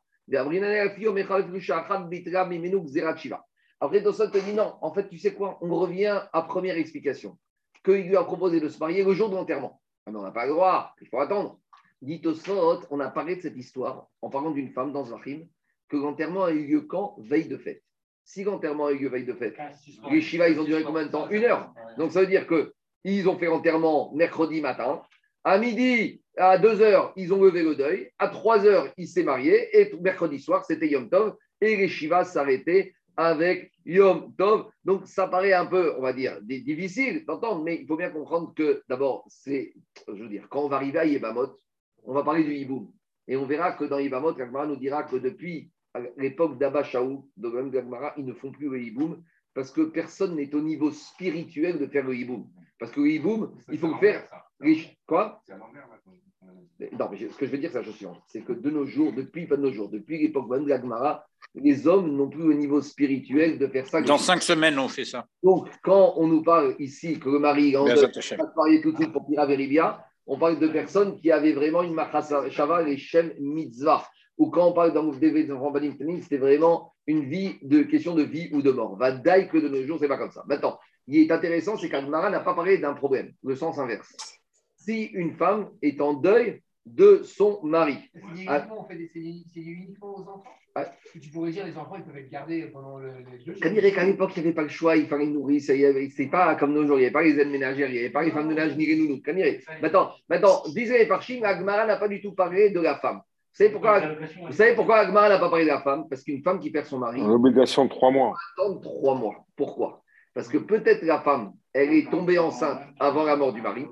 après, 3.81 4.03
Tosot 4.03 4.27
te 4.27 4.37
dit 4.37 4.53
non, 4.53 4.75
en 4.81 4.93
fait, 4.93 5.09
tu 5.09 5.17
sais 5.17 5.33
quoi 5.33 5.57
On 5.61 5.75
revient 5.75 6.21
à 6.31 6.41
première 6.43 6.77
explication. 6.77 7.37
Qu'il 7.83 8.07
lui 8.07 8.15
a 8.15 8.23
proposé 8.23 8.59
de 8.59 8.69
se 8.69 8.79
marier 8.79 9.03
le 9.03 9.13
jour 9.13 9.29
de 9.29 9.35
l'enterrement. 9.35 9.81
Ah, 10.05 10.11
mais 10.11 10.19
on 10.19 10.23
n'a 10.23 10.31
pas 10.31 10.45
le 10.45 10.51
droit, 10.51 10.93
il 11.01 11.07
faut 11.07 11.19
attendre. 11.19 11.59
Dit 12.01 12.21
Tosot, 12.21 12.81
on 12.89 12.99
a 12.99 13.09
parlé 13.09 13.37
de 13.37 13.41
cette 13.41 13.55
histoire 13.55 14.07
en 14.21 14.29
parlant 14.29 14.51
d'une 14.51 14.71
femme 14.71 14.91
dans 14.91 15.05
Zvachim, 15.05 15.47
que 15.89 15.97
l'enterrement 15.97 16.43
a 16.43 16.51
eu 16.51 16.65
lieu 16.65 16.81
quand? 16.81 17.15
Veille 17.19 17.47
de 17.47 17.57
fête. 17.57 17.81
Si 18.25 18.43
l'enterrement 18.43 18.87
a 18.87 18.91
eu 18.91 18.97
lieu 18.97 19.09
veille 19.09 19.25
de 19.25 19.33
fête, 19.33 19.57
les 20.09 20.21
Shiva, 20.21 20.49
ils 20.49 20.59
ont 20.59 20.63
duré 20.63 20.83
combien 20.83 21.05
de 21.05 21.11
temps? 21.11 21.29
Une 21.29 21.43
heure. 21.43 21.73
Donc 21.97 22.11
ça 22.11 22.21
veut 22.21 22.27
dire 22.27 22.47
qu'ils 22.47 23.29
ont 23.29 23.37
fait 23.37 23.47
l'enterrement 23.47 24.13
mercredi 24.13 24.61
matin. 24.61 25.01
À 25.43 25.57
midi, 25.57 26.21
à 26.37 26.57
2 26.57 26.81
heures, 26.81 27.11
ils 27.17 27.33
ont 27.33 27.41
levé 27.41 27.63
le 27.63 27.75
deuil. 27.75 28.11
À 28.17 28.29
3 28.29 28.65
heures, 28.65 28.87
il 28.97 29.07
s'est 29.07 29.23
marié. 29.23 29.77
Et 29.77 29.93
mercredi 29.99 30.39
soir, 30.39 30.63
c'était 30.65 30.87
Yom 30.87 31.09
Tov. 31.09 31.35
Et 31.59 31.75
les 31.75 31.89
Shiva 31.89 32.23
s'arrêtaient 32.23 32.93
avec 33.17 33.71
Yom 33.85 34.33
Tov. 34.35 34.69
Donc 34.83 35.05
ça 35.07 35.27
paraît 35.27 35.53
un 35.53 35.65
peu, 35.65 35.93
on 35.97 36.01
va 36.01 36.13
dire, 36.13 36.41
di- 36.41 36.63
difficile 36.63 37.25
d'entendre, 37.25 37.63
mais 37.63 37.79
il 37.81 37.87
faut 37.87 37.97
bien 37.97 38.09
comprendre 38.09 38.53
que 38.55 38.83
d'abord, 38.89 39.25
c'est, 39.27 39.73
je 40.07 40.23
veux 40.23 40.29
dire, 40.29 40.47
quand 40.49 40.63
on 40.63 40.67
va 40.69 40.77
arriver 40.77 40.99
à 40.99 41.05
Yébamot, 41.05 41.57
on 42.03 42.13
va 42.13 42.23
parler 42.23 42.43
du 42.43 42.53
Hiboum. 42.53 42.91
Et 43.27 43.37
on 43.37 43.45
verra 43.45 43.71
que 43.73 43.85
dans 43.85 43.99
Yébamot, 43.99 44.33
Gagmara 44.33 44.67
nous 44.67 44.75
dira 44.75 45.03
que 45.03 45.15
depuis 45.15 45.71
l'époque 46.17 46.57
d'Abba 46.57 46.83
Shaou, 46.83 47.29
de 47.37 47.69
Gagmara, 47.69 48.13
ils 48.17 48.25
ne 48.25 48.33
font 48.33 48.51
plus 48.51 48.69
le 48.69 48.81
Hiboum 48.81 49.23
parce 49.53 49.71
que 49.71 49.81
personne 49.81 50.35
n'est 50.35 50.53
au 50.55 50.61
niveau 50.61 50.91
spirituel 50.91 51.77
de 51.79 51.85
faire 51.87 52.05
le 52.05 52.15
Hiboum. 52.15 52.49
Parce 52.79 52.91
que 52.91 52.99
le 52.99 53.11
Hiboum, 53.11 53.55
il 53.71 53.77
faut 53.77 53.87
le 53.87 53.97
faire. 53.99 54.27
les- 54.59 54.97
Quoi? 55.05 55.41
Non, 56.97 57.09
mais 57.11 57.17
ce 57.29 57.37
que 57.37 57.45
je 57.45 57.51
veux 57.51 57.57
dire, 57.59 57.69
c'est 57.71 57.77
la 57.77 57.83
chose 57.83 57.95
suivante. 57.95 58.21
C'est 58.27 58.41
que 58.41 58.51
de 58.53 58.69
nos 58.69 58.85
jours, 58.85 59.13
depuis 59.13 59.45
pas 59.47 59.55
de 59.55 59.61
nos 59.61 59.71
jours, 59.71 59.89
depuis 59.89 60.17
l'époque 60.21 60.49
de 60.49 60.67
l'Agmara, 60.67 61.25
les 61.55 61.87
hommes 61.87 62.15
n'ont 62.15 62.29
plus 62.29 62.43
au 62.43 62.53
niveau 62.53 62.81
spirituel 62.81 63.59
de 63.59 63.67
faire 63.67 63.85
ça. 63.87 64.01
Dans 64.01 64.17
cinq 64.17 64.41
semaines, 64.41 64.79
on 64.79 64.87
fait 64.87 65.05
ça. 65.05 65.27
Donc, 65.43 65.69
quand 65.83 66.13
on 66.17 66.27
nous 66.27 66.41
parle 66.41 66.75
ici 66.79 67.19
que 67.19 67.29
le 67.29 67.39
mari 67.39 67.73
est 67.73 67.77
en 67.77 67.85
se 67.87 68.55
marier 68.55 68.81
tout 68.81 68.91
de 68.91 68.97
suite 68.97 69.11
pour 69.11 69.27
Pira 69.27 69.45
Veribia, 69.45 70.03
on 70.25 70.37
parle 70.37 70.59
de 70.59 70.67
personnes 70.67 71.15
qui 71.19 71.31
avaient 71.31 71.53
vraiment 71.53 71.83
une 71.83 71.95
shava 72.49 72.87
et 72.87 72.97
shem 72.97 73.33
mitzvah. 73.39 74.07
Ou 74.37 74.49
quand 74.49 74.67
on 74.67 74.73
parle 74.73 74.93
dans 74.93 75.03
Mouvdévé 75.03 75.43
de 75.43 75.55
c'était 76.21 76.37
vraiment 76.37 76.93
une 77.05 77.29
vie 77.29 77.57
de 77.61 77.83
question 77.83 78.15
de 78.15 78.23
vie 78.23 78.49
ou 78.51 78.61
de 78.61 78.71
mort. 78.71 78.97
Va 78.97 79.11
daille 79.11 79.47
que 79.47 79.57
de 79.57 79.67
nos 79.67 79.85
jours, 79.85 79.99
c'est 79.99 80.07
pas 80.07 80.17
comme 80.17 80.31
ça. 80.31 80.43
Maintenant, 80.47 80.79
il 81.07 81.17
est 81.17 81.31
intéressant, 81.31 81.77
c'est 81.77 81.89
qu'Agmara 81.89 82.29
n'a 82.29 82.39
pas 82.39 82.55
parlé 82.55 82.77
d'un 82.77 82.93
problème, 82.93 83.33
le 83.43 83.55
sens 83.55 83.77
inverse. 83.77 84.15
Si 84.75 85.03
une 85.13 85.33
femme 85.33 85.69
est 85.81 86.01
en 86.01 86.13
deuil 86.13 86.61
de 86.85 87.21
son 87.23 87.61
mari, 87.63 87.97
C'est 88.35 88.47
on 88.71 88.83
fait 88.85 88.95
des, 88.95 89.11
uniquement 89.55 90.15
aux 90.17 90.21
enfants? 90.21 90.43
Ah. 90.75 90.85
Parce 90.85 91.11
que 91.13 91.19
tu 91.19 91.29
pourrais 91.29 91.51
dire 91.51 91.65
les 91.65 91.77
enfants, 91.77 91.95
ils 91.97 92.03
peuvent 92.03 92.17
être 92.17 92.31
gardés 92.31 92.63
pendant 92.73 92.97
le, 92.97 93.09
les 93.09 93.37
deux 93.45 93.53
jours. 93.53 93.61
Qu'à 93.61 94.03
l'époque, 94.05 94.31
il 94.35 94.41
n'y 94.41 94.47
avait 94.47 94.55
pas 94.55 94.63
le 94.63 94.69
choix, 94.69 94.95
il 94.95 95.05
fallait 95.05 95.27
nourrir. 95.27 95.61
C'est 95.61 96.09
c'est 96.09 96.27
pas 96.27 96.55
comme 96.55 96.73
nos 96.73 96.85
jours, 96.87 96.97
il 96.97 97.01
n'y 97.01 97.05
avait 97.05 97.13
pas 97.13 97.21
les 97.21 97.37
aides 97.39 97.51
ménagères, 97.51 97.89
il 97.89 97.93
n'y 97.93 97.99
avait 97.99 98.09
pas 98.09 98.23
les 98.23 98.31
femmes 98.31 98.49
de 98.49 98.55
ménage 98.55 98.75
ni 98.75 98.87
les 98.87 98.95
nounous. 98.95 99.21
Maintenant, 99.81 100.11
maintenant, 100.27 100.63
disait 100.73 100.97
les 100.97 101.05
Parchim, 101.05 101.41
Agmara 101.43 101.85
n'a 101.85 101.97
pas 101.97 102.07
du 102.07 102.21
tout 102.21 102.33
parlé 102.33 102.71
de 102.71 102.79
la 102.79 102.95
femme. 102.97 103.17
Vous 103.17 103.57
savez 103.57 103.69
pourquoi, 103.69 103.99
vous 104.47 104.51
savez 104.53 104.73
pourquoi 104.73 104.97
Agmara 104.97 105.29
n'a 105.29 105.37
pas 105.37 105.49
parlé 105.49 105.65
de 105.65 105.69
la 105.69 105.81
femme? 105.81 106.07
Parce 106.09 106.23
qu'une 106.23 106.41
femme 106.41 106.59
qui 106.59 106.71
perd 106.71 106.87
son 106.87 106.97
mari 106.97 107.21
L'obligation 107.21 107.85
de 107.85 107.89
trois 107.91 108.09
mois. 108.09 108.33
attend 108.57 108.79
trois 108.79 109.13
mois. 109.13 109.45
Pourquoi? 109.55 110.01
Parce 110.33 110.47
que 110.47 110.57
peut-être 110.57 111.03
la 111.03 111.21
femme, 111.21 111.53
elle 111.71 111.93
est 111.93 112.09
tombée 112.09 112.39
enceinte 112.39 112.81
avant 112.99 113.25
la 113.25 113.35
mort 113.35 113.53
du 113.53 113.61
mari, 113.61 113.85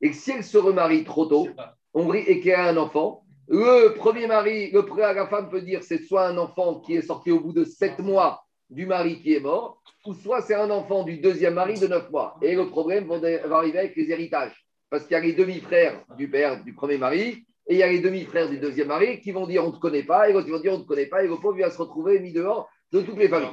et 0.00 0.12
si 0.12 0.30
elle 0.30 0.44
se 0.44 0.56
remarie 0.56 1.02
trop 1.02 1.26
tôt, 1.26 1.48
on 1.94 2.06
rit 2.06 2.22
et 2.28 2.38
qu'elle 2.38 2.54
a 2.60 2.68
un 2.68 2.76
enfant, 2.76 3.24
le 3.48 3.94
premier 3.94 4.26
mari, 4.26 4.70
le 4.70 4.84
prêt 4.84 5.02
à 5.02 5.12
la 5.12 5.26
femme 5.26 5.48
peut 5.50 5.62
dire 5.62 5.82
c'est 5.82 6.02
soit 6.02 6.26
un 6.26 6.36
enfant 6.38 6.80
qui 6.80 6.94
est 6.96 7.02
sorti 7.02 7.30
au 7.30 7.40
bout 7.40 7.52
de 7.52 7.64
sept 7.64 7.98
mois 8.00 8.42
du 8.70 8.84
mari 8.86 9.20
qui 9.22 9.34
est 9.34 9.40
mort, 9.40 9.82
ou 10.04 10.12
soit 10.14 10.42
c'est 10.42 10.54
un 10.54 10.70
enfant 10.70 11.02
du 11.04 11.16
deuxième 11.18 11.54
mari 11.54 11.80
de 11.80 11.86
neuf 11.86 12.10
mois. 12.10 12.36
Et 12.42 12.54
le 12.54 12.66
problème 12.68 13.06
va 13.06 13.56
arriver 13.56 13.78
avec 13.78 13.96
les 13.96 14.10
héritages. 14.10 14.54
Parce 14.90 15.04
qu'il 15.04 15.12
y 15.12 15.16
a 15.16 15.20
les 15.20 15.32
demi-frères 15.32 16.02
du 16.16 16.30
père 16.30 16.62
du 16.62 16.74
premier 16.74 16.98
mari, 16.98 17.44
et 17.66 17.74
il 17.74 17.76
y 17.78 17.82
a 17.82 17.88
les 17.88 18.00
demi-frères 18.00 18.48
du 18.48 18.58
deuxième 18.58 18.88
mari 18.88 19.20
qui 19.20 19.32
vont 19.32 19.46
dire 19.46 19.64
on 19.64 19.68
ne 19.68 19.72
te 19.72 19.78
connaît 19.78 20.02
pas, 20.02 20.28
et 20.28 20.32
l'autre 20.32 20.50
vont 20.50 20.60
dire 20.60 20.72
on 20.74 20.78
ne 20.78 20.82
te 20.82 20.88
connaît 20.88 21.06
pas, 21.06 21.22
et 21.24 21.28
le 21.28 21.36
pauvre 21.36 21.56
il 21.58 21.62
va 21.62 21.70
se 21.70 21.78
retrouver 21.78 22.20
mis 22.20 22.32
dehors 22.32 22.68
de 22.92 23.00
toutes 23.02 23.18
les 23.18 23.28
familles. 23.28 23.48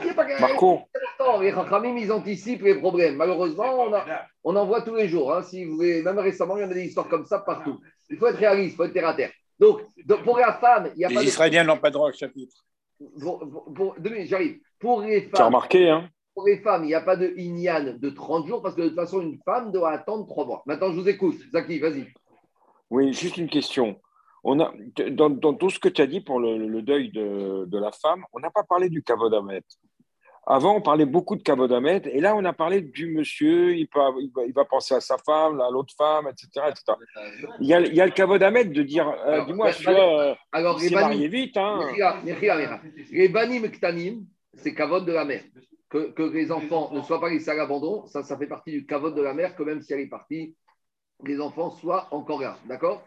Il 0.00 0.06
y 0.06 0.10
a 0.10 0.14
pas- 0.14 0.24
Non, 1.20 1.40
les 1.40 1.50
Rachamim, 1.50 1.96
ils 1.96 2.12
anticipent 2.12 2.62
les 2.62 2.76
problèmes. 2.76 3.16
Malheureusement, 3.16 3.74
on, 3.80 3.92
a- 3.92 4.04
on 4.44 4.54
en 4.54 4.66
voit 4.66 4.82
tous 4.82 4.94
les 4.94 5.08
jours. 5.08 5.34
hein. 5.34 5.42
Si 5.42 5.64
vous 5.64 5.74
voulez, 5.76 6.00
même 6.02 6.18
récemment, 6.18 6.56
il 6.56 6.60
y 6.62 6.64
en 6.64 6.70
a 6.70 6.74
des 6.74 6.84
histoires 6.84 7.08
comme 7.08 7.26
ça 7.26 7.40
partout. 7.40 7.80
Il 8.10 8.16
faut 8.18 8.26
être 8.26 8.36
réaliste, 8.38 8.74
il 8.74 8.76
faut 8.76 8.84
être 8.84 8.92
terre 8.92 9.08
à 9.08 9.14
terre. 9.14 9.32
Donc, 9.58 9.82
donc, 10.04 10.22
pour 10.24 10.38
la 10.38 10.52
femme, 10.54 10.90
il 10.94 10.98
n'y 10.98 11.04
a 11.04 11.08
Les 11.08 11.14
pas 11.14 11.20
de. 11.22 11.26
Israéliens 11.26 11.64
n'ont 11.64 11.78
pas 11.78 11.90
droit 11.90 12.08
au 12.08 12.12
chapitre. 12.12 12.56
Pour- 13.20 13.38
pour- 13.38 13.72
pour- 13.74 13.94
deux 13.98 14.10
minutes, 14.10 14.28
j'arrive. 14.28 14.58
Pour 14.78 15.02
les 15.02 15.28
tu 15.28 15.34
as 15.34 15.38
femmes, 15.38 15.46
remarqué, 15.46 15.88
hein? 15.88 16.08
pour 16.34 16.46
les 16.46 16.58
femmes, 16.58 16.84
il 16.84 16.88
n'y 16.88 16.94
a 16.94 17.00
pas 17.00 17.16
de 17.16 17.32
inyan 17.36 17.94
de 17.98 18.10
30 18.10 18.46
jours 18.46 18.60
parce 18.62 18.74
que 18.74 18.82
de 18.82 18.88
toute 18.88 18.96
façon, 18.96 19.20
une 19.20 19.38
femme 19.44 19.70
doit 19.72 19.90
attendre 19.92 20.26
3 20.26 20.44
mois. 20.46 20.62
Maintenant, 20.66 20.92
je 20.92 21.00
vous 21.00 21.08
écoute. 21.08 21.36
Zaki, 21.52 21.78
vas-y. 21.78 22.06
Oui, 22.90 23.12
juste 23.12 23.36
une 23.36 23.48
question. 23.48 24.00
On 24.42 24.60
a, 24.60 24.72
dans, 25.10 25.30
dans 25.30 25.54
tout 25.54 25.70
ce 25.70 25.78
que 25.78 25.88
tu 25.88 26.02
as 26.02 26.06
dit 26.06 26.20
pour 26.20 26.38
le, 26.38 26.58
le 26.68 26.82
deuil 26.82 27.10
de, 27.10 27.64
de 27.66 27.78
la 27.78 27.92
femme, 27.92 28.24
on 28.32 28.40
n'a 28.40 28.50
pas 28.50 28.62
parlé 28.62 28.88
du 28.90 29.02
kavodamet. 29.02 29.62
Avant, 30.46 30.76
on 30.76 30.80
parlait 30.80 31.06
beaucoup 31.06 31.36
de 31.36 31.42
kavodamet, 31.42 32.02
et 32.12 32.20
là, 32.20 32.36
on 32.36 32.44
a 32.44 32.52
parlé 32.52 32.82
du 32.82 33.06
monsieur, 33.06 33.74
il, 33.74 33.88
peut, 33.88 34.00
il, 34.20 34.30
va, 34.34 34.44
il 34.44 34.52
va 34.52 34.64
penser 34.64 34.94
à 34.94 35.00
sa 35.00 35.16
femme, 35.18 35.60
à 35.60 35.70
l'autre 35.70 35.94
femme, 35.96 36.28
etc., 36.28 36.66
etc. 36.68 36.98
Il 37.60 37.66
y 37.66 37.74
a, 37.74 37.80
il 37.80 37.94
y 37.94 38.00
a 38.00 38.06
le 38.06 38.12
kavodamet 38.12 38.66
de 38.66 38.82
dire, 38.82 39.08
euh, 39.08 39.44
dis-moi, 39.46 39.66
bah, 39.66 39.72
celui-là, 39.72 40.20
euh, 40.20 40.34
Alors, 40.52 40.78
les 40.78 40.90
marié 40.90 41.28
vite, 41.28 41.56
hein. 41.56 41.80
Les 43.10 43.28
banim 43.28 43.68
ktanim, 43.68 44.26
c'est 44.54 44.74
kavod 44.74 45.06
de 45.06 45.12
la 45.12 45.24
mère. 45.24 45.42
que, 45.94 46.10
que 46.10 46.22
les 46.22 46.50
enfants 46.50 46.90
ne 46.92 47.00
soient 47.02 47.20
pas 47.20 47.30
laissés 47.30 47.50
à 47.50 47.54
l'abandon, 47.54 48.04
ça, 48.06 48.22
ça 48.24 48.36
fait 48.36 48.48
partie 48.48 48.72
du 48.72 48.84
cavote 48.84 49.14
de 49.14 49.22
la 49.22 49.32
mère, 49.32 49.54
que 49.54 49.62
même 49.62 49.80
si 49.80 49.92
elle 49.92 50.00
est 50.00 50.08
partie, 50.08 50.56
les 51.24 51.40
enfants 51.40 51.70
soient 51.70 52.08
encore 52.10 52.40
là. 52.40 52.58
D'accord? 52.66 53.06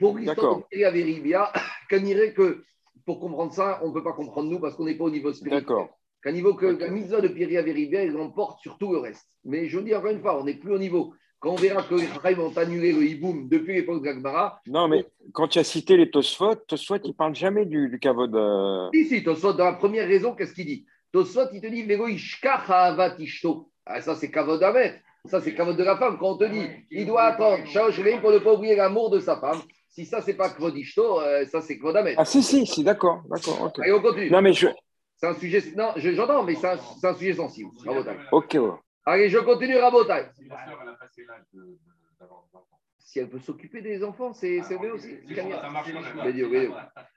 Pour 0.00 0.18
l'histoire 0.18 0.58
de 0.58 0.64
Veribia, 0.72 1.52
qu'on 1.90 2.00
dirait 2.00 2.32
que 2.34 2.64
pour 3.06 3.20
comprendre 3.20 3.52
ça, 3.52 3.80
on 3.82 3.88
ne 3.88 3.92
peut 3.92 4.02
pas 4.02 4.12
comprendre 4.12 4.50
nous 4.50 4.58
parce 4.58 4.74
qu'on 4.74 4.84
n'est 4.84 4.96
pas 4.96 5.04
au 5.04 5.10
niveau 5.10 5.32
spirituel. 5.32 5.60
D'accord. 5.60 5.97
Qu'à 6.28 6.32
niveau 6.34 6.52
que 6.52 6.66
la 6.66 6.88
mitzvah 6.90 7.22
de 7.22 7.28
Péria 7.28 7.62
Veribia, 7.62 8.02
elle 8.02 8.14
emporte 8.18 8.60
sur 8.60 8.76
tout 8.76 8.92
le 8.92 8.98
reste. 8.98 9.26
Mais 9.46 9.66
je 9.66 9.78
vous 9.78 9.82
dis 9.82 9.94
encore 9.94 10.10
une 10.10 10.20
fois, 10.20 10.38
on 10.38 10.44
n'est 10.44 10.52
plus 10.58 10.74
au 10.74 10.78
niveau. 10.78 11.14
Quand 11.40 11.52
on 11.52 11.54
verra 11.54 11.82
que 11.82 11.94
les 11.94 12.06
Chachamim 12.06 12.42
ont 12.42 12.52
annulé 12.58 12.92
le 12.92 13.02
hiboum 13.02 13.48
depuis 13.48 13.72
l'époque 13.76 14.02
de 14.02 14.06
l'Agmara, 14.08 14.60
Non, 14.66 14.88
mais 14.88 15.06
quand 15.32 15.48
tu 15.48 15.58
as 15.58 15.64
cité 15.64 15.96
les 15.96 16.10
Tosfot, 16.10 16.56
Tosfot, 16.66 16.96
il 17.02 17.08
ne 17.08 17.12
parle 17.14 17.34
jamais 17.34 17.64
du, 17.64 17.88
du 17.88 17.98
kavod. 17.98 18.34
euh, 18.34 18.88
Si, 18.92 19.06
si, 19.06 19.24
Tosfot, 19.24 19.54
dans 19.54 19.64
la 19.64 19.72
première 19.72 20.06
raison, 20.06 20.34
qu'est-ce 20.34 20.52
qu'il 20.52 20.66
dit? 20.66 20.84
Tosfot, 21.12 21.48
il 21.54 21.62
te 21.62 21.66
dit 21.68 21.84
Vego 21.84 22.08
ishkach 22.08 22.68
ha'avat 22.68 23.14
ishto. 23.18 23.70
Ah, 23.86 24.02
ça, 24.02 24.14
c'est 24.14 24.30
kavod 24.30 24.62
amet. 24.62 25.00
Ça, 25.24 25.40
c'est 25.40 25.54
kavod 25.54 25.78
de 25.78 25.84
la 25.84 25.96
femme. 25.96 26.18
Quand 26.18 26.32
on 26.32 26.36
te 26.36 26.44
dit, 26.44 26.66
il 26.90 27.06
doit 27.06 27.22
attendre 27.22 27.64
Shaosh 27.66 28.00
Reim 28.00 28.18
pour 28.20 28.32
ne 28.32 28.38
pas 28.38 28.52
oublier 28.52 28.76
l'amour 28.76 29.08
de 29.08 29.18
sa 29.20 29.40
femme. 29.40 29.62
Si 29.88 30.04
ça, 30.04 30.20
c'est 30.20 30.34
pas 30.34 30.50
kavod 30.50 30.76
ishto, 30.76 31.22
euh, 31.22 31.46
ça, 31.46 31.62
c'est 31.62 31.78
kavod 31.78 31.96
amet. 31.96 32.14
Ah, 32.18 32.26
si, 32.26 32.42
si, 32.42 32.66
si, 32.66 32.84
d'accord. 32.84 33.22
D'accord. 33.30 33.62
ok. 33.62 33.78
Allez, 33.78 33.92
on 33.92 34.02
continue. 34.02 34.30
Non, 34.30 34.42
mais 34.42 34.52
je. 34.52 34.66
C'est 35.18 35.26
un 35.26 35.34
sujet. 35.34 35.60
Non, 35.76 35.92
je- 35.96 36.12
j'entends, 36.12 36.44
mais 36.44 36.54
c'est 36.54 36.68
un, 36.68 37.14
sujet 37.14 37.34
sensible. 37.34 37.70
Rabotai. 37.84 38.16
Ok, 38.32 38.54
ouais. 38.54 38.70
Allez, 39.04 39.28
je 39.28 39.38
continue, 39.38 39.76
Rabotai. 39.76 40.26
Si 40.34 40.44
elle 40.44 40.52
a 40.88 40.92
passé 40.94 41.24
l'âge 41.28 41.42
de- 41.52 41.60
de- 41.60 41.78
d'avoir 42.20 42.42
des 42.44 42.56
enfants. 42.56 42.78
Si 42.98 43.18
elle 43.18 43.28
peut 43.28 43.38
s'occuper 43.40 43.80
des 43.82 44.04
enfants, 44.04 44.32
c'est 44.32 44.62
c'est 44.62 44.76
vrai 44.76 44.90
aussi. 44.90 45.16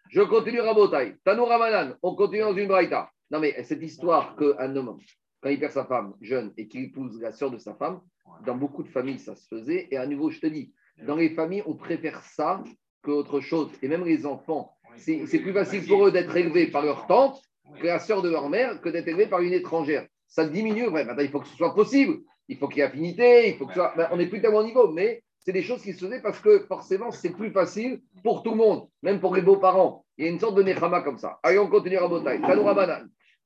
Je 0.09 0.21
continue 0.23 0.61
Rabotai. 0.61 1.15
Tanou 1.23 1.45
Ramanan, 1.45 1.95
on 2.01 2.15
continue 2.15 2.41
dans 2.41 2.55
une 2.55 2.67
braïta. 2.67 3.09
Non, 3.29 3.39
mais 3.39 3.63
cette 3.63 3.81
histoire 3.83 4.35
qu'un 4.35 4.75
homme, 4.75 4.97
quand 5.41 5.49
il 5.49 5.59
perd 5.59 5.71
sa 5.71 5.85
femme 5.85 6.13
jeune 6.21 6.53
et 6.57 6.67
qu'il 6.67 6.83
épouse 6.85 7.21
la 7.21 7.31
sœur 7.31 7.51
de 7.51 7.57
sa 7.57 7.75
femme, 7.75 8.01
dans 8.45 8.55
beaucoup 8.55 8.83
de 8.83 8.89
familles, 8.89 9.19
ça 9.19 9.35
se 9.35 9.47
faisait. 9.47 9.87
Et 9.91 9.97
à 9.97 10.05
nouveau, 10.07 10.29
je 10.31 10.39
te 10.39 10.47
dis, 10.47 10.73
dans 11.05 11.15
les 11.15 11.29
familles, 11.29 11.63
on 11.65 11.75
préfère 11.75 12.21
ça 12.23 12.63
qu'autre 13.03 13.39
chose. 13.41 13.69
Et 13.81 13.87
même 13.87 14.03
les 14.05 14.25
enfants, 14.25 14.75
c'est 14.97 15.25
c'est 15.27 15.39
plus 15.39 15.53
facile 15.53 15.85
pour 15.87 16.07
eux 16.07 16.11
d'être 16.11 16.35
élevés 16.35 16.67
par 16.67 16.83
leur 16.83 17.05
tante 17.07 17.41
que 17.79 17.87
la 17.87 17.99
sœur 17.99 18.21
de 18.21 18.29
leur 18.29 18.49
mère 18.49 18.81
que 18.81 18.89
d'être 18.89 19.07
élevés 19.07 19.27
par 19.27 19.41
une 19.41 19.53
étrangère. 19.53 20.05
Ça 20.27 20.45
diminue. 20.45 20.87
Ouais, 20.87 21.03
maintenant, 21.03 21.23
il 21.23 21.29
faut 21.29 21.39
que 21.39 21.47
ce 21.47 21.55
soit 21.55 21.75
possible. 21.75 22.19
Il 22.47 22.57
faut 22.57 22.67
qu'il 22.67 22.79
y 22.79 22.81
ait 22.81 22.85
affinité. 22.85 23.49
Il 23.49 23.57
faut 23.57 23.65
que 23.65 23.73
soit... 23.73 23.93
ben, 23.95 24.07
on 24.11 24.17
n'est 24.17 24.27
plus 24.27 24.41
tellement 24.41 24.59
au 24.59 24.63
niveau, 24.63 24.89
mais 24.91 25.23
c'est 25.39 25.51
des 25.51 25.63
choses 25.63 25.81
qui 25.81 25.93
se 25.93 26.05
faisaient 26.05 26.21
parce 26.21 26.39
que 26.39 26.59
forcément, 26.67 27.11
c'est 27.11 27.31
plus 27.31 27.51
facile 27.51 28.01
pour 28.23 28.43
tout 28.43 28.51
le 28.51 28.57
monde, 28.57 28.87
même 29.01 29.19
pour 29.19 29.35
les 29.35 29.41
beaux-parents. 29.41 30.05
Il 30.17 30.25
y 30.25 30.27
a 30.27 30.31
une 30.31 30.39
sorte 30.39 30.55
de 30.55 30.63
nechama 30.63 31.01
comme 31.01 31.17
ça. 31.17 31.39
Allez, 31.43 31.57
on 31.57 31.67
continue 31.67 31.97
à 31.97 32.07
Botaï. 32.07 32.39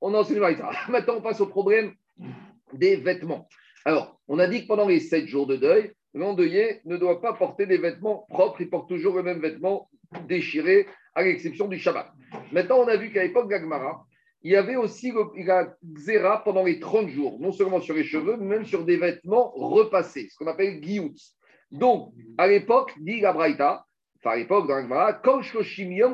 On 0.01 0.13
enseigne 0.13 0.57
ça. 0.57 0.71
Maintenant, 0.89 1.15
on 1.17 1.21
passe 1.21 1.39
au 1.39 1.47
problème 1.47 1.93
des 2.73 2.97
vêtements. 2.97 3.47
Alors, 3.85 4.19
on 4.27 4.39
a 4.39 4.47
dit 4.47 4.63
que 4.63 4.67
pendant 4.67 4.87
les 4.87 4.99
sept 4.99 5.27
jours 5.27 5.47
de 5.47 5.55
deuil, 5.55 5.93
l'endeuillé 6.13 6.81
ne 6.85 6.97
doit 6.97 7.21
pas 7.21 7.33
porter 7.33 7.65
des 7.65 7.77
vêtements 7.77 8.25
propres, 8.29 8.61
il 8.61 8.69
porte 8.69 8.89
toujours 8.89 9.15
le 9.15 9.23
même 9.23 9.39
vêtement 9.39 9.89
déchiré, 10.27 10.87
à 11.15 11.23
l'exception 11.23 11.67
du 11.67 11.79
Shabbat. 11.79 12.11
Maintenant, 12.51 12.79
on 12.79 12.87
a 12.87 12.97
vu 12.97 13.11
qu'à 13.11 13.23
l'époque 13.23 13.49
d'Agmara, 13.49 14.05
il 14.43 14.51
y 14.51 14.55
avait 14.55 14.75
aussi 14.75 15.11
le, 15.11 15.23
la 15.43 15.75
xéra 15.83 16.43
pendant 16.43 16.63
les 16.63 16.79
30 16.79 17.07
jours, 17.09 17.39
non 17.39 17.51
seulement 17.51 17.81
sur 17.81 17.95
les 17.95 18.03
cheveux, 18.03 18.37
mais 18.37 18.57
même 18.57 18.65
sur 18.65 18.85
des 18.85 18.97
vêtements 18.97 19.51
repassés, 19.55 20.27
ce 20.29 20.37
qu'on 20.37 20.47
appelle 20.47 20.81
guillouts. 20.81 21.15
Donc, 21.71 22.13
à 22.37 22.47
l'époque, 22.47 22.93
dit 22.99 23.21
la 23.21 23.33
Braïta, 23.33 23.85
enfin 24.19 24.35
à 24.35 24.37
l'époque 24.37 24.67
dans 24.67 24.75
l'Agmara, 24.75 25.19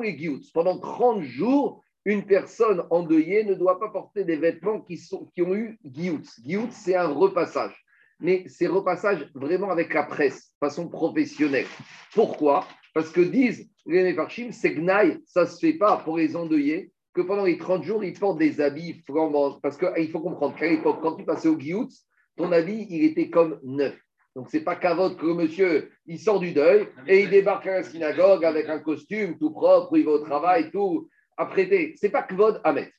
et 0.02 0.14
guillouts. 0.14 0.40
Pendant 0.54 0.78
30 0.78 1.22
jours, 1.22 1.82
une 2.04 2.24
personne 2.24 2.82
endeuillée 2.90 3.44
ne 3.44 3.54
doit 3.54 3.78
pas 3.78 3.90
porter 3.90 4.24
des 4.24 4.36
vêtements 4.36 4.80
qui, 4.80 4.96
sont, 4.96 5.30
qui 5.34 5.42
ont 5.42 5.54
eu 5.54 5.78
guillouts. 5.84 6.22
Guillouts, 6.42 6.68
c'est 6.70 6.96
un 6.96 7.08
repassage. 7.08 7.84
Mais 8.22 8.44
c'est 8.46 8.68
repassage 8.68 9.28
vraiment 9.34 9.70
avec 9.70 9.92
la 9.92 10.04
presse, 10.04 10.52
façon 10.60 10.88
professionnelle. 10.88 11.66
Pourquoi? 12.14 12.64
Parce 12.94 13.10
que 13.10 13.20
disent 13.20 13.68
les 13.84 14.04
Mefarchim, 14.04 14.52
c'est 14.52 14.74
gnaï, 14.74 15.18
ça 15.26 15.42
ne 15.42 15.46
se 15.46 15.58
fait 15.58 15.72
pas 15.72 15.96
pour 15.98 16.18
les 16.18 16.36
endeuillés, 16.36 16.92
que 17.14 17.20
pendant 17.20 17.44
les 17.44 17.58
30 17.58 17.82
jours, 17.82 18.04
ils 18.04 18.18
portent 18.18 18.38
des 18.38 18.60
habits 18.60 19.02
flambants. 19.06 19.58
Parce 19.60 19.76
qu'il 19.76 20.10
faut 20.10 20.20
comprendre 20.20 20.56
qu'à 20.56 20.68
l'époque, 20.68 21.00
quand 21.02 21.16
tu 21.16 21.24
passais 21.24 21.48
au 21.48 21.56
guillouts, 21.56 21.88
ton 22.36 22.52
habit, 22.52 22.86
il 22.88 23.04
était 23.04 23.28
comme 23.28 23.58
neuf. 23.64 23.98
Donc, 24.34 24.48
c'est 24.50 24.62
pas 24.62 24.76
qu'avote 24.76 25.18
que 25.18 25.26
le 25.26 25.34
monsieur, 25.34 25.90
il 26.06 26.18
sort 26.18 26.40
du 26.40 26.52
deuil 26.52 26.86
et 27.06 27.22
il 27.22 27.30
débarque 27.30 27.66
à 27.66 27.74
la 27.74 27.82
synagogue 27.82 28.44
avec 28.44 28.68
un 28.68 28.78
costume 28.78 29.36
tout 29.36 29.50
propre, 29.50 29.96
il 29.98 30.04
va 30.04 30.12
au 30.12 30.20
travail, 30.20 30.70
tout 30.70 31.10
apprêté. 31.36 31.94
C'est 31.96 32.08
pas 32.08 32.22
kvod 32.22 32.60
à 32.64 32.72
mettre. 32.72 32.92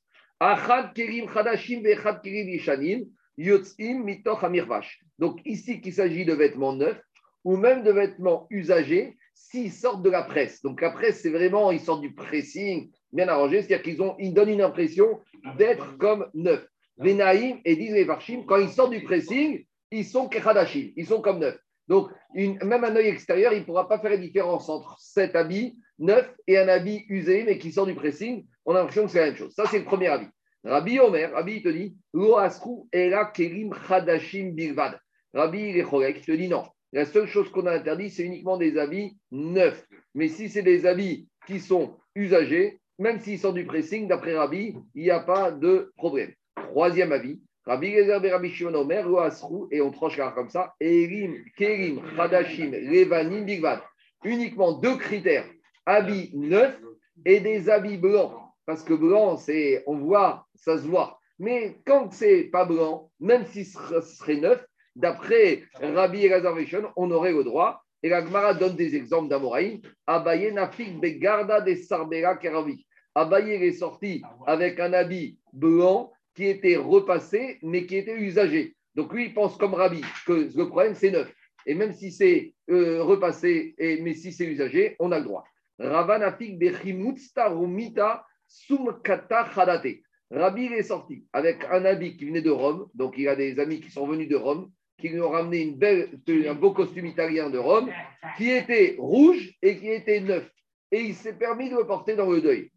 Yotzim 3.38 4.04
mitoch 4.04 4.44
amirvash. 4.44 5.04
Donc, 5.20 5.40
ici, 5.46 5.82
qu'il 5.82 5.94
s'agit 5.94 6.26
de 6.26 6.34
vêtements 6.34 6.74
neufs 6.74 7.02
ou 7.44 7.58
même 7.58 7.84
de 7.84 7.92
vêtements 7.92 8.48
usagés 8.50 9.18
s'ils 9.34 9.72
sortent 9.72 10.04
de 10.04 10.10
la 10.10 10.24
presse. 10.24 10.62
Donc, 10.62 10.82
la 10.82 10.92
presse, 10.92 11.22
c'est 11.22 11.30
vraiment, 11.30 11.72
ils 11.72 11.80
sortent 11.80 12.02
du 12.02 12.14
pressing 12.14 12.92
bien 13.12 13.28
arrangé, 13.28 13.62
c'est-à-dire 13.62 13.84
qu'ils 13.84 14.00
ils 14.20 14.34
donnent 14.34 14.50
une 14.50 14.62
impression 14.62 15.20
d'être 15.58 15.98
comme 15.98 16.30
neufs. 16.34 16.68
Les 16.98 17.14
naïms 17.14 17.60
et 17.66 17.76
disent 17.76 17.94
les 17.94 18.08
quand 18.46 18.58
ils 18.58 18.70
sortent 18.70 18.92
du 18.92 19.04
pressing, 19.04 19.66
ils 19.92 20.06
sont 20.06 20.28
kechadashim, 20.28 20.92
ils 20.96 21.06
sont 21.06 21.22
comme 21.22 21.40
neufs. 21.40 21.60
Donc, 21.88 22.10
même 22.34 22.84
un 22.84 22.96
œil 22.96 23.08
extérieur, 23.08 23.54
il 23.54 23.60
ne 23.60 23.66
pourra 23.66 23.88
pas 23.88 24.00
faire 24.00 24.12
la 24.12 24.18
différence 24.18 24.70
entre 24.70 24.98
cet 25.00 25.36
habit 25.36 25.78
neuf 26.00 26.34
et 26.48 26.58
un 26.58 26.68
habit 26.68 27.06
usé, 27.10 27.44
mais 27.44 27.58
qui 27.58 27.72
sort 27.72 27.86
du 27.86 27.94
pressing. 27.94 28.46
On 28.66 28.74
a 28.74 28.80
l'impression 28.80 29.06
que 29.06 29.12
c'est 29.12 29.20
la 29.20 29.26
même 29.28 29.36
chose. 29.36 29.54
Ça, 29.54 29.66
c'est 29.70 29.80
le 29.80 29.86
premier 29.86 30.08
avis. 30.08 30.28
Rabbi 30.64 31.00
Omer, 31.00 31.32
Rabbi, 31.34 31.56
il 31.56 31.64
te 31.64 31.70
dit, 31.70 31.96
Lo 32.14 32.38
asku 32.38 32.88
ela 32.92 33.26
kerim 33.26 33.74
chadashim 33.88 34.52
bilvad. 34.52 35.00
Rabbi, 35.34 35.70
il 35.70 35.78
est 35.78 36.26
te 36.26 36.32
dit 36.32 36.48
non. 36.48 36.64
La 36.94 37.06
seule 37.06 37.28
chose 37.28 37.50
qu'on 37.50 37.66
a 37.66 37.74
interdit, 37.74 38.12
c'est 38.12 38.24
uniquement 38.24 38.56
des 38.56 38.78
habits 38.78 39.18
neufs. 39.32 39.86
Mais 40.14 40.28
si 40.28 40.48
c'est 40.48 40.62
des 40.62 40.86
habits 40.86 41.28
qui 41.48 41.60
sont 41.60 41.98
usagés, 42.16 42.80
même 43.00 43.20
s'ils 43.20 43.40
sortent 43.40 43.56
du 43.56 43.66
pressing, 43.66 44.08
d'après 44.08 44.38
Rabbi, 44.38 44.76
il 44.94 45.04
n'y 45.04 45.10
a 45.10 45.20
pas 45.20 45.52
de 45.52 45.92
problème. 45.98 46.32
Troisième 46.56 47.12
avis, 47.12 47.42
Rabbi 47.66 47.92
Gezer 47.92 48.24
et 48.24 48.32
Rabbi 48.32 48.50
Shimon 48.52 48.76
Omer, 48.76 49.08
Lo 49.08 49.18
asku, 49.18 49.68
et 49.72 49.82
on 49.82 49.90
tranche 49.92 50.20
comme 50.36 50.50
ça, 50.50 50.76
Erim, 50.80 51.44
Kerim, 51.58 52.02
Chadashim, 52.16 52.72
Levanim, 52.72 53.44
Bigvad. 53.44 53.82
Uniquement 54.24 54.74
deux 54.74 54.96
critères, 54.98 55.46
habits 55.86 56.30
neufs 56.34 56.80
et 57.26 57.40
des 57.40 57.70
habits 57.70 57.98
blancs. 57.98 58.43
Parce 58.66 58.84
que 58.84 58.94
blanc, 58.94 59.38
c'est, 59.38 59.84
on 59.88 59.98
voit, 59.98 60.48
ça 60.56 60.78
se 60.78 60.88
voit. 60.88 61.20
Mais 61.40 61.76
quand 61.86 62.12
c'est 62.14 62.44
pas 62.46 62.66
blanc, 62.66 63.12
même 63.20 63.46
si 63.46 63.66
ce 63.66 64.02
serait- 64.02 64.38
neuf, 64.38 64.66
d'après 64.96 65.64
Rabbi 65.82 66.30
Rishon, 66.30 66.92
on 66.96 67.12
aurait 67.12 67.34
le 67.34 67.44
droit. 67.44 67.82
Et 68.02 68.10
la 68.10 68.24
Gemara 68.24 68.54
donne 68.54 68.76
des 68.76 68.96
exemples 68.96 69.30
d'Amoraïm. 69.30 69.80
Abaye 70.06 70.52
nafik 70.54 71.00
begarda 71.00 71.62
des 71.62 71.78
sarbera 71.78 72.36
keravi. 72.36 72.86
Abaye 73.16 73.54
est 73.54 73.72
sorti 73.72 74.22
avec 74.46 74.80
un 74.80 74.94
habit 74.94 75.38
blanc 75.54 76.12
qui 76.36 76.46
était 76.48 76.76
repassé, 76.76 77.60
mais 77.62 77.86
qui 77.86 77.98
était 77.98 78.18
usagé. 78.18 78.76
Donc 78.96 79.14
lui, 79.14 79.26
il 79.26 79.34
pense 79.34 79.58
comme 79.58 79.74
Rabbi 79.74 80.02
que 80.26 80.50
le 80.56 80.68
problème, 80.68 80.96
c'est 80.96 81.12
neuf. 81.12 81.34
Et 81.66 81.76
même 81.76 81.94
si 81.94 82.12
c'est 82.12 82.54
euh, 82.70 83.04
repassé, 83.04 83.74
et, 83.78 84.02
mais 84.02 84.14
si 84.14 84.34
c'est 84.34 84.46
usagé, 84.46 84.96
on 85.00 85.12
a 85.12 85.20
le 85.20 85.26
droit. 85.26 85.46
Ravanafik 85.80 86.60
bechimutsta 86.60 87.48
rumita 87.50 88.26
sumkata 88.54 89.50
chadate. 89.54 90.02
Rabbi 90.32 90.66
est 90.66 90.84
sorti 90.84 91.26
avec 91.34 91.64
un 91.70 91.86
habit 91.86 92.18
qui 92.18 92.26
venait 92.26 92.42
de 92.42 92.50
Rome, 92.50 92.88
donc 92.94 93.16
il 93.18 93.28
a 93.28 93.36
des 93.36 93.60
amis 93.60 93.82
qui 93.82 93.92
sont 93.92 94.08
venus 94.08 94.28
de 94.28 94.36
Rome, 94.36 94.72
qui 94.98 95.10
lui 95.10 95.22
ont 95.22 95.30
ramené 95.30 95.62
une 95.62 95.78
belle, 95.78 96.10
un 96.48 96.54
beau 96.54 96.72
costume 96.72 97.06
italien 97.06 97.50
de 97.50 97.58
Rome, 97.58 97.90
qui 98.38 98.50
était 98.50 98.96
rouge 98.98 99.54
et 99.62 99.78
qui 99.78 99.90
était 99.90 100.22
neuf. 100.22 100.50
Et 100.92 101.02
il 101.02 101.16
s'est 101.16 101.34
permis 101.34 101.70
de 101.70 101.76
le 101.76 101.86
porter 101.86 102.16
dans 102.16 102.30
le 102.30 102.42
deuil. 102.42 102.72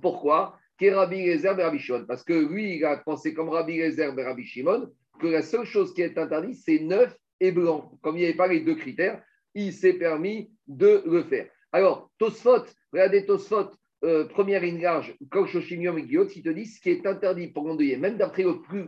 Pourquoi? 0.00 0.56
Rabbi 0.80 1.20
et 1.20 1.36
Rabbi 1.36 1.78
Shimon 1.78 2.06
Parce 2.06 2.24
que 2.24 2.32
lui, 2.32 2.76
il 2.76 2.84
a 2.84 2.96
pensé 2.96 3.34
comme 3.34 3.50
Rabbi 3.50 3.76
Gezer 3.76 4.18
et 4.18 4.22
Rabbi 4.24 4.44
Shimon 4.44 4.90
que 5.20 5.26
la 5.26 5.42
seule 5.42 5.66
chose 5.66 5.92
qui 5.92 6.00
est 6.00 6.16
interdite, 6.16 6.58
c'est 6.64 6.78
neuf 6.80 7.14
et 7.38 7.52
blanc. 7.52 7.92
Comme 8.00 8.16
il 8.16 8.20
n'y 8.20 8.24
avait 8.24 8.36
pas 8.36 8.46
les 8.46 8.60
deux 8.60 8.76
critères, 8.76 9.22
il 9.54 9.72
s'est 9.72 9.94
permis 9.94 10.50
de 10.66 11.02
le 11.04 11.22
faire. 11.24 11.48
Alors, 11.72 12.10
Tosfot, 12.18 12.64
regardez 12.92 13.26
Tosfot, 13.26 13.70
euh, 14.02 14.24
première 14.24 14.62
ligne 14.62 14.80
large, 14.80 15.14
Kochoshimium 15.30 15.98
et 15.98 16.06
te 16.06 16.48
dit 16.48 16.66
ce 16.66 16.80
qui 16.80 16.90
est 16.90 17.06
interdit 17.06 17.48
pour 17.48 17.68
l'endeuillé, 17.68 17.96
même 17.96 18.16
d'après 18.16 18.44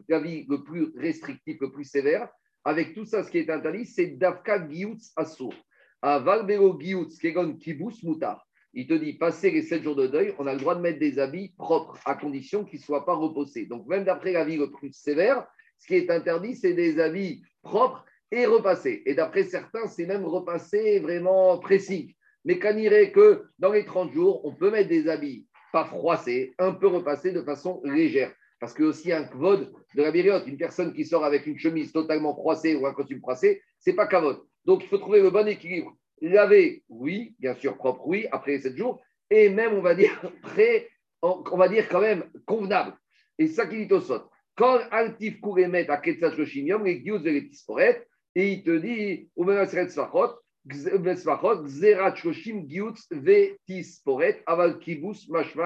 l'avis 0.08 0.46
le 0.48 0.62
plus 0.64 0.92
restrictif, 0.96 1.58
le 1.60 1.70
plus 1.70 1.84
sévère, 1.84 2.28
avec 2.64 2.94
tout 2.94 3.04
ça, 3.04 3.22
ce 3.22 3.30
qui 3.30 3.38
est 3.38 3.50
interdit, 3.50 3.84
c'est 3.86 4.06
Davka 4.18 4.68
Giyutz 4.68 5.12
Assour. 5.16 5.54
À 6.00 6.18
Valbero 6.18 6.78
Giyutz, 6.80 7.18
Kegon 7.18 7.54
Kibus 7.56 8.02
Mutar. 8.04 8.46
Il 8.72 8.86
te 8.86 8.94
dit, 8.94 9.14
passer 9.14 9.50
les 9.50 9.62
7 9.62 9.82
jours 9.82 9.96
de 9.96 10.06
deuil, 10.06 10.34
on 10.38 10.46
a 10.46 10.54
le 10.54 10.60
droit 10.60 10.74
de 10.74 10.80
mettre 10.80 10.98
des 10.98 11.18
habits 11.18 11.52
propres, 11.58 11.98
à 12.06 12.14
condition 12.14 12.64
qu'ils 12.64 12.78
ne 12.78 12.84
soient 12.84 13.04
pas 13.04 13.14
reposés. 13.14 13.66
Donc, 13.66 13.86
même 13.86 14.04
d'après 14.04 14.32
l'avis 14.32 14.56
le 14.56 14.70
plus 14.70 14.92
sévère, 14.92 15.46
ce 15.78 15.88
qui 15.88 15.94
est 15.94 16.10
interdit, 16.10 16.56
c'est 16.56 16.72
des 16.72 16.98
habits 16.98 17.42
propres 17.62 18.04
et 18.30 18.46
repassés. 18.46 19.02
Et 19.04 19.14
d'après 19.14 19.44
certains, 19.44 19.86
c'est 19.88 20.06
même 20.06 20.24
repassé 20.24 21.00
vraiment 21.00 21.58
précis. 21.58 22.16
Mais 22.44 22.58
qu'on 22.58 22.76
irait 22.76 23.12
que 23.12 23.44
dans 23.58 23.72
les 23.72 23.84
30 23.84 24.12
jours, 24.12 24.44
on 24.44 24.54
peut 24.54 24.70
mettre 24.70 24.88
des 24.88 25.08
habits 25.08 25.46
pas 25.72 25.84
froissés, 25.84 26.54
un 26.58 26.72
peu 26.72 26.86
repassés 26.86 27.32
de 27.32 27.42
façon 27.42 27.80
légère. 27.84 28.32
Parce 28.60 28.74
que 28.74 28.82
aussi 28.84 29.12
un 29.12 29.24
kvod 29.24 29.72
de 29.94 30.02
la 30.02 30.12
période, 30.12 30.44
une 30.46 30.56
personne 30.56 30.92
qui 30.92 31.04
sort 31.04 31.24
avec 31.24 31.46
une 31.46 31.58
chemise 31.58 31.92
totalement 31.92 32.34
froissée 32.34 32.76
ou 32.76 32.86
un 32.86 32.92
costume 32.92 33.20
froissé, 33.20 33.62
c'est 33.78 33.94
pas 33.94 34.06
kavod. 34.06 34.42
Donc 34.64 34.84
il 34.84 34.88
faut 34.88 34.98
trouver 34.98 35.20
le 35.20 35.30
bon 35.30 35.48
équilibre. 35.48 35.96
Laver, 36.20 36.84
oui, 36.88 37.34
bien 37.40 37.54
sûr, 37.54 37.76
propre, 37.76 38.06
oui, 38.06 38.26
après 38.30 38.58
7 38.60 38.76
jours, 38.76 39.00
et 39.30 39.48
même, 39.48 39.72
on 39.72 39.80
va 39.80 39.94
dire, 39.94 40.12
très, 40.42 40.88
on 41.22 41.56
va 41.56 41.68
dire 41.68 41.88
quand 41.88 42.00
même 42.00 42.24
convenable. 42.46 42.94
Et 43.38 43.48
ça 43.48 43.66
qui 43.66 43.86
dit 43.86 43.92
au 43.92 44.00
sot. 44.00 44.30
Quand 44.56 44.78
Altif 44.90 45.40
Kouremet 45.40 45.88
à 45.88 45.96
Ketzach 45.96 46.36
Loshimium, 46.36 46.84
les 46.84 47.00
Veletisporet, 47.00 48.06
et 48.34 48.52
il 48.52 48.62
te 48.62 48.76
dit, 48.76 49.30
ou 49.34 49.44
même 49.44 49.58
Aseret 49.58 49.88
Svachot, 49.88 50.38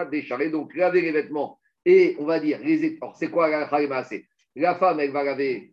Décharé. 0.06 0.50
Donc 0.50 0.74
laver 0.74 1.02
les 1.02 1.12
vêtements 1.12 1.58
et 1.84 2.16
on 2.18 2.24
va 2.24 2.40
dire, 2.40 2.58
les 2.62 2.98
c'est 3.14 3.30
quoi 3.30 3.48
la 3.48 3.68
la 4.56 4.74
femme, 4.74 5.00
elle 5.00 5.12
va 5.12 5.22
laver 5.22 5.72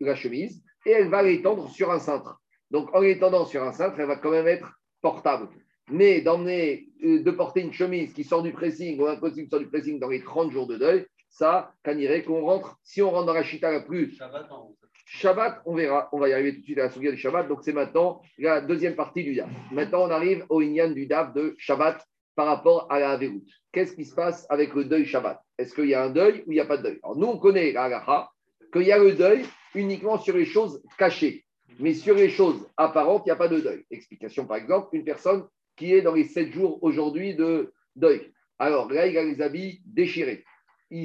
la, 0.00 0.14
chemise 0.14 0.62
et 0.86 0.90
elle 0.90 1.08
va 1.08 1.22
l'étendre 1.22 1.68
sur 1.68 1.90
un 1.90 1.98
cintre. 1.98 2.40
Donc 2.70 2.94
en 2.94 3.00
l'étendant 3.00 3.44
sur 3.44 3.62
un 3.62 3.72
cintre, 3.72 3.98
elle 3.98 4.06
va 4.06 4.16
quand 4.16 4.30
même 4.30 4.46
être 4.46 4.72
portable. 5.02 5.48
Mais 5.90 6.20
d'emmener, 6.20 6.88
euh, 7.04 7.22
de 7.22 7.30
porter 7.32 7.60
une 7.60 7.72
chemise 7.72 8.14
qui 8.14 8.24
sort 8.24 8.42
du 8.42 8.52
pressing 8.52 8.98
ou 9.00 9.06
un 9.06 9.16
costume 9.16 9.44
qui 9.44 9.50
sort 9.50 9.58
du 9.58 9.66
pressing 9.66 9.98
dans 9.98 10.08
les 10.08 10.22
30 10.22 10.52
jours 10.52 10.68
de 10.68 10.76
deuil, 10.76 11.06
ça, 11.28 11.74
irait 11.86 12.22
qu'on 12.22 12.42
rentre, 12.42 12.78
si 12.84 13.02
on 13.02 13.10
rentre 13.10 13.26
dans 13.26 13.34
la 13.34 13.42
chita 13.42 13.70
la 13.72 13.80
plus 13.80 14.14
Shabbat, 14.14 14.48
on 15.64 15.74
verra, 15.74 16.08
on 16.12 16.18
va 16.18 16.28
y 16.28 16.32
arriver 16.32 16.54
tout 16.54 16.60
de 16.60 16.64
suite 16.64 16.78
à 16.78 16.84
la 16.84 16.90
Souga 16.90 17.10
du 17.10 17.16
Shabbat. 17.16 17.48
Donc 17.48 17.60
c'est 17.62 17.72
maintenant 17.72 18.22
la 18.38 18.60
deuxième 18.60 18.94
partie 18.94 19.24
du 19.24 19.34
DAF. 19.34 19.50
Maintenant, 19.70 20.06
on 20.06 20.10
arrive 20.10 20.44
au 20.48 20.60
Inyan 20.60 20.90
du 20.90 21.06
DAF 21.06 21.32
de 21.34 21.54
Shabbat 21.58 22.06
par 22.34 22.46
rapport 22.46 22.86
à 22.90 22.98
la 22.98 23.10
Averout. 23.10 23.44
Qu'est-ce 23.72 23.94
qui 23.94 24.04
se 24.04 24.14
passe 24.14 24.46
avec 24.48 24.74
le 24.74 24.84
deuil 24.84 25.06
Shabbat? 25.06 25.40
Est-ce 25.58 25.74
qu'il 25.74 25.86
y 25.86 25.94
a 25.94 26.02
un 26.02 26.10
deuil 26.10 26.44
ou 26.46 26.52
il 26.52 26.54
n'y 26.54 26.60
a 26.60 26.66
pas 26.66 26.76
de 26.76 26.82
deuil? 26.82 26.98
Alors 27.02 27.16
nous, 27.16 27.26
on 27.26 27.38
connaît 27.38 27.72
la 27.72 27.84
halacha, 27.84 28.30
qu'il 28.72 28.82
y 28.82 28.92
a 28.92 28.98
le 28.98 29.12
deuil 29.12 29.44
uniquement 29.74 30.18
sur 30.18 30.36
les 30.36 30.46
choses 30.46 30.82
cachées. 30.98 31.44
Mais 31.78 31.94
sur 31.94 32.14
les 32.14 32.28
choses 32.28 32.68
apparentes, 32.76 33.22
il 33.24 33.28
n'y 33.28 33.32
a 33.32 33.36
pas 33.36 33.48
de 33.48 33.60
deuil. 33.60 33.84
Explication 33.90 34.46
par 34.46 34.56
exemple, 34.56 34.88
une 34.92 35.04
personne 35.04 35.44
qui 35.76 35.94
est 35.94 36.02
dans 36.02 36.14
les 36.14 36.24
sept 36.24 36.52
jours 36.52 36.78
aujourd'hui 36.82 37.34
de 37.34 37.72
deuil. 37.96 38.32
Alors 38.58 38.90
là, 38.92 39.06
il 39.06 39.16
a 39.16 39.24
les 39.24 39.40
habits 39.40 39.82
déchirés. 39.86 40.44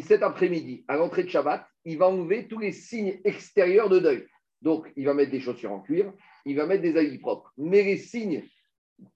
Cet 0.03 0.21
après-midi, 0.21 0.83
à 0.87 0.97
l'entrée 0.97 1.23
de 1.23 1.29
Shabbat, 1.29 1.65
il 1.85 1.97
va 1.97 2.07
enlever 2.07 2.47
tous 2.47 2.59
les 2.59 2.73
signes 2.73 3.19
extérieurs 3.23 3.89
de 3.89 3.99
deuil. 3.99 4.27
Donc, 4.61 4.91
il 4.97 5.05
va 5.05 5.13
mettre 5.13 5.31
des 5.31 5.39
chaussures 5.39 5.71
en 5.71 5.79
cuir, 5.79 6.11
il 6.45 6.57
va 6.57 6.65
mettre 6.65 6.81
des 6.81 6.97
habits 6.97 7.19
propres. 7.19 7.53
Mais 7.57 7.83
les 7.83 7.97
signes 7.97 8.43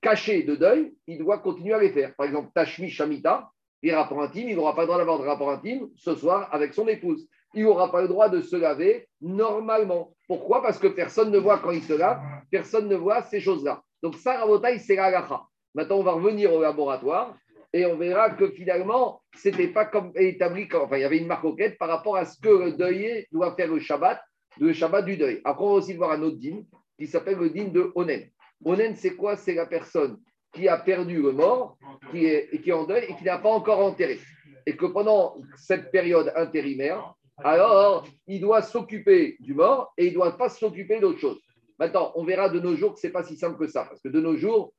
cachés 0.02 0.44
de 0.44 0.56
deuil, 0.56 0.94
il 1.08 1.18
doit 1.18 1.40
continuer 1.40 1.74
à 1.74 1.80
les 1.80 1.90
faire. 1.90 2.16
Par 2.16 2.26
exemple, 2.26 2.52
Tashmi 2.54 2.90
Shamita, 2.90 3.50
les 3.84 3.94
rapports 3.94 4.22
intimes, 4.22 4.50
il 4.50 4.56
n'aura 4.56 4.76
pas 4.76 4.82
le 4.82 4.88
droit 4.88 4.98
d'avoir 4.98 5.20
de 5.20 5.26
rapport 5.26 5.50
intime 5.50 5.90
ce 5.96 6.16
soir 6.16 6.48
avec 6.54 6.74
son 6.74 6.88
épouse. 6.88 7.28
Il 7.54 7.64
n'aura 7.64 7.92
pas 7.92 8.02
le 8.02 8.08
droit 8.08 8.30
de 8.30 8.40
se 8.40 8.56
laver 8.56 9.10
normalement. 9.20 10.16
Pourquoi? 10.28 10.62
Parce 10.62 10.80
que 10.80 10.88
personne 10.88 11.32
ne 11.32 11.38
voit 11.38 11.60
quand 11.60 11.72
il 11.72 11.84
se 11.84 11.94
lave, 11.94 12.22
personne 12.50 12.88
ne 12.88 12.96
voit 12.96 13.24
ces 13.24 13.42
choses-là. 13.42 13.82
Donc, 14.02 14.16
ça, 14.16 14.40
Rabotaï, 14.40 14.80
c'est 14.80 14.96
la. 14.96 15.48
Maintenant, 15.74 15.98
on 15.98 16.04
va 16.04 16.14
revenir 16.14 16.54
au 16.54 16.62
laboratoire 16.62 17.36
et 17.74 17.86
on 17.86 17.98
verra 17.98 18.32
que 18.32 18.50
finalement, 18.52 19.22
c'était 19.34 19.70
pas 19.70 19.86
comme 19.86 20.12
établi, 20.16 20.68
enfin, 20.74 20.98
il 20.98 21.02
y 21.02 21.06
avait 21.06 21.20
une 21.20 21.28
marque 21.28 21.46
au 21.46 21.56
quête 21.56 21.78
par 21.78 21.88
rapport 21.88 22.18
à 22.18 22.26
ce 22.26 22.40
que 22.40 22.50
le 22.50 22.74
deuil 22.74 23.26
doit 23.32 23.56
faire 23.56 23.72
le 23.72 23.80
Shabbat, 23.80 24.22
le 24.60 24.74
Shabbat 24.74 25.06
du 25.06 25.16
deuil. 25.16 25.40
Après, 25.46 25.64
on 25.64 25.70
va 25.70 25.76
aussi 25.76 25.94
voir 25.94 26.12
un 26.12 26.22
autre 26.22 26.38
dîme 26.38 26.66
qui 27.00 27.08
s'appelle 27.08 27.38
le 27.38 27.50
dîme 27.50 27.72
de 27.72 27.92
Onen. 27.96 28.30
Onen, 28.66 28.96
c'est 28.96 29.16
quoi? 29.16 29.38
C'est 29.38 29.54
la 29.54 29.66
personne 29.66 30.20
qui 30.54 30.68
a 30.68 30.78
perdu 30.78 31.22
le 31.22 31.32
mort, 31.32 31.78
qui 32.12 32.26
est, 32.26 32.62
qui 32.62 32.70
est 32.70 32.74
en 32.74 32.86
deuil 32.86 33.06
et 33.08 33.16
qui 33.16 33.24
n'a 33.24 33.38
pas 33.38 33.50
encore 33.50 33.80
enterré. 33.80 34.20
Et 34.66 34.76
que 34.76 34.86
pendant 34.86 35.38
cette 35.56 35.92
période 35.92 36.32
intérimaire, 36.36 37.14
alors 37.38 38.06
il 38.28 38.42
doit 38.42 38.62
s'occuper 38.62 39.38
du 39.40 39.54
mort 39.54 39.94
et 39.98 40.08
il 40.08 40.10
ne 40.10 40.16
doit 40.16 40.38
pas 40.38 40.50
s'occuper 40.50 41.00
d'autre 41.00 41.20
chose. 41.20 41.40
Maintenant, 41.80 42.12
on 42.16 42.26
verra 42.26 42.50
de 42.50 42.60
nos 42.60 42.76
jours 42.76 42.94
que 42.94 43.00
ce 43.00 43.08
n'est 43.08 43.14
pas 43.14 43.24
si 43.24 43.38
simple 43.38 43.58
que 43.58 43.68
ça. 43.68 43.86
Parce 43.86 44.02
que 44.02 44.10
de 44.10 44.20
nos 44.20 44.36
jours, 44.36 44.74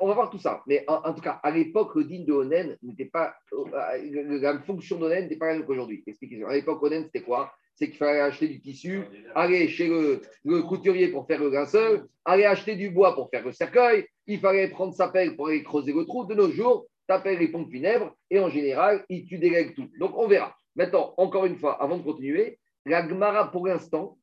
on 0.00 0.08
va 0.08 0.14
voir 0.14 0.30
tout 0.30 0.38
ça. 0.38 0.62
Mais 0.66 0.84
en, 0.88 0.94
en 1.04 1.14
tout 1.14 1.20
cas, 1.20 1.38
à 1.42 1.50
l'époque, 1.50 1.94
le 1.94 2.04
digne 2.04 2.24
de 2.24 2.32
Onen 2.32 2.76
n'était 2.82 3.04
pas. 3.04 3.34
euh, 3.52 4.38
La 4.40 4.58
fonction 4.62 4.98
d'Onen 4.98 5.22
n'était 5.24 5.36
pas 5.36 5.46
la 5.48 5.54
même 5.58 5.64
qu'aujourd'hui. 5.66 6.02
Expliquez-moi. 6.06 6.50
À 6.50 6.54
l'époque, 6.54 6.82
Onen, 6.82 7.04
c'était 7.04 7.22
quoi? 7.22 7.52
C'est 7.74 7.86
qu'il 7.88 7.98
fallait 7.98 8.20
acheter 8.20 8.48
du 8.48 8.60
tissu, 8.60 9.02
aller 9.36 9.68
chez 9.68 9.86
le, 9.86 10.20
le 10.44 10.62
couturier 10.62 11.08
pour 11.08 11.26
faire 11.28 11.40
le 11.40 11.50
linceul, 11.50 12.08
aller 12.24 12.44
acheter 12.44 12.74
du 12.74 12.90
bois 12.90 13.14
pour 13.14 13.30
faire 13.30 13.44
le 13.44 13.52
cercueil, 13.52 14.04
il 14.26 14.40
fallait 14.40 14.66
prendre 14.68 14.92
sa 14.92 15.08
pelle 15.08 15.36
pour 15.36 15.46
aller 15.46 15.62
creuser 15.62 15.92
le 15.92 16.04
trou. 16.04 16.24
De 16.24 16.34
nos 16.34 16.50
jours, 16.50 16.86
tu 17.08 17.14
appelles 17.14 17.38
les 17.38 17.46
pompes 17.48 17.70
funèbres 17.70 18.12
et 18.30 18.40
en 18.40 18.48
général, 18.48 19.04
il- 19.08 19.24
tu 19.26 19.38
délègues 19.38 19.76
tout. 19.76 19.88
Donc, 20.00 20.18
on 20.18 20.26
verra. 20.26 20.56
Maintenant, 20.74 21.14
encore 21.18 21.46
une 21.46 21.56
fois, 21.56 21.80
avant 21.80 21.98
de 21.98 22.02
continuer, 22.02 22.58
la 22.84 23.08
Gemara, 23.08 23.50
pour 23.52 23.68
l'instant, 23.68 24.18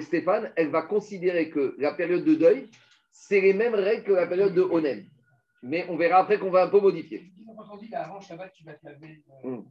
Stéphane, 0.00 0.52
elle 0.56 0.68
va 0.70 0.82
considérer 0.82 1.50
que 1.50 1.74
la 1.78 1.92
période 1.94 2.24
de 2.24 2.34
deuil, 2.34 2.68
c'est 3.12 3.40
les 3.40 3.54
mêmes 3.54 3.74
règles 3.74 4.04
que 4.04 4.12
la 4.12 4.26
période 4.26 4.54
de 4.54 4.62
Onen. 4.62 5.04
Mais 5.62 5.86
on 5.88 5.96
verra 5.96 6.18
après 6.20 6.38
qu'on 6.38 6.50
va 6.50 6.64
un 6.64 6.68
peu 6.68 6.80
modifier. 6.80 7.24
Ils 7.38 7.48
ont 7.48 7.58
entendu 7.58 7.88
qu'avant 7.88 8.20
Shabbat, 8.20 8.52
tu 8.52 8.64
vas 8.64 8.74
te 8.74 8.84
laver. 8.86 9.22
euh, 9.44 9.50
Mm. 9.50 9.64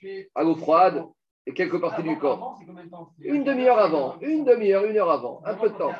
fais. 0.00 0.30
À 0.34 0.42
l'eau 0.42 0.54
froide 0.56 1.04
et 1.46 1.54
quelques 1.54 1.80
parties 1.80 2.02
Avant- 2.02 2.12
du 2.12 2.18
corps. 2.18 2.58
avant, 2.60 2.88
temps 2.90 3.12
Une 3.20 3.44
demi-heure 3.44 3.78
avant, 3.78 4.18
une 4.20 4.44
demi-heure, 4.44 4.84
une 4.84 4.96
heure 4.98 5.10
avant, 5.10 5.42
un 5.44 5.54
peu 5.54 5.68
de 5.70 5.74
temps. 5.74 5.92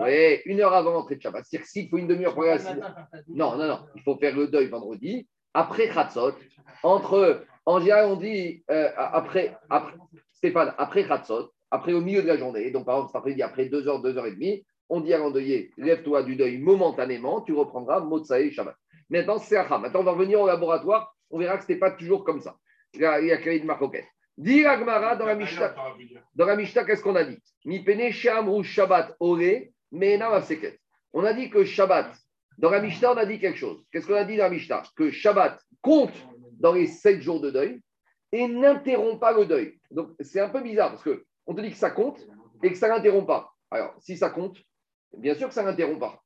Oui, 0.00 0.40
une 0.46 0.60
heure 0.60 0.72
avant 0.72 0.92
l'entrée 0.92 1.16
de 1.16 1.22
Shabbat. 1.22 1.44
C'est-à-dire 1.44 1.66
s'il 1.66 1.88
faut 1.88 1.98
une 1.98 2.06
demi-heure 2.06 2.34
pour 2.34 2.44
douche. 2.44 2.62
Non, 3.28 3.56
non, 3.56 3.66
non. 3.66 3.80
Il 3.96 4.02
faut 4.02 4.16
faire 4.16 4.36
le 4.36 4.46
deuil 4.48 4.68
vendredi, 4.68 5.26
après 5.52 5.88
Khatzot, 5.88 6.34
entre, 6.82 7.44
en 7.66 7.80
général, 7.80 8.06
on 8.06 8.16
dit 8.16 8.62
euh, 8.70 8.90
après, 8.96 9.56
après, 9.70 9.94
Stéphane, 10.32 10.74
après 10.78 11.06
Khatzot, 11.06 11.50
après 11.70 11.92
au 11.92 12.00
milieu 12.00 12.22
de 12.22 12.28
la 12.28 12.36
journée, 12.36 12.70
donc 12.70 12.86
par 12.86 12.96
exemple 12.96 13.10
cet 13.10 13.16
après-midi, 13.16 13.42
après 13.42 13.66
2h, 13.66 14.02
2h30, 14.02 14.64
on 14.88 15.00
dit 15.00 15.14
à 15.14 15.18
l'endeuillé, 15.18 15.70
lève-toi 15.76 16.22
du 16.22 16.36
deuil 16.36 16.58
momentanément, 16.58 17.40
tu 17.40 17.52
reprendras 17.52 18.00
Motsae 18.00 18.50
Shabbat. 18.50 18.76
Maintenant, 19.10 19.38
c'est 19.38 19.56
Acham. 19.56 19.82
Maintenant, 19.82 20.00
on 20.00 20.04
va 20.04 20.12
revenir 20.12 20.40
au 20.40 20.46
laboratoire, 20.46 21.14
on 21.30 21.38
verra 21.38 21.56
que 21.56 21.64
ce 21.64 21.68
n'était 21.68 21.80
pas 21.80 21.90
toujours 21.90 22.24
comme 22.24 22.40
ça. 22.40 22.56
Il 22.94 23.00
y 23.00 23.04
a, 23.04 23.36
créé 23.38 23.58
une 23.58 23.66
marcoquette. 23.66 24.06
Dit 24.36 24.62
la 24.62 24.78
Gemara 24.78 25.16
dans 25.16 25.26
la 25.26 25.34
Mishnah. 25.34 25.74
Dans 26.34 26.46
la 26.46 26.56
Mishnah, 26.56 26.84
qu'est-ce 26.84 27.02
qu'on 27.02 27.16
a 27.16 27.24
dit? 27.24 27.38
Mipene 27.64 28.10
Sheamru 28.10 28.64
Shabbat 28.64 29.16
Ore, 29.20 29.68
Mena 29.92 30.30
Mafseket. 30.30 30.78
On 31.12 31.24
a 31.24 31.32
dit 31.32 31.50
que 31.50 31.64
Shabbat, 31.64 32.12
dans 32.58 32.70
la 32.70 32.80
Mishnah, 32.80 33.12
on 33.12 33.16
a 33.16 33.26
dit 33.26 33.38
quelque 33.38 33.58
chose. 33.58 33.84
Qu'est-ce 33.90 34.06
qu'on 34.06 34.14
a 34.14 34.24
dit 34.24 34.36
dans 34.36 34.44
la 34.44 34.50
Mishnah? 34.50 34.82
Que 34.96 35.10
Shabbat 35.10 35.60
compte 35.80 36.14
dans 36.58 36.72
les 36.72 36.86
sept 36.86 37.20
jours 37.20 37.40
de 37.40 37.50
deuil 37.50 37.80
et 38.32 38.48
n'interrompt 38.48 39.20
pas 39.20 39.32
le 39.32 39.46
deuil. 39.46 39.78
Donc, 39.90 40.10
c'est 40.20 40.40
un 40.40 40.48
peu 40.48 40.60
bizarre 40.60 40.90
parce 40.90 41.02
que 41.02 41.24
on 41.46 41.54
te 41.54 41.60
dit 41.60 41.70
que 41.70 41.76
ça 41.76 41.90
compte 41.90 42.26
et 42.62 42.70
que 42.70 42.78
ça 42.78 42.88
n'interrompt 42.88 43.26
pas. 43.26 43.52
Alors, 43.70 43.94
si 44.00 44.16
ça 44.16 44.30
compte, 44.30 44.58
bien 45.16 45.34
sûr 45.34 45.48
que 45.48 45.54
ça 45.54 45.62
n'interrompt 45.62 46.00
pas. 46.00 46.20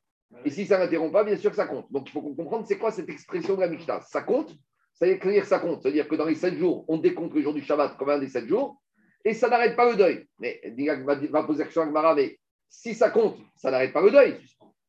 Et 0.45 0.51
si 0.51 0.67
ça 0.67 0.79
n'interrompt 0.79 1.13
pas, 1.13 1.25
bien 1.25 1.37
sûr 1.37 1.51
que 1.51 1.57
ça 1.57 1.67
compte. 1.67 1.91
Donc, 1.91 2.09
il 2.09 2.13
faut 2.13 2.21
comprendre 2.21 2.67
c'est 2.67 2.79
quoi 2.79 2.91
cette 2.91 3.09
expression 3.09 3.55
de 3.55 3.61
la 3.61 3.69
Mishnah. 3.69 4.03
Ça 4.03 4.23
compte, 4.23 4.55
ça 4.95 5.07
veut 5.07 5.15
dire 5.15 5.43
que 5.43 5.49
ça 5.49 5.59
compte. 5.59 5.83
C'est-à-dire 5.83 6.09
que 6.09 6.17
dans 6.17 6.27
les 6.27 6.35
sept 6.35 6.55
jours, 6.55 6.85
on 6.89 6.99
décompte 6.99 7.35
le 7.35 7.43
jour 7.43 7.55
du 7.55 7.63
Shabbat 7.63 7.97
comme 7.97 8.11
un 8.11 8.19
des 8.19 8.29
sept 8.29 8.47
jours 8.47 8.81
et 9.25 9.35
ça 9.35 9.49
n'arrête 9.49 9.77
pas 9.77 9.91
le 9.91 9.97
deuil. 9.97 10.27
Mais 10.39 10.61
va, 11.31 11.43
poser 11.45 11.61
la 11.61 11.65
question 11.65 11.83
à 11.83 12.15
mais 12.15 12.39
si 12.69 12.95
ça 12.95 13.11
compte, 13.11 13.39
ça 13.57 13.71
n'arrête 13.71 13.93
pas 13.93 14.03
le 14.03 14.11
deuil. 14.11 14.39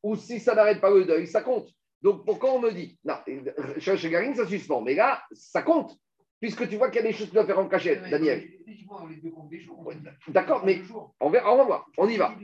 Ou 0.02 0.16
si 0.16 0.40
ça 0.40 0.54
n'arrête 0.54 0.80
pas 0.80 0.90
le 0.90 1.04
deuil, 1.04 1.26
ça 1.26 1.42
compte. 1.42 1.68
Donc 2.02 2.24
pourquoi 2.24 2.52
on 2.52 2.60
me 2.60 2.72
dit? 2.72 2.98
Non, 3.04 3.16
chez 3.78 4.10
Garine, 4.10 4.34
ça 4.34 4.46
suspend. 4.46 4.80
Mais 4.80 4.94
là, 4.94 5.22
ça 5.32 5.62
compte. 5.62 5.94
Puisque 6.40 6.68
tu 6.68 6.76
vois 6.76 6.90
qu'il 6.90 7.02
y 7.02 7.04
a 7.04 7.08
des 7.08 7.12
choses 7.12 7.26
que 7.26 7.30
tu 7.30 7.34
dois 7.34 7.46
faire 7.46 7.58
en 7.58 7.68
cachette, 7.68 8.02
Daniel. 8.10 8.48
D'accord, 10.28 10.64
mais 10.64 10.80
on, 11.20 11.30
verra, 11.30 11.52
on 11.52 11.58
va 11.58 11.64
voir. 11.64 11.86
On 11.98 12.08
y 12.08 12.16
va. 12.16 12.34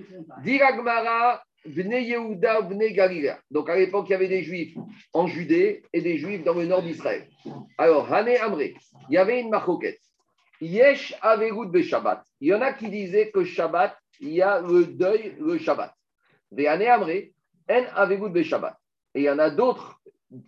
Diragmara, 0.42 1.42
Vne 1.64 2.02
Yehuda, 2.02 2.60
Vne 2.60 2.92
Galilea. 2.92 3.40
Donc 3.50 3.70
à 3.70 3.76
l'époque, 3.76 4.06
il 4.08 4.12
y 4.12 4.14
avait 4.14 4.28
des 4.28 4.42
juifs 4.42 4.76
en 5.12 5.26
Judée 5.26 5.82
et 5.92 6.02
des 6.02 6.18
juifs 6.18 6.44
dans 6.44 6.54
le 6.54 6.66
nord 6.66 6.82
d'Israël. 6.82 7.26
Alors, 7.78 8.12
Hané 8.12 8.38
Amré, 8.38 8.74
il 9.08 9.14
y 9.14 9.18
avait 9.18 9.40
une 9.40 9.50
marcoquette. 9.50 10.00
Yesh 10.60 11.14
Avegout 11.22 11.68
be 11.68 11.82
Shabbat. 11.82 12.22
Il 12.40 12.48
y 12.48 12.54
en 12.54 12.60
a 12.60 12.72
qui 12.72 12.88
disaient 12.88 13.30
que 13.30 13.44
Shabbat, 13.44 13.96
il 14.20 14.32
y 14.32 14.42
a 14.42 14.60
le 14.60 14.86
deuil, 14.86 15.36
le 15.40 15.58
Shabbat. 15.58 15.94
Hané 16.52 16.88
Amré, 16.88 17.32
En 17.68 17.82
Avegout 17.94 18.30
be 18.30 18.42
Shabbat. 18.42 18.76
Et 19.14 19.20
il 19.20 19.24
y 19.24 19.30
en 19.30 19.38
a 19.38 19.50
d'autres 19.50 20.00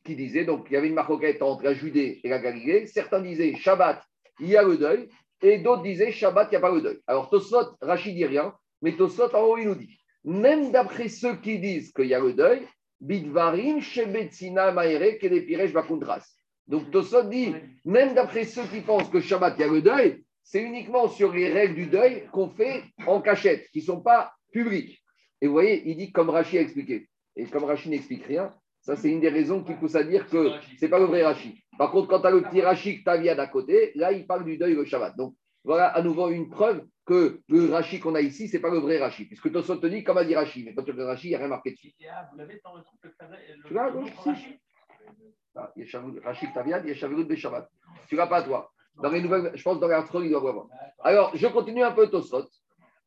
qui 0.05 0.17
disaient, 0.17 0.45
donc 0.45 0.67
il 0.71 0.75
y 0.75 0.77
avait 0.77 0.89
une 0.89 0.95
marcoquette 0.95 1.43
entre 1.43 1.65
la 1.65 1.75
Judée 1.75 2.21
et 2.23 2.29
la 2.29 2.39
Galilée. 2.39 2.87
Certains 2.87 3.21
disaient 3.21 3.55
Shabbat, 3.55 4.03
il 4.41 4.49
y 4.49 4.57
a 4.57 4.63
le 4.63 4.77
deuil. 4.77 5.09
Et 5.43 5.59
d'autres 5.59 5.83
disaient 5.83 6.13
Shabbat, 6.13 6.49
il 6.49 6.51
n'y 6.51 6.57
a 6.57 6.61
pas 6.61 6.75
le 6.75 6.83
deuil. 6.83 6.99
Alors 7.07 7.31
Tosot, 7.31 7.77
Rachid 7.81 8.15
dit 8.15 8.25
rien, 8.25 8.53
mais 8.83 8.97
Tosot 8.97 9.35
en 9.35 9.43
haut, 9.43 9.59
il 9.59 9.69
nous 9.69 9.75
dit 9.75 9.99
même 10.25 10.73
d'après 10.73 11.09
ceux 11.09 11.37
qui 11.37 11.59
disent 11.59 11.93
qu'il 11.93 12.07
y 12.07 12.15
a 12.15 12.21
le 12.21 12.33
deuil, 12.33 12.67
Bidvarim, 13.01 13.81
Shebetsina, 13.81 14.73
Maere, 14.73 15.19
Kedepiresh, 15.19 15.73
Bakuntras. 15.73 16.27
Donc 16.67 16.91
Tosot 16.91 17.25
dit 17.25 17.55
même 17.85 18.15
d'après 18.15 18.45
ceux 18.45 18.65
qui 18.65 18.81
pensent 18.81 19.09
que 19.09 19.21
Shabbat, 19.21 19.55
il 19.59 19.61
y 19.61 19.65
a 19.65 19.69
le 19.69 19.81
deuil, 19.81 20.25
c'est 20.43 20.63
uniquement 20.63 21.09
sur 21.09 21.33
les 21.33 21.51
règles 21.51 21.75
du 21.75 21.87
deuil 21.87 22.27
qu'on 22.33 22.51
fait 22.51 22.83
en 23.07 23.21
cachette, 23.21 23.71
qui 23.71 23.81
ne 23.81 23.85
sont 23.85 24.01
pas 24.01 24.33
publiques. 24.53 25.03
Et 25.41 25.47
vous 25.47 25.53
voyez, 25.53 25.83
il 25.89 25.97
dit 25.97 26.11
comme 26.11 26.31
Rachid 26.31 26.59
a 26.59 26.63
expliqué. 26.63 27.09
Et 27.37 27.45
comme 27.47 27.65
Rachid 27.65 27.91
n'explique 27.91 28.25
rien, 28.27 28.53
Ça, 28.89 28.97
c'est 28.97 29.11
une 29.11 29.21
des 29.21 29.29
raisons 29.29 29.63
qui 29.63 29.75
pousse 29.75 29.97
à 29.97 30.03
dire 30.03 30.27
que 30.31 30.49
c'est 30.79 30.89
pas 30.89 30.99
le 30.99 31.05
vrai 31.05 31.23
Rashi. 31.23 31.63
Par 31.77 31.91
contre, 31.91 32.09
quand 32.09 32.21
tu 32.23 32.27
as 32.27 32.31
le 32.31 32.41
petit 32.41 32.63
Rashi 32.63 33.05
que 33.05 33.11
tu 33.23 33.29
as 33.29 33.39
à 33.39 33.47
côté, 33.47 33.93
là, 33.97 34.13
il 34.13 34.27
parle 34.27 34.47
du 34.47 34.57
deuil 34.57 34.75
le 34.75 34.87
Shabbat. 34.87 35.15
Donc, 35.15 35.35
voilà 35.63 35.89
à 35.89 36.01
nouveau 36.01 36.31
une 36.31 36.49
preuve 36.49 36.87
que 37.05 37.39
le 37.51 37.71
Rashi 37.71 38.01
qu'on 38.01 38.15
a 38.15 38.23
ici, 38.23 38.49
c'est 38.49 38.61
pas 38.61 38.71
le 38.71 38.79
vrai 38.79 38.97
Rashi. 38.97 39.27
Puisque 39.27 39.53
Tosot 39.53 39.77
te 39.77 39.87
dit, 39.89 40.03
comme 40.05 40.17
a 40.17 40.25
dit 40.25 40.35
Rashi, 40.35 40.65
mais 40.65 40.75
quand 40.75 40.85
tu 40.85 40.93
le 40.95 41.05
Rashi, 41.05 41.27
il 41.27 41.31
n'y 41.33 41.37
a 41.37 41.39
rien 41.41 41.49
marqué 41.49 41.73
dessus. 41.73 41.93
Ah, 42.11 42.31
Vous 42.33 42.39
l'avez 42.39 42.63
dans 42.65 42.77
le 42.77 42.83
truc, 42.83 42.99
le 43.03 43.11
carré- 43.11 43.37
le- 43.59 43.69
Tu 43.69 43.75
l'as, 43.75 43.93
si. 44.25 46.21
Rashi 46.25 46.47
Taviad, 46.55 46.83
Beshabbat. 47.29 47.69
Tu 48.09 48.17
l'as 48.17 48.27
pas, 48.27 48.41
toi. 48.43 48.71
Dans 49.03 49.11
les 49.11 49.21
nouvelles, 49.21 49.53
je 49.55 49.63
pense 49.63 49.79
dans 49.81 49.89
les 49.89 49.93
articles, 49.97 50.25
il 50.25 50.31
doit 50.31 50.49
avoir. 50.49 50.67
Alors, 51.05 51.37
je 51.37 51.47
continue 51.49 51.83
un 51.83 51.93
peu 51.93 52.07
Tosfot. 52.09 52.47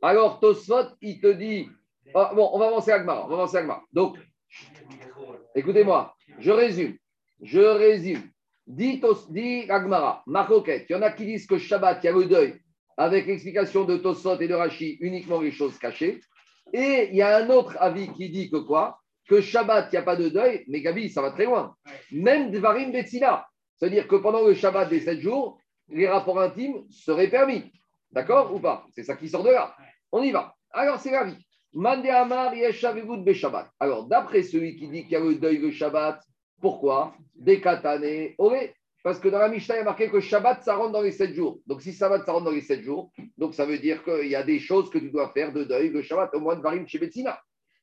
Alors, 0.04 0.40
Tosfot, 0.40 0.90
il 1.02 1.20
te 1.20 1.32
dit. 1.32 1.68
Ah, 2.14 2.34
bon, 2.36 2.52
on 2.54 2.60
va 2.60 2.68
avancer 2.68 2.92
à 2.92 2.98
Agmara. 2.98 3.26
On 3.26 3.30
va 3.30 3.34
avancer 3.34 3.58
à 3.58 3.62
Agmara. 3.62 3.84
Donc, 3.92 4.20
écoutez-moi, 5.56 6.16
je 6.40 6.52
résume. 6.52 6.98
Je 7.42 7.60
résume. 7.60 8.24
Dit, 8.68 9.02
Agmara, 9.70 10.24
Marcoquette, 10.28 10.86
il 10.90 10.94
y 10.94 10.96
en 10.96 11.02
a 11.02 11.12
qui 11.12 11.26
disent 11.26 11.48
que 11.48 11.58
Shabbat, 11.58 12.04
il 12.04 12.06
y 12.06 12.10
a 12.10 12.12
le 12.14 12.26
deuil, 12.26 12.62
avec 12.96 13.26
l'explication 13.26 13.84
de 13.84 13.98
Tosfot 13.98 14.40
et 14.40 14.48
de 14.48 14.54
Rashi, 14.54 14.98
uniquement 15.02 15.42
les 15.42 15.52
choses 15.52 15.78
cachées. 15.78 16.22
Et 16.72 17.10
il 17.10 17.16
y 17.16 17.22
a 17.22 17.38
un 17.38 17.50
autre 17.50 17.76
avis 17.80 18.12
qui 18.14 18.30
dit 18.30 18.50
que 18.50 18.58
quoi? 18.58 19.00
Que 19.28 19.42
Shabbat, 19.42 19.90
il 19.92 19.96
n'y 19.96 20.00
a 20.00 20.04
pas 20.04 20.16
de 20.16 20.30
deuil, 20.30 20.64
mais 20.68 20.82
Gabi, 20.82 21.10
ça 21.10 21.22
va 21.22 21.32
très 21.32 21.46
loin. 21.46 21.76
Même 22.12 22.52
Dvarim 22.52 22.92
Betsina. 22.92 23.46
C'est-à-dire 23.78 24.08
que 24.08 24.16
pendant 24.16 24.46
le 24.46 24.54
Shabbat 24.54 24.90
des 24.90 25.02
sept 25.02 25.20
jours, 25.20 25.60
les 25.90 26.08
rapports 26.08 26.40
intimes 26.40 26.84
seraient 26.90 27.30
permis. 27.30 27.72
D'accord 28.12 28.54
ou 28.54 28.60
pas? 28.60 28.86
C'est 28.92 29.04
ça 29.04 29.16
qui 29.16 29.28
sort 29.28 29.44
de 29.44 29.50
là. 29.50 29.76
On 30.12 30.22
y 30.22 30.32
va. 30.32 30.56
Alors, 30.72 31.00
c'est 31.00 31.12
la 31.12 31.28
Alors, 33.80 34.08
d'après 34.08 34.44
celui 34.44 34.76
qui 34.76 34.88
dit 34.90 35.04
qu'il 35.04 35.12
y 35.12 35.16
a 35.16 35.20
le 35.20 35.36
deuil 35.36 35.58
le 35.58 35.72
Shabbat, 35.72 36.22
pourquoi? 36.60 37.16
Dekatane 37.36 38.34
Oré. 38.38 38.76
Parce 39.04 39.20
que 39.20 39.30
dans 39.30 39.40
la 39.40 39.48
Mishnah, 39.50 39.76
il 39.76 39.78
y 39.80 39.82
a 39.82 39.86
marqué 39.86 40.10
que 40.10 40.20
Shabbat, 40.20 40.64
ça 40.64 40.76
rentre 40.76 40.92
dans 40.92 41.02
les 41.02 41.12
sept 41.12 41.34
jours. 41.34 41.60
Donc, 41.66 41.82
si 41.82 41.92
Shabbat, 41.94 42.24
ça 42.26 42.34
rentre 42.34 42.46
dans 42.46 42.52
les 42.52 42.62
sept 42.62 42.82
jours, 42.82 43.12
donc 43.38 43.56
ça 43.56 43.66
veut 43.66 43.80
dire 43.80 44.04
qu'il 44.04 44.28
y 44.28 44.36
a 44.36 44.44
des 44.44 44.60
choses 44.60 44.92
que 44.92 45.00
tu 45.00 45.10
dois 45.10 45.32
faire 45.34 45.52
de 45.54 45.64
deuil 45.64 45.90
le 45.90 46.04
Shabbat, 46.04 46.36
au 46.36 46.40
moins 46.40 46.56
de 46.56 46.62
Varim 46.62 46.88
chez 46.88 47.00
Betsina. 47.00 47.40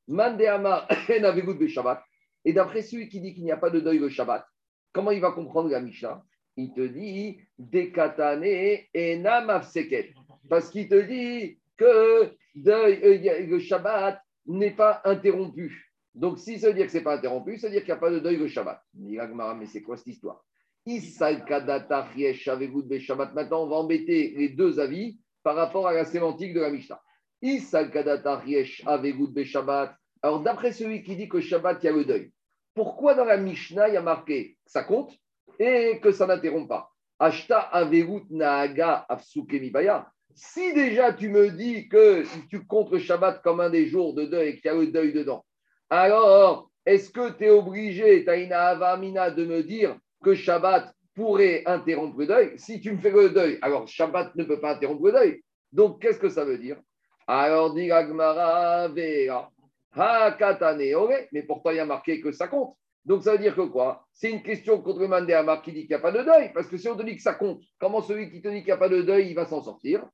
Mande 0.06 0.40
Amar 0.42 0.86
Beshabbat. 1.58 2.02
Et 2.44 2.52
d'après 2.52 2.82
celui 2.82 3.08
qui 3.08 3.20
dit 3.20 3.34
qu'il 3.34 3.44
n'y 3.44 3.50
a 3.50 3.56
pas 3.56 3.70
de 3.70 3.80
deuil 3.80 3.98
le 3.98 4.08
Shabbat, 4.08 4.46
comment 4.92 5.10
il 5.10 5.20
va 5.20 5.32
comprendre 5.32 5.70
la 5.70 5.80
Mishnah? 5.80 6.22
Il 6.56 6.72
te 6.72 6.80
dit 6.80 7.40
Dekatane 7.58 8.44
et 8.44 9.16
Namafseket. 9.18 10.14
Parce 10.48 10.70
qu'il 10.70 10.88
te 10.88 11.00
dit 11.00 11.58
que 11.78 12.30
euh, 12.66 13.46
le 13.46 13.58
Shabbat 13.58 14.20
n'est 14.46 14.74
pas 14.74 15.00
interrompu. 15.04 15.90
Donc, 16.14 16.38
si 16.38 16.58
ça 16.58 16.68
veut 16.68 16.74
dire 16.74 16.86
que 16.86 16.92
ce 16.92 16.98
n'est 16.98 17.04
pas 17.04 17.16
interrompu, 17.16 17.56
ça 17.58 17.68
veut 17.68 17.72
dire 17.72 17.82
qu'il 17.82 17.92
n'y 17.94 17.98
a 17.98 18.00
pas 18.00 18.10
de 18.10 18.18
deuil 18.18 18.36
le 18.36 18.48
Shabbat. 18.48 18.82
Mais 18.94 19.66
c'est 19.66 19.82
quoi 19.82 19.96
cette 19.96 20.08
histoire? 20.08 20.44
Maintenant, 23.34 23.62
on 23.62 23.68
va 23.68 23.76
embêter 23.76 24.34
les 24.36 24.48
deux 24.48 24.80
avis 24.80 25.18
par 25.42 25.54
rapport 25.54 25.86
à 25.86 25.92
la 25.92 26.04
sémantique 26.04 26.54
de 26.54 26.60
la 26.60 26.70
Mishnah. 26.70 27.00
Alors, 30.22 30.42
d'après 30.42 30.72
celui 30.72 31.02
qui 31.04 31.14
dit 31.14 31.28
que 31.28 31.40
Shabbat, 31.40 31.82
il 31.82 31.86
y 31.86 31.88
a 31.88 31.92
le 31.92 32.04
deuil, 32.04 32.32
pourquoi 32.74 33.14
dans 33.14 33.24
la 33.24 33.36
Mishnah, 33.36 33.88
il 33.88 33.94
y 33.94 33.96
a 33.96 34.02
marqué 34.02 34.56
que 34.64 34.70
ça 34.70 34.82
compte 34.82 35.12
et 35.58 36.00
que 36.00 36.10
ça 36.10 36.26
n'interrompt 36.26 36.68
pas? 36.68 36.90
Ashta 37.18 37.70
mibaya. 39.50 40.12
Si 40.40 40.72
déjà 40.72 41.12
tu 41.12 41.30
me 41.30 41.50
dis 41.50 41.88
que 41.88 42.22
tu 42.48 42.64
comptes 42.64 42.96
Shabbat 42.96 43.42
comme 43.42 43.58
un 43.58 43.70
des 43.70 43.88
jours 43.88 44.14
de 44.14 44.24
deuil 44.24 44.50
et 44.50 44.54
qu'il 44.54 44.66
y 44.66 44.68
a 44.68 44.74
le 44.74 44.86
deuil 44.86 45.12
dedans, 45.12 45.44
alors 45.90 46.70
est-ce 46.86 47.10
que 47.10 47.36
tu 47.36 47.46
es 47.46 47.50
obligé, 47.50 48.24
Taïna 48.24 48.68
Avamina, 48.68 49.32
de 49.32 49.44
me 49.44 49.64
dire 49.64 49.96
que 50.22 50.36
Shabbat 50.36 50.94
pourrait 51.16 51.64
interrompre 51.66 52.20
le 52.20 52.26
deuil 52.28 52.52
Si 52.56 52.80
tu 52.80 52.92
me 52.92 52.98
fais 52.98 53.10
le 53.10 53.30
deuil, 53.30 53.58
alors 53.62 53.88
Shabbat 53.88 54.36
ne 54.36 54.44
peut 54.44 54.60
pas 54.60 54.76
interrompre 54.76 55.06
le 55.06 55.12
deuil. 55.12 55.42
Donc 55.72 56.00
qu'est-ce 56.00 56.20
que 56.20 56.28
ça 56.28 56.44
veut 56.44 56.58
dire? 56.58 56.76
Alors 57.26 57.74
dit 57.74 57.90
Agmara 57.90 58.86
Vera. 58.86 59.50
Mais 61.32 61.42
pourtant 61.42 61.70
il 61.70 61.78
y 61.78 61.80
a 61.80 61.84
marqué 61.84 62.20
que 62.20 62.30
ça 62.30 62.46
compte. 62.46 62.76
Donc 63.04 63.24
ça 63.24 63.32
veut 63.32 63.38
dire 63.38 63.56
que 63.56 63.62
quoi? 63.62 64.06
C'est 64.12 64.30
une 64.30 64.44
question 64.44 64.80
contre 64.82 65.00
le 65.00 65.08
Mandéamar 65.08 65.62
qui 65.62 65.72
dit 65.72 65.80
qu'il 65.80 65.88
n'y 65.88 65.96
a 65.96 65.98
pas 65.98 66.12
de 66.12 66.22
deuil. 66.22 66.52
Parce 66.54 66.68
que 66.68 66.76
si 66.76 66.88
on 66.88 66.96
te 66.96 67.02
dit 67.02 67.16
que 67.16 67.22
ça 67.22 67.34
compte, 67.34 67.60
comment 67.80 68.02
celui 68.02 68.30
qui 68.30 68.40
te 68.40 68.46
dit 68.46 68.58
qu'il 68.58 68.66
n'y 68.66 68.70
a 68.70 68.76
pas 68.76 68.88
de 68.88 69.02
deuil, 69.02 69.30
il 69.30 69.34
va 69.34 69.44
s'en 69.44 69.60
sortir? 69.60 70.06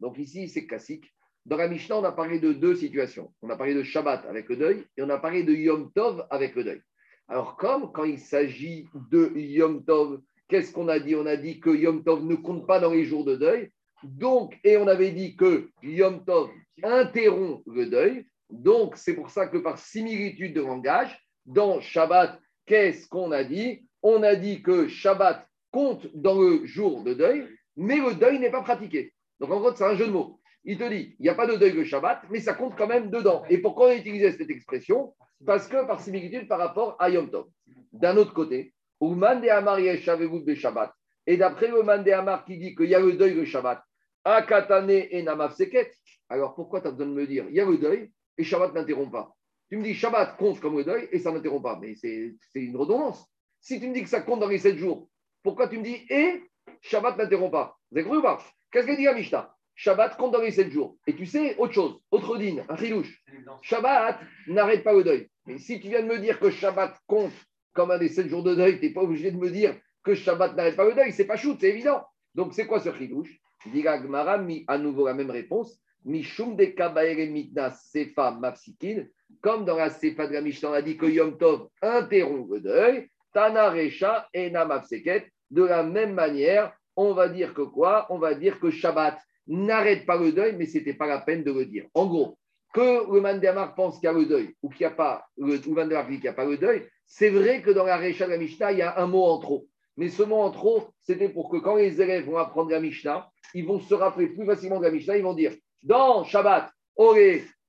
Donc 0.00 0.18
ici, 0.18 0.48
c'est 0.48 0.66
classique. 0.66 1.12
Dans 1.44 1.56
la 1.56 1.68
Mishnah, 1.68 1.98
on 1.98 2.04
a 2.04 2.12
parlé 2.12 2.38
de 2.38 2.52
deux 2.52 2.76
situations. 2.76 3.32
On 3.42 3.50
a 3.50 3.56
parlé 3.56 3.74
de 3.74 3.82
Shabbat 3.82 4.24
avec 4.26 4.48
le 4.48 4.56
deuil 4.56 4.84
et 4.96 5.02
on 5.02 5.10
a 5.10 5.18
parlé 5.18 5.42
de 5.42 5.52
Yom 5.52 5.92
Tov 5.92 6.24
avec 6.30 6.54
le 6.54 6.64
deuil. 6.64 6.80
Alors, 7.28 7.56
comme 7.56 7.90
quand 7.92 8.04
il 8.04 8.18
s'agit 8.18 8.86
de 9.10 9.32
Yom 9.36 9.84
Tov, 9.84 10.20
qu'est-ce 10.48 10.72
qu'on 10.72 10.88
a 10.88 10.98
dit? 10.98 11.16
On 11.16 11.26
a 11.26 11.36
dit 11.36 11.60
que 11.60 11.70
Yom 11.70 12.04
Tov 12.04 12.24
ne 12.24 12.36
compte 12.36 12.66
pas 12.66 12.78
dans 12.78 12.92
les 12.92 13.04
jours 13.04 13.24
de 13.24 13.36
deuil. 13.36 13.70
Donc, 14.04 14.58
et 14.64 14.76
on 14.76 14.86
avait 14.86 15.10
dit 15.10 15.36
que 15.36 15.68
Yom 15.82 16.24
Tov 16.24 16.50
interrompt 16.82 17.62
le 17.66 17.86
deuil. 17.86 18.26
Donc, 18.50 18.96
c'est 18.96 19.14
pour 19.14 19.30
ça 19.30 19.46
que 19.46 19.58
par 19.58 19.78
similitude 19.78 20.54
de 20.54 20.60
langage, 20.60 21.18
dans 21.44 21.80
Shabbat, 21.80 22.38
qu'est-ce 22.66 23.08
qu'on 23.08 23.32
a 23.32 23.44
dit? 23.44 23.84
On 24.02 24.22
a 24.22 24.34
dit 24.34 24.62
que 24.62 24.88
Shabbat 24.88 25.46
compte 25.70 26.06
dans 26.14 26.40
le 26.40 26.64
jour 26.66 27.02
de 27.02 27.14
deuil, 27.14 27.46
mais 27.76 27.96
le 27.96 28.14
deuil 28.14 28.38
n'est 28.38 28.50
pas 28.50 28.62
pratiqué. 28.62 29.14
Donc, 29.40 29.50
en 29.50 29.60
gros, 29.60 29.74
c'est 29.74 29.84
un 29.84 29.94
jeu 29.94 30.06
de 30.06 30.12
mots. 30.12 30.40
Il 30.64 30.78
te 30.78 30.88
dit, 30.88 31.16
il 31.18 31.22
n'y 31.22 31.28
a 31.28 31.34
pas 31.34 31.46
de 31.46 31.56
deuil 31.56 31.72
le 31.72 31.84
Shabbat, 31.84 32.22
mais 32.30 32.40
ça 32.40 32.54
compte 32.54 32.76
quand 32.76 32.86
même 32.86 33.10
dedans. 33.10 33.44
Et 33.48 33.58
pourquoi 33.58 33.86
on 33.86 33.90
a 33.90 33.96
utilisé 33.96 34.30
cette 34.32 34.50
expression? 34.50 35.14
Parce 35.44 35.66
que 35.66 35.86
par 35.86 36.00
similitude 36.00 36.46
par 36.46 36.58
rapport 36.58 36.96
à 37.00 37.10
Yom 37.10 37.30
Tov. 37.30 37.46
D'un 37.92 38.16
autre 38.16 38.32
côté, 38.32 38.72
Ouman 39.00 39.40
de 39.40 39.48
Amar 39.48 39.78
be 39.78 40.54
Shabbat. 40.54 40.92
Et 41.26 41.36
d'après 41.36 41.68
le 41.68 41.82
Man 41.82 42.02
de 42.02 42.10
Amar 42.10 42.44
qui 42.44 42.58
dit 42.58 42.74
qu'il 42.74 42.88
y 42.88 42.94
a 42.94 43.00
le 43.00 43.12
deuil 43.12 43.34
le 43.34 43.44
Shabbat, 43.44 43.82
Akatane 44.24 44.90
et 44.90 45.22
Namav 45.22 45.54
Seket. 45.54 45.92
Alors 46.28 46.54
pourquoi 46.54 46.80
tu 46.80 46.88
as 46.88 46.90
besoin 46.90 47.06
de 47.06 47.12
me 47.12 47.26
dire, 47.26 47.46
il 47.48 47.54
y 47.54 47.60
a 47.60 47.64
le 47.64 47.78
deuil 47.78 48.10
et 48.38 48.44
Shabbat 48.44 48.74
n'interrompt 48.74 49.12
pas? 49.12 49.34
Tu 49.68 49.76
me 49.76 49.82
dis 49.82 49.94
Shabbat 49.94 50.36
compte 50.36 50.60
comme 50.60 50.76
le 50.76 50.84
deuil 50.84 51.08
et 51.12 51.18
ça 51.18 51.32
n'interrompt 51.32 51.62
pas. 51.62 51.78
Mais 51.80 51.94
c'est 51.94 52.34
une 52.54 52.76
redondance. 52.76 53.24
Si 53.62 53.80
tu 53.80 53.88
me 53.88 53.94
dis 53.94 54.02
que 54.02 54.08
ça 54.08 54.20
compte 54.20 54.40
dans 54.40 54.48
les 54.48 54.58
sept 54.58 54.76
jours, 54.76 55.08
pourquoi 55.42 55.68
tu 55.68 55.78
me 55.78 55.84
dis 55.84 56.04
et 56.10 56.42
Shabbat 56.82 57.16
n'interrompt 57.16 57.52
pas? 57.52 57.78
Vous 57.90 57.98
avez 57.98 58.06
cru 58.06 58.18
ou 58.18 58.22
pas? 58.22 58.38
Qu'est-ce 58.70 58.86
que 58.86 58.96
dit 58.96 59.04
la 59.04 59.14
Mishnah? 59.14 59.54
Shabbat 59.74 60.16
compte 60.16 60.32
dans 60.32 60.40
les 60.42 60.50
sept 60.50 60.70
jours. 60.70 60.96
Et 61.06 61.14
tu 61.14 61.24
sais, 61.26 61.56
autre 61.56 61.72
chose, 61.72 61.98
autre 62.10 62.36
dîne, 62.36 62.64
un 62.68 62.76
chilouche. 62.76 63.24
Shabbat 63.62 64.20
n'arrête 64.48 64.84
pas 64.84 64.92
le 64.92 65.04
deuil. 65.04 65.28
Mais 65.46 65.58
si 65.58 65.80
tu 65.80 65.88
viens 65.88 66.02
de 66.02 66.08
me 66.08 66.18
dire 66.18 66.38
que 66.40 66.50
Shabbat 66.50 66.94
compte 67.06 67.32
comme 67.72 67.90
un 67.90 67.98
des 67.98 68.08
sept 68.08 68.28
jours 68.28 68.42
de 68.42 68.54
deuil, 68.54 68.78
tu 68.80 68.86
n'es 68.86 68.92
pas 68.92 69.00
obligé 69.02 69.30
de 69.30 69.36
me 69.38 69.48
dire 69.50 69.74
que 70.04 70.14
Shabbat 70.14 70.56
n'arrête 70.56 70.76
pas 70.76 70.84
le 70.84 70.94
deuil. 70.94 71.12
C'est 71.12 71.24
pas 71.24 71.36
shoot, 71.36 71.56
c'est 71.60 71.70
évident. 71.70 72.04
Donc 72.34 72.52
c'est 72.54 72.66
quoi 72.66 72.80
ce 72.80 72.92
chilouche 72.92 73.38
Dit 73.72 73.82
la 73.82 74.02
Gemara, 74.02 74.38
mi- 74.38 74.64
à 74.66 74.76
nouveau 74.76 75.06
la 75.06 75.14
même 75.14 75.30
réponse. 75.30 75.78
Mishum 76.04 76.56
de 76.56 76.64
kabaere 76.64 77.30
sefa 77.70 78.32
mafsikin. 78.32 79.06
Comme 79.40 79.64
dans 79.64 79.76
la 79.76 79.88
sefa 79.88 80.26
de 80.26 80.32
la 80.32 80.40
Mishnah, 80.40 80.70
on 80.70 80.72
a 80.72 80.82
dit 80.82 80.96
que 80.96 81.06
Yom 81.06 81.38
Tov 81.38 81.68
interrompt 81.80 82.50
le 82.50 82.60
deuil. 82.60 83.08
Tana 83.32 83.70
Recha 83.70 84.28
et 84.32 84.50
Namafseket. 84.50 85.26
De 85.50 85.64
la 85.64 85.82
même 85.82 86.14
manière, 86.14 86.72
on 86.96 87.12
va 87.12 87.28
dire 87.28 87.54
que 87.54 87.62
quoi? 87.62 88.06
On 88.10 88.18
va 88.18 88.34
dire 88.34 88.58
que 88.58 88.70
Shabbat 88.70 89.18
n'arrête 89.46 90.06
pas 90.06 90.16
le 90.16 90.32
deuil, 90.32 90.56
mais 90.56 90.66
ce 90.66 90.78
n'était 90.78 90.94
pas 90.94 91.06
la 91.06 91.18
peine 91.18 91.42
de 91.44 91.52
le 91.52 91.66
dire. 91.66 91.86
En 91.94 92.06
gros, 92.06 92.38
que 92.72 93.12
le 93.12 93.20
Mandamar 93.20 93.74
pense 93.74 93.96
qu'il 93.96 94.04
y 94.04 94.08
a 94.08 94.12
le 94.12 94.24
deuil 94.24 94.54
ou 94.62 94.70
qu'il 94.70 94.86
n'y 94.86 94.92
a 94.92 94.96
pas 94.96 95.26
le, 95.36 95.54
ou 95.54 95.56
dit 95.56 95.62
qu'il 95.62 96.20
n'y 96.20 96.28
a 96.28 96.32
pas 96.32 96.44
le 96.44 96.56
deuil, 96.56 96.88
c'est 97.06 97.28
vrai 97.28 97.60
que 97.60 97.70
dans 97.70 97.84
la 97.84 97.98
Recha 97.98 98.26
de 98.26 98.30
la 98.30 98.38
Mishnah, 98.38 98.72
il 98.72 98.78
y 98.78 98.82
a 98.82 98.98
un 98.98 99.06
mot 99.06 99.24
en 99.24 99.38
trop. 99.38 99.66
Mais 99.98 100.08
ce 100.08 100.22
mot 100.22 100.36
en 100.36 100.50
trop, 100.50 100.88
c'était 101.02 101.28
pour 101.28 101.50
que 101.50 101.58
quand 101.58 101.76
les 101.76 102.00
élèves 102.00 102.24
vont 102.24 102.38
apprendre 102.38 102.70
la 102.70 102.80
Mishnah, 102.80 103.28
ils 103.54 103.66
vont 103.66 103.78
se 103.78 103.92
rappeler 103.92 104.28
plus 104.28 104.46
facilement 104.46 104.78
de 104.78 104.84
la 104.84 104.90
Mishnah, 104.90 105.18
ils 105.18 105.22
vont 105.22 105.34
dire 105.34 105.52
dans 105.82 106.24
Shabbat, 106.24 106.70
Ore, 106.96 107.16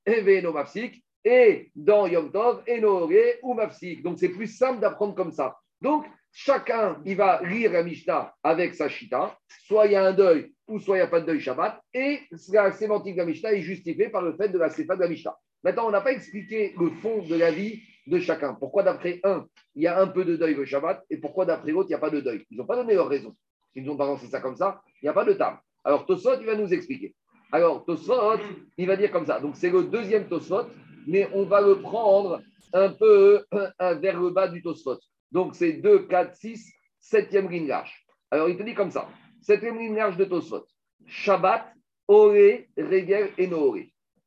Eve, 0.06 0.42
no 0.42 0.52
Mafsik, 0.52 1.03
et 1.24 1.70
dans 1.74 2.06
Yom 2.06 2.30
Tov, 2.30 2.62
Ore, 2.82 3.10
ou 3.42 3.54
Mafsik. 3.54 4.02
Donc 4.02 4.18
c'est 4.18 4.28
plus 4.28 4.46
simple 4.46 4.80
d'apprendre 4.80 5.14
comme 5.14 5.32
ça. 5.32 5.56
Donc 5.80 6.04
chacun, 6.32 7.00
il 7.04 7.16
va 7.16 7.40
lire 7.42 7.72
la 7.72 7.82
Mishnah 7.82 8.34
avec 8.42 8.74
sa 8.74 8.88
Shita, 8.88 9.38
soit 9.66 9.86
il 9.86 9.92
y 9.92 9.96
a 9.96 10.04
un 10.04 10.12
deuil, 10.12 10.52
ou 10.66 10.78
soit 10.78 10.96
il 10.96 11.00
n'y 11.00 11.06
a 11.06 11.08
pas 11.08 11.20
de 11.20 11.26
deuil 11.26 11.40
Shabbat, 11.40 11.80
et 11.94 12.20
la 12.52 12.72
sémantique 12.72 13.14
de 13.14 13.20
la 13.20 13.26
Mishnah 13.26 13.52
est 13.52 13.60
justifiée 13.60 14.08
par 14.08 14.22
le 14.22 14.34
fait 14.34 14.48
de 14.48 14.58
la 14.58 14.70
séfa 14.70 14.96
de 14.96 15.00
la 15.00 15.08
Mishnah. 15.08 15.36
Maintenant, 15.62 15.86
on 15.86 15.90
n'a 15.90 16.00
pas 16.00 16.12
expliqué 16.12 16.74
le 16.78 16.90
fond 16.90 17.22
de 17.22 17.36
la 17.36 17.50
vie 17.50 17.80
de 18.06 18.18
chacun. 18.18 18.54
Pourquoi 18.54 18.82
d'après 18.82 19.20
un, 19.24 19.46
il 19.74 19.82
y 19.82 19.86
a 19.86 19.98
un 20.00 20.08
peu 20.08 20.24
de 20.24 20.36
deuil 20.36 20.54
le 20.54 20.64
Shabbat, 20.64 21.02
et 21.08 21.16
pourquoi 21.16 21.46
d'après 21.46 21.72
l'autre, 21.72 21.88
il 21.88 21.92
n'y 21.92 21.96
a 21.96 22.00
pas 22.00 22.10
de 22.10 22.20
deuil? 22.20 22.44
Ils 22.50 22.58
n'ont 22.58 22.66
pas 22.66 22.76
donné 22.76 22.94
leur 22.94 23.08
raison. 23.08 23.34
S'ils 23.72 23.84
n'ont 23.84 23.96
pas 23.96 24.06
lancé 24.06 24.26
ça 24.26 24.40
comme 24.40 24.56
ça, 24.56 24.82
il 25.00 25.06
n'y 25.06 25.08
a 25.08 25.12
pas 25.12 25.24
de 25.24 25.32
table. 25.32 25.58
Alors, 25.84 26.06
Tosfot, 26.06 26.38
il 26.40 26.46
va 26.46 26.54
nous 26.54 26.72
expliquer. 26.72 27.14
Alors, 27.50 27.84
Tosfot, 27.84 28.38
il 28.76 28.86
va 28.86 28.96
dire 28.96 29.10
comme 29.10 29.26
ça. 29.26 29.40
Donc, 29.40 29.56
c'est 29.56 29.70
le 29.70 29.84
deuxième 29.84 30.28
Tosfot, 30.28 30.66
mais 31.06 31.28
on 31.32 31.44
va 31.44 31.60
le 31.60 31.80
prendre 31.80 32.42
un 32.72 32.88
peu 32.90 33.44
euh, 33.54 33.94
vers 33.94 34.20
le 34.20 34.30
bas 34.30 34.48
du 34.48 34.62
Tosfot. 34.62 34.98
Donc, 35.30 35.54
c'est 35.54 35.74
2, 35.74 36.06
4, 36.06 36.34
6, 36.34 36.72
septième 37.00 37.50
ligne 37.50 37.68
large. 37.68 37.94
Alors, 38.30 38.48
il 38.48 38.56
te 38.56 38.62
dit 38.62 38.74
comme 38.74 38.90
ça. 38.90 39.08
Septième 39.40 39.78
ligne 39.78 39.94
large 39.94 40.16
de 40.16 40.24
Tosfot. 40.24 40.64
Shabbat, 41.06 41.72
Ore, 42.08 42.60
Regel 42.76 43.30
et 43.38 43.46
Noore. 43.46 43.78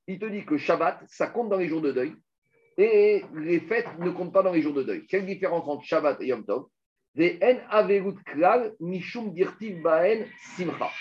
il 0.07 0.19
te 0.19 0.25
dit 0.25 0.45
que 0.45 0.57
Shabbat, 0.57 1.03
ça 1.07 1.28
compte 1.28 1.49
dans 1.49 1.57
les 1.57 1.67
jours 1.67 1.82
de 1.82 1.91
deuil 1.91 2.13
et 2.78 3.23
les 3.36 3.59
fêtes 3.61 3.88
ne 3.99 4.11
comptent 4.11 4.34
pas 4.34 4.43
dans 4.43 4.51
les 4.51 4.61
jours 4.61 4.73
de 4.73 4.84
deuil. 4.84 5.05
Quelle 5.07 5.25
différence 5.25 5.67
entre 5.67 5.84
Shabbat 5.84 6.21
et 6.21 6.28
Yom 6.28 6.45
Tov? 6.45 6.67
Des 7.15 7.39
en 7.41 7.57
averut 7.71 8.13
klal 8.25 8.75
mishum 8.80 9.34
dirtiv 9.34 9.82
baen 9.82 10.25
simcha. 10.55 10.91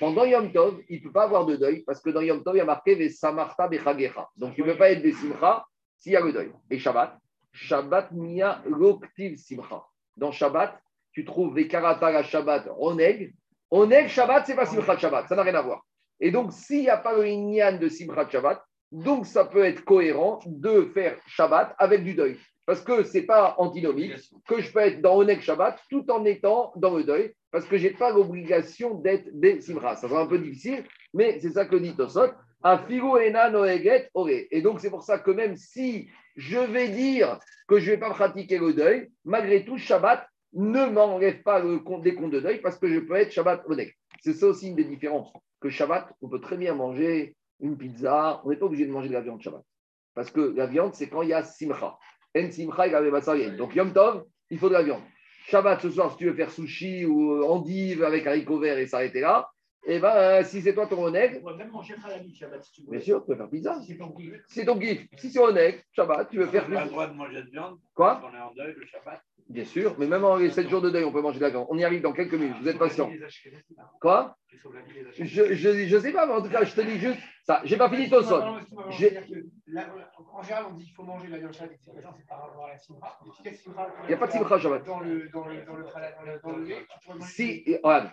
Pendant 0.00 0.24
Yom 0.24 0.50
Tov, 0.50 0.80
il 0.88 0.96
ne 0.96 1.02
peut 1.02 1.12
pas 1.12 1.24
avoir 1.24 1.44
de 1.44 1.56
deuil 1.56 1.82
parce 1.86 2.00
que 2.00 2.08
dans 2.08 2.22
Yom 2.22 2.42
Tov, 2.42 2.56
il 2.56 2.58
y 2.58 2.62
a 2.62 2.64
marqué 2.64 2.94
les 2.94 3.10
samarta 3.10 3.68
bechagecha. 3.68 4.30
Donc 4.34 4.54
il 4.56 4.64
ne 4.64 4.72
peut 4.72 4.78
pas 4.78 4.90
être 4.90 5.02
des 5.02 5.12
simcha 5.12 5.62
s'il 5.98 6.12
y 6.12 6.16
a 6.16 6.22
le 6.22 6.32
deuil. 6.32 6.50
Et 6.70 6.78
Shabbat? 6.78 7.18
Shabbat 7.52 8.10
miya 8.12 8.62
loktiv 8.64 9.36
simcha. 9.36 9.84
Dans 10.16 10.32
Shabbat, 10.32 10.80
tu 11.12 11.22
trouves 11.26 11.54
les 11.54 11.68
karata 11.68 12.10
la 12.10 12.22
Shabbat 12.22 12.70
oneg. 12.78 13.34
Oneg 13.70 14.08
Shabbat, 14.08 14.46
c'est 14.46 14.56
pas 14.56 14.64
simcha 14.64 14.96
Shabbat, 14.96 15.28
ça 15.28 15.36
n'a 15.36 15.42
rien 15.42 15.54
à 15.56 15.60
voir. 15.60 15.82
Et 16.18 16.30
donc, 16.30 16.50
s'il 16.54 16.80
n'y 16.80 16.88
a 16.88 16.96
pas 16.96 17.14
le 17.14 17.26
inyan 17.26 17.76
de 17.76 17.88
simcha 17.90 18.26
Shabbat, 18.26 18.64
donc 18.90 19.26
ça 19.26 19.44
peut 19.44 19.66
être 19.66 19.84
cohérent 19.84 20.40
de 20.46 20.90
faire 20.94 21.18
Shabbat 21.26 21.74
avec 21.76 22.04
du 22.04 22.14
deuil. 22.14 22.38
Parce 22.64 22.80
que 22.80 23.04
ce 23.04 23.18
n'est 23.18 23.24
pas 23.24 23.54
antinomique 23.58 24.14
que 24.48 24.62
je 24.62 24.72
peux 24.72 24.80
être 24.80 25.02
dans 25.02 25.18
Oneg 25.18 25.42
Shabbat 25.42 25.78
tout 25.90 26.10
en 26.10 26.24
étant 26.24 26.72
dans 26.76 26.96
le 26.96 27.04
deuil, 27.04 27.34
parce 27.50 27.66
que 27.66 27.76
je 27.78 27.88
n'ai 27.88 27.94
pas 27.94 28.12
l'obligation 28.12 28.94
d'être 28.94 29.28
des 29.32 29.60
simra. 29.60 29.96
Ça 29.96 30.08
sera 30.08 30.22
un 30.22 30.26
peu 30.26 30.38
difficile, 30.38 30.84
mais 31.14 31.38
c'est 31.40 31.50
ça 31.50 31.66
que 31.66 31.76
dit 31.76 31.94
Tosot. 31.96 32.30
Et 34.50 34.62
donc, 34.62 34.80
c'est 34.80 34.90
pour 34.90 35.02
ça 35.02 35.18
que 35.18 35.30
même 35.30 35.56
si 35.56 36.10
je 36.36 36.58
vais 36.58 36.88
dire 36.88 37.38
que 37.66 37.78
je 37.78 37.86
ne 37.86 37.94
vais 37.94 38.00
pas 38.00 38.10
pratiquer 38.10 38.58
le 38.58 38.74
deuil, 38.74 39.10
malgré 39.24 39.64
tout, 39.64 39.78
Shabbat 39.78 40.26
ne 40.52 40.84
m'enlève 40.86 41.42
pas 41.42 41.60
le 41.60 41.78
compte 41.78 42.02
des 42.02 42.14
comptes 42.14 42.32
de 42.32 42.40
deuil 42.40 42.60
parce 42.60 42.78
que 42.78 42.88
je 42.88 43.00
peux 43.00 43.14
être 43.14 43.32
Shabbat 43.32 43.62
honnête. 43.66 43.92
C'est 44.20 44.34
ça 44.34 44.46
aussi 44.46 44.68
une 44.68 44.76
des 44.76 44.84
différences. 44.84 45.32
Que 45.60 45.70
Shabbat, 45.70 46.12
on 46.20 46.28
peut 46.28 46.40
très 46.40 46.56
bien 46.56 46.74
manger 46.74 47.34
une 47.60 47.78
pizza, 47.78 48.42
on 48.44 48.50
n'est 48.50 48.56
pas 48.56 48.66
obligé 48.66 48.86
de 48.86 48.92
manger 48.92 49.08
de 49.08 49.14
la 49.14 49.22
viande 49.22 49.40
Shabbat. 49.40 49.62
Parce 50.14 50.30
que 50.30 50.40
la 50.40 50.66
viande, 50.66 50.94
c'est 50.94 51.08
quand 51.08 51.22
il 51.22 51.30
y 51.30 51.34
a 51.34 51.42
simcha. 51.42 51.96
En 52.36 52.50
simcha, 52.50 52.86
il 52.86 52.92
y 52.92 52.94
avait 52.94 53.50
Donc 53.56 53.74
Yom 53.74 53.92
Tov, 53.92 54.24
il 54.50 54.58
faut 54.58 54.68
de 54.68 54.74
la 54.74 54.82
viande. 54.82 55.02
Shabbat, 55.50 55.80
ce 55.80 55.90
soir, 55.90 56.12
si 56.12 56.18
tu 56.18 56.26
veux 56.26 56.34
faire 56.34 56.50
sushi 56.50 57.04
ou 57.04 57.42
endive 57.44 58.04
avec 58.04 58.24
haricot 58.24 58.60
vert 58.60 58.78
et 58.78 58.86
s'arrêter 58.86 59.20
là, 59.20 59.50
et 59.84 59.98
ben, 59.98 60.14
euh, 60.14 60.44
si 60.44 60.62
c'est 60.62 60.74
toi 60.74 60.86
ton 60.86 61.04
oneg. 61.04 61.38
On 61.38 61.40
pourrait 61.40 61.56
même 61.56 61.70
manger 61.72 61.94
halali 62.04 62.32
Shabbat 62.32 62.62
si 62.62 62.72
tu 62.72 62.82
veux. 62.82 62.90
Bien 62.92 63.00
sûr, 63.00 63.20
tu 63.20 63.26
peux 63.26 63.36
faire 63.36 63.50
pizza. 63.50 63.80
Si 63.80 63.88
c'est 63.88 63.98
ton 63.98 64.12
kiff. 64.12 64.34
C'est 64.46 64.64
ton 64.64 64.78
kiff. 64.78 65.08
Si 65.16 65.30
c'est 65.30 65.40
oneg, 65.40 65.84
Shabbat, 65.90 66.30
tu 66.30 66.38
veux 66.38 66.46
faire. 66.46 66.66
On 66.70 66.76
a 66.76 66.84
le 66.84 66.90
droit 66.90 67.08
de 67.08 67.14
manger 67.14 67.42
de 67.42 67.50
viande 67.50 67.78
Quoi? 67.94 68.22
On 68.24 68.36
est 68.36 68.40
en 68.40 68.52
deuil 68.54 68.74
le 68.76 68.86
Shabbat. 68.86 69.20
Bien 69.50 69.64
sûr, 69.64 69.96
mais 69.98 70.06
même 70.06 70.24
en 70.24 70.36
les 70.36 70.48
7 70.48 70.68
jours 70.68 70.80
de 70.80 70.90
deuil, 70.90 71.02
on 71.02 71.10
peut 71.10 71.20
manger 71.20 71.40
de 71.40 71.44
la 71.44 71.50
viande. 71.50 71.66
On 71.70 71.76
y 71.76 71.82
arrive 71.82 72.02
dans 72.02 72.12
quelques 72.12 72.34
minutes. 72.34 72.54
Vous 72.60 72.68
êtes 72.68 72.78
patient. 72.78 73.10
Quoi. 74.00 74.36
Je, 75.18 75.54
je, 75.54 75.86
je 75.88 75.98
sais 75.98 76.12
pas, 76.12 76.24
mais 76.26 76.34
en 76.34 76.40
tout 76.42 76.50
cas, 76.50 76.62
je 76.62 76.72
te 76.72 76.80
dis 76.82 77.00
juste 77.00 77.18
ça. 77.44 77.60
J'ai 77.64 77.76
pas 77.76 77.88
fini 77.88 78.08
ton 78.08 78.20
là, 78.20 79.86
En 80.32 80.42
général, 80.42 80.66
on 80.70 80.74
dit 80.74 80.84
qu'il 80.84 80.94
faut 80.94 81.02
manger 81.02 81.26
la 81.26 81.38
viande 81.38 81.52
Shabbat, 81.52 81.72
etc. 81.72 81.90
C'est 82.16 82.26
par 82.28 82.42
rapport 82.42 82.66
à 82.66 82.68
la 82.68 82.78
simra. 82.78 83.18
Mais 83.24 83.32
si 83.32 83.42
la 83.42 83.54
simra, 83.54 83.88
Il 84.04 84.08
n'y 84.08 84.14
a 84.14 84.16
pas 84.18 84.26
de 84.28 84.32
simcha 84.32 84.58
Shabbat. 84.60 84.84
Dans 84.86 85.00
le, 85.00 85.28
dans 85.30 85.44
le, 85.46 85.56
Si, 87.22 87.64
regarde, 87.82 88.10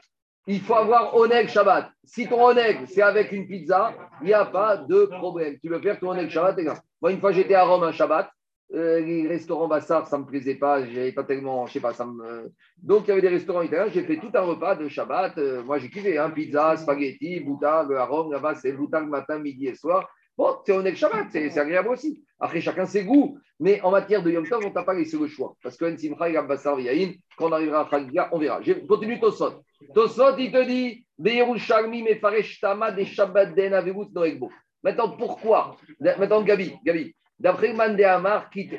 il 0.47 0.61
faut 0.61 0.75
avoir 0.75 1.15
oneg 1.15 1.49
Shabbat. 1.49 1.91
Si 2.03 2.27
ton 2.27 2.47
oneg, 2.47 2.87
c'est 2.87 3.03
avec 3.03 3.31
une 3.31 3.47
pizza, 3.47 3.93
il 4.21 4.27
n'y 4.27 4.33
a 4.33 4.45
pas 4.45 4.77
de 4.77 5.05
problème. 5.05 5.59
Tu 5.59 5.69
veux 5.69 5.79
faire 5.81 5.99
ton 5.99 6.09
oneg 6.09 6.29
Shabbat, 6.31 6.57
et 6.57 6.63
là. 6.63 6.81
Moi, 6.99 7.11
une 7.11 7.19
fois, 7.19 7.31
j'étais 7.31 7.53
à 7.53 7.63
Rome 7.63 7.83
un 7.83 7.91
Shabbat. 7.91 8.27
Euh, 8.73 8.99
les 8.99 9.27
restaurants 9.27 9.67
Bassar, 9.67 10.07
ça 10.07 10.17
ne 10.17 10.23
me 10.23 10.27
plaisait 10.27 10.55
pas. 10.55 10.85
J'avais 10.85 11.11
pas 11.11 11.23
tellement, 11.23 11.65
je 11.67 11.73
sais 11.73 11.79
pas. 11.79 11.93
Donc, 12.81 13.03
il 13.05 13.09
y 13.09 13.11
avait 13.11 13.21
des 13.21 13.29
restaurants 13.29 13.61
italiens. 13.61 13.91
J'ai 13.93 14.03
fait 14.03 14.17
tout 14.17 14.31
un 14.33 14.41
repas 14.41 14.75
de 14.75 14.87
Shabbat. 14.87 15.37
Euh, 15.37 15.63
moi, 15.63 15.77
j'ai 15.79 15.89
kiffé, 15.89 16.17
hein, 16.17 16.29
pizza, 16.29 16.75
spaghetti, 16.77 17.39
boutag 17.39 17.93
à 17.93 18.05
Rome. 18.05 18.31
Là-bas, 18.31 18.55
c'est 18.55 18.73
boutag 18.73 19.07
matin, 19.07 19.39
midi 19.39 19.67
et 19.67 19.75
soir. 19.75 20.09
Bon, 20.37 20.55
c'est 20.65 20.73
oneg 20.73 20.95
Shabbat, 20.95 21.27
c'est 21.31 21.57
agréable 21.57 21.89
aussi. 21.89 22.23
Après, 22.39 22.61
chacun 22.61 22.85
ses 22.85 23.03
goûts. 23.05 23.39
Mais 23.59 23.81
en 23.81 23.89
matière 23.89 24.21
de 24.21 24.29
Yom 24.29 24.47
Tov, 24.47 24.63
on 24.65 24.69
t'a 24.71 24.83
pas 24.83 24.93
laissé 24.93 25.17
le 25.17 25.27
choix. 25.27 25.55
Parce 25.63 25.75
que 25.77 25.85
En 25.91 25.97
Simcha, 25.97 26.29
il 26.29 26.33
y 26.33 26.37
a 26.37 26.43
Bassar, 26.43 26.79
Yahin. 26.79 27.13
Quand 27.37 27.47
on 27.47 27.53
arrivera 27.53 27.87
à 27.87 27.89
Chagiga, 27.89 28.29
on 28.31 28.37
verra. 28.37 28.61
J'ai- 28.61 28.85
Continue 28.85 29.19
Tosot. 29.19 29.63
Tosot, 29.95 30.37
il 30.37 30.51
te 30.51 30.63
dit. 30.63 31.05
Maintenant, 34.83 35.09
pourquoi? 35.17 35.75
Maintenant, 35.99 36.43
Gabi, 36.43 36.75
Gabi, 36.85 37.15
d'après 37.39 37.73
Mandéamar, 37.73 38.49
qui. 38.49 38.69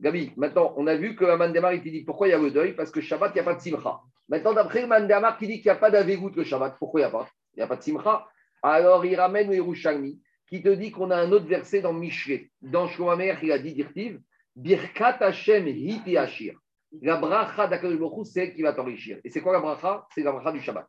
Gabi, 0.00 0.32
maintenant, 0.36 0.74
on 0.76 0.86
a 0.86 0.96
vu 0.96 1.14
que 1.14 1.24
Mandéamar, 1.36 1.74
il 1.74 1.82
te 1.82 1.88
dit 1.88 2.02
pourquoi 2.02 2.28
il 2.28 2.30
y 2.30 2.34
a 2.34 2.38
le 2.38 2.50
deuil? 2.50 2.72
Parce 2.72 2.90
que 2.90 3.00
Shabbat, 3.00 3.32
il 3.32 3.34
n'y 3.34 3.40
a 3.40 3.44
pas 3.44 3.54
de 3.54 3.60
simcha. 3.60 4.00
Maintenant, 4.28 4.52
d'après 4.52 4.86
Mandéamar, 4.86 5.36
qui 5.38 5.46
dit 5.46 5.60
qu'il 5.60 5.70
n'y 5.70 5.76
a 5.76 5.76
pas 5.76 5.90
d'avégout 5.90 6.30
le 6.30 6.44
Shabbat, 6.44 6.76
pourquoi 6.78 7.00
il 7.00 7.04
n'y 7.04 7.08
a 7.08 7.10
pas? 7.10 7.28
Il 7.54 7.58
n'y 7.58 7.62
a 7.62 7.66
pas 7.66 7.76
de 7.76 7.82
simcha. 7.82 8.26
Alors, 8.62 9.04
il 9.04 9.14
ramène 9.14 9.48
le 9.48 9.56
Yerushalmi, 9.56 10.20
qui 10.48 10.62
te 10.62 10.68
dit 10.68 10.90
qu'on 10.90 11.10
a 11.10 11.16
un 11.16 11.30
autre 11.32 11.46
verset 11.46 11.80
dans 11.80 11.92
Mishré. 11.92 12.50
Dans 12.60 12.88
Shlomamer, 12.88 13.36
il 13.42 13.52
a 13.52 13.58
dit 13.58 13.72
Dirtiv 13.72 14.20
Birkat 14.56 15.18
Hashem 15.20 15.68
hiti 15.68 16.16
Hashir. 16.16 16.54
La 17.02 17.16
bracha 17.16 17.68
d'Akadosh 17.68 18.26
c'est 18.26 18.46
elle 18.46 18.54
qui 18.54 18.62
va 18.62 18.72
t'enrichir. 18.72 19.18
Et 19.22 19.30
c'est 19.30 19.40
quoi 19.40 19.52
la 19.52 19.60
bracha? 19.60 20.06
C'est 20.12 20.22
la 20.22 20.32
bracha 20.32 20.50
du 20.50 20.60
Shabbat. 20.60 20.86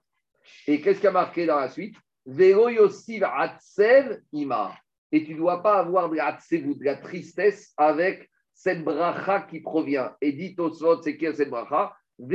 Et 0.68 0.82
qu'est-ce 0.82 0.98
qu'il 0.98 1.06
y 1.06 1.08
a 1.08 1.12
marqué 1.12 1.46
dans 1.46 1.60
la 1.60 1.70
suite? 1.70 1.96
Vero 2.26 2.70
yosiv 2.70 3.24
atsev 3.24 4.22
ima. 4.34 4.74
Et 5.12 5.26
tu 5.26 5.34
ne 5.34 5.40
dois 5.40 5.62
pas 5.62 5.80
avoir 5.80 6.10
de 6.10 6.16
la 6.16 6.32
de 6.32 6.86
la 6.86 6.96
tristesse 6.96 7.74
avec 7.78 8.30
cette 8.54 8.84
bracha 8.84 9.42
qui 9.42 9.60
provient. 9.60 10.16
Et 10.22 10.32
dit 10.34 10.56
Tosfot, 10.56 11.02
c'est 11.02 11.18
qui 11.18 11.26
cette 11.34 11.50
bracha? 11.50 11.94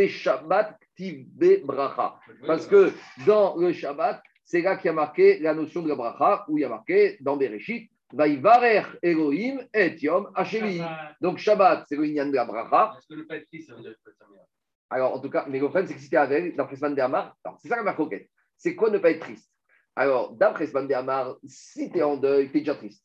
Shabbat 0.09 0.77
tivbe 0.97 1.65
bracha. 1.65 2.19
Parce 2.47 2.67
que 2.67 2.93
dans 3.27 3.57
le 3.57 3.73
Shabbat, 3.73 4.21
c'est 4.45 4.63
là 4.63 4.77
qu'il 4.77 4.87
y 4.87 4.89
a 4.89 4.93
marqué 4.93 5.39
la 5.39 5.55
notion 5.55 5.83
de 5.83 5.89
la 5.89 5.95
bracha, 5.95 6.45
où 6.49 6.59
il 6.59 6.63
y 6.63 6.65
a 6.65 6.69
marqué 6.69 7.17
dans 7.21 7.37
Bereshit, 7.37 7.91
Vaïvarer 8.13 8.83
Elohim 9.03 9.61
et 9.75 9.97
Yom 10.01 10.31
Hashemi. 10.35 10.81
Donc 11.21 11.39
Shabbat, 11.39 11.87
c'est 11.89 11.97
le 11.97 12.07
de 12.07 12.35
la 12.35 12.45
bracha. 12.45 12.95
Est-ce 12.99 13.09
que 13.09 13.15
le 13.15 13.27
pas 13.27 13.37
être 13.37 13.47
triste, 13.47 13.69
ça 13.69 13.75
veut 13.75 13.83
dire 13.83 13.95
que 14.05 14.13
ça 14.13 14.25
merde 14.31 14.47
Alors, 14.91 15.15
en 15.15 15.21
tout 15.21 15.31
cas, 15.31 15.47
mais 15.49 15.59
le 15.59 15.67
problème, 15.67 15.87
c'est 15.87 15.95
que 15.95 16.01
si 16.01 16.09
tu 16.09 16.15
es 16.15 16.19
avec, 16.19 16.57
d'après 16.57 16.77
Sman 16.77 16.99
Amar, 17.01 17.37
c'est 17.61 17.69
ça 17.69 17.77
la 17.77 17.83
marque 17.83 17.97
coquette. 17.97 18.29
C'est 18.57 18.75
quoi 18.75 18.91
ne 18.91 18.99
pas 18.99 19.11
être 19.11 19.21
triste? 19.21 19.51
Alors, 19.97 20.33
d'après 20.35 20.67
Sman 20.67 20.93
Amar, 20.93 21.37
si 21.47 21.91
tu 21.91 21.99
es 21.99 22.03
en 22.03 22.17
deuil, 22.17 22.51
tu 22.51 22.59
es 22.59 22.61
déjà 22.61 22.75
triste. 22.75 23.03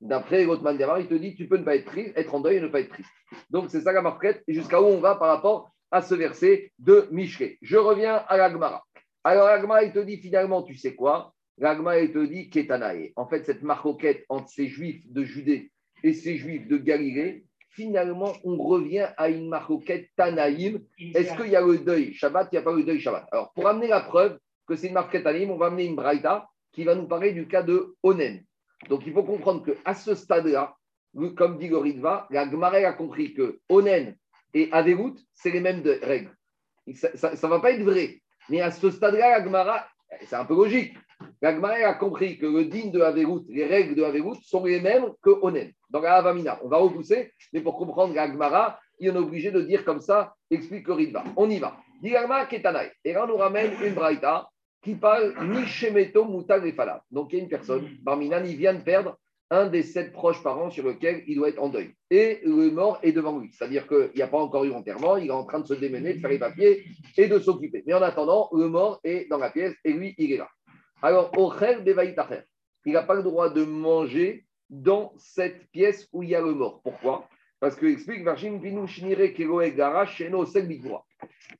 D'après 0.00 0.44
Man 0.44 0.82
Amar, 0.82 0.98
il 0.98 1.06
te 1.06 1.14
dit 1.14 1.36
tu 1.36 1.46
peux 1.46 1.56
ne 1.56 1.64
pas 1.64 1.76
être 1.76 1.86
triste, 1.86 2.12
être 2.16 2.34
en 2.34 2.40
deuil 2.40 2.56
et 2.56 2.60
ne 2.60 2.66
pas 2.66 2.80
être 2.80 2.90
triste. 2.90 3.10
Donc, 3.50 3.70
c'est 3.70 3.80
ça 3.80 3.92
la 3.92 4.02
marquette, 4.02 4.42
et 4.48 4.54
jusqu'à 4.54 4.82
où 4.82 4.86
on 4.86 4.98
va 4.98 5.14
par 5.14 5.28
rapport 5.28 5.70
à 5.92 6.02
ce 6.02 6.14
verset 6.14 6.72
de 6.80 7.08
Mishré. 7.12 7.58
Je 7.62 7.76
reviens 7.76 8.16
à 8.16 8.36
l'Agmara. 8.36 8.84
Alors, 9.22 9.46
l'Agmara, 9.46 9.84
il 9.84 9.92
te 9.92 10.00
dit 10.00 10.16
finalement, 10.16 10.62
tu 10.62 10.74
sais 10.74 10.96
quoi? 10.96 11.32
L'Agmara, 11.58 12.00
il 12.00 12.12
te 12.12 12.24
dit 12.24 12.50
Ketanae. 12.50 13.12
En 13.14 13.28
fait, 13.28 13.44
cette 13.44 13.62
marcoquette 13.62 14.24
entre 14.28 14.48
ces 14.48 14.66
juifs 14.66 15.04
de 15.12 15.22
Judée 15.22 15.70
et 16.02 16.12
ces 16.12 16.36
juifs 16.36 16.66
de 16.66 16.76
Galilée, 16.76 17.44
finalement, 17.68 18.32
on 18.44 18.56
revient 18.56 19.08
à 19.16 19.28
une 19.28 19.48
marcoquette 19.48 20.10
Tanaïm 20.16 20.80
est-ce 20.98 21.36
qu'il 21.36 21.50
y 21.50 21.56
a 21.56 21.60
le 21.60 21.78
deuil 21.78 22.12
Shabbat 22.14 22.48
Il 22.50 22.56
n'y 22.56 22.58
a 22.58 22.62
pas 22.62 22.74
le 22.74 22.82
deuil 22.82 23.00
Shabbat? 23.00 23.28
Alors, 23.30 23.52
pour 23.52 23.68
amener 23.68 23.88
la 23.88 24.00
preuve 24.00 24.38
c'est 24.76 24.88
une 24.88 24.94
marque 24.94 25.12
Ketanim, 25.12 25.50
on 25.50 25.56
va 25.56 25.66
amener 25.66 25.86
une 25.86 25.96
braïta 25.96 26.48
qui 26.72 26.84
va 26.84 26.94
nous 26.94 27.06
parler 27.06 27.32
du 27.32 27.46
cas 27.46 27.62
de 27.62 27.94
Onen. 28.02 28.44
Donc, 28.88 29.02
il 29.06 29.12
faut 29.12 29.22
comprendre 29.22 29.64
qu'à 29.64 29.94
ce 29.94 30.14
stade-là, 30.14 30.74
comme 31.36 31.58
dit 31.58 31.68
le 31.68 31.76
Ritva, 31.76 32.26
la 32.30 32.42
a 32.42 32.92
compris 32.92 33.34
que 33.34 33.60
Onen 33.68 34.16
et 34.54 34.68
Averut, 34.72 35.14
c'est 35.34 35.50
les 35.50 35.60
mêmes 35.60 35.82
règles. 36.02 36.34
Ça 36.94 37.30
ne 37.30 37.48
va 37.48 37.60
pas 37.60 37.72
être 37.72 37.82
vrai. 37.82 38.20
Mais 38.48 38.60
à 38.60 38.70
ce 38.70 38.90
stade-là, 38.90 39.38
la 39.38 39.44
Gemara, 39.44 39.86
c'est 40.26 40.36
un 40.36 40.44
peu 40.44 40.54
logique. 40.54 40.94
La 41.40 41.50
a 41.50 41.94
compris 41.94 42.38
que 42.38 42.46
le 42.46 42.64
digne 42.64 42.90
de 42.90 43.00
Averut, 43.00 43.44
les 43.48 43.66
règles 43.66 43.94
de 43.94 44.02
Averut 44.02 44.36
sont 44.42 44.64
les 44.64 44.80
mêmes 44.80 45.12
que 45.22 45.30
Onen. 45.30 45.72
Dans 45.90 46.00
la 46.00 46.16
Havamina, 46.16 46.58
on 46.64 46.68
va 46.68 46.78
repousser, 46.78 47.32
mais 47.52 47.60
pour 47.60 47.76
comprendre 47.76 48.14
la 48.14 48.26
Gemara, 48.26 48.80
il 48.98 49.08
est 49.08 49.16
obligé 49.16 49.50
de 49.50 49.60
dire 49.60 49.84
comme 49.84 50.00
ça, 50.00 50.34
explique 50.50 50.88
le 50.88 50.94
Ritva. 50.94 51.24
On 51.36 51.48
y 51.48 51.58
va. 51.58 51.76
Digarma 52.00 52.46
Ketanai. 52.46 52.90
Et 53.04 53.12
là, 53.12 53.24
on 53.24 53.28
nous 53.28 53.36
ramène 53.36 53.72
une 53.82 53.94
braïta 53.94 54.48
qui 54.82 54.94
parle 54.96 55.34
Nishemeto 55.40 56.24
Mutag 56.24 56.64
Lefala. 56.64 57.04
Donc, 57.10 57.32
il 57.32 57.36
y 57.36 57.40
a 57.40 57.42
une 57.44 57.48
personne, 57.48 57.88
Barminan, 58.02 58.44
il 58.44 58.56
vient 58.56 58.74
de 58.74 58.82
perdre 58.82 59.16
un 59.50 59.66
des 59.66 59.82
sept 59.82 60.12
proches 60.12 60.42
parents 60.42 60.70
sur 60.70 60.84
lequel 60.84 61.22
il 61.26 61.36
doit 61.36 61.50
être 61.50 61.62
en 61.62 61.68
deuil. 61.68 61.94
Et 62.10 62.40
le 62.42 62.70
mort 62.70 62.98
est 63.02 63.12
devant 63.12 63.38
lui. 63.38 63.52
C'est-à-dire 63.52 63.86
qu'il 63.86 64.10
n'y 64.16 64.22
a 64.22 64.26
pas 64.26 64.38
encore 64.38 64.64
eu 64.64 64.72
enterrement, 64.72 65.18
il 65.18 65.26
est 65.26 65.30
en 65.30 65.44
train 65.44 65.60
de 65.60 65.66
se 65.66 65.74
démener, 65.74 66.14
de 66.14 66.20
faire 66.20 66.30
les 66.30 66.38
papiers 66.38 66.84
et 67.18 67.28
de 67.28 67.38
s'occuper. 67.38 67.84
Mais 67.86 67.92
en 67.92 68.00
attendant, 68.00 68.48
le 68.52 68.68
mort 68.68 68.98
est 69.04 69.28
dans 69.28 69.36
la 69.36 69.50
pièce 69.50 69.74
et 69.84 69.92
lui, 69.92 70.14
il 70.16 70.32
est 70.32 70.38
là. 70.38 70.48
Alors, 71.02 71.30
Ocher 71.36 71.80
Bevaïtacher, 71.84 72.42
il 72.86 72.94
n'a 72.94 73.02
pas 73.02 73.14
le 73.14 73.22
droit 73.22 73.50
de 73.50 73.62
manger 73.62 74.46
dans 74.70 75.12
cette 75.18 75.70
pièce 75.70 76.08
où 76.12 76.22
il 76.22 76.30
y 76.30 76.34
a 76.34 76.40
le 76.40 76.54
mort. 76.54 76.80
Pourquoi? 76.82 77.28
Parce 77.62 77.76
que 77.76 77.86
explique. 77.86 78.24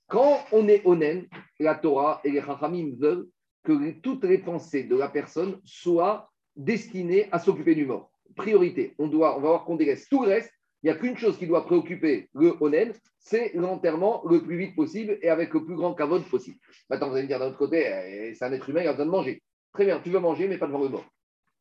Quand 0.08 0.38
on 0.50 0.68
est 0.68 0.84
onen, 0.84 1.28
la 1.60 1.74
Torah 1.76 2.20
et 2.24 2.32
les 2.32 2.42
Chachamim 2.42 2.96
veulent 2.98 3.28
que 3.62 3.92
toutes 4.00 4.24
les 4.24 4.38
pensées 4.38 4.82
de 4.82 4.96
la 4.96 5.08
personne 5.08 5.60
soient 5.64 6.28
destinées 6.56 7.28
à 7.30 7.38
s'occuper 7.38 7.76
du 7.76 7.86
mort. 7.86 8.10
Priorité. 8.34 8.96
On, 8.98 9.06
doit, 9.06 9.34
va 9.34 9.38
voir 9.38 9.64
qu'on 9.64 9.76
délaisse 9.76 10.08
tout 10.08 10.24
le 10.24 10.30
reste. 10.30 10.50
Il 10.82 10.90
n'y 10.90 10.90
a 10.90 10.98
qu'une 10.98 11.16
chose 11.16 11.38
qui 11.38 11.46
doit 11.46 11.64
préoccuper 11.64 12.28
le 12.34 12.56
onen, 12.58 12.92
c'est 13.20 13.52
l'enterrement 13.54 14.24
le 14.28 14.42
plus 14.42 14.56
vite 14.56 14.74
possible 14.74 15.20
et 15.22 15.28
avec 15.28 15.54
le 15.54 15.64
plus 15.64 15.76
grand 15.76 15.94
kavod 15.94 16.24
possible. 16.24 16.58
Maintenant, 16.90 17.10
vous 17.10 17.14
allez 17.14 17.22
me 17.22 17.28
dire 17.28 17.38
d'un 17.38 17.50
autre 17.50 17.58
côté, 17.58 17.86
eh, 17.86 18.34
c'est 18.34 18.44
un 18.44 18.52
être 18.52 18.68
humain, 18.68 18.82
il 18.82 18.88
a 18.88 18.92
besoin 18.92 19.06
de 19.06 19.10
manger. 19.12 19.42
Très 19.72 19.84
bien, 19.84 20.00
tu 20.00 20.10
veux 20.10 20.18
manger, 20.18 20.48
mais 20.48 20.58
pas 20.58 20.66
devant 20.66 20.82
le 20.82 20.88
mort. 20.88 21.04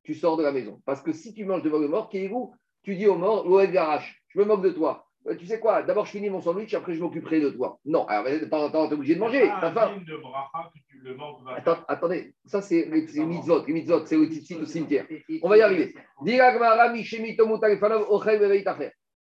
tu 0.02 0.16
sors 0.16 0.36
de 0.36 0.42
la 0.42 0.52
maison. 0.52 0.82
Parce 0.84 1.04
que 1.04 1.14
si 1.14 1.32
tu 1.32 1.46
manges 1.46 1.62
devant 1.62 1.78
le 1.78 1.88
mort, 1.88 2.10
Kéhirou, 2.10 2.56
tu 2.84 2.96
dis 2.96 3.08
au 3.08 3.16
mort, 3.16 3.48
l'OL 3.48 3.72
Garache, 3.72 4.22
je 4.30 4.40
me 4.40 4.46
moque 4.46 4.64
de 4.64 4.72
toi. 4.72 5.06
Euh, 5.28 5.36
Tu 5.36 5.46
sais 5.46 5.60
quoi 5.60 5.84
D'abord, 5.84 6.06
je 6.06 6.12
finis 6.12 6.30
mon 6.30 6.42
sandwich, 6.42 6.74
après, 6.74 6.94
je 6.94 7.02
m'occuperai 7.02 7.40
de 7.40 7.50
toi. 7.52 7.80
Non, 7.86 8.06
alors, 8.08 8.26
de 8.26 8.46
temps 8.46 8.64
en 8.64 8.72
temps, 8.72 8.88
tu 8.88 8.94
es 8.94 8.98
obligé 8.98 9.16
de 9.16 9.20
manger. 9.20 9.48
T'as 9.62 9.72
faim. 9.72 9.92
attendez, 11.88 12.34
ça, 12.46 12.62
c'est 12.62 12.86
les, 12.86 13.26
mitzvot. 13.26 13.66
Les 13.66 13.74
mitzvot, 13.74 14.06
c'est 14.06 14.18
le 14.18 14.26
tzitzit 14.26 14.56
au 14.56 14.66
cimetière. 14.66 15.06
On 15.44 15.50
va 15.50 15.58
y 15.58 15.62
arriver. 15.62 15.94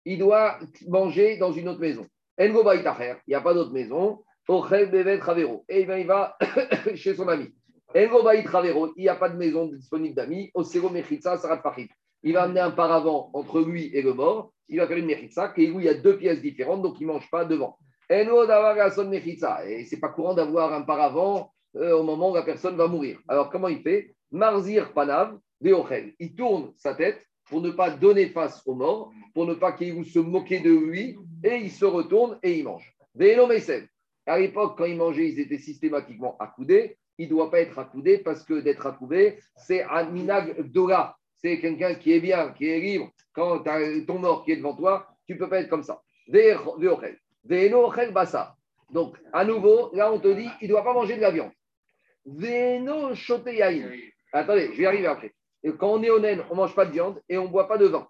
Il 0.07 0.19
doit 0.19 0.59
manger 0.89 1.37
dans 1.37 1.53
une 1.53 1.69
autre 1.69 1.81
maison. 1.81 2.07
Engo 2.39 2.65
il 2.73 2.81
n'y 3.29 3.35
a 3.35 3.41
pas 3.43 3.53
d'autre 3.53 3.73
maison. 3.73 4.23
Et 5.69 5.81
il 5.81 6.07
va 6.07 6.39
chez 6.95 7.15
son 7.15 7.29
ami. 7.29 7.55
Engo 7.95 8.27
il 8.33 9.03
n'y 9.03 9.09
a 9.09 9.17
pas 9.17 9.29
de 9.29 9.37
maison 9.37 9.67
disponible 9.67 10.15
d'amis. 10.15 10.51
Osero 10.55 10.89
Mechitza, 10.89 11.37
Sarat 11.37 11.61
Fahid. 11.61 11.91
Il 12.23 12.35
va 12.35 12.43
amener 12.43 12.61
un 12.61 12.71
paravent 12.71 13.31
entre 13.33 13.61
lui 13.61 13.91
et 13.95 14.03
le 14.03 14.13
mort. 14.15 14.53
Il 14.69 14.79
va 14.79 14.87
faire 14.87 14.99
une 14.99 15.07
Mechitza. 15.07 15.53
Et 15.57 15.65
il 15.65 15.83
y 15.83 15.89
a 15.89 15.95
deux 15.95 16.17
pièces 16.17 16.41
différentes, 16.41 16.83
donc 16.83 17.01
il 17.01 17.07
ne 17.07 17.13
mange 17.13 17.31
pas 17.31 17.45
devant. 17.45 17.79
Et 18.11 18.25
c'est 19.85 20.01
pas 20.01 20.09
courant 20.09 20.35
d'avoir 20.35 20.73
un 20.73 20.83
paravent 20.83 21.53
euh, 21.77 21.97
au 21.97 22.03
moment 22.03 22.33
où 22.33 22.35
la 22.35 22.43
personne 22.43 22.77
va 22.77 22.89
mourir. 22.89 23.19
Alors, 23.29 23.51
comment 23.51 23.69
il 23.69 23.81
fait? 23.83 24.15
Marzir 24.33 24.93
Panav. 24.93 25.39
Il 25.63 26.35
tourne 26.35 26.73
sa 26.77 26.95
tête 26.95 27.23
pour 27.49 27.61
ne 27.61 27.71
pas 27.71 27.91
donner 27.91 28.29
face 28.29 28.63
au 28.67 28.75
mort, 28.75 29.13
pour 29.35 29.47
ne 29.47 29.55
pas 29.55 29.73
qu'il 29.73 30.05
se 30.07 30.19
moquer 30.19 30.61
de 30.61 30.71
lui, 30.71 31.19
et 31.45 31.57
il 31.57 31.71
se 31.71 31.85
retourne 31.85 32.39
et 32.43 32.59
il 32.59 32.65
mange. 32.65 32.95
À 34.27 34.39
l'époque, 34.39 34.79
quand 34.79 34.85
ils 34.85 34.97
mangeaient, 34.97 35.29
ils 35.29 35.41
étaient 35.41 35.59
systématiquement 35.59 36.37
accoudés. 36.39 36.97
Il 37.19 37.27
ne 37.27 37.31
doit 37.31 37.51
pas 37.51 37.61
être 37.61 37.79
accoudé 37.79 38.19
parce 38.19 38.45
que 38.45 38.61
d'être 38.61 38.87
accoudé, 38.87 39.39
c'est 39.57 39.83
un 39.83 40.09
minag 40.09 40.63
dora. 40.71 41.19
C'est 41.43 41.59
quelqu'un 41.61 41.95
qui 41.95 42.13
est 42.13 42.21
bien, 42.21 42.53
qui 42.53 42.69
est 42.69 42.81
libre. 42.81 43.11
Quand 43.33 43.61
tu 43.61 43.71
as 43.71 44.05
ton 44.07 44.19
mort 44.19 44.45
qui 44.45 44.53
est 44.53 44.57
devant 44.57 44.77
toi, 44.77 45.09
tu 45.27 45.35
ne 45.35 45.39
peux 45.39 45.49
pas 45.49 45.61
être 45.61 45.69
comme 45.69 45.83
ça. 45.83 46.03
Donc, 48.91 49.17
à 49.33 49.45
nouveau, 49.45 49.95
là, 49.95 50.13
on 50.13 50.19
te 50.19 50.29
dit, 50.29 50.49
il 50.61 50.65
ne 50.65 50.69
doit 50.69 50.85
pas 50.85 50.93
manger 50.93 51.17
de 51.17 51.21
la 51.21 51.31
viande. 51.31 51.53
Attendez, 54.33 54.71
je 54.73 54.79
vais 54.79 54.87
arriver 54.87 55.07
après. 55.07 55.33
Quand 55.79 55.93
on 55.93 56.03
est 56.03 56.21
naine, 56.21 56.43
on 56.51 56.55
ne 56.55 56.57
mange 56.57 56.75
pas 56.75 56.87
de 56.87 56.93
viande 56.93 57.23
et 57.29 57.39
on 57.39 57.45
ne 57.45 57.49
boit 57.49 57.69
pas 57.69 57.79
de 57.79 57.87
vin. 57.87 58.09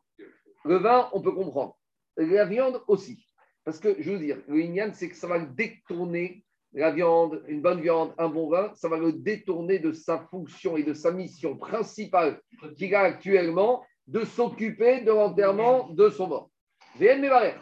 Le 0.65 0.77
vin, 0.77 1.09
on 1.13 1.21
peut 1.21 1.33
comprendre. 1.33 1.77
La 2.17 2.45
viande 2.45 2.83
aussi. 2.89 3.25
Parce 3.65 3.79
que, 3.79 3.97
je 4.01 4.11
veux 4.11 4.19
dire, 4.19 4.39
le 4.49 4.61
Inyan, 4.61 4.93
c'est 4.93 5.09
que 5.09 5.17
ça 5.17 5.27
va 5.27 5.39
détourner, 5.39 6.45
la 6.73 6.91
viande, 6.93 7.43
une 7.49 7.63
bonne 7.63 7.81
viande, 7.81 8.15
un 8.19 8.29
bon 8.29 8.49
vin, 8.49 8.73
ça 8.75 8.89
va 8.89 8.97
le 8.97 9.13
détourner 9.13 9.79
de 9.79 9.93
sa 9.93 10.19
fonction 10.31 10.77
et 10.77 10.83
de 10.83 10.95
sa 10.95 11.11
mission 11.11 11.57
principale 11.57 12.41
qu'il 12.77 12.95
a 12.95 13.01
actuellement 13.01 13.85
de 14.07 14.25
s'occuper 14.25 15.01
de 15.01 15.11
l'enterrement 15.11 15.89
de 15.89 16.09
son 16.11 16.29
mort. 16.29 16.51
VN 16.99 17.21
Mevarer, 17.21 17.55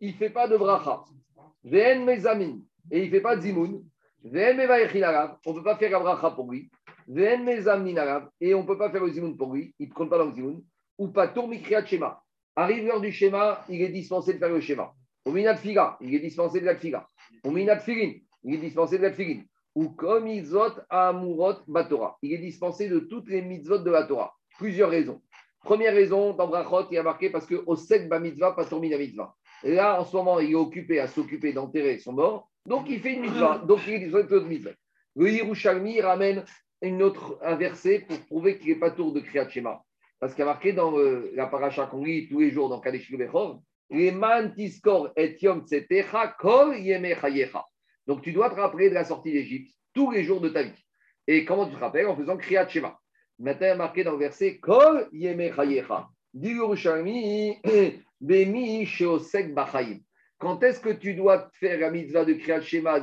il 0.00 0.12
ne 0.12 0.16
fait 0.16 0.30
pas 0.30 0.48
de 0.48 0.56
bracha. 0.56 1.04
VN 1.64 2.04
Mezamin, 2.04 2.58
et 2.90 3.00
il 3.00 3.06
ne 3.06 3.10
fait 3.10 3.20
pas 3.20 3.36
de 3.36 3.42
zimoun. 3.42 3.84
VN 4.24 4.56
Mevarer 4.56 4.96
Hilarav, 4.96 5.38
on 5.46 5.52
ne 5.52 5.58
peut 5.58 5.64
pas 5.64 5.76
faire 5.76 5.90
la 5.90 6.00
bracha 6.00 6.30
pour 6.30 6.50
lui. 6.50 6.70
VN 7.08 7.44
Mezamin 7.44 7.96
Arav, 7.96 8.28
et 8.40 8.54
on 8.54 8.62
ne 8.62 8.66
peut 8.66 8.78
pas 8.78 8.90
faire 8.90 9.04
le 9.04 9.12
zimoun 9.12 9.36
pour 9.36 9.52
lui, 9.52 9.74
il 9.78 9.88
ne 9.88 9.94
compte 9.94 10.10
pas 10.10 10.18
dans 10.18 10.26
le 10.26 10.34
zimoun. 10.34 10.62
Ou 10.98 11.08
pas 11.08 11.28
tour 11.28 11.48
Mikriat 11.48 11.84
Shema. 11.84 12.22
Arrive 12.54 12.86
l'heure 12.86 13.00
du 13.00 13.10
schéma, 13.10 13.64
il 13.68 13.80
est 13.80 13.88
dispensé 13.88 14.34
de 14.34 14.38
faire 14.38 14.50
le 14.50 14.60
schéma. 14.60 14.92
Au 15.24 15.32
minat 15.32 15.56
figa, 15.56 15.96
il 16.00 16.14
est 16.14 16.18
dispensé 16.18 16.60
de 16.60 16.66
la 16.66 16.76
figa. 16.76 17.06
Au 17.44 17.50
minat 17.50 17.78
filin, 17.78 18.12
il 18.44 18.54
est 18.54 18.58
dispensé 18.58 18.98
de 18.98 19.02
la 19.02 19.12
filin. 19.12 19.42
Ou 19.74 19.90
comme 19.90 20.24
mitzvot 20.24 20.72
amurot 20.90 21.56
batora. 21.66 22.18
Il 22.22 22.32
est 22.32 22.38
dispensé 22.38 22.88
de 22.88 22.98
toutes 23.00 23.28
les 23.28 23.42
mitzvot 23.42 23.78
de 23.78 23.90
la 23.90 24.04
Torah. 24.04 24.34
Plusieurs 24.58 24.90
raisons. 24.90 25.22
Première 25.62 25.94
raison, 25.94 26.34
dans 26.34 26.48
Brachot, 26.48 26.88
il 26.90 26.94
y 26.94 26.98
a 26.98 27.02
marqué 27.02 27.30
parce 27.30 27.46
que 27.46 27.62
au 27.66 27.76
sek 27.76 28.08
ba 28.08 28.18
mitzvah, 28.18 28.52
pas 28.52 28.66
la 28.70 28.98
mitzvah. 28.98 29.34
Et 29.64 29.74
là, 29.74 30.00
en 30.00 30.04
ce 30.04 30.16
moment, 30.16 30.40
il 30.40 30.50
est 30.50 30.56
occupé 30.56 30.98
à 30.98 31.06
s'occuper 31.06 31.52
d'enterrer 31.52 31.98
son 31.98 32.12
mort. 32.12 32.50
Donc, 32.66 32.86
il 32.88 33.00
fait 33.00 33.14
une 33.14 33.22
mitzvah. 33.22 33.58
Donc, 33.58 33.80
il 33.86 33.94
est 33.94 33.98
dispensé 34.00 34.26
de 34.28 34.40
mitzvah. 34.40 34.72
Le 35.14 35.30
Yerushalmi 35.30 36.00
ramène 36.00 36.44
une 36.82 37.02
autre, 37.02 37.38
un 37.42 37.54
verset 37.54 38.04
pour 38.08 38.18
prouver 38.26 38.58
qu'il 38.58 38.70
n'est 38.70 38.80
pas 38.80 38.90
tour 38.90 39.12
de 39.12 39.20
Kriyat 39.20 39.48
Shema. 39.48 39.82
Parce 40.18 40.34
qu'il 40.34 40.42
a 40.42 40.46
marqué 40.46 40.72
dans 40.72 40.98
euh, 40.98 41.30
la 41.34 41.46
paracha 41.46 41.86
qu'on 41.86 42.04
lit 42.04 42.28
tous 42.28 42.40
les 42.40 42.50
jours 42.50 42.68
dans 42.68 42.80
Kadesh 42.80 43.10
Bechor, 43.10 43.62
donc 48.06 48.22
tu 48.22 48.32
dois 48.32 48.50
te 48.50 48.54
rappeler 48.54 48.88
de 48.88 48.94
la 48.94 49.04
sortie 49.04 49.32
d'Égypte 49.32 49.72
tous 49.94 50.10
les 50.10 50.24
jours 50.24 50.40
de 50.40 50.48
ta 50.48 50.62
vie. 50.62 50.84
Et 51.26 51.44
comment 51.44 51.66
tu 51.66 51.74
te 51.74 51.80
rappelles 51.80 52.06
En 52.06 52.16
faisant 52.16 52.36
Kriyat 52.36 52.68
Shema. 52.68 52.98
Maintenant, 53.38 53.66
il 53.66 53.70
y 53.70 53.72
a 53.72 53.76
marqué 53.76 54.04
dans 54.04 54.12
le 54.12 54.18
verset 54.18 54.58
Kol 54.58 55.08
Bemi 58.20 58.86
Sheosek 58.86 59.54
Bachayim. 59.54 60.00
Quand 60.38 60.62
est-ce 60.62 60.80
que 60.80 60.90
tu 60.90 61.14
dois 61.14 61.50
faire 61.54 61.78
la 61.78 61.90
mitzvah 61.90 62.24
de 62.24 62.34
Kriyat 62.34 62.62
Shema 62.62 63.00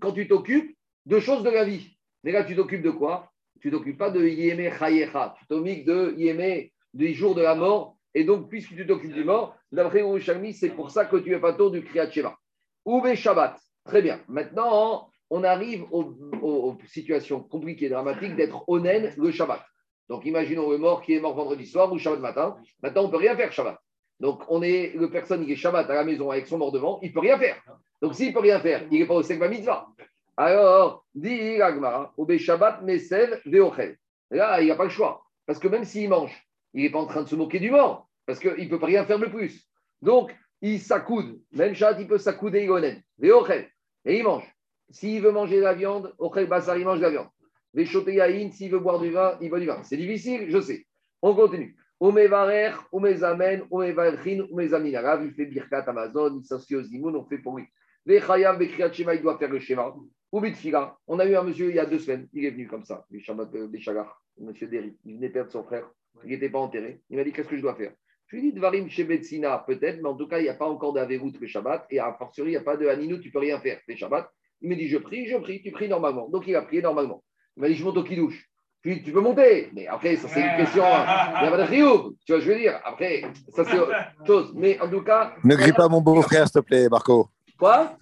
Quand 0.00 0.12
tu 0.12 0.26
t'occupes 0.26 0.76
de 1.06 1.20
choses 1.20 1.42
de 1.42 1.50
la 1.50 1.64
vie. 1.64 1.96
Mais 2.22 2.32
là, 2.32 2.44
tu 2.44 2.56
t'occupes 2.56 2.82
de 2.82 2.90
quoi? 2.90 3.30
Tu 3.60 3.70
t'occupes 3.70 3.98
pas 3.98 4.10
de 4.10 4.26
Yeme 4.26 4.72
Chayecha. 4.76 5.34
Tu 5.38 5.46
t'occupes 5.46 5.84
de 5.84 6.14
Yeme, 6.16 6.68
des 6.92 7.14
jours 7.14 7.34
de 7.34 7.42
la 7.42 7.54
mort. 7.54 7.96
Et 8.14 8.24
donc, 8.24 8.48
puisque 8.48 8.74
tu 8.74 8.86
t'occupes 8.86 9.12
du 9.12 9.24
mort, 9.24 9.56
d'après 9.72 9.98
Yerushalmi, 10.00 10.54
c'est 10.54 10.70
pour 10.70 10.90
ça 10.90 11.04
que 11.04 11.16
tu 11.16 11.34
es 11.34 11.38
pas 11.38 11.52
du 11.52 11.84
Kriyat 11.84 12.10
Shema. 12.10 12.36
Oube 12.84 13.14
Shabbat. 13.14 13.58
Très 13.84 14.02
bien. 14.02 14.20
Maintenant, 14.28 15.08
on 15.30 15.44
arrive 15.44 15.84
aux, 15.90 16.76
situations 16.86 17.40
compliquées, 17.40 17.88
dramatiques 17.88 18.36
d'être 18.36 18.64
onen 18.68 19.12
le 19.16 19.30
Shabbat. 19.30 19.62
Donc, 20.08 20.24
imaginons 20.26 20.70
le 20.70 20.78
mort 20.78 21.02
qui 21.02 21.14
est 21.14 21.20
mort 21.20 21.34
vendredi 21.34 21.66
soir 21.66 21.92
ou 21.92 21.98
Shabbat 21.98 22.20
matin. 22.20 22.56
Maintenant, 22.82 23.02
on 23.02 23.06
ne 23.06 23.10
peut 23.10 23.18
rien 23.18 23.36
faire 23.36 23.52
Shabbat. 23.52 23.78
Donc, 24.20 24.42
on 24.48 24.62
est 24.62 24.92
le 24.94 25.10
personne 25.10 25.44
qui 25.44 25.52
est 25.52 25.56
Shabbat 25.56 25.88
à 25.90 25.94
la 25.94 26.04
maison 26.04 26.30
avec 26.30 26.46
son 26.46 26.58
mort 26.58 26.72
devant, 26.72 26.98
il 27.02 27.08
ne 27.08 27.14
peut 27.14 27.20
rien 27.20 27.38
faire. 27.38 27.60
Donc, 28.00 28.14
s'il 28.14 28.28
ne 28.28 28.32
peut 28.32 28.40
rien 28.40 28.60
faire, 28.60 28.86
il 28.90 29.00
n'est 29.00 29.06
pas 29.06 29.14
au 29.14 29.22
Sekba 29.22 29.48
Mitzvah. 29.48 29.88
Alors, 30.36 31.04
dit 31.14 31.60
Agmara, 31.60 32.12
au 32.16 32.26
Shabbat, 32.38 32.82
Mesev, 32.82 33.40
Veochel. 33.46 33.96
Là, 34.30 34.60
il 34.60 34.68
n'a 34.68 34.76
pas 34.76 34.84
le 34.84 34.90
choix. 34.90 35.24
Parce 35.46 35.58
que 35.58 35.68
même 35.68 35.84
s'il 35.84 36.08
mange, 36.08 36.34
il 36.72 36.82
n'est 36.82 36.90
pas 36.90 37.00
en 37.00 37.06
train 37.06 37.22
de 37.22 37.28
se 37.28 37.36
moquer 37.36 37.58
du 37.58 37.70
mort. 37.70 38.08
Parce 38.26 38.38
qu'il 38.38 38.64
ne 38.64 38.68
peut 38.68 38.78
pas 38.78 38.86
rien 38.86 39.04
faire 39.04 39.18
de 39.18 39.26
plus. 39.26 39.68
Donc, 40.00 40.34
il 40.60 40.80
s'accoude. 40.80 41.40
Même 41.52 41.74
Shabbat, 41.74 42.00
il 42.00 42.08
peut 42.08 42.18
s'accouder, 42.18 42.62
Igonen. 42.62 43.02
Veochel. 43.18 43.68
Et 44.04 44.18
il 44.18 44.24
mange. 44.24 44.44
S'il 44.90 45.22
veut 45.22 45.32
manger 45.32 45.56
de 45.56 45.62
la 45.62 45.74
viande, 45.74 46.14
Ochel 46.18 46.46
Bassar, 46.46 46.76
il 46.76 46.84
mange 46.84 46.98
de 46.98 47.04
la 47.04 47.10
viande. 47.10 47.28
Veshoteyaïn, 47.72 48.50
s'il 48.52 48.70
veut 48.70 48.78
boire 48.78 49.00
du 49.00 49.10
vin, 49.10 49.36
il 49.40 49.48
boit 49.48 49.60
du 49.60 49.66
vin. 49.66 49.82
C'est 49.82 49.96
difficile, 49.96 50.46
je 50.48 50.60
sais. 50.60 50.86
On 51.22 51.34
continue. 51.34 51.76
Omevarer, 51.98 52.72
Omezamen, 52.92 53.64
Omevarchin, 53.70 54.46
Omezamin. 54.50 54.94
Arabe, 54.94 55.24
il 55.24 55.32
fait 55.32 55.46
Birkat 55.46 55.84
Amazon, 55.86 56.38
il 56.38 56.44
s'associe 56.44 56.78
aux 56.78 56.82
Zimoun, 56.82 57.16
on 57.16 57.24
fait 57.24 57.38
pour 57.38 57.56
lui. 57.56 57.64
Vechayav, 58.06 58.58
Bekriyat 58.58 58.92
Shema, 58.92 59.14
il 59.14 59.22
doit 59.22 59.38
faire 59.38 59.50
le 59.50 59.58
schéma. 59.58 59.94
Ou 60.30 60.40
Bitfila. 60.40 60.98
On 61.06 61.18
a 61.18 61.26
eu 61.26 61.34
un 61.36 61.42
monsieur 61.42 61.70
il 61.70 61.76
y 61.76 61.78
a 61.78 61.86
deux 61.86 62.00
semaines, 62.00 62.28
il 62.32 62.44
est 62.44 62.50
venu 62.50 62.66
comme 62.66 62.84
ça, 62.84 63.06
les 63.10 63.20
Shabbat 63.20 63.50
des 63.52 63.80
Chagar, 63.80 64.20
monsieur 64.38 64.66
Derry. 64.66 64.96
Il 65.04 65.14
venait 65.16 65.30
perdre 65.30 65.50
son 65.50 65.62
frère, 65.62 65.88
il 66.24 66.30
n'était 66.30 66.50
pas 66.50 66.58
enterré. 66.58 67.00
Il 67.08 67.16
m'a 67.16 67.24
dit 67.24 67.32
Qu'est-ce 67.32 67.48
que 67.48 67.56
je 67.56 67.62
dois 67.62 67.76
faire? 67.76 67.92
Je 68.26 68.36
lui 68.36 68.48
ai 68.48 68.50
dit 68.52 68.56
Dvarim 68.58 68.88
Shebetsina, 68.88 69.58
peut-être, 69.66 70.00
mais 70.02 70.08
en 70.08 70.16
tout 70.16 70.26
cas, 70.26 70.38
il 70.38 70.44
n'y 70.44 70.48
a 70.48 70.54
pas 70.54 70.66
encore 70.66 70.92
d'Averout 70.92 71.32
le 71.38 71.46
Shabbat, 71.46 71.86
et 71.90 71.98
a 71.98 72.12
fortiori, 72.14 72.50
il 72.50 72.52
n'y 72.52 72.58
a 72.58 72.62
pas 72.62 72.76
de 72.76 72.86
Haninu, 72.88 73.20
tu 73.20 73.28
ne 73.28 73.32
peux 73.32 73.38
rien 73.38 73.60
faire, 73.60 73.78
les 73.86 73.96
Shabbat. 73.96 74.28
Il 74.62 74.68
m'a 74.70 74.76
dit 74.76 74.88
Je 74.88 74.96
prie, 74.98 75.26
je 75.28 75.36
prie, 75.36 75.62
tu 75.62 75.70
pries 75.72 75.88
normalement. 75.88 76.28
Donc 76.30 76.44
il 76.46 76.56
a 76.56 76.62
prié 76.62 76.80
normalement. 76.80 77.22
Il 77.56 77.60
m'a 77.62 77.68
dit 77.68 77.74
Je 77.74 77.84
monte 77.84 77.98
au 77.98 78.02
Kidouche. 78.02 78.48
Je 78.82 78.88
lui 78.88 78.96
ai 78.96 78.98
dit 79.00 79.04
Tu 79.04 79.12
peux 79.12 79.20
monter. 79.20 79.68
Mais 79.74 79.86
après, 79.86 80.16
ça, 80.16 80.28
c'est 80.28 80.40
une 80.40 80.56
question. 80.56 80.84
hein. 80.84 81.04
Il 81.36 81.42
n'y 81.42 81.48
a 81.48 81.50
pas 81.50 81.56
de 81.58 81.62
rioub. 81.70 82.14
Tu 82.24 82.32
vois, 82.32 82.40
je 82.40 82.50
veux 82.50 82.58
dire. 82.58 82.80
Après, 82.84 83.22
ça, 83.54 83.64
c'est 83.64 83.78
autre 83.78 83.94
chose. 84.26 84.52
Mais 84.54 84.80
en 84.80 84.88
tout 84.88 85.02
cas. 85.02 85.34
Ne 85.44 85.54
grille 85.54 85.72
pas 85.74 85.88
mon 85.88 86.00
beau-frère, 86.00 86.48
s'il 86.48 86.60
te 86.62 86.66
plaît, 86.66 86.88
Marco. 86.88 87.28
Quoi? 87.58 87.96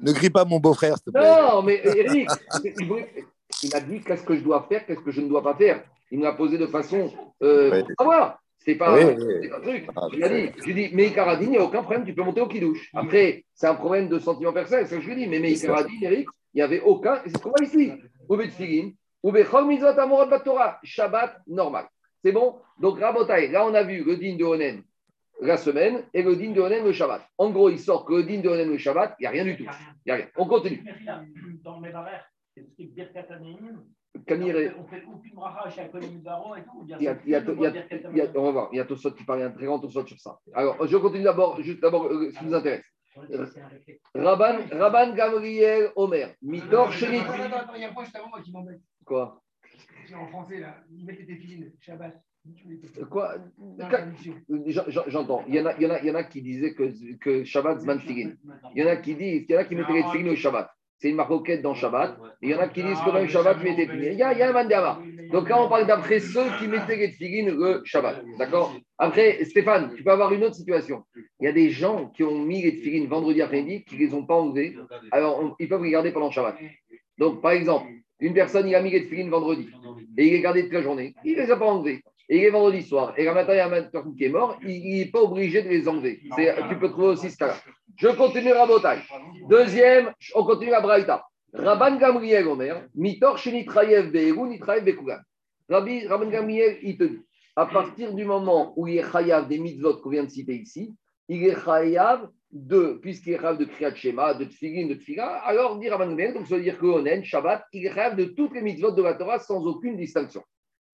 Ne 0.00 0.12
grille 0.12 0.30
pas 0.30 0.44
mon 0.44 0.60
beau-frère, 0.60 0.94
s'il 0.96 1.06
te 1.06 1.10
plaît. 1.10 1.28
Non, 1.28 1.62
mais 1.62 1.80
Eric, 1.84 2.28
il 3.62 3.70
m'a 3.72 3.80
dit 3.80 4.00
qu'est-ce 4.00 4.22
que 4.22 4.36
je 4.36 4.42
dois 4.42 4.64
faire, 4.68 4.86
qu'est-ce 4.86 5.00
que 5.00 5.10
je 5.10 5.20
ne 5.20 5.28
dois 5.28 5.42
pas 5.42 5.54
faire? 5.54 5.82
Il 6.10 6.18
me 6.20 6.24
l'a 6.24 6.32
posé 6.32 6.56
de 6.56 6.66
façon 6.66 7.12
euh, 7.42 7.70
Oui. 7.72 7.82
pour 7.82 7.90
savoir. 7.98 8.38
C'est 8.58 8.74
pas, 8.74 8.94
Oui, 8.94 9.16
c'est 9.40 9.48
pas 9.48 9.56
un 9.56 9.60
truc. 9.60 9.88
Ah, 9.96 10.08
Je 10.12 10.16
lui 10.16 10.24
ai 10.24 10.28
dit, 10.28 10.52
je 10.58 10.64
lui 10.64 10.74
dit, 10.74 10.90
mais 10.92 11.12
Caradine, 11.12 11.48
il 11.48 11.50
n'y 11.52 11.58
a 11.58 11.64
aucun 11.64 11.82
problème, 11.82 12.04
tu 12.04 12.14
peux 12.14 12.22
monter 12.22 12.40
au 12.40 12.48
kidouche. 12.48 12.90
Après, 12.92 13.44
c'est 13.54 13.68
un 13.68 13.74
problème 13.74 14.08
de 14.08 14.18
sentiment 14.18 14.52
personnel, 14.52 14.86
c'est 14.86 14.96
ce 14.96 15.00
que 15.00 15.02
je 15.02 15.10
lui 15.10 15.22
ai 15.22 15.24
dit. 15.24 15.30
Mais 15.30 15.38
mais. 15.38 15.54
Caradine, 15.54 16.02
Eric, 16.02 16.28
il 16.54 16.58
n'y 16.58 16.62
avait 16.62 16.80
aucun. 16.80 17.16
Et 17.24 17.30
c'est 17.30 17.38
ce 17.38 17.42
qu'on 17.42 17.50
voit 17.50 17.64
ici. 17.64 17.92
Shabbat 20.82 21.40
normal. 21.46 21.86
C'est 22.24 22.32
bon? 22.32 22.56
Donc, 22.80 22.98
Rabotai, 23.00 23.48
là, 23.48 23.66
on 23.66 23.74
a 23.74 23.82
vu 23.82 24.04
le 24.04 24.16
din 24.16 24.36
de 24.36 24.44
Onen 24.44 24.82
la 25.40 25.56
semaine 25.56 26.02
et 26.12 26.22
le 26.22 26.34
din 26.36 26.50
de 26.50 26.60
Onen 26.60 26.84
le 26.84 26.92
Shabbat. 26.92 27.22
En 27.38 27.50
gros, 27.50 27.70
il 27.70 27.78
sort 27.78 28.04
que 28.04 28.14
le 28.14 28.24
din 28.24 28.40
de 28.40 28.48
Onen 28.48 28.68
le 28.68 28.78
Shabbat, 28.78 29.14
il 29.18 29.22
n'y 29.22 29.26
a 29.26 29.30
rien 29.30 29.44
du 29.44 29.56
tout. 29.56 29.64
Il 29.64 29.68
n'y 30.06 30.12
a 30.12 30.16
rien. 30.16 30.26
On 30.36 30.46
continue. 30.46 30.84
Dans 31.62 31.80
Camille, 34.26 34.72
On 34.78 34.84
fait- 34.84 35.02
aucune 35.12 35.34
bracha 35.34 35.68
chez 35.70 35.80
Akolim 35.82 36.20
Daron 36.22 36.54
et 36.54 36.62
tout. 36.64 36.82
Il 36.84 36.88
y 36.88 36.94
a, 36.94 36.98
il 36.98 37.04
y 37.04 37.08
a- 37.08 37.18
il 37.24 37.30
y 37.30 37.34
a- 37.34 37.40
Birkat 37.40 37.86
il 38.10 38.16
y 38.16 38.20
a- 38.20 38.24
Anéim 38.24 38.32
on 38.36 38.42
va 38.44 38.50
voir, 38.50 38.68
il 38.72 38.76
y 38.76 38.80
a 38.80 38.84
Tosot 38.84 39.12
qui 39.12 39.24
parle, 39.24 39.42
un 39.42 39.50
très 39.50 39.66
grand 39.66 39.78
Tosot 39.78 40.06
sur 40.06 40.18
ça. 40.18 40.38
Alors, 40.54 40.86
je 40.86 40.96
continue 40.96 41.24
d'abord, 41.24 41.60
juste 41.62 41.80
d'abord 41.80 42.06
euh, 42.06 42.30
ce 42.30 42.38
qui 42.38 42.44
nous 42.44 42.54
intéresse. 42.54 42.84
C'est 43.28 43.60
un 43.60 43.66
réflexe. 43.68 44.00
Rabban, 44.14 44.58
Rabban 44.70 45.14
Gamriel 45.14 45.90
Omer, 45.96 46.34
Mitor 46.42 46.88
attends, 46.88 46.94
Il 47.74 47.80
y 47.80 47.84
a 47.84 47.88
un 47.88 47.92
point 47.92 48.04
juste 48.04 48.16
avant 48.16 48.28
moi 48.28 48.40
qui 48.42 48.52
m'embête. 48.52 48.80
Quoi 49.04 49.40
en 50.14 50.26
français, 50.28 50.60
là, 50.60 50.76
ils 50.90 51.04
mettent 51.04 51.26
des 51.26 51.36
filines, 51.36 51.72
Shabbat. 51.80 52.14
Quoi 53.10 53.34
j'en- 54.66 55.04
J'entends. 55.08 55.44
Il 55.48 55.54
y 55.54 55.60
en 55.60 55.66
a, 55.66 55.74
il 55.76 55.82
y 55.82 55.86
en 55.86 55.90
a, 55.90 56.00
il 56.00 56.06
y 56.06 56.10
en 56.10 56.14
a 56.14 56.24
qui 56.24 56.40
disaient 56.42 56.74
que, 56.74 57.16
que 57.18 57.44
Shabbat, 57.44 57.80
Zman. 57.80 58.00
Il 58.06 58.36
y 58.74 58.82
en 58.84 58.88
a 58.88 58.96
qui 58.96 59.14
disent, 59.14 59.44
il 59.48 59.52
y 59.52 59.56
en 59.56 59.60
a 59.60 59.64
qui 59.64 59.74
mettaient 59.74 59.92
les 59.92 60.02
Tfilin 60.04 60.32
au 60.32 60.36
Shabbat. 60.36 60.70
C'est 61.00 61.10
une 61.10 61.16
maroquette 61.16 61.62
dans 61.62 61.74
Shabbat. 61.74 62.18
Il 62.42 62.50
y 62.50 62.54
en 62.54 62.58
a 62.58 62.68
qui 62.68 62.82
disent 62.82 62.98
que 63.00 63.10
dans 63.10 63.20
le 63.20 63.28
Shabbat, 63.28 63.58
tu 63.58 63.64
mettais 63.64 63.86
les 63.86 63.86
Tfilin. 63.86 64.12
Il 64.12 64.18
y 64.18 64.22
a, 64.22 64.32
il 64.32 64.38
y 64.38 64.42
a 64.42 64.48
un 64.48 64.52
mandama. 64.52 65.00
Donc 65.32 65.48
là, 65.48 65.62
on 65.62 65.68
parle 65.68 65.86
d'après 65.86 66.18
ceux 66.18 66.44
qui 66.58 66.66
mettaient 66.66 66.96
les 66.96 67.12
Tfilin 67.12 67.54
le 67.54 67.82
Shabbat. 67.84 68.24
D'accord 68.38 68.74
Après, 68.98 69.44
Stéphane, 69.44 69.92
tu 69.96 70.02
peux 70.02 70.10
avoir 70.10 70.32
une 70.32 70.42
autre 70.44 70.56
situation. 70.56 71.04
Il 71.40 71.44
y 71.44 71.46
a 71.46 71.52
des 71.52 71.70
gens 71.70 72.08
qui 72.08 72.24
ont 72.24 72.38
mis 72.40 72.62
les 72.62 72.72
Tfilin 72.78 73.06
vendredi 73.08 73.40
après-midi, 73.42 73.84
qui 73.84 73.94
ne 73.94 74.00
les 74.00 74.14
ont 74.14 74.24
pas 74.26 74.34
enlevés. 74.34 74.76
Alors, 75.12 75.40
on- 75.40 75.54
ils 75.60 75.68
peuvent 75.68 75.84
les 75.84 75.90
garder 75.90 76.10
pendant 76.10 76.30
Shabbat. 76.32 76.56
Donc, 77.16 77.40
par 77.42 77.52
exemple, 77.52 77.86
une 78.20 78.34
personne, 78.34 78.66
il 78.66 78.74
a 78.74 78.82
mis 78.82 78.90
les 78.90 79.04
Tfilin 79.06 79.30
vendredi. 79.30 79.68
Et 80.16 80.26
il 80.26 80.32
les 80.32 80.40
gardé 80.40 80.64
toute 80.64 80.72
la 80.72 80.82
journée. 80.82 81.14
Il 81.24 81.36
ne 81.36 81.42
les 81.42 81.50
a 81.52 81.56
pas 81.56 81.66
enlevés. 81.66 82.02
Et 82.28 82.38
il 82.38 82.44
est 82.44 82.50
vendredi 82.50 82.82
soir. 82.82 83.14
Et 83.16 83.24
le 83.24 83.32
matin, 83.32 83.54
il 83.54 83.56
y 83.56 83.60
a 83.60 83.66
un 83.68 83.82
personne 83.84 84.14
qui 84.16 84.24
est 84.24 84.28
mort. 84.28 84.58
Il 84.66 84.98
n'est 84.98 85.06
pas 85.06 85.22
obligé 85.22 85.62
de 85.62 85.68
les 85.68 85.88
enlever. 85.88 86.20
Tu 86.68 86.76
peux 86.78 86.90
trouver 86.90 87.06
aussi 87.08 87.30
ce 87.30 87.36
cas-là. 87.38 87.56
Je 87.98 88.06
continue 88.10 88.52
Rabotai. 88.52 89.00
Deuxième, 89.48 90.12
on 90.36 90.44
continue 90.44 90.70
la 90.70 90.80
Braïta. 90.80 91.24
Rabban 91.52 91.96
Gamriel 91.96 92.46
Omer, 92.46 92.86
Mitor 92.94 93.38
Shenitrayev 93.38 94.12
Be'eru, 94.12 94.48
Nitrayev 94.48 94.84
Bekugan. 94.84 95.18
Rabbi 95.68 96.06
Rabban 96.06 96.30
Gamriel, 96.30 96.78
il 96.82 96.96
te 96.96 97.02
dit, 97.02 97.20
à 97.56 97.66
partir 97.66 98.14
du 98.14 98.24
moment 98.24 98.72
où 98.76 98.86
il 98.86 98.98
est 98.98 99.10
chayav 99.10 99.48
des 99.48 99.58
mitzvot 99.58 99.96
qu'on 99.96 100.10
vient 100.10 100.22
de 100.22 100.30
citer 100.30 100.54
ici, 100.54 100.94
il 101.28 101.44
est 101.44 101.60
chayav 101.60 102.28
de, 102.52 103.00
puisqu'il 103.02 103.32
est 103.32 103.38
chayav 103.38 103.58
de 103.58 103.64
Kriyat 103.64 103.96
Shema, 103.96 104.34
de 104.34 104.44
Tfilin, 104.44 104.86
de 104.86 104.94
Tfila, 104.94 105.38
alors 105.38 105.76
dit 105.80 105.88
Rabban 105.88 106.06
Gamriel, 106.06 106.34
donc 106.34 106.46
ça 106.46 106.54
veut 106.54 106.62
dire 106.62 106.78
que 106.78 106.86
Onen, 106.86 107.24
Shabbat, 107.24 107.64
il 107.72 107.84
est 107.84 107.92
chayav 107.92 108.14
de 108.14 108.26
toutes 108.26 108.54
les 108.54 108.62
mitzvot 108.62 108.92
de 108.92 109.02
la 109.02 109.14
Torah 109.14 109.40
sans 109.40 109.66
aucune 109.66 109.96
distinction. 109.96 110.44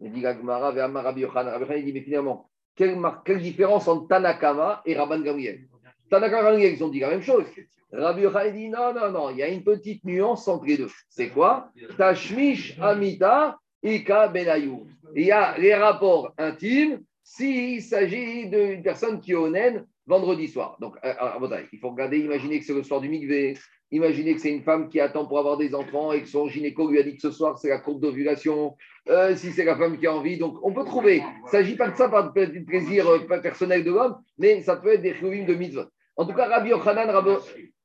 Il 0.00 0.10
dit 0.10 0.22
Gagmara, 0.22 0.70
Rabbi 0.70 0.78
Yochanan. 0.78 1.02
Rabbi 1.02 1.20
Yochanan, 1.20 1.78
il 1.78 1.84
dit, 1.84 1.92
mais 1.92 2.00
finalement, 2.00 2.48
quelle, 2.74 2.98
quelle 3.26 3.42
différence 3.42 3.88
entre 3.88 4.08
Tanakama 4.08 4.80
et 4.86 4.96
Rabban 4.96 5.20
Gamriel? 5.20 5.68
Gamriel, 6.10 6.74
ils 6.74 6.84
ont 6.84 6.88
dit 6.88 7.00
la 7.00 7.10
même 7.10 7.22
chose. 7.22 7.44
Rabbi 7.92 8.22
Yochanan 8.22 8.52
dit 8.52 8.68
non, 8.68 8.92
non, 8.92 9.10
non, 9.12 9.30
il 9.30 9.38
y 9.38 9.42
a 9.42 9.48
une 9.48 9.62
petite 9.62 10.04
nuance 10.04 10.48
entre 10.48 10.66
les 10.66 10.76
deux. 10.76 10.90
C'est 11.08 11.28
quoi? 11.28 11.70
Tashmish 11.96 12.76
Amita 12.80 13.56
Ika 13.82 14.28
Benayou. 14.28 14.86
Il 15.14 15.26
y 15.26 15.32
a 15.32 15.56
les 15.58 15.74
rapports 15.74 16.32
intimes 16.38 17.00
s'il 17.22 17.82
s'agit 17.82 18.48
d'une 18.48 18.82
personne 18.82 19.20
qui 19.20 19.32
est 19.32 19.36
au 19.36 19.48
naine 19.48 19.86
vendredi 20.06 20.48
soir. 20.48 20.76
Donc, 20.80 20.96
euh, 21.04 21.14
euh, 21.20 21.62
il 21.72 21.78
faut 21.78 21.90
regarder, 21.90 22.18
imaginer 22.18 22.58
que 22.58 22.64
c'est 22.64 22.74
le 22.74 22.82
soir 22.82 23.00
du 23.00 23.08
mikvé, 23.08 23.56
imaginez 23.90 24.34
que 24.34 24.40
c'est 24.40 24.52
une 24.52 24.62
femme 24.62 24.88
qui 24.88 25.00
attend 25.00 25.26
pour 25.26 25.38
avoir 25.38 25.56
des 25.56 25.74
enfants 25.74 26.12
et 26.12 26.22
que 26.22 26.28
son 26.28 26.48
gynéco 26.48 26.90
lui 26.90 26.98
a 26.98 27.02
dit 27.02 27.14
que 27.14 27.22
ce 27.22 27.30
soir 27.30 27.58
c'est 27.58 27.68
la 27.68 27.78
courbe 27.78 28.00
d'ovulation, 28.00 28.76
euh, 29.08 29.36
si 29.36 29.52
c'est 29.52 29.64
la 29.64 29.76
femme 29.76 29.98
qui 29.98 30.06
a 30.06 30.14
envie. 30.14 30.38
Donc, 30.38 30.56
on 30.62 30.72
peut 30.72 30.84
trouver. 30.84 31.16
Il 31.16 31.44
ne 31.44 31.48
s'agit 31.48 31.76
pas 31.76 31.88
de 31.88 31.96
ça 31.96 32.08
par 32.08 32.32
du 32.32 32.64
plaisir 32.64 33.08
euh, 33.08 33.18
personnel 33.40 33.84
de 33.84 33.90
l'homme, 33.90 34.16
mais 34.38 34.62
ça 34.62 34.76
peut 34.76 34.94
être 34.94 35.02
des 35.02 35.14
chouim 35.14 35.44
de 35.44 35.54
mitzvot. 35.54 35.84
En 36.16 36.26
tout 36.26 36.32
cas, 36.34 36.46
Rabbi 36.46 36.70
Yochanan, 36.70 37.10
Rabbi... 37.10 37.30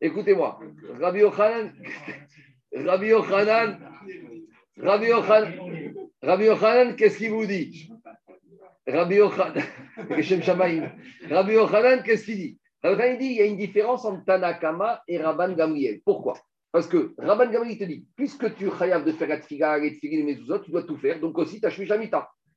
écoutez-moi, 0.02 0.60
Rabbi 1.00 1.20
Yochanan, 1.20 1.74
Rabbi 2.74 3.08
Yochanan, 3.08 3.80
Rabbi 4.78 5.08
Yochanan, 5.08 5.54
Rabbi 6.22 6.46
Yochanan, 6.46 6.96
qu'est-ce 6.96 7.18
qu'il 7.18 7.32
vous 7.32 7.46
dit? 7.46 7.90
Rabbi 8.88 9.16
Yochanan. 9.16 9.64
Rabbi 11.30 11.54
Yochanan, 11.54 12.04
qu'est-ce 12.04 12.26
qu'il 12.26 12.38
dit? 12.38 12.60
Rabbi 12.84 12.94
Yochanan 12.94 13.14
il 13.14 13.18
dit 13.18 13.26
il 13.26 13.34
y 13.34 13.42
a 13.42 13.46
une 13.46 13.58
différence 13.58 14.06
entre 14.06 14.24
Tanakama 14.24 15.04
et 15.08 15.18
Rabban 15.18 15.54
Gamriel. 15.54 16.00
Pourquoi? 16.06 16.40
Parce 16.72 16.88
que 16.88 17.14
Rabban 17.18 17.52
Gamriel 17.52 17.78
te 17.78 17.84
dit 17.84 18.06
puisque 18.16 18.56
tu 18.56 18.70
chayav 18.78 19.04
de 19.04 19.12
faire 19.12 19.28
la 19.28 19.40
tfiga, 19.40 19.78
les 19.78 19.96
tfigin, 19.96 20.18
les 20.18 20.24
mezuzot, 20.24 20.60
tu 20.60 20.72
dois 20.72 20.84
tout 20.84 20.98
faire, 20.98 21.20
donc 21.20 21.38
aussi 21.38 21.60
ta. 21.60 21.70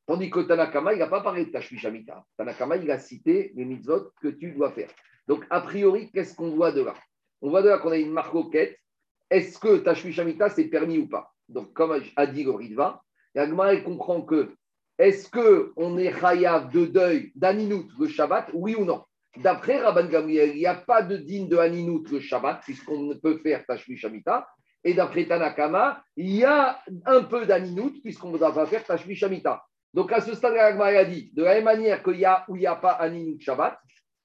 Tandis 0.06 0.30
que 0.30 0.40
Tanakama, 0.40 0.94
il 0.94 0.98
n'a 0.98 1.06
pas 1.06 1.20
parlé 1.20 1.46
de 1.46 1.50
ta 1.50 1.60
shmishamita. 1.60 2.24
Tanakama, 2.36 2.76
il 2.76 2.90
a 2.90 2.98
cité 2.98 3.52
les 3.54 3.64
mitzvot 3.64 4.10
que 4.20 4.28
tu 4.28 4.50
dois 4.52 4.72
faire. 4.72 4.90
Donc, 5.28 5.46
a 5.48 5.60
priori, 5.60 6.10
qu'est-ce 6.10 6.34
qu'on 6.34 6.50
voit 6.50 6.72
de 6.72 6.82
là? 6.82 6.94
On 7.40 7.50
voit 7.50 7.62
de 7.62 7.68
là 7.68 7.78
qu'on 7.78 7.92
a 7.92 7.96
une 7.96 8.18
quête. 8.50 8.76
Est-ce 9.30 9.58
que 9.58 9.78
ta 9.78 9.94
c'est 10.50 10.64
permis 10.64 10.98
ou 10.98 11.08
pas? 11.08 11.32
Donc, 11.48 11.72
comme 11.72 12.02
a 12.16 12.26
dit 12.26 12.44
le 12.44 12.50
Ritva, 12.50 13.00
Yagma, 13.34 13.76
comprend 13.76 14.22
que 14.22 14.52
est-ce 14.98 15.30
qu'on 15.30 15.96
est 15.98 16.12
chayav 16.12 16.70
de 16.70 16.86
deuil 16.86 17.32
d'Aninut 17.34 17.86
le 17.98 18.08
Shabbat, 18.08 18.50
oui 18.52 18.74
ou 18.74 18.84
non? 18.84 19.04
D'après 19.38 19.78
Rabban 19.78 20.08
Gamriel, 20.08 20.50
il 20.50 20.58
n'y 20.58 20.66
a 20.66 20.74
pas 20.74 21.02
de 21.02 21.16
digne 21.16 21.48
de 21.48 21.56
Aninut 21.56 22.10
le 22.10 22.20
Shabbat, 22.20 22.60
puisqu'on 22.62 23.02
ne 23.02 23.14
peut 23.14 23.38
faire 23.38 23.64
Tashmi 23.64 23.96
Shamita. 23.96 24.46
Et 24.84 24.94
d'après 24.94 25.26
Tanakama, 25.26 26.02
il 26.16 26.36
y 26.36 26.44
a 26.44 26.80
un 27.06 27.22
peu 27.22 27.46
d'Aninut, 27.46 28.02
puisqu'on 28.02 28.30
ne 28.30 28.38
doit 28.38 28.52
pas 28.52 28.66
faire 28.66 28.84
Tashmi 28.84 29.14
Shamita. 29.14 29.62
Donc 29.94 30.12
à 30.12 30.20
ce 30.20 30.34
stade, 30.34 30.54
Rabban 30.54 30.84
a 30.84 31.04
dit, 31.04 31.30
de 31.34 31.44
la 31.44 31.54
même 31.54 31.64
manière 31.64 32.02
qu'il 32.02 32.18
y 32.18 32.24
a 32.24 32.44
où 32.48 32.56
il 32.56 32.60
n'y 32.60 32.66
a 32.66 32.76
pas 32.76 32.92
Aninut 32.92 33.40
Shabbat, 33.40 33.78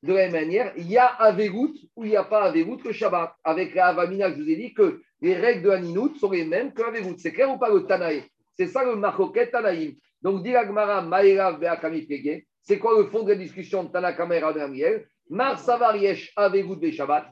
de 0.04 0.14
la 0.14 0.30
même 0.30 0.34
manière, 0.34 0.74
il 0.76 0.90
y 0.90 0.98
a 0.98 1.06
Averout 1.06 1.74
où 1.96 2.04
il 2.04 2.10
n'y 2.10 2.18
a 2.18 2.24
pas 2.24 2.44
Averout 2.44 2.78
que 2.78 2.92
Shabbat. 2.92 3.34
Avec 3.44 3.76
la 3.76 3.88
Avamina, 3.88 4.32
je 4.32 4.36
vous 4.36 4.50
ai 4.50 4.56
dit 4.56 4.74
que 4.74 5.02
les 5.22 5.36
règles 5.36 5.64
de 5.64 5.70
Aninut 5.70 6.18
sont 6.18 6.32
les 6.32 6.46
mêmes 6.46 6.74
que 6.74 6.82
Averout. 6.82 7.18
C'est 7.18 7.34
clair 7.34 7.52
ou 7.52 7.58
pas 7.58 7.70
le 7.70 7.86
Tanaï? 7.86 8.24
C'est 8.56 8.68
ça 8.68 8.84
le 8.84 8.96
Machoket 8.96 9.52
Tanaïm. 9.52 9.96
Donc, 10.22 10.44
dit 10.44 10.56
Agmara, 10.56 11.02
Maïra, 11.02 11.54
Beakami 11.54 12.08
Pege, 12.08 12.47
c'est 12.68 12.80
quoi 12.80 12.98
le 12.98 13.06
fond 13.06 13.24
de 13.24 13.30
la 13.30 13.38
discussion 13.38 13.86
de 13.86 13.92
Tanakama 13.94 14.36
et 14.36 14.40
Radamiel 14.40 15.08
Mar 15.30 15.58
Savariesh, 15.58 16.34
Avegout, 16.36 16.76
Be 16.76 16.92
Shabbat. 16.92 17.28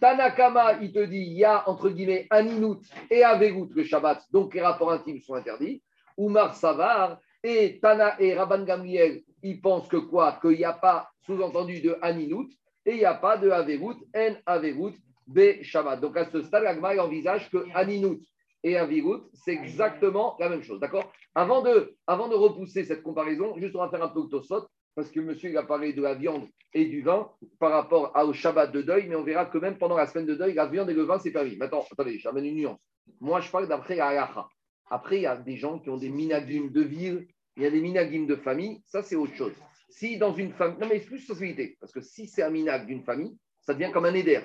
Tanakama, 0.00 0.80
il 0.82 0.92
te 0.92 1.04
dit, 1.04 1.18
il 1.18 1.38
y 1.38 1.44
a 1.44 1.68
entre 1.68 1.90
guillemets 1.90 2.26
Aninut 2.28 2.80
et 3.08 3.22
Avegout 3.22 3.68
le 3.72 3.84
Shabbat, 3.84 4.20
donc 4.32 4.52
les 4.52 4.60
rapports 4.60 4.90
intimes 4.90 5.20
sont 5.20 5.34
interdits. 5.34 5.80
Ou 6.16 6.28
Mar 6.28 6.56
Savar 6.56 7.20
et 7.44 7.78
Tana 7.80 8.20
et 8.20 8.34
Rabban 8.34 8.64
Gamriel, 8.64 9.22
ils 9.44 9.60
pensent 9.60 9.86
que 9.86 9.96
quoi? 9.96 10.38
Qu'il 10.42 10.58
n'y 10.58 10.64
a 10.64 10.72
pas 10.72 11.08
sous-entendu 11.24 11.80
de 11.80 11.96
Aninut 12.02 12.50
et 12.84 12.92
il 12.92 12.98
n'y 12.98 13.04
a 13.04 13.14
pas 13.14 13.36
de 13.36 13.48
Avegout, 13.48 13.96
N 14.12 14.40
Avegout, 14.44 14.94
Be 15.24 15.62
Shabbat. 15.62 16.00
Donc, 16.00 16.16
à 16.16 16.24
ce 16.24 16.42
stade, 16.42 16.64
Agmara 16.64 17.04
envisage 17.04 17.48
que 17.48 17.64
Aninut 17.74 18.20
et 18.64 18.76
Avigout, 18.76 19.30
c'est 19.32 19.52
exactement 19.52 20.36
la 20.40 20.48
même 20.48 20.62
chose. 20.62 20.80
D'accord? 20.80 21.12
Avant 21.34 21.62
de, 21.62 21.94
avant 22.06 22.28
de 22.28 22.34
repousser 22.34 22.84
cette 22.84 23.02
comparaison, 23.02 23.56
juste 23.56 23.76
on 23.76 23.78
va 23.78 23.88
faire 23.88 24.02
un 24.02 24.08
peu 24.08 24.22
de 24.22 24.28
Tosot, 24.28 24.66
parce 24.94 25.10
que 25.10 25.20
monsieur 25.20 25.50
il 25.50 25.56
a 25.56 25.62
parlé 25.62 25.92
de 25.92 26.02
la 26.02 26.14
viande 26.14 26.48
et 26.72 26.84
du 26.84 27.02
vin 27.02 27.30
par 27.58 27.72
rapport 27.72 28.12
au 28.14 28.32
Shabbat 28.32 28.72
de 28.72 28.82
deuil, 28.82 29.08
mais 29.08 29.16
on 29.16 29.24
verra 29.24 29.46
que 29.46 29.58
même 29.58 29.78
pendant 29.78 29.96
la 29.96 30.06
semaine 30.06 30.26
de 30.26 30.34
deuil, 30.34 30.54
la 30.54 30.66
viande 30.66 30.90
et 30.90 30.94
le 30.94 31.02
vin, 31.02 31.18
c'est 31.18 31.32
permis. 31.32 31.56
Maintenant, 31.56 31.84
attendez, 31.90 32.18
j'amène 32.18 32.44
une 32.44 32.54
nuance. 32.54 32.78
Moi, 33.20 33.40
je 33.40 33.50
parle 33.50 33.68
d'après 33.68 33.96
la 33.96 34.08
halacha. 34.08 34.46
Après, 34.88 35.16
il 35.18 35.22
y 35.22 35.26
a 35.26 35.36
des 35.36 35.56
gens 35.56 35.78
qui 35.78 35.90
ont 35.90 35.96
des 35.96 36.08
minagim 36.08 36.68
de 36.70 36.80
ville, 36.80 37.26
il 37.56 37.62
y 37.62 37.66
a 37.66 37.70
des 37.70 37.80
minagim 37.80 38.26
de 38.26 38.36
famille, 38.36 38.82
ça 38.86 39.02
c'est 39.02 39.16
autre 39.16 39.34
chose. 39.34 39.52
Si 39.88 40.18
dans 40.18 40.34
une 40.34 40.52
famille, 40.52 40.78
non 40.80 40.88
mais 40.88 41.00
c'est 41.00 41.06
plus 41.06 41.20
société, 41.20 41.76
parce 41.80 41.92
que 41.92 42.00
si 42.00 42.26
c'est 42.26 42.42
un 42.42 42.50
minag 42.50 42.86
d'une 42.86 43.02
famille, 43.02 43.36
ça 43.60 43.74
devient 43.74 43.90
comme 43.92 44.04
un 44.04 44.14
éder. 44.14 44.40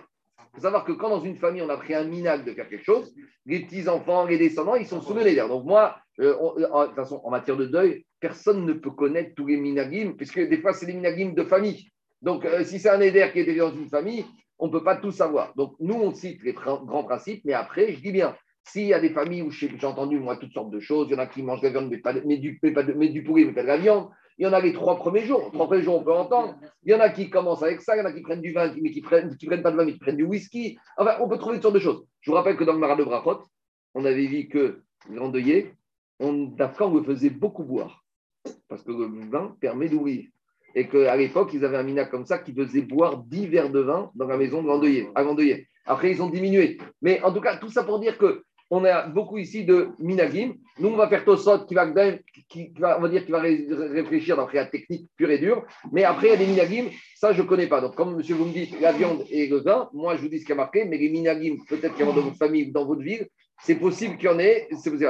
Il 0.54 0.56
faut 0.58 0.62
savoir 0.62 0.86
que 0.86 0.92
quand 0.94 1.10
dans 1.10 1.22
une 1.22 1.38
famille, 1.38 1.62
on 1.62 1.70
a 1.70 1.78
pris 1.78 1.94
un 1.94 2.04
minag 2.06 2.46
de 2.46 2.52
faire 2.54 2.70
quelque 2.70 2.86
chose, 2.86 3.14
les 3.46 3.62
petits-enfants, 3.62 4.26
les 4.26 4.38
descendants, 4.38 4.76
ils 4.76 4.86
sont 4.88 5.02
sous 5.02 5.14
le 5.14 5.22
neder. 5.24 5.46
Donc 5.48 5.66
moi, 5.66 5.98
euh, 6.20 6.36
on- 6.40 6.64
en, 6.72 6.82
de 6.84 6.88
toute 6.88 6.96
façon, 6.96 7.22
en 7.24 7.30
matière 7.30 7.58
de 7.58 7.66
deuil, 7.66 8.06
personne 8.20 8.66
ne 8.66 8.74
peut 8.74 8.92
connaître 8.92 9.36
tous 9.36 9.48
les 9.48 9.58
minagim, 9.58 10.14
puisque 10.18 10.40
des 10.40 10.60
fois, 10.60 10.74
c'est 10.74 10.86
des 10.86 10.94
minagim 10.94 11.34
de 11.34 11.44
famille. 11.44 11.90
Donc 12.22 12.46
euh, 12.46 12.64
si 12.64 12.80
c'est 12.80 12.90
un 12.90 13.02
éder 13.02 13.30
qui 13.34 13.40
est 13.40 13.56
dans 13.56 13.72
une 13.74 13.90
famille, 13.90 14.26
on 14.58 14.68
ne 14.68 14.72
peut 14.72 14.84
pas 14.84 14.96
tout 14.96 15.12
savoir. 15.12 15.54
Donc 15.56 15.76
nous, 15.80 15.96
on 15.96 16.14
cite 16.14 16.42
les 16.44 16.54
pr- 16.54 16.86
grands 16.86 17.04
principes, 17.04 17.42
mais 17.46 17.54
après, 17.54 17.92
je 17.94 18.00
dis 18.00 18.12
bien, 18.12 18.36
s'il 18.64 18.88
y 18.88 18.94
a 18.94 19.00
des 19.00 19.10
familles 19.12 19.42
où 19.44 19.52
j'ai 19.52 19.70
entendu, 19.84 20.18
moi, 20.20 20.38
toutes 20.38 20.54
sortes 20.54 20.72
de 20.72 20.80
choses, 20.80 21.08
il 21.10 21.14
y 21.14 21.16
en 21.16 21.20
a 21.20 21.28
qui 21.28 21.44
mangent 21.44 21.62
de 21.62 21.68
la 21.68 21.74
viande, 21.74 21.90
mais, 21.92 21.98
pas 21.98 22.14
de- 22.14 22.24
mais 22.26 22.38
du, 22.38 22.58
mais 22.64 22.72
pas 22.72 22.84
de- 22.84 22.94
mais 22.94 23.10
du 23.10 23.24
poulet, 23.24 23.46
mais 23.46 23.54
pas 23.54 23.62
de 23.64 23.68
la 23.68 23.78
viande. 23.78 24.10
Il 24.38 24.44
y 24.44 24.48
en 24.48 24.54
a 24.54 24.60
les 24.60 24.74
trois 24.74 24.98
premiers 24.98 25.26
jours. 25.26 25.50
Trois 25.54 25.68
premiers 25.68 25.84
jours, 25.84 25.96
on 25.96 26.04
peut 26.04 26.14
entendre. 26.14 26.56
Il 26.84 26.92
y 26.92 26.96
en 26.96 27.00
a 27.00 27.10
qui 27.10 27.30
commencent 27.30 27.64
avec 27.64 27.82
ça, 27.82 27.96
il 27.96 28.00
y 28.00 28.02
en 28.02 28.06
a 28.06 28.12
qui 28.12 28.22
prennent 28.22 28.42
du 28.42 28.52
vin, 28.52 28.74
mais 28.82 28.92
qui 28.92 29.02
prennent, 29.02 29.36
qui 29.38 29.46
prennent 29.46 29.64
pas 29.64 29.72
de 29.72 29.78
vin, 29.78 29.86
mais 29.86 29.94
qui 29.94 30.00
prennent 30.00 30.18
du 30.18 30.26
whisky. 30.26 30.78
Enfin, 30.98 31.16
on 31.22 31.30
peut 31.30 31.38
trouver 31.38 31.56
toutes 31.56 31.64
sortes 31.64 31.76
de 31.76 31.80
choses. 31.80 32.06
Je 32.22 32.32
vous 32.32 32.36
rappelle 32.36 32.58
que 32.58 32.64
dans 32.64 32.74
le 32.74 32.80
Marat 32.80 32.98
de 32.98 33.04
Brachot, 33.04 33.44
on 33.94 34.04
avait 34.04 34.28
vu 34.28 34.48
que 34.48 34.82
l'endeuillé, 35.10 35.74
on, 36.20 36.34
d'Afghan, 36.34 36.92
on 36.92 36.96
le 36.96 37.04
faisait 37.04 37.30
beaucoup 37.30 37.64
boire. 37.64 38.04
Parce 38.68 38.84
que 38.84 38.92
le 38.92 39.30
vin 39.30 39.56
permet 39.62 39.88
d'ouvrir. 39.88 40.26
Et 40.76 40.90
qu'à 40.90 41.16
l'époque, 41.16 41.52
ils 41.54 41.64
avaient 41.64 41.78
un 41.78 41.84
mina 41.84 42.04
comme 42.04 42.26
ça 42.26 42.38
qui 42.38 42.54
faisait 42.54 42.82
boire 42.82 43.24
10 43.24 43.48
verres 43.48 43.72
de 43.72 43.80
vin 43.80 44.12
dans 44.16 44.28
la 44.28 44.36
maison 44.36 44.62
de 44.62 44.68
l'endeuillé, 44.68 45.10
à 45.16 45.24
l'endeuillé. 45.24 45.70
Après, 45.86 46.12
ils 46.12 46.22
ont 46.22 46.30
diminué. 46.30 46.78
Mais 47.02 47.22
en 47.22 47.32
tout 47.32 47.40
cas, 47.40 47.58
tout 47.58 47.70
ça 47.70 47.84
pour 47.84 48.00
dire 48.00 48.18
que 48.18 48.44
on 48.70 48.84
a 48.84 49.08
beaucoup 49.08 49.38
ici 49.38 49.64
de 49.66 49.90
minagim. 50.00 50.54
Nous, 50.80 50.90
on 50.90 50.98
va 50.98 51.08
faire 51.08 51.24
Tosot 51.24 51.66
qui 51.66 51.76
va, 51.76 51.86
dire, 51.86 52.20
qui 52.50 52.72
va 52.78 52.98
ré- 53.40 53.68
réfléchir 53.70 54.36
d'après 54.38 54.58
la 54.58 54.66
technique 54.66 55.10
pure 55.16 55.30
et 55.30 55.38
dure. 55.38 55.64
Mais 55.92 56.04
après, 56.04 56.28
il 56.28 56.32
y 56.32 56.34
a 56.34 56.38
des 56.38 56.48
minagim, 56.48 56.86
ça, 57.16 57.32
je 57.32 57.42
ne 57.42 57.48
connais 57.48 57.68
pas. 57.68 57.80
Donc, 57.82 57.96
comme 57.96 58.16
monsieur, 58.16 58.36
vous 58.36 58.46
me 58.46 58.54
dites 58.54 58.80
la 58.82 58.92
viande 58.92 59.24
et 59.30 59.48
le 59.48 59.58
vin, 59.58 59.90
moi, 59.94 60.16
je 60.16 60.22
vous 60.22 60.30
dis 60.30 60.40
ce 60.40 60.46
qui 60.46 60.52
a 60.52 60.56
marqué, 60.56 60.86
mais 60.86 60.98
les 60.98 61.10
minagim, 61.10 61.58
peut-être 61.68 61.96
qu'il 61.96 62.06
y 62.06 62.08
en 62.08 62.12
a 62.12 62.16
dans 62.16 62.22
votre 62.22 62.38
famille 62.38 62.70
ou 62.70 62.72
dans 62.72 62.86
votre 62.86 63.02
ville, 63.02 63.28
c'est 63.62 63.76
possible 63.76 64.18
qu'il 64.18 64.26
y 64.26 64.34
en 64.34 64.40
ait. 64.40 64.68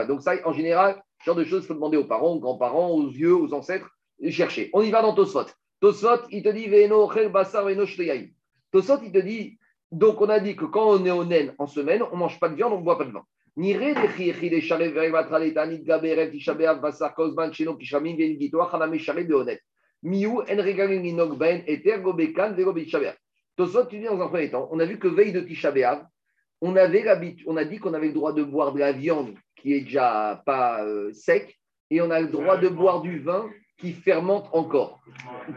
Donc, 0.08 0.22
ça, 0.22 0.34
en 0.44 0.54
général, 0.54 1.02
ce 1.22 1.26
genre 1.26 1.36
de 1.36 1.46
choses, 1.46 1.64
il 1.64 1.68
faut 1.68 1.74
demander 1.74 1.98
aux 1.98 2.06
parents, 2.06 2.34
aux 2.34 2.40
grands-parents, 2.40 2.90
aux 2.90 3.08
vieux, 3.08 3.36
aux 3.36 3.54
ancêtres, 3.54 3.90
chercher. 4.30 4.70
On 4.74 4.82
y 4.82 4.92
va 4.92 5.02
dans 5.02 5.14
Tosot. 5.14 5.46
Tosot, 5.80 6.28
il 6.30 6.44
te 6.44 6.50
dit 6.50 6.68
Veno, 6.68 7.10
basar, 7.32 7.66
veno. 7.66 7.86
Tosot, 8.72 9.00
il 9.04 9.12
te 9.12 9.20
dit 9.20 9.58
donc 9.92 10.20
on 10.20 10.30
a 10.30 10.40
dit 10.40 10.56
que 10.56 10.66
quand 10.66 10.90
on 10.90 11.06
est 11.06 11.12
au 11.12 11.24
naine 11.24 11.54
en 11.58 11.68
semaine, 11.68 12.02
on 12.12 12.16
ne 12.16 12.20
mange 12.20 12.40
pas 12.40 12.50
de 12.50 12.56
viande, 12.56 12.74
on 12.74 12.80
ne 12.80 12.84
boit 12.84 12.98
pas 12.98 13.06
de 13.06 13.12
vin. 13.12 13.24
Ben. 21.38 21.64
Tosot, 23.56 23.86
tu 23.86 24.00
dis 24.00 24.06
dans 24.06 24.20
un 24.20 24.28
premier 24.28 24.52
temps, 24.52 24.68
on 24.72 24.80
a 24.80 24.86
vu 24.86 25.00
que 25.00 25.08
veille 25.08 25.32
de 25.32 25.40
Tisha 25.40 25.74
on, 26.60 26.76
avait 26.76 27.06
on 27.48 27.56
a 27.56 27.64
dit 27.64 27.78
qu'on 27.78 27.94
avait 27.94 28.08
le 28.08 28.14
droit 28.14 28.34
de 28.34 28.44
boire 28.44 28.74
de 28.74 28.80
la 28.80 28.92
viande 28.92 29.34
qui 29.56 29.74
est 29.74 29.82
déjà 29.82 30.44
pas 30.46 30.84
euh, 30.84 31.14
sec 31.14 31.58
et 31.90 32.02
on 32.02 32.12
a 32.12 32.20
le 32.20 32.28
droit 32.28 32.58
de 32.58 32.68
boire 32.68 33.02
du 33.02 33.20
vin 33.20 33.50
qui 33.78 33.94
fermente 33.94 34.50
encore. 34.52 35.00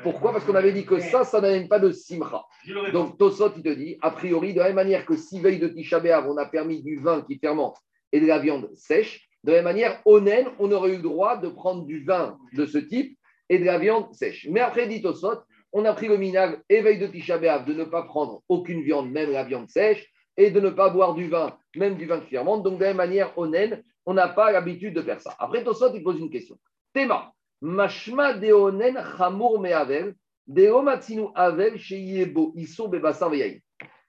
Pourquoi? 0.02 0.32
Parce 0.32 0.44
qu'on 0.44 0.54
avait 0.54 0.72
dit 0.72 0.84
que 0.84 1.00
ça, 1.00 1.24
ça 1.24 1.40
n'amène 1.40 1.68
pas 1.68 1.78
de 1.80 1.90
simra. 1.90 2.46
Donc 2.92 3.18
Tosot, 3.18 3.52
il 3.56 3.62
te 3.62 3.68
dit, 3.68 3.96
a 4.00 4.12
priori, 4.12 4.54
de 4.54 4.60
la 4.60 4.66
même 4.66 4.76
manière 4.76 5.04
que 5.04 5.16
si 5.16 5.40
veille 5.40 5.58
de 5.58 5.68
Tisha 5.68 6.00
on 6.28 6.36
a 6.36 6.46
permis 6.46 6.82
du 6.82 7.00
vin 7.00 7.22
qui 7.22 7.38
fermente 7.38 7.76
et 8.12 8.20
de 8.20 8.26
la 8.26 8.38
viande 8.38 8.70
sèche, 8.74 9.28
de 9.44 9.52
la 9.52 9.58
même 9.58 9.64
manière, 9.64 10.02
au 10.04 10.20
Nen, 10.20 10.46
on 10.58 10.70
aurait 10.72 10.90
eu 10.90 10.96
le 10.96 11.02
droit 11.02 11.36
de 11.36 11.48
prendre 11.48 11.84
du 11.84 12.04
vin 12.04 12.38
de 12.52 12.66
ce 12.66 12.78
type 12.78 13.18
et 13.48 13.58
de 13.58 13.64
la 13.64 13.78
viande 13.78 14.12
sèche. 14.12 14.46
Mais 14.50 14.60
après, 14.60 14.86
dit 14.88 15.00
Tosot, 15.00 15.40
on 15.72 15.84
a 15.84 15.92
pris 15.92 16.08
le 16.08 16.16
minag, 16.16 16.60
éveil 16.68 16.98
de 16.98 17.06
Tisha 17.06 17.38
de 17.38 17.72
ne 17.72 17.84
pas 17.84 18.02
prendre 18.02 18.42
aucune 18.48 18.82
viande, 18.82 19.10
même 19.10 19.30
la 19.30 19.44
viande 19.44 19.68
sèche, 19.68 20.06
et 20.36 20.50
de 20.50 20.60
ne 20.60 20.70
pas 20.70 20.90
boire 20.90 21.14
du 21.14 21.28
vin, 21.28 21.56
même 21.76 21.96
du 21.96 22.06
vin 22.06 22.20
qui 22.20 22.30
fermente. 22.30 22.62
Donc, 22.62 22.78
de 22.78 22.82
la 22.82 22.88
même 22.88 22.96
manière, 22.96 23.36
au 23.36 23.46
Nen, 23.46 23.82
on 24.06 24.14
n'a 24.14 24.28
pas 24.28 24.50
l'habitude 24.50 24.94
de 24.94 25.02
faire 25.02 25.20
ça. 25.20 25.36
Après, 25.38 25.62
Tosot, 25.62 25.94
il 25.94 26.02
pose 26.02 26.18
une 26.18 26.30
question. 26.30 26.58
Théma, 26.94 27.32
mashma 27.60 28.34
de 28.34 28.52
onen 28.52 28.98
chamour 29.16 29.60
me'avel, 29.60 30.14
de 30.46 30.68
omatsinu 30.68 31.26
avel 31.34 31.78
sheyebo 31.78 32.52
iso. 32.56 32.90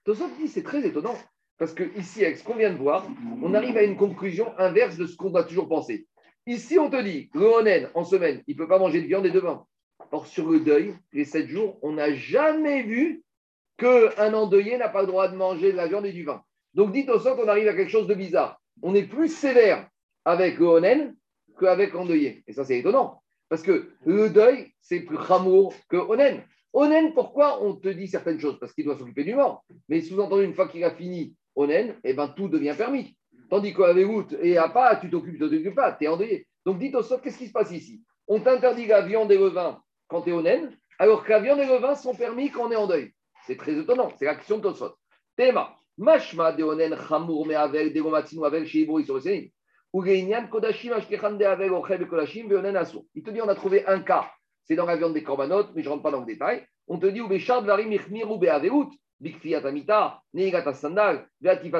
Tosot 0.04 0.28
dit, 0.38 0.48
c'est 0.48 0.62
très 0.62 0.86
étonnant, 0.86 1.16
parce 1.60 1.74
que 1.74 1.94
ici, 1.98 2.24
avec 2.24 2.38
ce 2.38 2.42
qu'on 2.42 2.56
vient 2.56 2.72
de 2.72 2.78
voir, 2.78 3.06
on 3.42 3.52
arrive 3.52 3.76
à 3.76 3.82
une 3.82 3.98
conclusion 3.98 4.50
inverse 4.56 4.96
de 4.96 5.04
ce 5.04 5.14
qu'on 5.14 5.34
a 5.34 5.44
toujours 5.44 5.68
pensé. 5.68 6.06
Ici, 6.46 6.78
on 6.78 6.88
te 6.88 7.00
dit, 7.02 7.28
le 7.34 7.44
onen, 7.44 7.90
en 7.92 8.02
semaine, 8.02 8.42
il 8.46 8.56
ne 8.56 8.58
peut 8.58 8.66
pas 8.66 8.78
manger 8.78 9.02
de 9.02 9.06
viande 9.06 9.26
et 9.26 9.30
de 9.30 9.40
vin. 9.40 9.66
Or, 10.10 10.26
sur 10.26 10.48
le 10.48 10.60
deuil, 10.60 10.94
les 11.12 11.26
sept 11.26 11.48
jours, 11.48 11.78
on 11.82 11.92
n'a 11.92 12.14
jamais 12.14 12.82
vu 12.82 13.22
qu'un 13.76 14.32
endeuillé 14.32 14.78
n'a 14.78 14.88
pas 14.88 15.02
le 15.02 15.08
droit 15.08 15.28
de 15.28 15.36
manger 15.36 15.72
de 15.72 15.76
la 15.76 15.86
viande 15.86 16.06
et 16.06 16.12
du 16.12 16.24
vin. 16.24 16.42
Donc, 16.72 16.92
dites 16.92 17.10
au 17.10 17.20
sort, 17.20 17.38
on 17.38 17.46
arrive 17.46 17.68
à 17.68 17.74
quelque 17.74 17.90
chose 17.90 18.06
de 18.06 18.14
bizarre. 18.14 18.58
On 18.80 18.94
est 18.94 19.06
plus 19.06 19.28
sévère 19.28 19.86
avec 20.24 20.58
le 20.58 20.64
onen 20.64 21.14
qu'avec 21.58 21.92
l'endeuillé. 21.92 22.42
Et 22.46 22.54
ça, 22.54 22.64
c'est 22.64 22.78
étonnant. 22.78 23.22
Parce 23.50 23.60
que 23.60 23.90
le 24.06 24.30
deuil, 24.30 24.72
c'est 24.80 25.00
plus 25.00 25.16
ramour 25.16 25.74
que 25.90 25.98
onen. 25.98 26.42
Onen, 26.72 27.12
pourquoi 27.12 27.62
on 27.62 27.74
te 27.74 27.88
dit 27.88 28.08
certaines 28.08 28.40
choses? 28.40 28.58
Parce 28.58 28.72
qu'il 28.72 28.86
doit 28.86 28.96
s'occuper 28.96 29.24
du 29.24 29.34
mort. 29.34 29.62
Mais 29.90 30.00
sous-entendu, 30.00 30.44
une 30.44 30.54
fois 30.54 30.66
qu'il 30.66 30.84
a 30.84 30.92
fini 30.92 31.36
onen, 31.60 31.96
eh 32.04 32.14
ben, 32.14 32.28
tout 32.28 32.48
devient 32.48 32.74
permis. 32.76 33.16
Tandis 33.48 33.74
qu'avec 33.74 34.06
août 34.06 34.36
et 34.40 34.56
à 34.58 34.68
pas, 34.68 34.96
tu 34.96 35.10
t'occupes, 35.10 35.34
tu 35.34 35.38
t'occupes 35.40 35.74
pas, 35.74 35.92
tu 35.92 36.04
es 36.04 36.08
endeuillé. 36.08 36.46
Donc, 36.64 36.78
dites 36.78 36.94
au 36.94 37.02
qu'est-ce 37.02 37.38
qui 37.38 37.48
se 37.48 37.52
passe 37.52 37.72
ici? 37.72 38.02
On 38.28 38.40
t'interdit 38.40 38.86
la 38.86 39.02
viande 39.02 39.32
et 39.32 39.38
le 39.38 39.48
vin 39.48 39.80
quand 40.08 40.22
tu 40.22 40.30
es 40.30 40.32
onen, 40.32 40.76
alors 40.98 41.24
que 41.24 41.30
la 41.30 41.40
viande 41.40 41.58
et 41.58 41.66
le 41.66 41.76
vin 41.76 41.94
sont 41.94 42.14
permis 42.14 42.50
quand 42.50 42.68
on 42.68 42.70
est 42.70 42.76
en 42.76 42.86
deuil. 42.86 43.12
C'est 43.46 43.56
très 43.56 43.76
étonnant, 43.76 44.12
c'est 44.18 44.26
l'action 44.26 44.58
de 44.58 44.62
Tosfot. 44.62 44.94
Théma, 45.36 45.74
mashma 45.98 46.52
de 46.52 46.62
onen 46.62 46.96
chamour 47.08 47.46
me 47.46 47.54
avel, 47.54 47.92
de 47.92 48.00
gomatinu 48.00 48.44
avel, 48.44 48.66
sheibo 48.66 49.00
geinyan 49.94 50.48
kodashim 50.48 50.92
ashkechan 50.92 51.40
avel, 51.40 51.72
ochel 51.72 52.06
kodashim, 52.06 52.48
ve 52.48 52.54
onen 52.54 52.76
asur. 52.76 53.02
Il 53.14 53.22
te 53.22 53.30
dit, 53.30 53.40
on 53.40 53.48
a 53.48 53.54
trouvé 53.54 53.84
un 53.86 54.00
cas, 54.00 54.30
c'est 54.64 54.76
dans 54.76 54.86
la 54.86 54.96
viande 54.96 55.14
des 55.14 55.24
corbanotes, 55.24 55.70
mais 55.74 55.82
je 55.82 55.88
rentre 55.88 56.02
pas 56.02 56.12
dans 56.12 56.20
le 56.20 56.26
détail. 56.26 56.64
On 56.86 56.98
te 56.98 57.06
dit, 57.06 57.20
ou 57.20 57.28
bechard 57.28 57.62
varim 57.62 57.90
ichmiru 57.90 58.38
be 58.38 58.44
aveut, 58.44 58.88
bikfiat 59.20 59.64
amita, 59.64 60.20
sandal, 60.74 61.28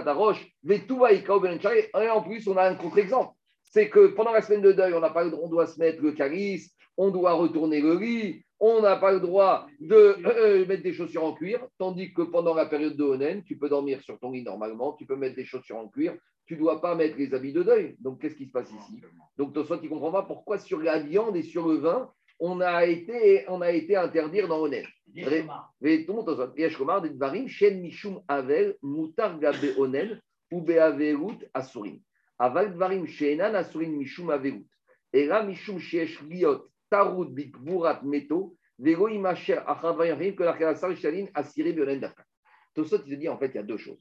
roche, 0.06 0.46
belenchare. 0.62 1.74
Et 1.76 2.08
en 2.08 2.22
plus, 2.22 2.46
on 2.48 2.56
a 2.56 2.68
un 2.68 2.74
contre-exemple. 2.74 3.34
C'est 3.62 3.88
que 3.88 4.08
pendant 4.08 4.32
la 4.32 4.42
semaine 4.42 4.62
de 4.62 4.72
deuil, 4.72 4.94
on 4.94 5.00
n'a 5.00 5.10
pas 5.10 5.24
le 5.24 5.30
droit, 5.30 5.46
on 5.46 5.48
doit 5.48 5.66
se 5.66 5.78
mettre 5.78 6.02
le 6.02 6.12
calice, 6.12 6.74
on 6.96 7.10
doit 7.10 7.32
retourner 7.32 7.80
le 7.80 7.96
lit, 7.98 8.42
on 8.58 8.82
n'a 8.82 8.96
pas 8.96 9.12
le 9.12 9.20
droit 9.20 9.66
de 9.80 10.16
euh, 10.26 10.66
mettre 10.66 10.82
des 10.82 10.92
chaussures 10.92 11.24
en 11.24 11.32
cuir, 11.32 11.66
tandis 11.78 12.12
que 12.12 12.22
pendant 12.22 12.54
la 12.54 12.66
période 12.66 12.96
de 12.96 13.04
Onen, 13.04 13.42
tu 13.42 13.56
peux 13.56 13.68
dormir 13.68 14.02
sur 14.02 14.18
ton 14.18 14.32
lit 14.32 14.42
normalement, 14.42 14.92
tu 14.92 15.06
peux 15.06 15.16
mettre 15.16 15.36
des 15.36 15.46
chaussures 15.46 15.78
en 15.78 15.88
cuir, 15.88 16.14
tu 16.46 16.54
ne 16.54 16.58
dois 16.58 16.80
pas 16.80 16.94
mettre 16.94 17.16
les 17.16 17.32
habits 17.32 17.52
de 17.52 17.62
deuil. 17.62 17.96
Donc, 18.00 18.20
qu'est-ce 18.20 18.34
qui 18.34 18.46
se 18.46 18.52
passe 18.52 18.70
ici? 18.70 19.00
Donc, 19.38 19.54
toi, 19.54 19.64
tu 19.78 19.84
ne 19.84 19.88
comprends 19.88 20.12
pas 20.12 20.24
pourquoi 20.24 20.58
sur 20.58 20.80
la 20.80 20.98
viande 20.98 21.36
et 21.36 21.42
sur 21.42 21.68
le 21.68 21.76
vin, 21.76 22.10
on 22.40 22.60
a 22.60 22.86
été, 22.86 23.44
on 23.48 23.60
a 23.60 23.70
été 23.70 23.94
interdire 23.96 24.48
dans 24.48 24.60
Onen. 24.60 24.84
Veton, 25.80 26.24
Tosot, 26.24 26.56
Yesh 26.56 26.76
Komar, 26.76 27.02
des 27.02 27.10
Dvarim, 27.10 27.46
Shen 27.46 27.80
Mishum 27.80 28.22
Avel, 28.26 28.76
Mutar 28.82 29.38
Gabe 29.38 29.76
Onen, 29.78 30.18
ou 30.50 30.62
Beaverut 30.62 31.38
Asurim. 31.52 32.00
Aval 32.38 32.72
Dvarim, 32.72 33.06
Shenan 33.06 33.54
Asurim 33.54 33.96
Mishum 33.96 34.30
Averut. 34.30 34.66
Et 35.12 35.26
là, 35.26 35.42
Mishum 35.42 35.78
Shesh 35.78 36.22
Liot, 36.22 36.70
Tarut 36.88 37.26
Bikburat 37.26 38.00
Meto, 38.02 38.56
Vego 38.78 39.08
Imacher 39.08 39.60
la 39.66 40.52
Khalasar 40.54 40.96
Shalin 40.96 41.26
Asiri 41.34 41.74
Bionen 41.74 42.00
Dafka. 42.00 42.24
Tosot, 42.74 43.02
il 43.06 43.16
te 43.16 43.20
dit 43.20 43.28
en 43.28 43.36
fait, 43.36 43.48
il 43.48 43.56
y 43.56 43.58
a 43.58 43.62
deux 43.62 43.76
choses. 43.76 44.00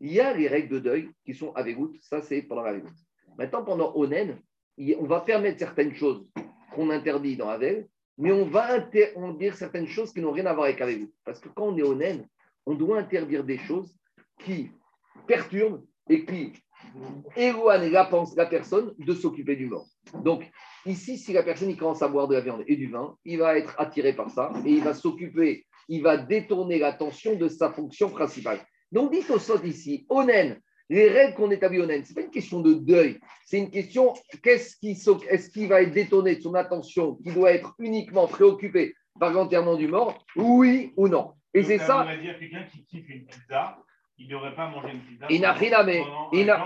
Il 0.00 0.12
y 0.12 0.20
a 0.20 0.34
les 0.34 0.48
règles 0.48 0.74
de 0.74 0.78
deuil 0.80 1.10
qui 1.24 1.34
sont 1.34 1.52
Averut, 1.54 1.96
ça 2.00 2.20
c'est 2.20 2.42
pendant 2.42 2.62
la 2.62 2.70
Averut. 2.70 2.90
Maintenant, 3.38 3.64
pendant 3.64 3.94
Onen, 3.94 4.40
on 4.98 5.06
va 5.06 5.20
permettre 5.20 5.58
certaines 5.58 5.94
choses 5.94 6.26
qu'on 6.76 6.90
interdit 6.90 7.36
dans 7.36 7.48
Avel, 7.48 7.88
mais 8.18 8.30
on 8.32 8.44
va 8.44 8.74
inter- 8.74 9.12
on 9.16 9.32
dire 9.32 9.56
certaines 9.56 9.88
choses 9.88 10.12
qui 10.12 10.20
n'ont 10.20 10.32
rien 10.32 10.46
à 10.46 10.54
voir 10.54 10.66
avec 10.66 10.80
Averut. 10.80 11.10
Parce 11.24 11.40
que 11.40 11.48
quand 11.48 11.68
on 11.68 11.76
est 11.76 11.82
Onen, 11.82 12.26
on 12.66 12.74
doit 12.74 12.98
interdire 12.98 13.42
des 13.44 13.58
choses 13.58 13.94
qui 14.44 14.70
perturbent 15.26 15.82
et 16.08 16.24
qui 16.24 16.52
éloignent 17.36 17.90
la, 17.90 18.08
la 18.36 18.46
personne 18.46 18.94
de 18.98 19.14
s'occuper 19.14 19.56
du 19.56 19.66
mort. 19.66 19.86
Donc, 20.22 20.48
ici, 20.84 21.18
si 21.18 21.32
la 21.32 21.42
personne 21.42 21.70
il 21.70 21.76
commence 21.76 22.02
à 22.02 22.08
boire 22.08 22.28
de 22.28 22.34
la 22.34 22.40
viande 22.40 22.64
et 22.66 22.76
du 22.76 22.88
vin, 22.88 23.16
il 23.24 23.38
va 23.38 23.58
être 23.58 23.74
attiré 23.78 24.12
par 24.14 24.30
ça 24.30 24.52
et 24.64 24.70
il 24.70 24.84
va 24.84 24.94
s'occuper, 24.94 25.66
il 25.88 26.02
va 26.02 26.16
détourner 26.16 26.78
l'attention 26.78 27.36
de 27.36 27.48
sa 27.48 27.72
fonction 27.72 28.10
principale. 28.10 28.60
Donc, 28.92 29.10
dites 29.12 29.30
au 29.30 29.38
sot 29.38 29.62
ici, 29.64 30.06
Onen, 30.08 30.60
les 30.88 31.08
règles 31.08 31.34
qu'on 31.34 31.50
établit 31.50 31.80
Onen, 31.80 32.04
ce 32.04 32.10
n'est 32.10 32.14
pas 32.14 32.20
une 32.22 32.30
question 32.30 32.60
de 32.60 32.74
deuil, 32.74 33.18
c'est 33.44 33.58
une 33.58 33.70
question 33.70 34.14
qu'est-ce 34.42 34.76
qui, 34.76 34.92
est-ce 35.28 35.50
qu'il 35.50 35.68
va 35.68 35.82
être 35.82 35.92
détourné 35.92 36.36
de 36.36 36.40
son 36.42 36.54
attention, 36.54 37.16
qui 37.16 37.32
doit 37.32 37.52
être 37.52 37.74
uniquement 37.78 38.26
préoccupé 38.26 38.94
par 39.18 39.32
l'enterrement 39.32 39.76
du 39.76 39.88
mort, 39.88 40.24
oui 40.36 40.92
ou 40.96 41.08
non. 41.08 41.32
Et 41.54 41.62
c'est 41.62 41.78
ça, 41.78 41.98
voudrait 41.98 42.18
dire 42.18 42.38
quelqu'un 42.38 42.64
qui 42.70 42.84
kiffe 42.84 43.08
une 43.08 43.24
pizza, 43.24 43.78
il 44.18 44.28
n'aurait 44.28 44.54
pas 44.54 44.68
mangé 44.68 44.92
une 44.92 45.00
pizza. 45.00 45.26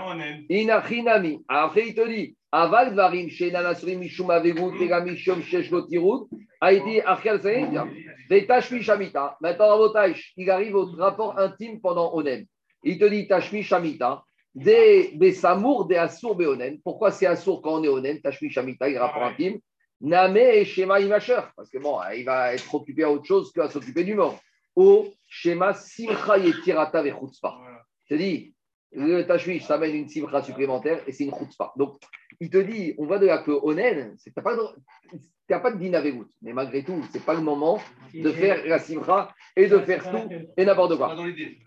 Honnête. 0.07 0.41
Inachinami. 0.49 1.43
Après, 1.47 1.87
il 1.87 1.95
te 1.95 2.07
dit 2.07 2.35
Aval 2.51 2.93
varim 2.93 3.29
shenanasri 3.29 3.95
mishum 3.97 4.29
avegut 4.29 4.77
vega 4.77 5.01
mishum 5.01 5.41
sheshgotirut. 5.41 6.29
Haïti 6.61 7.01
achial 7.01 7.41
saïdia. 7.41 7.87
Des 8.29 8.45
tashmi 8.45 8.81
shamita. 8.81 9.37
Maintenant, 9.41 9.71
Avotaïch, 9.71 10.33
il 10.37 10.49
arrive 10.49 10.75
au 10.75 10.85
rapport 10.97 11.37
intime 11.39 11.79
pendant 11.81 12.13
Onen. 12.13 12.45
Il 12.83 12.97
te 12.97 13.05
dit 13.05 13.27
tashmi 13.27 13.63
shamita. 13.63 14.23
Des 14.53 15.11
besamour 15.15 15.85
des 15.85 15.95
assour 15.95 16.35
beonen. 16.35 16.81
Pourquoi 16.83 17.11
c'est 17.11 17.25
assour 17.25 17.61
quand 17.61 17.79
on 17.79 17.83
est 17.83 17.87
Onen 17.87 18.19
Tashmi 18.21 18.49
shamita, 18.49 18.89
il 18.89 18.97
rapport 18.97 19.23
intime. 19.23 19.59
Name 20.01 20.37
et 20.37 20.65
Shema 20.65 20.99
imacher. 20.99 21.39
Parce 21.55 21.69
que 21.69 21.77
bon, 21.77 21.99
il 22.15 22.25
va 22.25 22.53
être 22.53 22.75
occupé 22.75 23.03
à 23.03 23.11
autre 23.11 23.25
chose 23.25 23.51
qu'à 23.53 23.69
s'occuper 23.69 24.03
du 24.03 24.15
mort. 24.15 24.39
Au 24.75 25.07
Shema 25.27 25.73
simcha 25.73 26.37
yetirata 26.37 27.01
vechutzpa. 27.01 27.55
Voilà. 27.59 27.83
Je 28.05 28.15
te 28.15 28.19
dis, 28.19 28.53
le 28.93 29.23
tashmish, 29.23 29.63
ça 29.63 29.75
amène 29.75 29.95
une 29.95 30.09
simcha 30.09 30.41
supplémentaire 30.41 31.01
et 31.07 31.11
c'est 31.11 31.23
une 31.23 31.33
chutzpah. 31.33 31.73
Donc, 31.77 31.99
il 32.39 32.49
te 32.49 32.57
dit, 32.57 32.93
on 32.97 33.05
va 33.05 33.19
de 33.19 33.25
là 33.27 33.39
que 33.39 33.51
Onen, 33.51 34.15
tu 34.21 34.31
n'as 34.35 34.43
pas, 34.43 34.55
de- 34.55 35.17
t'as 35.47 35.59
pas 35.59 35.71
de 35.71 35.77
din 35.77 35.93
avec 35.93 36.15
vous. 36.15 36.25
Mais 36.41 36.53
malgré 36.53 36.83
tout, 36.83 37.01
ce 37.11 37.17
n'est 37.17 37.23
pas 37.23 37.33
le 37.33 37.41
moment 37.41 37.79
de 38.13 38.29
faire 38.31 38.65
la 38.65 38.79
simcha 38.79 39.29
et 39.55 39.67
de 39.67 39.77
faire 39.79 40.03
tout 40.11 40.29
et 40.57 40.65
n'importe 40.65 40.97
quoi. 40.97 41.15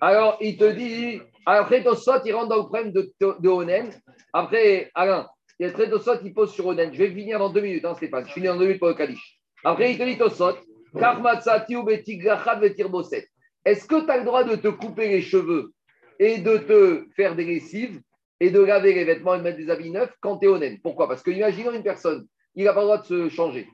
Alors, 0.00 0.36
il 0.40 0.56
te 0.56 0.70
dit, 0.72 1.20
après 1.46 1.82
Tosot, 1.82 2.24
il 2.24 2.34
rentre 2.34 2.48
dans 2.48 2.56
le 2.56 2.62
problème 2.64 2.92
de, 2.92 3.12
de 3.20 3.48
Onen. 3.48 3.90
Après, 4.32 4.90
Alain, 4.94 5.26
il 5.58 5.66
y 5.66 5.68
a 5.68 5.72
très 5.72 5.88
Tosot, 5.88 6.18
il 6.24 6.34
pose 6.34 6.52
sur 6.52 6.66
Onen. 6.66 6.92
Je 6.92 6.98
vais 6.98 7.10
finir 7.10 7.38
dans 7.38 7.50
deux 7.50 7.60
minutes, 7.62 7.84
hein, 7.84 7.94
Stéphane. 7.94 8.26
Je 8.26 8.32
finis 8.32 8.46
dans 8.46 8.56
deux 8.56 8.66
minutes 8.66 8.80
pour 8.80 8.88
le 8.88 8.94
Kadish. 8.94 9.38
Après, 9.64 9.92
il 9.92 9.98
te 9.98 10.02
dit 10.02 10.18
Tosot, 10.18 10.56
Karmatsati 10.98 11.76
ou. 11.76 11.88
Est-ce 11.88 13.86
que 13.86 14.04
tu 14.04 14.10
as 14.10 14.18
le 14.18 14.24
droit 14.24 14.44
de 14.44 14.56
te 14.56 14.68
couper 14.68 15.08
les 15.08 15.22
cheveux 15.22 15.72
et 16.18 16.38
de 16.38 16.56
te 16.58 17.06
faire 17.16 17.34
des 17.34 17.44
lessives 17.44 18.00
et 18.40 18.50
de 18.50 18.60
laver 18.60 18.94
les 18.94 19.04
vêtements 19.04 19.34
et 19.34 19.38
de 19.38 19.42
mettre 19.42 19.58
des 19.58 19.70
habits 19.70 19.90
neufs 19.90 20.12
quand 20.20 20.38
tu 20.38 20.46
es 20.46 20.48
honnête 20.48 20.80
Pourquoi? 20.82 21.08
Parce 21.08 21.22
que 21.22 21.30
imaginons 21.30 21.72
une 21.72 21.82
personne, 21.82 22.26
il 22.54 22.64
n'a 22.64 22.72
pas 22.72 22.80
le 22.80 22.86
droit 22.86 22.98
de 22.98 23.06
se 23.06 23.28
changer 23.28 23.68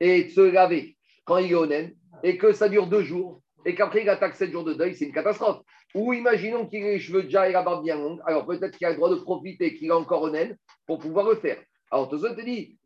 et 0.00 0.24
de 0.24 0.30
se 0.30 0.40
laver 0.40 0.96
quand 1.24 1.38
il 1.38 1.52
est 1.52 1.54
honnête 1.54 1.94
et 2.22 2.36
que 2.36 2.52
ça 2.52 2.68
dure 2.68 2.86
deux 2.86 3.02
jours 3.02 3.40
et 3.64 3.74
qu'après 3.74 4.02
il 4.02 4.08
attaque 4.08 4.34
sept 4.34 4.50
jours 4.50 4.64
de 4.64 4.74
deuil, 4.74 4.94
c'est 4.94 5.04
une 5.04 5.12
catastrophe. 5.12 5.60
Ou 5.94 6.12
imaginons 6.12 6.66
qu'il 6.66 6.84
ait 6.84 6.94
les 6.94 6.98
cheveux 6.98 7.24
déjà 7.24 7.48
et 7.48 7.52
la 7.52 7.62
barbe 7.62 7.84
bien 7.84 7.96
longue, 7.96 8.20
alors 8.26 8.46
peut-être 8.46 8.76
qu'il 8.76 8.86
a 8.86 8.90
le 8.90 8.96
droit 8.96 9.10
de 9.10 9.16
profiter 9.16 9.74
qu'il 9.74 9.88
est 9.88 9.92
encore 9.92 10.22
honnête 10.22 10.56
pour 10.86 10.98
pouvoir 10.98 11.28
le 11.28 11.36
faire. 11.36 11.58
Alors 11.90 12.08
Tozo 12.08 12.34
te 12.34 12.40
dit, 12.40 12.78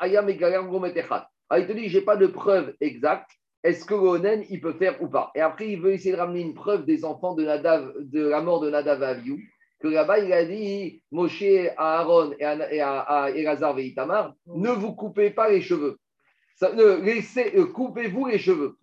ayam 0.00 0.70
gometechat. 0.70 1.28
Ah, 1.50 1.58
il 1.58 1.66
te 1.66 1.72
dit, 1.72 1.88
je 1.88 1.98
n'ai 1.98 2.04
pas 2.04 2.16
de 2.16 2.26
preuve 2.26 2.74
exacte 2.80 3.30
est-ce 3.62 3.84
que 3.84 3.94
Onen, 3.94 4.44
il 4.50 4.60
peut 4.60 4.72
faire 4.72 5.00
ou 5.00 5.08
pas? 5.08 5.30
Et 5.34 5.40
après, 5.40 5.68
il 5.68 5.80
veut 5.80 5.92
essayer 5.92 6.12
de 6.12 6.20
ramener 6.20 6.40
une 6.40 6.54
preuve 6.54 6.84
des 6.84 7.04
enfants 7.04 7.34
de, 7.34 7.44
Nadav, 7.44 7.92
de 8.00 8.26
la 8.26 8.40
mort 8.40 8.60
de 8.60 8.70
Nadav 8.70 9.02
Aviou, 9.02 9.38
que 9.78 9.88
là-bas, 9.88 10.18
il 10.18 10.32
a 10.32 10.44
dit 10.44 11.02
Moshe 11.12 11.44
à 11.76 12.00
Aaron 12.00 12.32
et 12.38 12.44
à, 12.44 12.72
et 12.72 12.80
à, 12.80 12.98
à 13.00 13.30
Elazar 13.30 13.78
et 13.78 13.86
Itamar, 13.86 14.34
ne 14.46 14.70
vous 14.70 14.94
coupez 14.94 15.30
pas 15.30 15.48
les 15.48 15.60
cheveux. 15.60 15.98
Ça, 16.56 16.72
ne, 16.72 17.02
laissez, 17.02 17.52
euh, 17.56 17.66
coupez-vous 17.66 18.26
les 18.26 18.38
cheveux. 18.38 18.76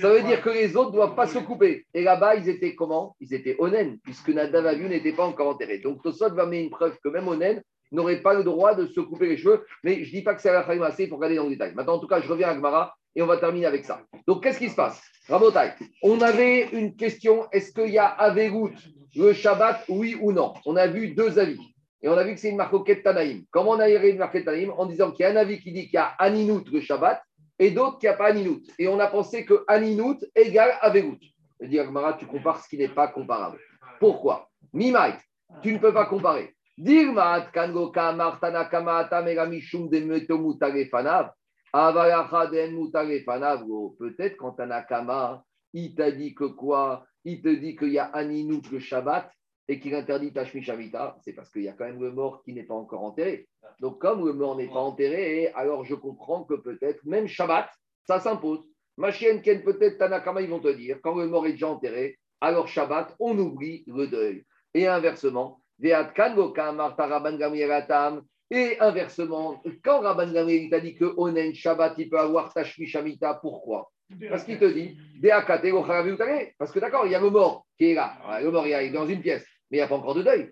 Ça 0.00 0.10
veut 0.10 0.22
dire 0.22 0.42
que 0.42 0.50
les 0.50 0.76
autres 0.76 0.90
ne 0.90 0.96
doivent 0.96 1.14
pas 1.14 1.26
se 1.26 1.38
couper. 1.38 1.86
Et 1.94 2.02
là-bas, 2.02 2.36
ils 2.36 2.48
étaient 2.48 2.74
comment? 2.74 3.16
Ils 3.20 3.34
étaient 3.34 3.56
Onen, 3.58 3.98
puisque 4.02 4.30
Nadav 4.30 4.66
Aviou 4.66 4.88
n'étaient 4.88 5.12
pas 5.12 5.26
encore 5.26 5.48
enterrés. 5.48 5.78
Donc 5.78 6.02
Tosot 6.02 6.34
va 6.34 6.46
mettre 6.46 6.64
une 6.64 6.70
preuve 6.70 6.96
que 7.02 7.08
même 7.08 7.28
Onen 7.28 7.62
n'aurait 7.92 8.22
pas 8.22 8.34
le 8.34 8.44
droit 8.44 8.74
de 8.74 8.86
se 8.86 9.00
couper 9.00 9.28
les 9.28 9.36
cheveux. 9.36 9.64
Mais 9.84 10.04
je 10.04 10.10
ne 10.10 10.18
dis 10.18 10.22
pas 10.22 10.34
que 10.34 10.42
c'est 10.42 10.52
la 10.52 10.62
Khaïm 10.62 10.82
assez, 10.82 11.04
il 11.04 11.08
faut 11.08 11.16
regarder 11.16 11.36
dans 11.36 11.44
le 11.44 11.50
détail. 11.50 11.74
Maintenant, 11.74 11.94
en 11.94 11.98
tout 11.98 12.06
cas, 12.06 12.20
je 12.20 12.28
reviens 12.28 12.48
à 12.48 12.54
Gmara 12.54 12.94
et 13.14 13.22
on 13.22 13.26
va 13.26 13.36
terminer 13.36 13.66
avec 13.66 13.84
ça. 13.84 14.02
Donc, 14.26 14.42
qu'est-ce 14.42 14.58
qui 14.58 14.68
se 14.68 14.76
passe? 14.76 15.02
Rabotai, 15.28 15.72
on 16.02 16.20
avait 16.20 16.68
une 16.72 16.96
question 16.96 17.48
est-ce 17.52 17.72
qu'il 17.72 17.92
y 17.92 17.98
a 17.98 18.06
Averout 18.06 18.72
le 19.16 19.32
Shabbat, 19.32 19.84
oui 19.88 20.16
ou 20.20 20.32
non? 20.32 20.54
On 20.66 20.76
a 20.76 20.86
vu 20.86 21.14
deux 21.14 21.38
avis. 21.38 21.60
Et 22.02 22.08
on 22.08 22.14
a 22.16 22.24
vu 22.24 22.34
que 22.34 22.40
c'est 22.40 22.48
une 22.48 22.56
marcoquette 22.56 23.02
Tanaïm. 23.02 23.44
Comment 23.50 23.72
on 23.72 23.80
a 23.80 23.88
hérité 23.88 24.12
une 24.12 24.18
marquette 24.18 24.44
Tanaïm? 24.44 24.72
En 24.76 24.86
disant 24.86 25.10
qu'il 25.10 25.24
y 25.24 25.26
a 25.28 25.32
un 25.32 25.36
avis 25.36 25.60
qui 25.60 25.72
dit 25.72 25.84
qu'il 25.84 25.94
y 25.94 25.98
a 25.98 26.14
Aninout 26.18 26.64
le 26.72 26.80
Shabbat 26.80 27.22
et 27.58 27.70
d'autres 27.70 27.98
qui 27.98 28.06
n'y 28.06 28.12
a 28.12 28.14
pas 28.14 28.28
Aninout. 28.28 28.62
Et 28.78 28.88
on 28.88 28.98
a 28.98 29.06
pensé 29.06 29.44
que 29.44 29.64
Aninout 29.68 30.18
égale 30.34 30.72
Averout. 30.80 31.18
Je 31.60 31.66
dis, 31.66 31.78
Agmara, 31.78 32.14
tu 32.14 32.26
compares 32.26 32.64
ce 32.64 32.68
qui 32.68 32.78
n'est 32.78 32.88
pas 32.88 33.08
comparable. 33.08 33.58
Pourquoi? 33.98 34.48
Mimait, 34.72 35.18
tu 35.62 35.72
ne 35.72 35.78
peux 35.78 35.92
pas 35.92 36.06
comparer. 36.06 36.54
Peut-être 43.98 44.36
quand 44.38 44.52
Tanakama, 44.52 45.44
il 45.74 45.94
t'a 45.94 46.10
dit 46.10 46.34
que 46.34 46.44
quoi? 46.44 47.04
Il 47.24 47.42
te 47.42 47.48
dit 47.48 47.76
qu'il 47.76 47.90
y 47.90 47.98
a 47.98 48.04
Aninout 48.04 48.62
le 48.72 48.78
Shabbat 48.78 49.30
et 49.68 49.78
qu'il 49.78 49.94
interdit 49.94 50.32
Tashmi 50.32 50.62
Shamita. 50.62 51.18
C'est 51.20 51.34
parce 51.34 51.50
qu'il 51.50 51.62
y 51.62 51.68
a 51.68 51.74
quand 51.74 51.84
même 51.84 52.00
le 52.00 52.12
mort 52.12 52.42
qui 52.42 52.54
n'est 52.54 52.64
pas 52.64 52.74
encore 52.74 53.04
enterré. 53.04 53.46
Donc, 53.80 53.98
comme 54.00 54.24
le 54.24 54.32
mort 54.32 54.56
n'est 54.56 54.68
pas 54.68 54.80
enterré, 54.80 55.48
alors 55.54 55.84
je 55.84 55.94
comprends 55.94 56.44
que 56.44 56.54
peut-être, 56.54 57.04
même 57.04 57.26
Shabbat, 57.26 57.68
ça 58.06 58.20
s'impose. 58.20 58.66
Machien 58.96 59.38
Ken, 59.40 59.62
peut-être 59.62 59.98
Tanakama, 59.98 60.40
ils 60.40 60.48
vont 60.48 60.60
te 60.60 60.72
dire, 60.72 60.98
quand 61.02 61.14
le 61.14 61.26
mort 61.26 61.46
est 61.46 61.52
déjà 61.52 61.68
enterré, 61.68 62.18
alors 62.40 62.68
Shabbat, 62.68 63.14
on 63.20 63.38
oublie 63.38 63.84
le 63.86 64.06
deuil. 64.06 64.44
Et 64.72 64.86
inversement, 64.86 65.59
Et 68.52 68.80
inversement, 68.80 69.62
quand 69.84 70.00
Rabban 70.00 70.32
Gamriel 70.32 70.68
t'a 70.70 70.80
dit 70.80 70.94
que 70.96 71.14
Onen 71.16 71.54
Shabbat, 71.54 71.94
il 71.98 72.08
peut 72.10 72.18
avoir 72.18 72.52
Tashmi 72.52 72.86
Shamita, 72.86 73.34
pourquoi? 73.34 73.90
Parce 74.28 74.42
qu'il 74.42 74.58
te 74.58 74.64
dit. 74.64 74.96
Parce 76.58 76.72
que 76.72 76.80
d'accord, 76.80 77.06
il 77.06 77.12
y 77.12 77.14
a 77.14 77.20
le 77.20 77.30
mort 77.30 77.64
qui 77.78 77.92
est 77.92 77.94
là. 77.94 78.16
Alors, 78.24 78.40
Le 78.40 78.50
mort 78.50 78.66
il 78.66 78.72
est 78.72 78.90
dans 78.90 79.06
une 79.06 79.20
pièce, 79.22 79.46
mais 79.70 79.78
il 79.78 79.80
n'y 79.80 79.84
a 79.84 79.88
pas 79.88 79.94
encore 79.94 80.14
de 80.16 80.22
deuil. 80.22 80.50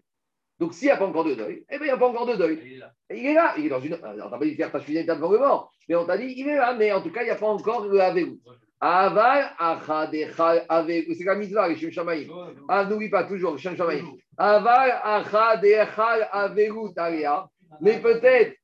Donc 0.61 0.75
s'il 0.75 0.87
n'y 0.87 0.93
a 0.93 0.97
pas 0.97 1.07
encore 1.07 1.25
de 1.25 1.35
deuil, 1.35 1.65
eh 1.69 1.77
bien 1.79 1.87
il 1.87 1.89
n'y 1.89 1.91
a 1.91 1.97
pas 1.97 2.09
encore 2.09 2.27
de 2.27 2.37
deuil. 2.37 2.61
Il 2.65 2.73
est 2.75 2.79
là. 2.79 2.93
Il 3.11 3.27
est 3.27 3.35
là, 3.35 3.55
il 3.59 3.67
est 3.67 3.69
dans 3.69 3.81
une. 3.81 3.95
Alors, 3.95 4.29
on 4.29 4.31
t'a 4.31 4.39
pas 4.39 4.45
dit 4.45 4.53
de 4.53 4.57
faire 4.57 4.71
ta 4.71 4.81
Shamita 4.81 5.15
devant 5.17 5.33
le 5.33 5.39
mort, 5.39 5.73
mais 5.89 5.97
on 5.97 6.05
t'a 6.05 6.17
dit, 6.19 6.33
il 6.37 6.49
est 6.49 6.57
là, 6.57 6.75
mais 6.75 6.93
en 6.93 7.03
tout 7.03 7.11
cas, 7.11 7.23
il 7.23 7.27
n'y 7.27 7.31
a 7.31 7.37
pas 7.37 7.47
encore 7.47 7.87
le 7.87 8.01
Averout. 8.01 8.39
Aval, 8.81 9.51
Achadechal, 9.59 10.65
Averout. 10.69 11.15
C'est 11.15 11.25
la 11.25 11.35
mitzvah, 11.35 11.69
les 11.69 11.77
Shamaïm. 11.77 12.31
Ah, 12.69 12.85
n'oublie 12.85 13.09
pas 13.09 13.25
toujours, 13.25 13.59
Shem 13.59 13.75
Shamaïm. 13.75 14.07
Aval, 14.37 15.01
Achadechal, 15.03 16.29
Averout, 16.31 16.93
Aria. 16.97 17.49
Mais 17.81 18.01
peut-être, 18.01 18.55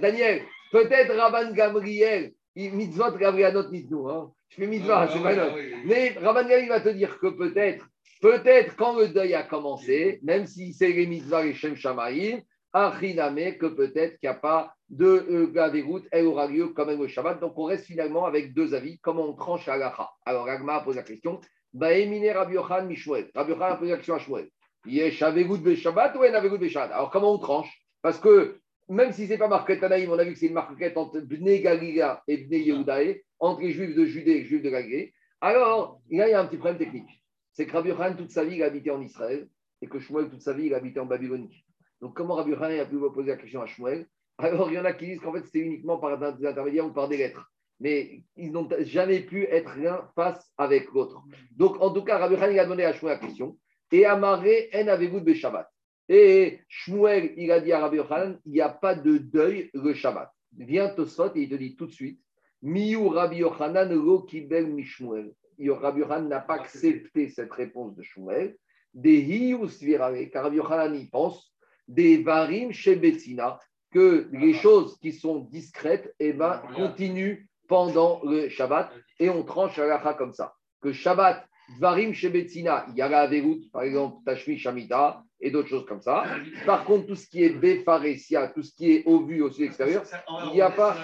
Daniel, 0.00 0.42
peut-être 0.70 1.14
Rabban 1.14 1.52
Gabriel, 1.52 2.32
mitzvot 2.54 3.12
Gabrielot 3.18 3.70
Nitnou. 3.70 4.08
Hein. 4.08 4.32
Je 4.50 4.56
fais 4.56 4.66
mitzvah, 4.66 5.08
c'est 5.12 5.22
pas 5.22 5.32
une 5.32 5.40
autre. 5.40 5.58
Mais 5.86 6.10
Rabban 6.20 6.42
Gabriel 6.42 6.68
va 6.68 6.80
te 6.80 6.90
dire 6.90 7.18
que 7.18 7.28
peut-être, 7.28 7.86
peut-être 8.20 8.76
quand 8.76 8.98
le 8.98 9.08
deuil 9.08 9.34
a 9.34 9.42
commencé, 9.42 10.20
même 10.22 10.46
si 10.46 10.72
c'est 10.72 10.92
les 10.92 11.06
mitzvahs 11.06 11.52
Shem 11.54 11.74
Shamaïm, 11.76 12.42
Achiname, 12.72 13.56
que 13.58 13.66
peut-être 13.66 14.18
qu'il 14.18 14.28
n'y 14.28 14.36
a 14.36 14.38
pas 14.38 14.75
de 14.88 15.06
euh, 15.06 15.46
Gaverout, 15.48 16.02
elle 16.10 16.26
aura 16.26 16.46
lieu 16.46 16.68
quand 16.68 16.86
même 16.86 17.00
le 17.00 17.08
Shabbat. 17.08 17.40
Donc 17.40 17.58
on 17.58 17.64
reste 17.64 17.86
finalement 17.86 18.24
avec 18.24 18.54
deux 18.54 18.74
avis, 18.74 18.98
comment 19.00 19.24
on 19.24 19.34
tranche 19.34 19.68
à 19.68 19.76
l'Acha. 19.76 20.10
Alors 20.24 20.48
Agma 20.48 20.80
pose 20.80 20.96
la 20.96 21.02
question, 21.02 21.40
Baemine 21.72 22.30
Rabbi 22.30 22.54
Yochan 22.54 22.84
Mishmuel. 22.86 23.30
Rabbi 23.34 23.52
Yochan 23.52 23.64
a 23.64 23.76
posé 23.76 23.90
la 23.90 23.96
question 23.96 24.14
à 24.14 24.18
Shmuel. 24.18 24.48
Yesh 24.86 25.22
Averout 25.22 25.58
be 25.58 25.74
Shabbat 25.74 26.14
ou 26.16 26.20
en 26.20 26.34
Averout 26.34 26.58
be 26.58 26.68
Shabbat? 26.68 26.92
Alors 26.92 27.10
comment 27.10 27.34
on 27.34 27.38
tranche? 27.38 27.70
Parce 28.02 28.18
que 28.18 28.60
même 28.88 29.12
si 29.12 29.26
ce 29.26 29.32
n'est 29.32 29.38
pas 29.38 29.48
marqué 29.48 29.78
Tanaïm, 29.78 30.10
on 30.10 30.18
a 30.18 30.24
vu 30.24 30.32
que 30.32 30.38
c'est 30.38 30.46
une 30.46 30.52
marquette 30.52 30.96
entre 30.96 31.18
Bnei 31.18 31.60
Galila 31.60 32.22
et 32.28 32.36
Bnei 32.36 32.60
Yehudae, 32.60 33.22
entre 33.40 33.62
les 33.62 33.72
juifs 33.72 33.96
de 33.96 34.04
Judée 34.04 34.30
et 34.30 34.38
les 34.38 34.44
juifs 34.44 34.62
de 34.62 34.70
Galilée. 34.70 35.12
Alors, 35.40 36.00
là, 36.10 36.28
il 36.28 36.30
y 36.30 36.34
a 36.34 36.40
un 36.40 36.46
petit 36.46 36.56
problème 36.56 36.78
technique. 36.78 37.22
C'est 37.52 37.66
que 37.66 37.72
Rabbi 37.72 37.88
Yochanan, 37.88 38.16
toute 38.16 38.30
sa 38.30 38.44
vie, 38.44 38.56
il 38.56 38.62
a 38.62 38.66
habité 38.66 38.90
en 38.90 39.02
Israël 39.02 39.48
et 39.82 39.88
que 39.88 39.98
Shmuel, 39.98 40.30
toute 40.30 40.42
sa 40.42 40.52
vie, 40.52 40.66
il 40.66 40.74
a 40.74 40.76
habité 40.76 41.00
en 41.00 41.06
Babylonie. 41.06 41.64
Donc, 42.00 42.16
comment 42.16 42.34
Rabbi 42.36 42.50
Yochanan 42.50 42.78
a 42.78 42.86
pu 42.86 42.96
poser 43.12 43.30
la 43.30 43.36
question 43.36 43.60
à 43.60 43.66
Shmuel? 43.66 44.06
Alors, 44.38 44.70
il 44.70 44.74
y 44.74 44.78
en 44.78 44.84
a 44.84 44.92
qui 44.92 45.06
disent 45.06 45.20
qu'en 45.20 45.32
fait, 45.32 45.44
c'était 45.44 45.60
uniquement 45.60 45.98
par 45.98 46.18
des 46.18 46.46
intermédiaires 46.46 46.86
ou 46.86 46.92
par 46.92 47.08
des 47.08 47.16
lettres. 47.16 47.50
Mais 47.80 48.22
ils 48.36 48.52
n'ont 48.52 48.68
jamais 48.80 49.20
pu 49.20 49.44
être 49.44 49.78
l'un 49.78 50.08
face 50.14 50.50
avec 50.56 50.90
l'autre. 50.92 51.22
Donc, 51.56 51.80
en 51.80 51.90
tout 51.90 52.04
cas, 52.04 52.18
Rabbi 52.18 52.34
il 52.34 52.58
a 52.58 52.64
demandé 52.64 52.84
à 52.84 52.92
Shmuel 52.92 53.14
la 53.14 53.26
question. 53.26 53.58
Et 53.92 54.04
Amaré, 54.04 54.70
en 54.74 54.88
avez-vous 54.88 55.20
de 55.20 55.32
Shabbat? 55.32 55.70
Et 56.08 56.60
Shmuel, 56.68 57.34
il 57.36 57.50
a 57.50 57.60
dit 57.60 57.72
à 57.72 57.80
Rabbi 57.80 57.96
Yochanan, 57.96 58.38
il 58.44 58.52
n'y 58.52 58.60
a 58.60 58.68
pas 58.68 58.94
de 58.94 59.18
deuil 59.18 59.70
le 59.74 59.94
Shabbat. 59.94 60.30
Viens 60.56 60.88
Tosfot 60.88 61.34
et 61.34 61.42
il 61.42 61.48
te 61.48 61.54
dit 61.54 61.76
tout 61.76 61.86
de 61.86 61.92
suite, 61.92 62.20
Miou 62.62 63.08
Rabbi 63.08 63.38
Yochanan 63.38 63.92
lo 63.92 64.22
kibel 64.22 64.66
mishmuel. 64.66 65.32
Rabbi 65.58 66.00
Yochanan 66.00 66.28
n'a 66.28 66.40
pas 66.40 66.54
accepté 66.54 67.28
cette 67.28 67.52
réponse 67.52 67.94
de 67.96 68.02
Shmuel. 68.02 68.56
Des 68.94 69.18
hius 69.18 69.80
virare, 69.82 70.30
car 70.32 70.44
Rabbi 70.44 70.56
Yochanan 70.56 70.94
y 70.94 71.06
pense, 71.06 71.54
des 71.86 72.22
varim 72.22 72.72
chez 72.72 72.96
Betsina, 72.96 73.58
que 73.92 74.28
les 74.32 74.54
choses 74.54 74.98
qui 74.98 75.12
sont 75.12 75.40
discrètes, 75.50 76.14
eh 76.18 76.32
ben, 76.32 76.62
continuent 76.74 77.46
pendant 77.68 78.20
le 78.24 78.48
Shabbat 78.48 78.90
et 79.18 79.30
on 79.30 79.42
tranche 79.42 79.78
à 79.78 79.86
la 79.86 80.14
comme 80.14 80.32
ça. 80.32 80.54
Que 80.80 80.92
Shabbat, 80.92 81.44
varim 81.80 82.12
chez 82.12 82.28
Betsina, 82.28 82.86
il 82.90 82.96
y 82.96 83.02
a 83.02 83.08
la 83.08 83.20
Averout, 83.20 83.60
par 83.72 83.82
exemple, 83.82 84.18
Tashmi 84.24 84.58
Shamita 84.58 85.22
et 85.40 85.50
d'autres 85.50 85.68
choses 85.68 85.86
comme 85.86 86.00
ça. 86.00 86.24
Par 86.64 86.84
contre, 86.84 87.06
tout 87.06 87.16
ce 87.16 87.26
qui 87.26 87.42
est 87.42 87.50
Befaresia, 87.50 88.48
tout 88.48 88.62
ce 88.62 88.74
qui 88.74 88.92
est 88.92 89.04
au 89.04 89.24
vu, 89.24 89.42
au 89.42 89.50
sud 89.50 89.66
extérieur, 89.66 90.02
il 90.46 90.52
n'y 90.52 90.60
a 90.60 90.70
pas. 90.70 90.96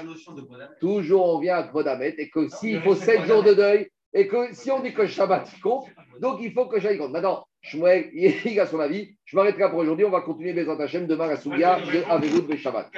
Toujours, 0.80 1.34
on 1.34 1.38
vient 1.38 1.56
à 1.56 1.62
Vodamet 1.62 2.14
et 2.18 2.30
que 2.30 2.48
s'il 2.48 2.80
faut 2.80 2.94
7 2.94 3.24
jours 3.26 3.42
de 3.42 3.54
deuil 3.54 3.88
et 4.14 4.28
que 4.28 4.54
si 4.54 4.70
on 4.70 4.80
dit 4.80 4.92
que 4.92 5.06
Shabbat 5.06 5.48
compte, 5.62 5.86
donc 6.20 6.40
il 6.42 6.52
faut 6.52 6.66
que 6.66 6.80
j'aille 6.80 6.98
compte. 6.98 7.12
Maintenant, 7.12 7.44
Shmuel, 7.62 8.10
il 8.12 8.60
a 8.60 8.66
son 8.66 8.80
avis. 8.80 9.16
Je 9.24 9.36
m'arrêterai 9.36 9.62
là 9.62 9.68
pour 9.68 9.78
aujourd'hui. 9.78 10.04
On 10.04 10.10
va 10.10 10.20
continuer 10.20 10.52
Bezat 10.52 10.82
Hashem 10.82 11.06
demain 11.06 11.28
à 11.30 11.36
Sougia 11.36 11.78
de 11.80 12.02
Averout 12.10 12.42
de 12.42 12.56
Shabbat. 12.56 12.90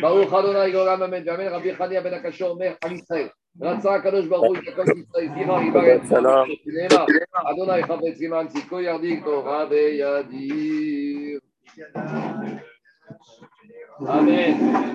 Baruch 0.00 0.32
Adonai 0.32 0.72
Goram 0.72 1.00
Rabbi 1.00 1.74
Chania 1.76 2.00
Ben 2.00 2.92
Israël. 2.92 3.30
Amen 14.08 14.86